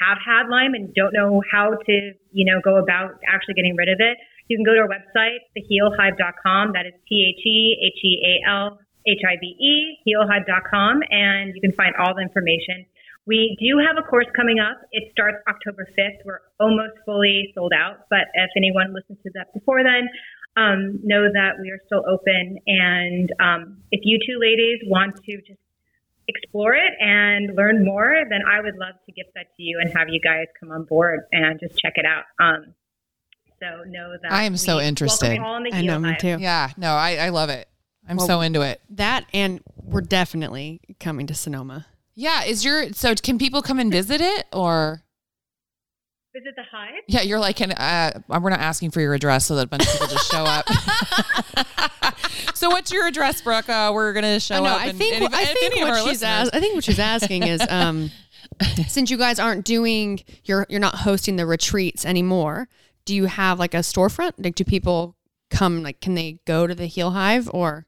have 0.00 0.18
had 0.24 0.48
Lyme 0.48 0.74
and 0.74 0.92
don't 0.94 1.12
know 1.12 1.42
how 1.50 1.70
to, 1.74 2.12
you 2.32 2.44
know, 2.44 2.60
go 2.62 2.76
about 2.76 3.20
actually 3.26 3.54
getting 3.54 3.76
rid 3.76 3.88
of 3.88 4.00
it, 4.00 4.16
you 4.48 4.56
can 4.56 4.64
go 4.64 4.74
to 4.74 4.80
our 4.80 4.88
website, 4.88 5.42
thehealhive.com. 5.56 6.72
That 6.72 6.86
is 6.86 6.94
T 7.08 7.34
H 7.34 7.46
E 7.46 7.76
H 7.82 8.00
E 8.04 8.12
A 8.22 8.50
L 8.50 8.78
H 9.06 9.22
I 9.26 9.36
V 9.40 9.46
E, 9.46 9.98
healhive.com, 10.06 11.00
and 11.10 11.54
you 11.54 11.60
can 11.60 11.72
find 11.72 11.94
all 11.96 12.14
the 12.14 12.22
information. 12.22 12.86
We 13.26 13.56
do 13.58 13.78
have 13.82 13.98
a 13.98 14.06
course 14.06 14.26
coming 14.36 14.60
up. 14.60 14.78
It 14.92 15.10
starts 15.10 15.38
October 15.48 15.86
5th. 15.98 16.22
We're 16.24 16.40
almost 16.60 16.94
fully 17.04 17.50
sold 17.54 17.72
out, 17.74 18.06
but 18.08 18.30
if 18.34 18.50
anyone 18.56 18.94
listens 18.94 19.18
to 19.24 19.30
that 19.34 19.52
before 19.52 19.82
then, 19.82 20.06
um, 20.56 21.00
know 21.02 21.26
that 21.32 21.58
we 21.60 21.70
are 21.70 21.80
still 21.86 22.04
open. 22.08 22.58
And 22.66 23.30
um, 23.40 23.82
if 23.90 24.00
you 24.04 24.18
two 24.24 24.38
ladies 24.38 24.78
want 24.86 25.16
to 25.24 25.36
just 25.42 25.58
explore 26.28 26.74
it 26.74 26.92
and 27.00 27.54
learn 27.56 27.84
more, 27.84 28.24
then 28.28 28.40
I 28.50 28.60
would 28.60 28.76
love 28.76 28.94
to 29.06 29.12
gift 29.12 29.30
that 29.34 29.46
to 29.56 29.62
you 29.62 29.78
and 29.80 29.92
have 29.96 30.08
you 30.08 30.20
guys 30.20 30.46
come 30.58 30.70
on 30.70 30.84
board 30.84 31.20
and 31.32 31.58
just 31.60 31.78
check 31.78 31.94
it 31.96 32.04
out. 32.04 32.24
Um, 32.44 32.74
so 33.60 33.84
know 33.88 34.14
that 34.22 34.32
I 34.32 34.42
am 34.44 34.56
so 34.56 34.80
interested. 34.80 35.26
welcome 35.26 35.42
you 35.42 35.46
all 35.48 35.64
in 35.64 35.74
I 35.74 35.80
know, 35.82 35.98
me 35.98 36.10
Hive. 36.10 36.18
too. 36.18 36.36
Yeah. 36.40 36.70
No, 36.76 36.90
I, 36.92 37.16
I 37.16 37.28
love 37.30 37.48
it. 37.48 37.68
I'm 38.08 38.16
Well, 38.18 38.26
so 38.26 38.40
into 38.40 38.60
it. 38.62 38.80
That 38.90 39.24
and 39.32 39.60
we're 39.76 40.00
definitely 40.02 40.80
coming 41.00 41.26
to 41.28 41.34
Sonoma. 41.34 41.86
Yeah. 42.14 42.44
Is 42.44 42.64
your 42.64 42.92
so 42.92 43.14
can 43.14 43.38
people 43.38 43.62
come 43.62 43.78
and 43.78 43.90
visit 43.90 44.20
it 44.20 44.46
or? 44.52 45.02
Visit 46.38 46.54
the 46.56 46.62
Hive. 46.70 47.02
Yeah, 47.08 47.22
you're 47.22 47.38
like, 47.38 47.56
can, 47.56 47.72
uh, 47.72 48.20
we're 48.28 48.50
not 48.50 48.60
asking 48.60 48.90
for 48.90 49.00
your 49.00 49.14
address 49.14 49.46
so 49.46 49.56
that 49.56 49.64
a 49.64 49.68
bunch 49.68 49.86
of 49.86 49.92
people 49.92 50.06
just 50.08 50.30
show 50.30 50.44
up. 50.44 50.66
so, 52.54 52.68
what's 52.68 52.92
your 52.92 53.06
address, 53.06 53.40
Brooke? 53.40 53.68
Uh, 53.68 53.90
we're 53.94 54.12
gonna 54.12 54.38
show 54.40 54.56
I 54.56 54.60
know. 54.60 54.64
up. 54.66 54.80
I 54.80 54.86
and 54.88 54.98
think. 54.98 55.14
any- 55.16 55.26
I 55.32 55.42
if 55.42 55.48
think 55.58 55.72
any 55.76 55.84
what 55.84 55.96
she's 55.98 56.06
listeners- 56.22 56.48
as, 56.48 56.50
I 56.50 56.60
think 56.60 56.74
what 56.74 56.84
she's 56.84 56.98
asking 56.98 57.44
is, 57.44 57.62
um, 57.70 58.10
since 58.88 59.10
you 59.10 59.16
guys 59.16 59.38
aren't 59.38 59.64
doing, 59.64 60.20
you're 60.44 60.66
you're 60.68 60.80
not 60.80 60.96
hosting 60.96 61.36
the 61.36 61.46
retreats 61.46 62.04
anymore. 62.04 62.68
Do 63.04 63.14
you 63.14 63.26
have 63.26 63.58
like 63.58 63.74
a 63.74 63.78
storefront? 63.78 64.32
Like, 64.38 64.54
do 64.56 64.64
people 64.64 65.16
come? 65.50 65.82
Like, 65.82 66.00
can 66.00 66.14
they 66.14 66.38
go 66.44 66.66
to 66.66 66.74
the 66.74 66.86
Heal 66.86 67.12
Hive 67.12 67.48
or? 67.52 67.86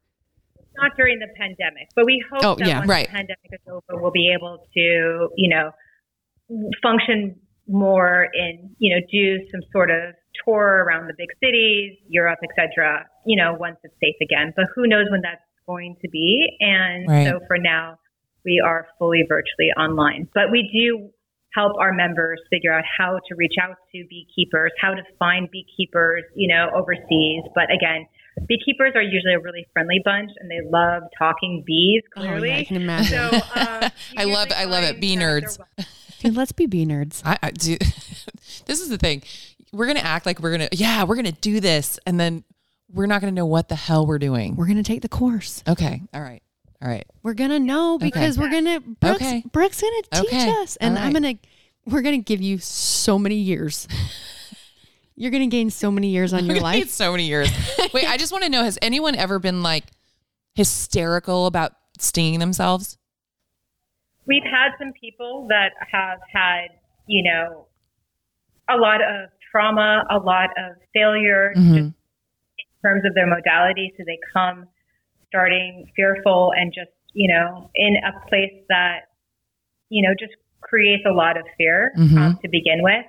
Not 0.80 0.92
during 0.96 1.18
the 1.18 1.26
pandemic, 1.36 1.88
but 1.96 2.06
we 2.06 2.22
hope 2.30 2.44
Oh, 2.44 2.54
that 2.54 2.68
yeah, 2.68 2.78
once 2.78 2.88
right. 2.88 3.06
the 3.06 3.12
pandemic 3.12 3.50
is 3.52 3.58
over, 3.68 4.00
we'll 4.00 4.12
be 4.12 4.32
able 4.32 4.64
to, 4.74 5.28
you 5.36 5.48
know, 5.50 5.72
function 6.82 7.34
more 7.68 8.28
in, 8.34 8.74
you 8.78 8.94
know, 8.94 9.00
do 9.12 9.38
some 9.50 9.60
sort 9.72 9.90
of 9.90 10.14
tour 10.44 10.84
around 10.86 11.06
the 11.06 11.14
big 11.16 11.28
cities, 11.42 11.96
Europe, 12.08 12.38
et 12.42 12.50
cetera, 12.56 13.06
you 13.26 13.36
know, 13.36 13.54
once 13.58 13.76
it's 13.84 13.94
safe 14.02 14.16
again. 14.22 14.52
But 14.56 14.66
who 14.74 14.86
knows 14.86 15.06
when 15.10 15.20
that's 15.20 15.42
going 15.66 15.96
to 16.02 16.08
be. 16.08 16.48
And 16.60 17.08
Right. 17.08 17.26
so 17.26 17.40
for 17.46 17.58
now, 17.58 17.98
we 18.44 18.60
are 18.64 18.86
fully 18.98 19.24
virtually 19.28 19.70
online. 19.76 20.28
But 20.34 20.50
we 20.50 20.68
do 20.72 21.10
help 21.54 21.72
our 21.78 21.92
members 21.92 22.40
figure 22.50 22.72
out 22.72 22.84
how 22.98 23.18
to 23.28 23.34
reach 23.34 23.54
out 23.60 23.76
to 23.92 24.04
beekeepers, 24.08 24.72
how 24.80 24.94
to 24.94 25.02
find 25.18 25.48
beekeepers, 25.50 26.24
you 26.34 26.48
know, 26.48 26.70
overseas. 26.74 27.42
But 27.54 27.72
again, 27.72 28.06
beekeepers 28.46 28.92
are 28.94 29.02
usually 29.02 29.34
a 29.34 29.40
really 29.40 29.66
friendly 29.72 30.00
bunch 30.04 30.30
and 30.38 30.50
they 30.50 30.60
love 30.70 31.02
talking 31.18 31.64
bees, 31.66 32.02
clearly. 32.14 32.50
Oh, 32.50 32.54
yeah, 32.54 32.58
I 32.60 32.64
can 32.64 32.76
imagine. 32.76 33.30
So, 33.30 33.36
um, 33.36 33.90
I 34.16 34.24
love. 34.24 34.48
I 34.54 34.64
love 34.64 34.84
it. 34.84 35.00
Bee 35.00 35.16
nerds. 35.16 35.58
Dude, 36.20 36.36
let's 36.36 36.52
be 36.52 36.66
bee 36.66 36.84
nerds. 36.86 37.22
I, 37.24 37.38
I 37.42 37.50
do. 37.50 37.76
this 38.66 38.80
is 38.80 38.88
the 38.88 38.98
thing. 38.98 39.22
We're 39.72 39.86
gonna 39.86 40.00
act 40.00 40.26
like 40.26 40.40
we're 40.40 40.52
gonna. 40.52 40.68
Yeah, 40.72 41.04
we're 41.04 41.16
gonna 41.16 41.32
do 41.32 41.60
this, 41.60 41.98
and 42.06 42.18
then 42.18 42.44
we're 42.92 43.06
not 43.06 43.20
gonna 43.20 43.32
know 43.32 43.46
what 43.46 43.68
the 43.68 43.76
hell 43.76 44.06
we're 44.06 44.18
doing. 44.18 44.56
We're 44.56 44.66
gonna 44.66 44.82
take 44.82 45.02
the 45.02 45.08
course. 45.08 45.62
Okay. 45.68 46.02
All 46.14 46.20
right. 46.20 46.42
All 46.82 46.88
right. 46.88 47.06
We're 47.22 47.34
gonna 47.34 47.58
know 47.58 47.98
because 47.98 48.38
we're 48.38 48.50
gonna. 48.50 48.80
Brooke's, 48.80 49.16
Okay. 49.22 49.44
Brooke's 49.52 49.80
gonna 49.80 50.02
teach 50.22 50.32
Okay. 50.32 50.50
us, 50.62 50.76
and 50.76 50.96
All 50.96 51.04
I'm 51.04 51.12
gonna. 51.12 51.34
We're 51.86 52.02
gonna 52.02 52.18
give 52.18 52.40
you 52.42 52.58
so 52.58 53.18
many 53.18 53.36
years. 53.36 53.86
You're 55.16 55.30
gonna 55.32 55.48
gain 55.48 55.70
so 55.70 55.90
many 55.90 56.08
years 56.10 56.32
on 56.32 56.46
your 56.46 56.56
It's 56.56 56.62
life. 56.62 56.88
so 56.90 57.10
many 57.10 57.26
years. 57.26 57.50
Wait, 57.92 58.08
I 58.08 58.16
just 58.16 58.30
want 58.32 58.44
to 58.44 58.50
know: 58.50 58.62
Has 58.62 58.78
anyone 58.80 59.14
ever 59.16 59.38
been 59.38 59.62
like, 59.62 59.84
hysterical 60.54 61.46
about 61.46 61.72
stinging 61.98 62.38
themselves? 62.40 62.96
We've 64.28 64.44
had 64.44 64.72
some 64.78 64.92
people 64.92 65.46
that 65.48 65.72
have 65.90 66.20
had, 66.30 66.68
you 67.06 67.22
know, 67.22 67.66
a 68.68 68.76
lot 68.76 69.00
of 69.00 69.30
trauma, 69.50 70.04
a 70.10 70.18
lot 70.18 70.50
of 70.58 70.76
failure 70.92 71.54
Mhm. 71.56 71.74
just 71.74 71.94
in 72.58 72.82
terms 72.82 73.04
of 73.06 73.14
their 73.14 73.26
modality. 73.26 73.94
So 73.96 74.04
they 74.04 74.18
come 74.32 74.68
starting 75.26 75.90
fearful 75.96 76.52
and 76.52 76.72
just, 76.72 76.90
you 77.14 77.28
know, 77.28 77.70
in 77.74 77.96
a 78.04 78.12
place 78.28 78.52
that, 78.68 79.08
you 79.88 80.02
know, 80.02 80.14
just 80.14 80.34
creates 80.60 81.04
a 81.06 81.12
lot 81.12 81.38
of 81.38 81.46
fear 81.56 81.92
um, 81.96 82.08
Mhm. 82.08 82.40
to 82.42 82.48
begin 82.48 82.82
with. 82.82 83.06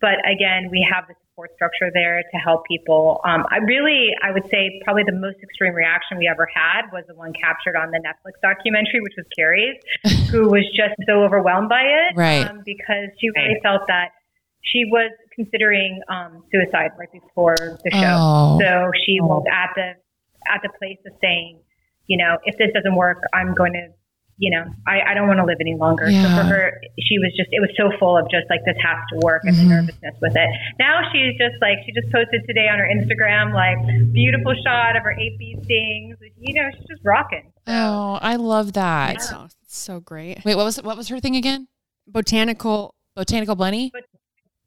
But 0.00 0.18
again, 0.24 0.68
we 0.70 0.86
have 0.90 1.06
the 1.08 1.14
support 1.28 1.50
structure 1.54 1.90
there 1.92 2.22
to 2.22 2.38
help 2.38 2.64
people. 2.66 3.20
Um, 3.24 3.44
I 3.50 3.58
really, 3.58 4.08
I 4.22 4.32
would 4.32 4.48
say 4.50 4.80
probably 4.84 5.04
the 5.04 5.16
most 5.16 5.38
extreme 5.42 5.74
reaction 5.74 6.18
we 6.18 6.28
ever 6.28 6.48
had 6.52 6.90
was 6.92 7.04
the 7.08 7.14
one 7.14 7.32
captured 7.32 7.76
on 7.76 7.90
the 7.90 7.98
Netflix 7.98 8.40
documentary, 8.42 9.00
which 9.00 9.14
was 9.16 9.26
Carrie's, 9.36 9.76
who 10.30 10.48
was 10.48 10.64
just 10.74 10.94
so 11.06 11.22
overwhelmed 11.22 11.68
by 11.68 11.82
it. 11.82 12.16
Right. 12.16 12.48
Um, 12.48 12.62
because 12.64 13.08
she 13.20 13.30
really 13.30 13.60
felt 13.62 13.82
that 13.88 14.12
she 14.62 14.84
was 14.86 15.10
considering 15.34 16.00
um, 16.08 16.44
suicide 16.52 16.90
right 16.98 17.12
before 17.12 17.56
the 17.56 17.90
show. 17.90 18.16
Oh. 18.16 18.58
So 18.60 18.90
she 19.04 19.20
was 19.20 19.44
at 19.52 19.70
the 19.74 19.94
at 20.48 20.60
the 20.62 20.70
place 20.78 20.98
of 21.06 21.12
saying, 21.20 21.60
you 22.06 22.16
know, 22.16 22.38
if 22.44 22.56
this 22.58 22.70
doesn't 22.74 22.94
work, 22.94 23.22
I'm 23.32 23.54
going 23.54 23.72
to, 23.74 23.88
you 24.40 24.50
know, 24.50 24.64
I, 24.88 25.12
I 25.12 25.14
don't 25.14 25.28
want 25.28 25.38
to 25.38 25.44
live 25.44 25.58
any 25.60 25.76
longer. 25.76 26.10
So 26.10 26.22
for 26.34 26.42
her, 26.48 26.80
she 26.98 27.18
was 27.18 27.30
just, 27.36 27.50
it 27.52 27.60
was 27.60 27.68
so 27.76 27.92
full 28.00 28.16
of 28.16 28.24
just 28.30 28.48
like, 28.48 28.60
this 28.64 28.76
has 28.82 28.96
to 29.12 29.18
work 29.22 29.42
and 29.44 29.54
Mhm. 29.54 29.58
the 29.60 29.64
nervousness 29.68 30.14
with 30.22 30.34
it. 30.34 30.48
Now 30.80 31.02
she's 31.12 31.36
just 31.36 31.60
like, 31.60 31.76
she 31.84 31.92
just 31.92 32.10
posted 32.10 32.40
today 32.48 32.66
on 32.72 32.78
her 32.78 32.88
Instagram, 32.88 33.52
like, 33.52 33.76
beautiful 34.12 34.54
shot 34.64 34.96
of 34.96 35.02
her 35.02 35.12
eight 35.12 35.36
bee 35.38 35.56
stings. 35.64 36.16
You 36.38 36.54
know, 36.54 36.68
she's 36.74 36.88
just 36.88 37.02
rocking. 37.04 37.52
Oh, 37.66 38.18
I 38.22 38.36
love 38.36 38.72
that. 38.72 39.16
It's 39.16 39.28
so, 39.28 39.48
so 39.68 40.00
great. 40.00 40.42
Wait, 40.44 40.54
what 40.56 40.64
was 40.64 40.82
what 40.82 40.96
was 40.96 41.08
her 41.08 41.20
thing 41.20 41.36
again? 41.36 41.68
Botanical 42.08 42.94
Botanical 43.14 43.54
bunny. 43.56 43.92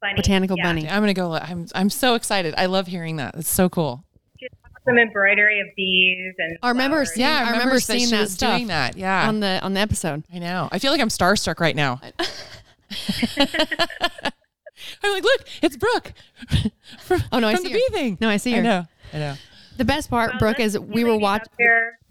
Funny. 0.00 0.14
botanical 0.16 0.56
Yeah. 0.56 0.64
bunny. 0.64 0.88
I'm 0.88 1.02
gonna 1.02 1.14
go. 1.14 1.32
I'm 1.32 1.66
I'm 1.74 1.90
so 1.90 2.14
excited. 2.14 2.54
I 2.56 2.66
love 2.66 2.86
hearing 2.86 3.16
that. 3.16 3.34
It's 3.36 3.48
so 3.48 3.68
cool. 3.68 4.04
Some 4.86 4.98
embroidery 4.98 5.60
of 5.60 5.66
bees 5.76 6.34
and 6.38 6.58
I 6.62 6.68
remember 6.68 6.96
flowers. 6.96 7.14
seeing, 7.14 7.26
Yeah, 7.26 7.32
I 7.32 7.36
I 7.36 7.40
remember 7.40 7.58
remember 7.58 7.74
that 7.76 7.80
seeing 7.82 8.10
that 8.10 8.28
stuff 8.28 8.56
doing 8.56 8.66
that. 8.68 8.96
Yeah. 8.96 9.28
on 9.28 9.40
the 9.40 9.60
on 9.62 9.72
the 9.74 9.80
episode. 9.80 10.24
I 10.32 10.38
know. 10.38 10.68
I 10.72 10.78
feel 10.78 10.92
like 10.92 11.00
I'm 11.00 11.08
starstruck 11.08 11.58
right 11.60 11.74
now. 11.76 12.00
I'm 15.02 15.12
like, 15.12 15.22
look, 15.24 15.44
it's 15.62 15.76
Brooke. 15.76 16.12
from, 17.00 17.22
Oh 17.32 17.38
no, 17.38 17.48
I 17.48 17.54
from 17.54 17.64
see 17.64 17.68
the 17.72 17.74
her. 17.74 17.80
bee 17.90 17.94
thing. 17.96 18.18
No, 18.20 18.28
I 18.28 18.36
see 18.36 18.54
I 18.54 18.56
her. 18.58 18.62
know. 18.62 18.86
I 19.12 19.18
know. 19.18 19.34
The 19.76 19.84
best 19.84 20.10
part, 20.10 20.30
Well, 20.32 20.38
Brooke, 20.38 20.60
is 20.60 20.78
we 20.78 21.02
were 21.04 21.10
ladies 21.12 21.22
watching. 21.22 21.48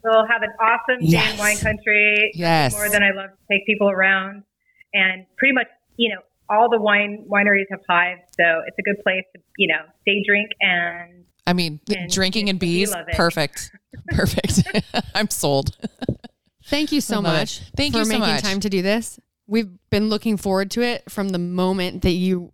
We'll 0.03 0.25
have 0.27 0.41
an 0.41 0.49
awesome 0.59 0.99
day 0.99 1.11
Yes. 1.11 1.33
in 1.33 1.39
wine 1.39 1.57
country. 1.57 2.31
Yes. 2.35 2.73
More 2.73 2.89
than 2.89 3.03
I 3.03 3.11
love 3.11 3.29
to 3.29 3.37
take 3.49 3.65
people 3.65 3.89
around, 3.89 4.43
and 4.93 5.25
pretty 5.37 5.53
much, 5.53 5.67
you 5.95 6.09
know, 6.13 6.21
all 6.49 6.69
the 6.69 6.77
wine 6.79 7.25
wineries 7.29 7.65
have 7.71 7.79
hives, 7.89 8.21
so 8.37 8.43
it's 8.67 8.77
a 8.77 8.81
good 8.81 9.01
place 9.03 9.23
to, 9.33 9.41
you 9.57 9.67
know, 9.67 9.81
day 10.05 10.21
drink 10.27 10.49
and 10.59 11.23
I 11.45 11.53
mean, 11.53 11.79
And 11.93 12.09
drinking 12.11 12.49
and 12.49 12.59
bees, 12.59 12.93
perfect, 13.13 13.71
Perfect. 14.09 14.63
I'm 15.15 15.29
sold. 15.29 15.75
Thank 16.65 16.91
you 16.91 17.01
so 17.01 17.15
I 17.17 17.19
it. 17.19 17.21
much. 17.23 17.61
Thank 17.75 17.93
for 17.93 17.99
you 17.99 18.05
so 18.05 18.09
making 18.09 18.27
much. 18.35 18.41
time 18.43 18.59
to 18.61 18.69
do 18.69 18.81
this. 18.81 19.19
We've 19.47 19.69
been 19.89 20.09
looking 20.09 20.37
forward 20.37 20.71
to 20.71 20.81
it 20.81 21.09
from 21.11 21.29
the 21.29 21.37
moment 21.39 22.01
that 22.03 22.11
you 22.11 22.53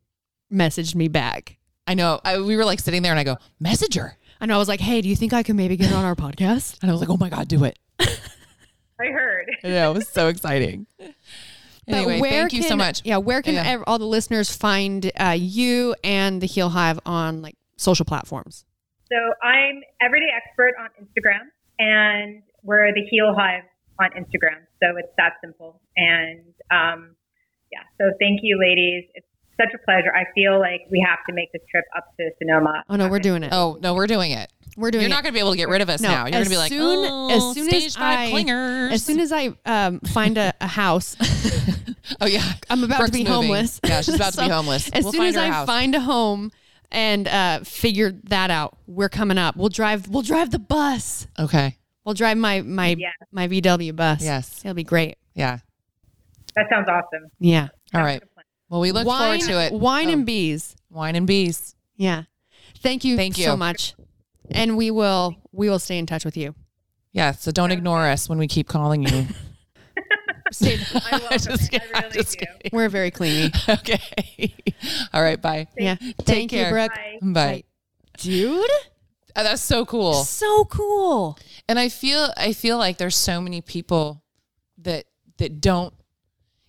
messaged 0.51 0.95
me 0.95 1.07
back. 1.07 1.57
I 1.85 1.93
know. 1.93 2.19
I, 2.25 2.39
we 2.39 2.55
were 2.57 2.65
like 2.65 2.79
sitting 2.79 3.01
there, 3.03 3.11
and 3.11 3.19
I 3.19 3.23
go, 3.23 3.37
messenger. 3.59 4.17
I 4.41 4.45
know. 4.47 4.55
I 4.55 4.57
was 4.57 4.67
like, 4.67 4.79
"Hey, 4.79 5.01
do 5.01 5.09
you 5.09 5.15
think 5.15 5.33
I 5.33 5.43
could 5.43 5.55
maybe 5.55 5.75
get 5.77 5.91
on 5.93 6.03
our 6.05 6.15
podcast?" 6.15 6.81
And 6.81 6.89
I 6.89 6.93
was 6.93 7.01
like, 7.01 7.09
oh 7.09 7.17
my 7.17 7.29
god, 7.29 7.47
do 7.47 7.63
it. 7.65 7.77
I 7.99 9.05
heard. 9.05 9.45
yeah. 9.63 9.89
It 9.89 9.93
was 9.93 10.07
so 10.07 10.27
exciting. 10.27 10.87
But 10.97 11.13
Anyway, 11.87 12.19
where 12.19 12.31
thank 12.49 12.53
you 12.53 12.63
so 12.63 12.75
much. 12.75 13.01
Yeah, 13.05 13.17
where 13.17 13.41
can 13.41 13.55
Yeah. 13.55 13.81
all 13.87 13.97
the 13.97 14.05
listeners 14.05 14.55
find 14.55 15.11
uh, 15.19 15.35
you 15.37 15.95
and 16.03 16.41
the 16.41 16.45
Heal 16.45 16.69
Hive 16.69 16.99
on 17.05 17.41
like 17.41 17.55
social 17.77 18.05
platforms? 18.05 18.65
So 19.11 19.17
I'm 19.43 19.81
everyday 20.01 20.27
expert 20.35 20.73
on 20.79 20.89
Instagram, 21.01 21.49
and 21.79 22.41
we're 22.63 22.93
the 22.93 23.05
Heal 23.09 23.33
Hive 23.37 23.63
on 23.99 24.09
Instagram. 24.11 24.61
So 24.81 24.97
it's 24.97 25.09
that 25.17 25.33
simple. 25.43 25.81
And 25.97 26.41
um, 26.71 27.15
yeah, 27.71 27.79
so 27.97 28.11
thank 28.19 28.41
you, 28.43 28.59
ladies. 28.59 29.05
It's 29.15 29.25
such 29.57 29.73
a 29.73 29.83
pleasure. 29.83 30.13
I 30.15 30.25
feel 30.35 30.59
like 30.59 30.81
we 30.91 31.03
have 31.05 31.19
to 31.27 31.33
make 31.33 31.51
this 31.51 31.61
trip 31.69 31.85
up 31.97 32.05
to 32.19 32.29
Sonoma. 32.41 32.83
Oh 32.89 32.95
no, 32.95 33.09
we're 33.09 33.19
doing 33.19 33.43
it. 33.43 33.49
Oh 33.51 33.77
no, 33.81 33.93
we're 33.93 34.07
doing 34.07 34.31
it. 34.31 34.51
We're 34.77 34.91
doing 34.91 35.01
it. 35.05 35.07
You're 35.09 35.13
it. 35.13 35.17
not 35.17 35.23
going 35.23 35.33
to 35.33 35.37
be 35.37 35.39
able 35.41 35.51
to 35.51 35.57
get 35.57 35.67
rid 35.67 35.81
of 35.81 35.89
us 35.89 35.99
No, 35.99 36.09
now. 36.09 36.21
You're 36.25 36.31
going 36.31 36.43
to 36.45 36.49
be 36.49 36.55
like, 36.57 36.69
soon, 36.69 37.07
oh, 37.09 37.29
as 37.31 37.55
soon 37.55 37.67
stage 37.69 37.85
as 37.87 37.95
five 37.95 38.19
I, 38.19 38.31
clingers. 38.31 38.91
as 38.93 39.03
soon 39.03 39.19
as 39.19 39.31
I 39.33 39.53
um, 39.65 39.99
find 40.01 40.37
a, 40.37 40.53
a 40.61 40.67
house, 40.67 41.17
oh 42.21 42.27
yeah, 42.27 42.53
I'm 42.69 42.83
about 42.83 42.99
Brooke's 42.99 43.11
to 43.11 43.17
be 43.17 43.23
moving. 43.23 43.33
homeless. 43.49 43.79
Yeah, 43.83 44.01
she's 44.01 44.15
about 44.15 44.33
to 44.33 44.41
be 44.43 44.47
homeless. 44.49 44.89
As 44.91 45.03
We'll 45.03 45.13
soon 45.13 45.19
find 45.21 45.29
as 45.29 45.35
her 45.35 45.41
a 45.41 45.45
I 45.45 45.49
house. 45.51 45.65
find 45.65 45.95
a 45.95 45.99
home 45.99 46.51
and 46.91 47.27
uh, 47.27 47.59
figure 47.61 48.11
that 48.25 48.49
out, 48.51 48.77
we're 48.87 49.09
coming 49.09 49.37
up. 49.37 49.55
We'll 49.55 49.69
drive. 49.69 50.07
We'll 50.07 50.23
drive 50.23 50.51
the 50.51 50.59
bus. 50.59 51.27
Okay. 51.37 51.77
We'll 52.05 52.15
drive 52.15 52.37
my 52.37 52.61
my 52.61 52.95
Yeah. 52.97 53.09
my 53.31 53.47
VW 53.47 53.95
bus. 53.95 54.23
Yes. 54.23 54.59
it'll 54.63 54.73
be 54.73 54.83
great. 54.83 55.17
Yeah. 55.35 55.59
That 56.55 56.65
sounds 56.71 56.87
awesome. 56.89 57.29
Yeah, 57.39 57.67
All 57.93 58.01
right. 58.01 58.21
Well, 58.69 58.81
we 58.81 58.91
look 58.91 59.05
wine, 59.07 59.39
forward 59.39 59.53
to 59.53 59.61
it. 59.65 59.73
Wine 59.79 60.09
Oh, 60.09 60.13
and 60.13 60.25
bees. 60.25 60.75
wine 60.89 61.15
and 61.15 61.25
bees. 61.27 61.75
Yeah. 61.95 62.23
Thank 62.79 63.03
you. 63.03 63.15
Thank 63.17 63.37
you. 63.37 63.45
so 63.45 63.55
much. 63.57 63.93
And 64.51 64.75
we 64.77 64.89
will 64.91 65.35
we 65.51 65.69
will 65.69 65.79
stay 65.79 65.97
in 65.99 66.05
touch 66.05 66.25
with 66.25 66.35
you. 66.37 66.55
Yeah. 67.11 67.31
So 67.31 67.51
don't 67.51 67.71
ignore 67.71 68.05
us 68.07 68.27
when 68.27 68.37
we 68.39 68.47
keep 68.47 68.67
calling 68.67 69.03
you. 69.03 69.27
Stay, 70.51 70.77
I 70.93 71.17
love 71.31 71.31
Just 71.41 71.47
it. 71.65 71.71
kidding. 71.71 71.87
I 71.93 71.97
I'm 71.97 72.03
really 72.05 72.13
just 72.15 72.37
do. 72.39 72.45
kidding. 72.45 72.71
we're 72.73 72.89
very 72.89 73.11
clingy. 73.11 73.51
Okay. 73.69 74.53
All 75.13 75.21
right. 75.21 75.41
Bye. 75.41 75.67
yeah. 75.77 75.95
Take 75.95 76.15
Thank 76.25 76.51
you, 76.53 76.59
care. 76.59 76.71
Brooke. 76.71 76.91
Bye. 76.93 77.19
Bye. 77.21 77.63
Dude, 78.17 78.69
Oh, 79.35 79.43
that's 79.43 79.61
so 79.61 79.85
cool. 79.85 80.13
so 80.15 80.65
cool. 80.65 81.37
And 81.67 81.77
I 81.79 81.87
feel 81.89 82.33
I 82.35 82.51
feel 82.53 82.77
like 82.77 82.97
there's 82.97 83.15
so 83.15 83.39
many 83.39 83.61
people 83.61 84.23
that 84.79 85.05
that 85.37 85.61
don't 85.61 85.93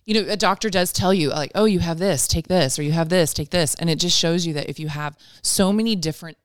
you 0.05 0.15
know, 0.15 0.31
a 0.31 0.37
doctor 0.37 0.69
does 0.69 0.91
tell 0.91 1.13
you 1.13 1.29
like, 1.29 1.51
"Oh, 1.55 1.65
you 1.65 1.79
have 1.79 1.99
this, 1.99 2.27
take 2.27 2.47
this, 2.47 2.77
or 2.79 2.83
you 2.83 2.91
have 2.91 3.09
this, 3.09 3.33
take 3.33 3.49
this." 3.51 3.75
And 3.75 3.89
it 3.89 3.99
just 3.99 4.17
shows 4.17 4.45
you 4.47 4.53
that 4.53 4.69
if 4.69 4.79
you 4.79 4.87
have 4.87 5.15
so 5.43 5.71
many 5.71 5.95
different 5.95 6.37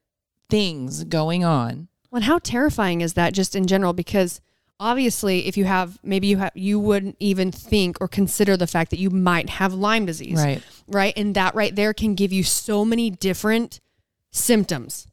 things 0.50 1.04
going 1.04 1.44
on, 1.44 1.88
Well, 2.10 2.18
and 2.18 2.24
how 2.24 2.38
terrifying 2.38 3.00
is 3.00 3.14
that 3.14 3.32
just 3.32 3.56
in 3.56 3.66
general? 3.66 3.92
Because 3.92 4.40
obviously, 4.78 5.46
if 5.46 5.56
you 5.56 5.64
have, 5.64 5.98
maybe 6.02 6.26
you 6.26 6.38
have, 6.38 6.52
you 6.54 6.78
wouldn't 6.78 7.16
even 7.18 7.50
think 7.52 7.98
or 8.00 8.08
consider 8.08 8.56
the 8.56 8.66
fact 8.66 8.90
that 8.90 8.98
you 8.98 9.10
might 9.10 9.48
have 9.48 9.74
Lyme 9.74 10.06
disease. 10.06 10.36
Right. 10.36 10.62
Right. 10.86 11.14
And 11.16 11.34
that 11.34 11.54
right 11.54 11.74
there 11.74 11.94
can 11.94 12.14
give 12.14 12.32
you 12.32 12.42
so 12.42 12.84
many 12.84 13.10
different 13.10 13.80
symptoms 14.32 15.08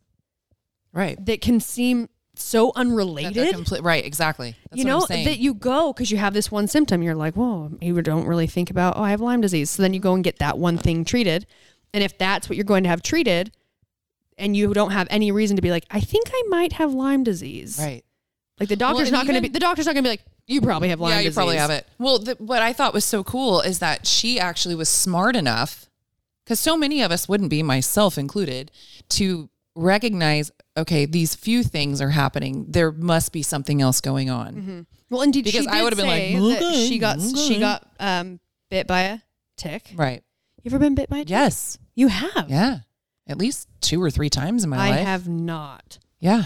right? 0.91 1.23
that 1.25 1.41
can 1.41 1.59
seem 1.59 2.09
so 2.35 2.71
unrelated. 2.75 3.35
right, 3.83 4.05
exactly. 4.05 4.55
That's 4.69 4.79
you 4.79 4.85
what 4.85 4.89
know, 4.89 5.01
I'm 5.01 5.07
saying. 5.07 5.25
that 5.25 5.39
you 5.39 5.53
go 5.53 5.93
because 5.93 6.11
you 6.11 6.17
have 6.17 6.33
this 6.33 6.51
one 6.51 6.67
symptom. 6.67 7.03
You're 7.03 7.15
like, 7.15 7.35
whoa, 7.35 7.71
you 7.79 8.01
don't 8.01 8.25
really 8.25 8.47
think 8.47 8.69
about, 8.69 8.97
oh, 8.97 9.03
I 9.03 9.11
have 9.11 9.21
Lyme 9.21 9.41
disease. 9.41 9.69
So 9.69 9.81
then 9.83 9.93
you 9.93 9.99
go 9.99 10.13
and 10.13 10.23
get 10.23 10.39
that 10.39 10.57
one 10.57 10.77
thing 10.77 11.05
treated. 11.05 11.45
And 11.93 12.03
if 12.03 12.17
that's 12.17 12.49
what 12.49 12.55
you're 12.55 12.65
going 12.65 12.83
to 12.83 12.89
have 12.89 13.03
treated, 13.03 13.51
and 14.35 14.57
you 14.57 14.73
don't 14.73 14.91
have 14.91 15.07
any 15.11 15.31
reason 15.31 15.55
to 15.57 15.61
be 15.61 15.69
like, 15.69 15.85
I 15.91 15.99
think 15.99 16.27
I 16.33 16.43
might 16.47 16.73
have 16.73 16.91
Lyme 16.91 17.23
disease. 17.23 17.77
right. 17.79 18.03
Like 18.59 18.69
the 18.69 18.75
doctor's 18.75 19.09
and 19.09 19.13
not 19.13 19.25
going 19.25 19.35
to 19.35 19.41
be, 19.41 19.47
the 19.47 19.59
doctor's 19.59 19.85
not 19.85 19.93
going 19.93 20.03
to 20.03 20.07
be 20.07 20.11
like, 20.11 20.23
you 20.45 20.61
probably 20.61 20.89
have 20.89 20.99
Lyme 20.99 21.11
yeah, 21.11 21.17
disease. 21.17 21.31
you 21.31 21.33
probably 21.33 21.57
have 21.57 21.69
it. 21.71 21.87
Well, 21.97 22.19
the, 22.19 22.35
what 22.35 22.61
I 22.61 22.73
thought 22.73 22.93
was 22.93 23.05
so 23.05 23.23
cool 23.23 23.61
is 23.61 23.79
that 23.79 24.05
she 24.05 24.39
actually 24.39 24.75
was 24.75 24.89
smart 24.89 25.35
enough, 25.35 25.89
because 26.43 26.59
so 26.59 26.77
many 26.77 27.01
of 27.01 27.11
us 27.11 27.27
wouldn't 27.27 27.49
be, 27.49 27.63
myself 27.63 28.17
included, 28.17 28.71
to 29.09 29.49
recognize, 29.75 30.51
okay, 30.77 31.05
these 31.05 31.33
few 31.33 31.63
things 31.63 31.99
are 31.99 32.11
happening. 32.11 32.65
There 32.69 32.91
must 32.91 33.31
be 33.31 33.41
something 33.41 33.81
else 33.81 34.01
going 34.01 34.29
on. 34.29 34.53
Mm-hmm. 34.53 34.81
Well, 35.09 35.21
and 35.21 35.33
did 35.33 35.45
Because 35.45 35.67
I 35.67 35.81
would've 35.83 35.97
been 35.97 36.07
like, 36.07 36.35
okay, 36.35 36.87
she 36.87 36.99
got 36.99 37.21
she 37.21 37.59
got 37.59 37.87
um, 37.99 38.39
bit 38.69 38.87
by 38.87 39.01
a 39.01 39.19
tick. 39.57 39.91
Right. 39.95 40.23
You 40.61 40.69
ever 40.69 40.79
been 40.79 40.95
bit 40.95 41.09
by 41.09 41.17
a 41.17 41.21
tick? 41.21 41.29
Yes. 41.29 41.77
You 41.95 42.07
have. 42.07 42.49
Yeah. 42.49 42.79
At 43.27 43.37
least 43.37 43.69
two 43.79 44.01
or 44.01 44.09
three 44.09 44.29
times 44.29 44.63
in 44.63 44.69
my 44.69 44.77
I 44.77 44.89
life. 44.89 44.99
I 44.99 45.03
have 45.03 45.27
not. 45.27 45.99
Yeah. 46.19 46.45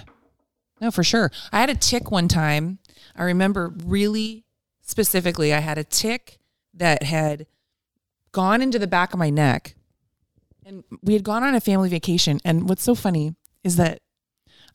No, 0.79 0.91
for 0.91 1.03
sure. 1.03 1.31
I 1.51 1.59
had 1.59 1.69
a 1.69 1.75
tick 1.75 2.11
one 2.11 2.27
time. 2.27 2.79
I 3.15 3.23
remember 3.23 3.73
really 3.85 4.45
specifically, 4.81 5.53
I 5.53 5.59
had 5.59 5.77
a 5.77 5.83
tick 5.83 6.37
that 6.73 7.03
had 7.03 7.47
gone 8.31 8.61
into 8.61 8.79
the 8.79 8.87
back 8.87 9.13
of 9.13 9.19
my 9.19 9.29
neck. 9.29 9.75
And 10.65 10.83
we 11.01 11.13
had 11.13 11.23
gone 11.23 11.43
on 11.43 11.55
a 11.55 11.61
family 11.61 11.89
vacation. 11.89 12.39
And 12.43 12.67
what's 12.69 12.83
so 12.83 12.93
funny 12.93 13.35
is 13.63 13.77
that 13.77 14.01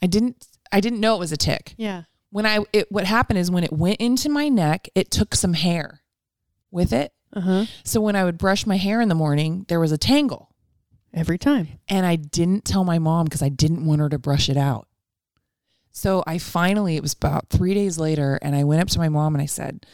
I 0.02 0.06
didn't 0.06 0.46
I 0.72 0.80
didn't 0.80 1.00
know 1.00 1.16
it 1.16 1.20
was 1.20 1.32
a 1.32 1.36
tick. 1.36 1.74
Yeah. 1.76 2.04
When 2.30 2.46
I 2.46 2.60
it 2.72 2.90
what 2.90 3.04
happened 3.04 3.38
is 3.38 3.50
when 3.50 3.64
it 3.64 3.72
went 3.72 4.00
into 4.00 4.28
my 4.28 4.48
neck, 4.48 4.88
it 4.94 5.10
took 5.10 5.34
some 5.34 5.52
hair 5.52 6.02
with 6.70 6.92
it. 6.92 7.12
Uh 7.34 7.40
huh. 7.40 7.64
So 7.84 8.00
when 8.00 8.16
I 8.16 8.24
would 8.24 8.38
brush 8.38 8.66
my 8.66 8.76
hair 8.76 9.00
in 9.00 9.08
the 9.08 9.14
morning, 9.14 9.64
there 9.68 9.80
was 9.80 9.92
a 9.92 9.98
tangle. 9.98 10.48
Every 11.14 11.36
time. 11.36 11.68
And 11.88 12.06
I 12.06 12.16
didn't 12.16 12.64
tell 12.64 12.84
my 12.84 12.98
mom 12.98 13.24
because 13.24 13.42
I 13.42 13.50
didn't 13.50 13.84
want 13.84 14.00
her 14.00 14.08
to 14.08 14.18
brush 14.18 14.48
it 14.48 14.56
out. 14.56 14.88
So 15.92 16.24
I 16.26 16.38
finally, 16.38 16.96
it 16.96 17.02
was 17.02 17.12
about 17.12 17.48
three 17.50 17.74
days 17.74 17.98
later, 17.98 18.38
and 18.42 18.56
I 18.56 18.64
went 18.64 18.80
up 18.80 18.88
to 18.88 18.98
my 18.98 19.08
mom 19.08 19.34
and 19.34 19.42
I 19.42 19.46
said, 19.46 19.84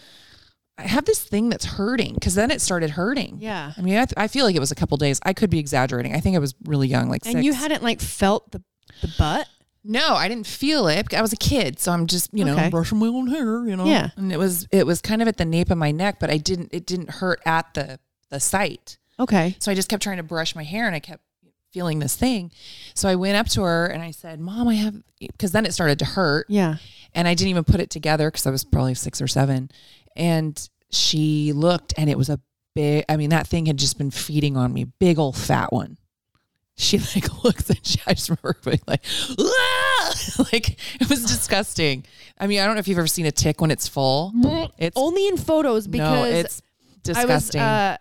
I 0.78 0.82
have 0.82 1.04
this 1.06 1.22
thing 1.22 1.48
that's 1.48 1.64
hurting 1.64 2.14
because 2.14 2.36
then 2.36 2.50
it 2.52 2.60
started 2.60 2.90
hurting. 2.90 3.38
Yeah. 3.40 3.72
I 3.76 3.80
mean, 3.80 3.98
I, 3.98 4.06
I 4.16 4.28
feel 4.28 4.44
like 4.46 4.54
it 4.54 4.60
was 4.60 4.70
a 4.70 4.76
couple 4.76 4.96
days. 4.96 5.18
I 5.24 5.32
could 5.32 5.50
be 5.50 5.58
exaggerating. 5.58 6.14
I 6.14 6.20
think 6.20 6.36
I 6.36 6.38
was 6.38 6.54
really 6.64 6.86
young, 6.86 7.08
like 7.08 7.22
And 7.26 7.32
six. 7.34 7.44
you 7.44 7.52
hadn't 7.52 7.82
like 7.82 8.00
felt 8.00 8.50
the 8.52 8.62
the 9.02 9.12
butt. 9.18 9.48
No, 9.84 10.14
I 10.14 10.28
didn't 10.28 10.46
feel 10.46 10.86
it. 10.88 11.12
I 11.14 11.20
was 11.22 11.32
a 11.32 11.36
kid, 11.36 11.78
so 11.80 11.92
I'm 11.92 12.06
just 12.06 12.30
you 12.32 12.44
know 12.44 12.54
Okay. 12.54 12.70
brushing 12.70 12.98
my 12.98 13.06
own 13.08 13.26
hair, 13.28 13.66
you 13.66 13.74
know. 13.76 13.86
Yeah. 13.86 14.10
and 14.16 14.32
it 14.32 14.38
was 14.38 14.68
it 14.70 14.86
was 14.86 15.00
kind 15.00 15.20
of 15.20 15.26
at 15.28 15.36
the 15.36 15.44
nape 15.44 15.70
of 15.70 15.78
my 15.78 15.90
neck, 15.90 16.18
but 16.20 16.30
I 16.30 16.36
didn't. 16.36 16.70
It 16.72 16.86
didn't 16.86 17.10
hurt 17.10 17.40
at 17.44 17.74
the 17.74 17.98
the 18.30 18.38
site. 18.38 18.98
Okay. 19.18 19.56
So 19.58 19.72
I 19.72 19.74
just 19.74 19.88
kept 19.88 20.02
trying 20.02 20.18
to 20.18 20.22
brush 20.22 20.54
my 20.54 20.62
hair, 20.64 20.86
and 20.86 20.94
I 20.94 21.00
kept 21.00 21.22
feeling 21.72 21.98
this 21.98 22.16
thing. 22.16 22.50
So 22.94 23.08
I 23.08 23.14
went 23.16 23.36
up 23.36 23.48
to 23.50 23.62
her 23.62 23.86
and 23.86 24.02
I 24.02 24.10
said, 24.10 24.40
"Mom, 24.40 24.68
I 24.68 24.74
have," 24.74 24.96
because 25.20 25.52
then 25.52 25.66
it 25.66 25.74
started 25.74 25.98
to 26.00 26.04
hurt. 26.04 26.46
Yeah. 26.48 26.76
And 27.14 27.26
I 27.26 27.34
didn't 27.34 27.50
even 27.50 27.64
put 27.64 27.80
it 27.80 27.90
together 27.90 28.30
because 28.30 28.46
I 28.46 28.50
was 28.50 28.64
probably 28.64 28.94
six 28.94 29.20
or 29.20 29.28
seven. 29.28 29.70
And 30.16 30.68
she 30.90 31.52
looked, 31.52 31.94
and 31.96 32.08
it 32.10 32.18
was 32.18 32.28
a 32.28 32.40
big. 32.74 33.04
I 33.08 33.16
mean, 33.16 33.30
that 33.30 33.46
thing 33.46 33.66
had 33.66 33.76
just 33.76 33.98
been 33.98 34.10
feeding 34.10 34.56
on 34.56 34.72
me, 34.72 34.84
big 34.84 35.18
old 35.18 35.36
fat 35.36 35.72
one. 35.72 35.98
She 36.76 36.98
like 37.14 37.42
looks 37.44 37.68
and 37.70 37.84
she, 37.84 37.98
I 38.06 38.14
just 38.14 38.28
remember 38.30 38.56
being 38.64 38.80
like, 38.86 39.04
"Ah!" 39.38 40.14
like 40.52 40.78
it 41.00 41.08
was 41.10 41.22
disgusting. 41.24 42.04
I 42.38 42.46
mean, 42.46 42.60
I 42.60 42.66
don't 42.66 42.76
know 42.76 42.80
if 42.80 42.88
you've 42.88 42.98
ever 42.98 43.06
seen 43.08 43.26
a 43.26 43.32
tick 43.32 43.60
when 43.60 43.70
it's 43.70 43.88
full. 43.88 44.32
It's 44.78 44.96
Only 44.96 45.26
in 45.28 45.36
photos 45.36 45.88
no, 45.88 45.92
because 45.92 46.62
it's 47.04 47.18
I 47.18 47.24
was, 47.24 47.44
disgusting. 47.46 47.60
uh, 47.60 47.96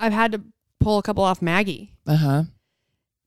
I've 0.00 0.12
had 0.12 0.32
to 0.32 0.42
pull 0.80 0.98
a 0.98 1.02
couple 1.02 1.24
off 1.24 1.40
Maggie. 1.40 1.94
Uh 2.06 2.16
huh. 2.16 2.42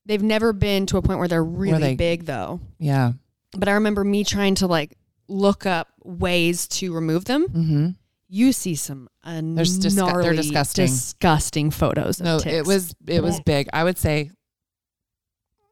They've 0.06 0.22
never 0.23 0.52
been 0.53 0.86
to 0.88 0.98
a 0.98 1.02
point 1.02 1.19
where 1.19 1.28
they're 1.28 1.44
really 1.44 1.80
they- 1.82 1.95
big 1.95 2.26
though. 2.26 2.60
Yeah. 2.80 3.14
But 3.57 3.68
I 3.68 3.73
remember 3.73 4.03
me 4.03 4.23
trying 4.23 4.56
to 4.56 4.68
like 4.68 4.98
look 5.28 5.65
up 5.65 5.90
ways 6.03 6.68
to 6.69 6.94
remove 6.94 7.26
them. 7.26 7.48
Mm-hmm. 7.48 7.88
You 8.30 8.53
see 8.53 8.76
some 8.76 9.10
uh, 9.26 9.41
They're 9.44 9.61
s- 9.61 9.78
disgu- 9.78 9.95
they're 9.98 10.06
gnarly, 10.07 10.36
disgusting. 10.38 10.86
disgusting 10.86 11.69
photos. 11.72 12.19
Of 12.22 12.26
No, 12.26 12.40
ticks. 12.40 12.56
it 12.56 12.65
was 12.65 12.95
it 13.07 13.22
was 13.22 13.40
big. 13.41 13.68
I 13.73 13.84
would 13.84 13.98
say 13.98 14.32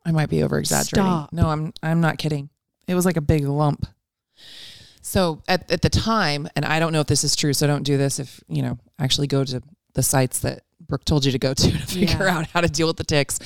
I 0.05 0.11
might 0.11 0.29
be 0.29 0.43
over 0.43 0.57
exaggerating. 0.59 1.27
No, 1.31 1.49
I'm 1.49 1.73
I'm 1.81 2.01
not 2.01 2.17
kidding. 2.17 2.49
It 2.87 2.95
was 2.95 3.05
like 3.05 3.17
a 3.17 3.21
big 3.21 3.45
lump. 3.45 3.85
So 5.01 5.41
at 5.47 5.71
at 5.71 5.81
the 5.81 5.89
time, 5.89 6.47
and 6.55 6.65
I 6.65 6.79
don't 6.79 6.91
know 6.93 6.99
if 6.99 7.07
this 7.07 7.23
is 7.23 7.35
true, 7.35 7.53
so 7.53 7.65
don't 7.67 7.83
do 7.83 7.97
this 7.97 8.19
if, 8.19 8.43
you 8.49 8.61
know, 8.61 8.77
actually 8.99 9.27
go 9.27 9.43
to 9.43 9.61
the 9.93 10.03
sites 10.03 10.39
that 10.39 10.63
Brooke 10.89 11.05
told 11.05 11.23
you 11.23 11.31
to 11.31 11.39
go 11.39 11.53
to 11.53 11.71
to 11.71 11.77
figure 11.79 12.25
Yeah. 12.25 12.37
out 12.39 12.47
how 12.47 12.59
to 12.61 12.67
deal 12.67 12.87
with 12.87 12.97
the 12.97 13.03
ticks. 13.05 13.39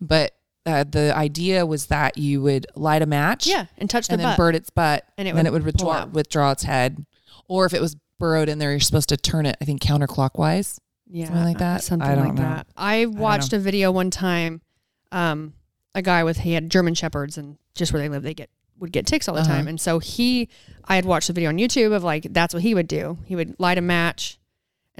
But 0.00 0.32
uh, 0.66 0.84
the 0.84 1.12
idea 1.16 1.64
was 1.66 1.86
that 1.86 2.16
you 2.18 2.40
would 2.42 2.66
light 2.76 3.02
a 3.02 3.06
match, 3.06 3.46
Yeah, 3.46 3.66
and 3.78 3.88
touch 3.90 4.06
the 4.06 4.12
and 4.14 4.20
then 4.20 4.28
butt. 4.28 4.36
burn 4.36 4.54
its 4.54 4.70
butt, 4.70 5.04
And 5.18 5.26
it 5.26 5.34
then 5.34 5.44
would 5.44 5.48
it 5.48 5.52
would 5.54 5.64
withdraw, 5.64 5.92
out. 5.92 6.10
withdraw 6.12 6.52
its 6.52 6.62
head, 6.64 7.04
or 7.48 7.64
if 7.66 7.72
it 7.74 7.80
was 7.80 7.96
burrowed 8.18 8.48
in 8.50 8.58
there, 8.58 8.70
you're 8.70 8.78
supposed 8.80 9.08
to 9.08 9.16
turn 9.16 9.46
it. 9.46 9.56
I 9.60 9.64
think 9.64 9.80
counterclockwise. 9.82 10.78
yeah, 11.10 11.24
something 11.26 11.44
like 11.44 11.58
that. 11.58 11.82
Something 11.82 12.08
I 12.08 12.14
don't 12.14 12.24
like 12.26 12.34
know. 12.34 12.42
that. 12.42 12.66
I 12.76 13.06
watched 13.06 13.52
a 13.54 13.58
video 13.58 13.90
one 13.90 14.10
time. 14.10 14.60
Um, 15.12 15.54
a 15.94 16.02
guy 16.02 16.22
with 16.22 16.36
he 16.38 16.52
had 16.52 16.70
German 16.70 16.94
shepherds, 16.94 17.36
and 17.38 17.56
just 17.74 17.92
where 17.92 18.00
they 18.02 18.08
live, 18.08 18.22
they 18.22 18.34
get 18.34 18.50
would 18.78 18.92
get 18.92 19.06
ticks 19.06 19.28
all 19.28 19.34
the 19.34 19.40
Uh-huh. 19.42 19.50
time. 19.54 19.68
And 19.68 19.78
so 19.80 19.98
he, 19.98 20.48
I 20.84 20.94
had 20.96 21.04
watched 21.04 21.28
a 21.28 21.32
video 21.34 21.48
on 21.50 21.56
YouTube 21.58 21.92
of 21.94 22.02
like 22.04 22.26
that's 22.30 22.54
what 22.54 22.62
he 22.62 22.74
would 22.74 22.86
do. 22.88 23.18
He 23.26 23.34
would 23.36 23.56
light 23.58 23.76
a 23.78 23.82
match, 23.82 24.38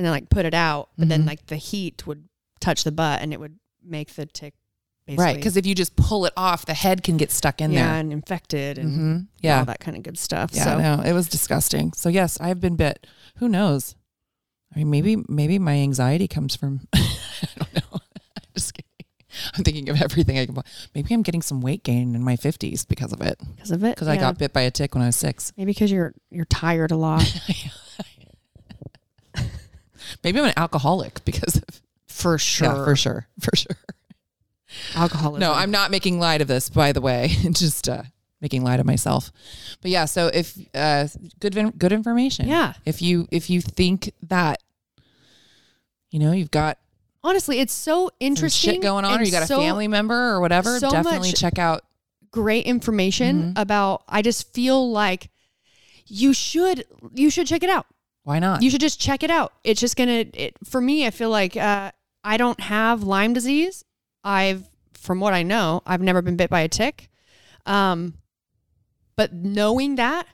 and 0.01 0.07
then 0.07 0.13
like 0.13 0.31
put 0.31 0.47
it 0.47 0.55
out, 0.55 0.89
but 0.97 1.11
then 1.11 1.25
Mhm. 1.25 1.27
like 1.27 1.47
the 1.49 1.57
heat 1.57 2.07
would 2.07 2.25
touch 2.59 2.85
the 2.85 2.91
butt, 2.93 3.21
and 3.21 3.35
it 3.35 3.39
would 3.41 3.57
make 3.85 4.15
the 4.15 4.25
tick. 4.25 4.55
Right, 5.13 5.37
because 5.37 5.57
if 5.59 5.67
you 5.67 5.75
just 5.75 5.95
pull 5.97 6.25
it 6.25 6.33
off, 6.39 6.65
the 6.65 6.73
head 6.75 7.03
can 7.03 7.17
get 7.19 7.31
stuck 7.33 7.61
in 7.61 7.73
yeah, 7.73 7.89
there. 7.91 8.01
and 8.01 8.13
infected 8.13 8.79
and 8.79 8.99
Mhm. 8.99 9.27
Yeah. 9.41 9.59
all 9.59 9.65
that 9.67 9.81
kind 9.81 9.97
of 9.97 10.03
good 10.05 10.17
stuff. 10.17 10.51
Yeah, 10.55 10.65
so 10.65 10.79
no, 10.79 11.03
it 11.03 11.13
was 11.13 11.29
disgusting. 11.29 11.93
So 11.95 12.09
yes, 12.09 12.39
I've 12.41 12.61
been 12.61 12.77
bit. 12.77 13.07
Who 13.37 13.49
knows? 13.49 13.95
I 14.75 14.79
mean, 14.79 14.89
maybe 14.91 15.17
maybe 15.29 15.59
my 15.59 15.75
anxiety 15.79 16.29
comes 16.29 16.55
from. 16.57 16.87
I 16.95 16.99
don't 17.59 17.75
know. 17.75 17.81
I'm 18.37 18.55
just 18.55 18.73
kidding. 18.73 18.87
I'm 19.57 19.65
thinking 19.65 19.89
of 19.89 20.01
everything 20.01 20.39
I 20.39 20.47
can. 20.47 20.57
Maybe 20.95 21.13
I'm 21.13 21.23
getting 21.23 21.43
some 21.43 21.61
weight 21.61 21.83
gain 21.83 22.15
in 22.15 22.23
my 22.23 22.37
50s 22.37 22.85
because 22.87 23.13
of 23.13 23.21
it. 23.21 23.39
because 23.57 23.71
of 23.73 23.83
it, 23.83 23.97
Because 23.97 24.07
I 24.09 24.17
got 24.17 24.39
bit 24.39 24.53
by 24.53 24.61
a 24.63 24.71
tick 24.71 24.95
when 24.95 25.03
I 25.03 25.07
was 25.07 25.17
six. 25.17 25.53
maybe 25.57 25.73
because 25.73 25.91
you're 25.91 26.15
you're 26.31 26.45
tired 26.45 26.93
a 26.93 26.97
lot. 26.97 27.25
Maybe 30.25 30.39
I'm 30.39 30.47
an 30.47 30.53
alcoholic 30.57 31.25
because 31.25 31.57
of. 31.57 31.81
for 32.07 32.39
sure, 32.53 32.67
Yeah, 32.69 32.85
for 32.85 32.97
sure, 32.97 33.27
for 33.41 33.57
sure. 33.57 33.77
Alcoholism. 34.95 35.41
No, 35.41 35.53
I'm 35.53 35.71
not 35.71 35.91
making 35.91 36.19
light 36.21 36.41
of 36.41 36.49
this, 36.49 36.69
by 36.71 36.93
the 36.93 37.01
way. 37.01 37.29
Just 37.51 37.89
uh, 37.89 38.03
making 38.41 38.63
light 38.63 38.79
of 38.81 38.87
myself. 38.87 39.33
But 39.83 39.91
yeah, 39.91 40.05
so 40.05 40.29
if 40.33 40.57
uh, 40.75 41.09
good 41.41 41.77
good 41.79 41.93
information. 41.93 42.47
Yeah. 42.49 42.75
If 42.87 43.03
you 43.03 43.27
if 43.33 43.51
you 43.51 43.61
think 43.61 44.13
that, 44.29 44.59
you 46.11 46.19
know, 46.19 46.33
you've 46.33 46.51
got 46.51 46.79
Honestly, 47.23 47.61
it's 47.61 47.75
so 47.75 48.11
interesting. 48.19 48.75
shit 48.75 48.83
going 48.83 49.05
on, 49.05 49.21
or 49.21 49.23
you 49.23 49.31
got 49.31 49.43
a 49.43 49.47
family 49.47 49.89
member 49.89 50.15
or 50.31 50.41
whatever, 50.41 50.79
so 50.79 50.91
definitely 50.91 51.33
check 51.33 51.59
out. 51.59 51.83
Great 52.31 52.65
information 52.65 53.53
Mhm. 53.55 53.61
about. 53.61 54.05
I 54.09 54.23
just 54.23 54.55
feel 54.55 54.91
like 54.91 55.31
you 56.07 56.33
should 56.33 56.85
you 57.13 57.29
should 57.29 57.47
check 57.47 57.63
it 57.63 57.69
out. 57.69 57.87
Why 58.25 58.39
not? 58.39 58.63
You 58.63 58.71
should 58.71 58.81
just 58.81 59.01
check 59.01 59.23
it 59.23 59.31
out. 59.31 59.53
It's 59.65 59.81
just 59.81 59.97
gonna. 59.97 60.27
It, 60.35 60.57
for 60.65 60.81
me, 60.81 61.07
I 61.07 61.11
feel 61.11 61.31
like 61.31 61.57
uh, 61.57 61.91
I 62.23 62.37
don't 62.37 62.61
have 62.61 63.03
Lyme 63.03 63.33
disease. 63.33 63.85
I've, 64.23 64.69
from 64.95 65.21
what 65.21 65.33
I 65.33 65.43
know, 65.43 65.83
I've 65.87 66.03
never 66.03 66.21
been 66.23 66.37
bit 66.37 66.51
by 66.51 66.61
a 66.61 66.69
tick. 66.69 67.09
Um, 67.67 68.15
but 69.17 69.33
knowing 69.33 69.97
that 69.97 70.27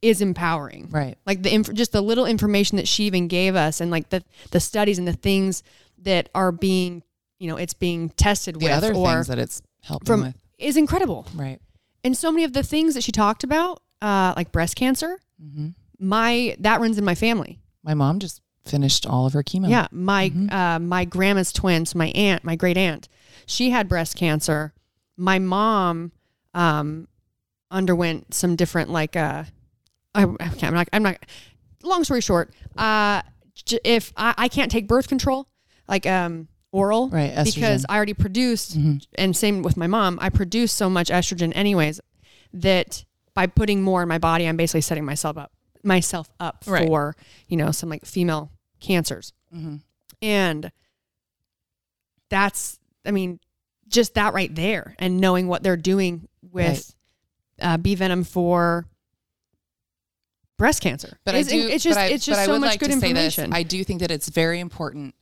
is 0.00 0.18
Mhm. 0.18 0.22
empowering. 0.22 0.88
Right. 0.90 1.16
Like 1.26 1.42
the 1.42 1.52
inf- 1.52 1.72
just 1.74 1.92
the 1.92 2.00
little 2.02 2.26
information 2.26 2.76
that 2.76 2.88
she 2.88 3.04
even 3.04 3.28
gave 3.28 3.54
us, 3.56 3.80
and 3.80 3.90
like 3.90 4.10
the 4.10 4.22
the 4.50 4.60
studies 4.60 4.98
and 4.98 5.06
the 5.08 5.12
things 5.12 5.62
that 5.98 6.28
are 6.34 6.52
being, 6.52 7.02
you 7.38 7.48
know, 7.48 7.56
it's 7.56 7.74
being 7.74 8.10
tested 8.10 8.56
The 8.58 8.64
with, 8.66 8.72
other 8.72 8.92
or 8.94 9.06
things 9.14 9.26
that 9.28 9.38
it's 9.38 9.62
helping 9.82 10.06
from 10.06 10.20
with. 10.22 10.34
is 10.58 10.76
incredible. 10.76 11.26
Right. 11.34 11.60
And 12.04 12.16
so 12.16 12.32
many 12.32 12.44
of 12.44 12.52
the 12.52 12.62
things 12.62 12.94
that 12.94 13.04
she 13.04 13.12
talked 13.12 13.44
about, 13.44 13.80
uh, 14.00 14.34
like 14.36 14.50
breast 14.52 14.76
cancer, 14.76 15.18
hmm 15.40 15.68
my 16.02 16.56
that 16.58 16.80
runs 16.80 16.98
in 16.98 17.04
my 17.04 17.14
family. 17.14 17.60
My 17.84 17.94
mom 17.94 18.18
just 18.18 18.40
finished 18.64 19.06
all 19.06 19.24
of 19.26 19.32
her 19.32 19.42
chemo. 19.42 19.70
Yeah, 19.70 19.86
my 19.92 20.28
Mm-hmm. 20.30 20.52
uh, 20.54 20.78
my 20.80 21.04
grandma's 21.04 21.52
twins, 21.52 21.94
my 21.94 22.08
aunt, 22.08 22.44
my 22.44 22.56
great 22.56 22.76
aunt, 22.76 23.08
she 23.46 23.70
had 23.70 23.88
breast 23.88 24.16
cancer. 24.16 24.74
My 25.16 25.38
mom 25.38 26.12
um, 26.54 27.06
underwent 27.70 28.34
some 28.34 28.56
different 28.56 28.90
like 28.90 29.16
uh, 29.16 29.44
I, 30.14 30.24
okay, 30.24 30.66
I'm 30.66 30.74
not 30.74 30.88
I'm 30.92 31.02
not. 31.02 31.16
Long 31.84 32.04
story 32.04 32.20
short, 32.20 32.52
uh, 32.76 33.22
if 33.84 34.12
I, 34.16 34.34
I 34.38 34.48
can't 34.48 34.70
take 34.70 34.86
birth 34.86 35.08
control, 35.08 35.48
like 35.88 36.06
um 36.06 36.48
oral, 36.72 37.08
Right, 37.10 37.32
because. 37.44 37.84
I 37.88 37.96
already 37.96 38.14
produced, 38.14 38.78
Mhm. 38.78 39.04
and 39.16 39.36
same 39.36 39.62
with 39.62 39.76
my 39.76 39.86
mom, 39.86 40.18
I 40.22 40.30
produce 40.30 40.72
so 40.72 40.88
much 40.88 41.08
estrogen 41.10 41.52
anyways 41.54 42.00
that 42.54 43.04
by 43.34 43.46
putting 43.46 43.82
more 43.82 44.02
in 44.02 44.08
my 44.08 44.18
body, 44.18 44.46
I'm 44.48 44.56
basically 44.56 44.80
setting 44.82 45.04
myself 45.04 45.36
up 45.36 45.52
myself 45.82 46.30
up 46.40 46.64
Right. 46.66 46.86
for 46.86 47.16
you 47.48 47.56
know 47.56 47.70
some 47.72 47.88
like 47.88 48.04
female 48.04 48.50
cancers. 48.80 49.32
Mhm. 49.54 49.80
And 50.20 50.70
that's, 52.28 52.78
I 53.04 53.10
mean, 53.10 53.40
just 53.88 54.14
that 54.14 54.32
right 54.34 54.54
there, 54.54 54.94
and 54.98 55.20
knowing 55.20 55.48
what 55.48 55.62
they're 55.62 55.76
doing 55.76 56.28
with 56.40 56.94
uh, 57.60 57.76
bee 57.76 57.94
venom 57.94 58.24
for 58.24 58.86
breast 60.58 60.80
cancer. 60.80 61.18
But 61.24 61.34
it's, 61.34 61.48
I 61.48 61.52
do. 61.52 61.68
it's 61.68 61.84
just, 61.84 61.98
I, 61.98 62.06
it's 62.06 62.24
just 62.24 62.44
so 62.44 62.58
much 62.58 62.70
like 62.70 62.80
good 62.80 62.86
to 62.92 63.00
say 63.00 63.12
this. 63.12 63.36
information. 63.38 63.52
I 63.52 63.62
do 63.64 63.82
think 63.84 64.00
that 64.00 64.10
it's 64.10 64.28
very 64.28 64.60
important 64.60 65.14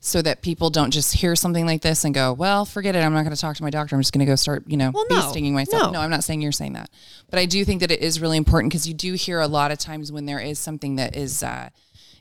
so 0.00 0.22
that 0.22 0.42
people 0.42 0.70
don't 0.70 0.90
just 0.90 1.14
hear 1.14 1.34
something 1.34 1.66
like 1.66 1.82
this 1.82 2.04
and 2.04 2.14
go, 2.14 2.32
"Well, 2.32 2.64
forget 2.64 2.94
it. 2.94 3.00
I'm 3.00 3.12
not 3.12 3.24
going 3.24 3.34
to 3.34 3.40
talk 3.40 3.56
to 3.56 3.62
my 3.62 3.70
doctor. 3.70 3.94
I'm 3.96 4.00
just 4.00 4.12
going 4.12 4.24
to 4.24 4.30
go 4.30 4.36
start, 4.36 4.64
you 4.66 4.76
know, 4.76 4.90
Well, 4.92 5.06
bee 5.08 5.16
no. 5.16 5.30
stinging 5.30 5.54
myself." 5.54 5.92
No. 5.92 6.00
I'm 6.00 6.10
not 6.10 6.24
saying 6.24 6.40
you're 6.40 6.52
saying 6.52 6.74
that, 6.74 6.90
but 7.30 7.38
I 7.38 7.46
do 7.46 7.64
think 7.64 7.80
that 7.80 7.90
it 7.90 8.00
is 8.00 8.20
really 8.20 8.36
important 8.36 8.72
because 8.72 8.86
you 8.86 8.94
do 8.94 9.14
hear 9.14 9.40
a 9.40 9.48
lot 9.48 9.70
of 9.70 9.78
times 9.78 10.12
when 10.12 10.26
there 10.26 10.40
is 10.40 10.58
something 10.58 10.96
that 10.96 11.16
is. 11.16 11.42
Uh, 11.42 11.70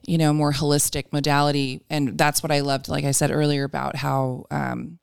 you 0.06 0.18
know, 0.18 0.32
more 0.32 0.54
holistic 0.54 1.12
modality. 1.12 1.82
And 1.90 2.18
that's 2.18 2.42
what 2.42 2.50
I 2.50 2.62
loved, 2.62 2.88
like 2.88 3.04
I 3.04 3.12
said 3.12 3.30
earlier, 3.30 3.66
about 3.66 3.98
how, 3.98 4.46
um, 4.50 5.00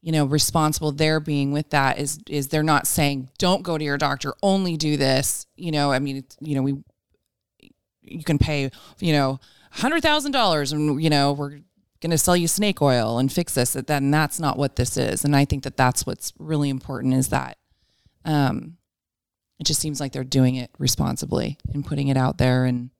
you 0.00 0.10
know, 0.10 0.24
responsible 0.24 0.90
they're 0.90 1.20
being 1.20 1.52
with 1.52 1.70
that 1.70 1.98
is, 1.98 2.18
is 2.28 2.48
they're 2.48 2.64
not 2.64 2.88
saying, 2.88 3.28
don't 3.38 3.62
go 3.62 3.78
to 3.78 3.84
your 3.84 3.98
doctor, 3.98 4.34
only 4.42 4.76
do 4.76 4.96
this. 4.96 5.46
You 5.54 5.70
know, 5.70 5.92
I 5.92 6.00
mean, 6.00 6.24
you 6.40 6.56
know, 6.56 6.62
we, 6.62 6.82
you 8.00 8.24
can 8.24 8.38
pay, 8.38 8.72
you 8.98 9.12
know, 9.12 9.38
hundred 9.72 10.02
thousand 10.02 10.32
dollars 10.32 10.72
and, 10.72 11.02
you 11.02 11.10
know, 11.10 11.32
we're 11.32 11.60
going 12.00 12.10
to 12.10 12.18
sell 12.18 12.36
you 12.36 12.48
snake 12.48 12.82
oil 12.82 13.18
and 13.18 13.32
fix 13.32 13.54
this. 13.54 13.72
That 13.72 13.86
then 13.86 14.10
that's 14.10 14.38
not 14.40 14.58
what 14.58 14.76
this 14.76 14.96
is. 14.96 15.24
And 15.24 15.34
I 15.34 15.44
think 15.44 15.64
that 15.64 15.76
that's 15.76 16.06
what's 16.06 16.32
really 16.38 16.68
important 16.70 17.14
is 17.14 17.28
that, 17.28 17.58
um, 18.24 18.76
it 19.58 19.64
just 19.64 19.80
seems 19.80 20.00
like 20.00 20.12
they're 20.12 20.24
doing 20.24 20.56
it 20.56 20.70
responsibly 20.78 21.58
and 21.72 21.86
putting 21.86 22.08
it 22.08 22.16
out 22.16 22.38
there 22.38 22.64
and, 22.64 22.90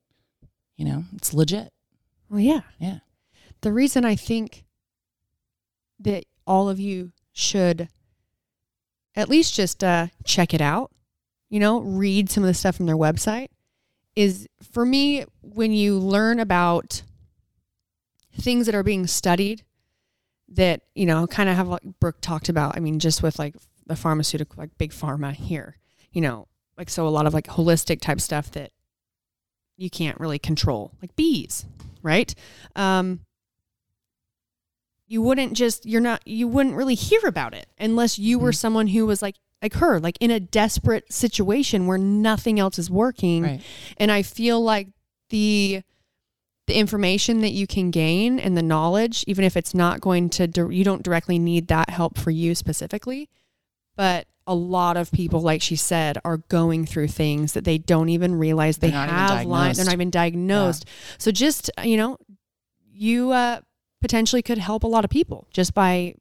you 0.77 0.85
know, 0.85 1.03
it's 1.13 1.33
legit. 1.33 1.71
well, 2.29 2.39
yeah. 2.39 2.61
Yeah. 2.79 2.99
The 3.61 3.73
reason 3.73 4.05
I 4.05 4.15
think 4.15 4.63
that 5.99 6.25
all 6.47 6.69
of 6.69 6.79
you 6.79 7.11
should 7.31 7.89
at 9.15 9.29
least 9.29 9.53
just 9.53 9.83
uh, 9.83 10.07
check 10.25 10.53
it 10.53 10.61
out 10.61 10.91
you 11.53 11.59
know, 11.59 11.81
read 11.81 12.31
some 12.31 12.43
of 12.43 12.47
the 12.47 12.53
stuff 12.55 12.77
from 12.77 12.87
their 12.87 12.97
website 12.97 13.49
is 14.15 14.47
for 14.71 14.85
me 14.85 15.25
when 15.41 15.71
you 15.71 15.97
learn 15.97 16.39
about 16.39 17.01
things 18.39 18.65
that 18.65 18.75
are 18.75 18.83
being 18.83 19.07
studied 19.07 19.63
that, 20.49 20.81
you 20.95 21.05
know, 21.05 21.27
kind 21.27 21.49
of 21.49 21.55
have 21.55 21.67
like 21.67 21.83
Brooke 21.99 22.21
talked 22.21 22.49
about. 22.49 22.75
I 22.75 22.79
mean, 22.79 22.99
just 22.99 23.23
with 23.23 23.39
like 23.39 23.55
the 23.85 23.95
pharmaceutical, 23.95 24.55
like 24.57 24.77
big 24.77 24.91
pharma 24.91 25.33
here, 25.33 25.77
you 26.11 26.21
know, 26.21 26.47
like 26.77 26.89
so 26.89 27.07
a 27.07 27.09
lot 27.09 27.25
of 27.25 27.33
like 27.33 27.45
holistic 27.45 28.01
type 28.01 28.21
stuff 28.21 28.51
that 28.51 28.71
you 29.77 29.89
can't 29.89 30.19
really 30.19 30.39
control, 30.39 30.91
like 31.01 31.15
bees, 31.15 31.65
right? 32.01 32.33
Um, 32.75 33.21
you 35.07 35.21
wouldn't 35.21 35.53
just 35.53 35.85
you're 35.85 36.01
not 36.01 36.25
you 36.25 36.47
wouldn't 36.47 36.75
really 36.75 36.95
hear 36.95 37.21
about 37.25 37.53
it 37.53 37.67
unless 37.77 38.17
you 38.17 38.39
were 38.39 38.53
someone 38.53 38.87
who 38.87 39.05
was 39.05 39.21
like 39.21 39.35
like 39.63 39.73
her 39.75 39.99
like 39.99 40.17
in 40.19 40.29
a 40.29 40.39
desperate 40.39 41.11
situation 41.11 41.87
where 41.87 41.97
nothing 41.97 42.59
else 42.59 42.77
is 42.77 42.91
working. 42.91 43.43
Right. 43.43 43.61
and 43.97 44.11
i 44.11 44.21
feel 44.21 44.61
like 44.61 44.89
the 45.29 45.81
the 46.67 46.77
information 46.77 47.41
that 47.41 47.51
you 47.51 47.65
can 47.65 47.89
gain 47.89 48.39
and 48.39 48.55
the 48.55 48.61
knowledge 48.61 49.23
even 49.27 49.43
if 49.43 49.57
it's 49.57 49.73
not 49.73 50.01
going 50.01 50.29
to 50.29 50.47
you 50.69 50.83
don't 50.83 51.01
directly 51.01 51.39
need 51.39 51.67
that 51.69 51.89
help 51.89 52.17
for 52.17 52.29
you 52.29 52.53
specifically 52.53 53.29
but 53.95 54.27
a 54.45 54.55
lot 54.55 54.97
of 54.97 55.11
people 55.11 55.41
like 55.41 55.61
she 55.61 55.75
said 55.75 56.17
are 56.25 56.37
going 56.37 56.85
through 56.85 57.07
things 57.07 57.53
that 57.53 57.63
they 57.63 57.77
don't 57.77 58.09
even 58.09 58.35
realize 58.35 58.77
they 58.77 58.89
They're 58.89 58.99
have 58.99 59.45
lyme 59.45 59.73
they're 59.73 59.85
not 59.85 59.93
even 59.93 60.09
diagnosed. 60.09 60.87
So 61.17 61.31
just 61.31 61.71
you 61.83 61.97
know 61.97 62.17
you 62.91 63.31
uh 63.31 63.61
potentially 64.01 64.41
could 64.41 64.57
help 64.57 64.83
a 64.83 64.87
lot 64.87 65.05
of 65.05 65.09
people 65.09 65.47
just 65.51 65.73
by 65.73 66.15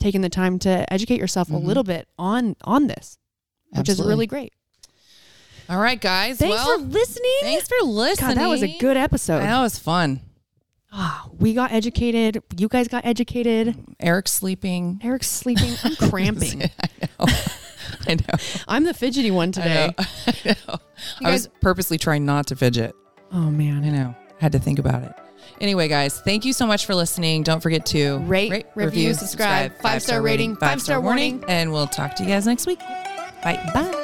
taking 0.00 0.20
the 0.20 0.28
time 0.28 0.58
to 0.60 0.90
educate 0.92 1.18
yourself 1.18 1.48
Mhm. 1.48 1.54
a 1.54 1.58
little 1.58 1.84
bit 1.84 2.08
on 2.18 2.56
on 2.64 2.86
this, 2.86 3.18
which 3.70 3.88
is 3.88 4.00
really 4.00 4.26
great. 4.26 4.52
All 5.68 5.78
right, 5.78 6.00
guys. 6.00 6.38
Thanks 6.38 6.56
well, 6.56 6.78
for 6.78 6.84
listening. 6.84 7.30
Thanks 7.42 7.68
for 7.68 7.84
listening. 7.86 8.30
God, 8.30 8.36
that 8.38 8.48
was 8.48 8.62
a 8.62 8.78
good 8.78 8.96
episode. 8.96 9.40
That 9.40 9.60
was 9.60 9.78
fun. 9.78 10.20
Ah, 10.90 11.28
we 11.38 11.52
got 11.52 11.70
educated. 11.72 12.42
You 12.56 12.68
guys 12.68 12.88
got 12.88 13.04
educated. 13.04 13.76
Eric's 14.00 14.32
sleeping. 14.32 14.98
Eric's 15.04 15.28
sleeping. 15.28 15.74
I'm 15.84 15.96
cramping. 16.10 16.62
I 16.82 16.88
know. 17.02 17.26
I 18.08 18.14
know. 18.14 18.38
I'm 18.68 18.84
the 18.84 18.94
fidgety 18.94 19.30
one 19.30 19.52
today. 19.52 19.92
I 19.98 20.02
know. 20.02 20.06
I, 20.26 20.56
know. 20.70 20.78
I 21.24 21.30
was 21.32 21.48
purposely 21.60 21.98
trying 21.98 22.24
not 22.24 22.46
to 22.46 22.56
fidget. 22.56 22.94
Oh 23.30 23.50
man. 23.50 23.84
I 23.84 23.90
know. 23.90 24.14
Had 24.40 24.52
to 24.52 24.58
think 24.58 24.78
about 24.78 25.02
it. 25.02 25.12
Anyway, 25.60 25.88
guys, 25.88 26.20
thank 26.20 26.44
you 26.44 26.52
so 26.52 26.66
much 26.66 26.86
for 26.86 26.94
listening. 26.94 27.42
Don't 27.42 27.60
forget 27.60 27.84
to 27.86 28.18
Rate, 28.18 28.66
review, 28.74 29.14
subscribe, 29.14 29.72
five-star 29.80 30.22
rating, 30.22 30.56
five-star 30.56 31.00
warning. 31.00 31.44
and 31.48 31.72
we'll 31.72 31.86
talk 31.86 32.14
to 32.16 32.22
you 32.22 32.28
guys 32.28 32.46
next 32.46 32.66
week. 32.66 32.78
Bye. 33.42 33.70
Bye. 33.74 33.94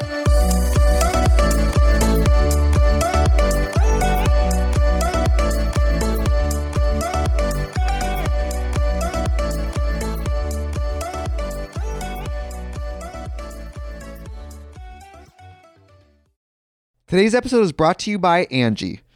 Today's 17.06 17.34
episode 17.34 17.60
is 17.62 17.70
brought 17.70 18.00
to 18.00 18.10
you 18.10 18.18
by 18.18 18.46
Angie. 18.46 19.03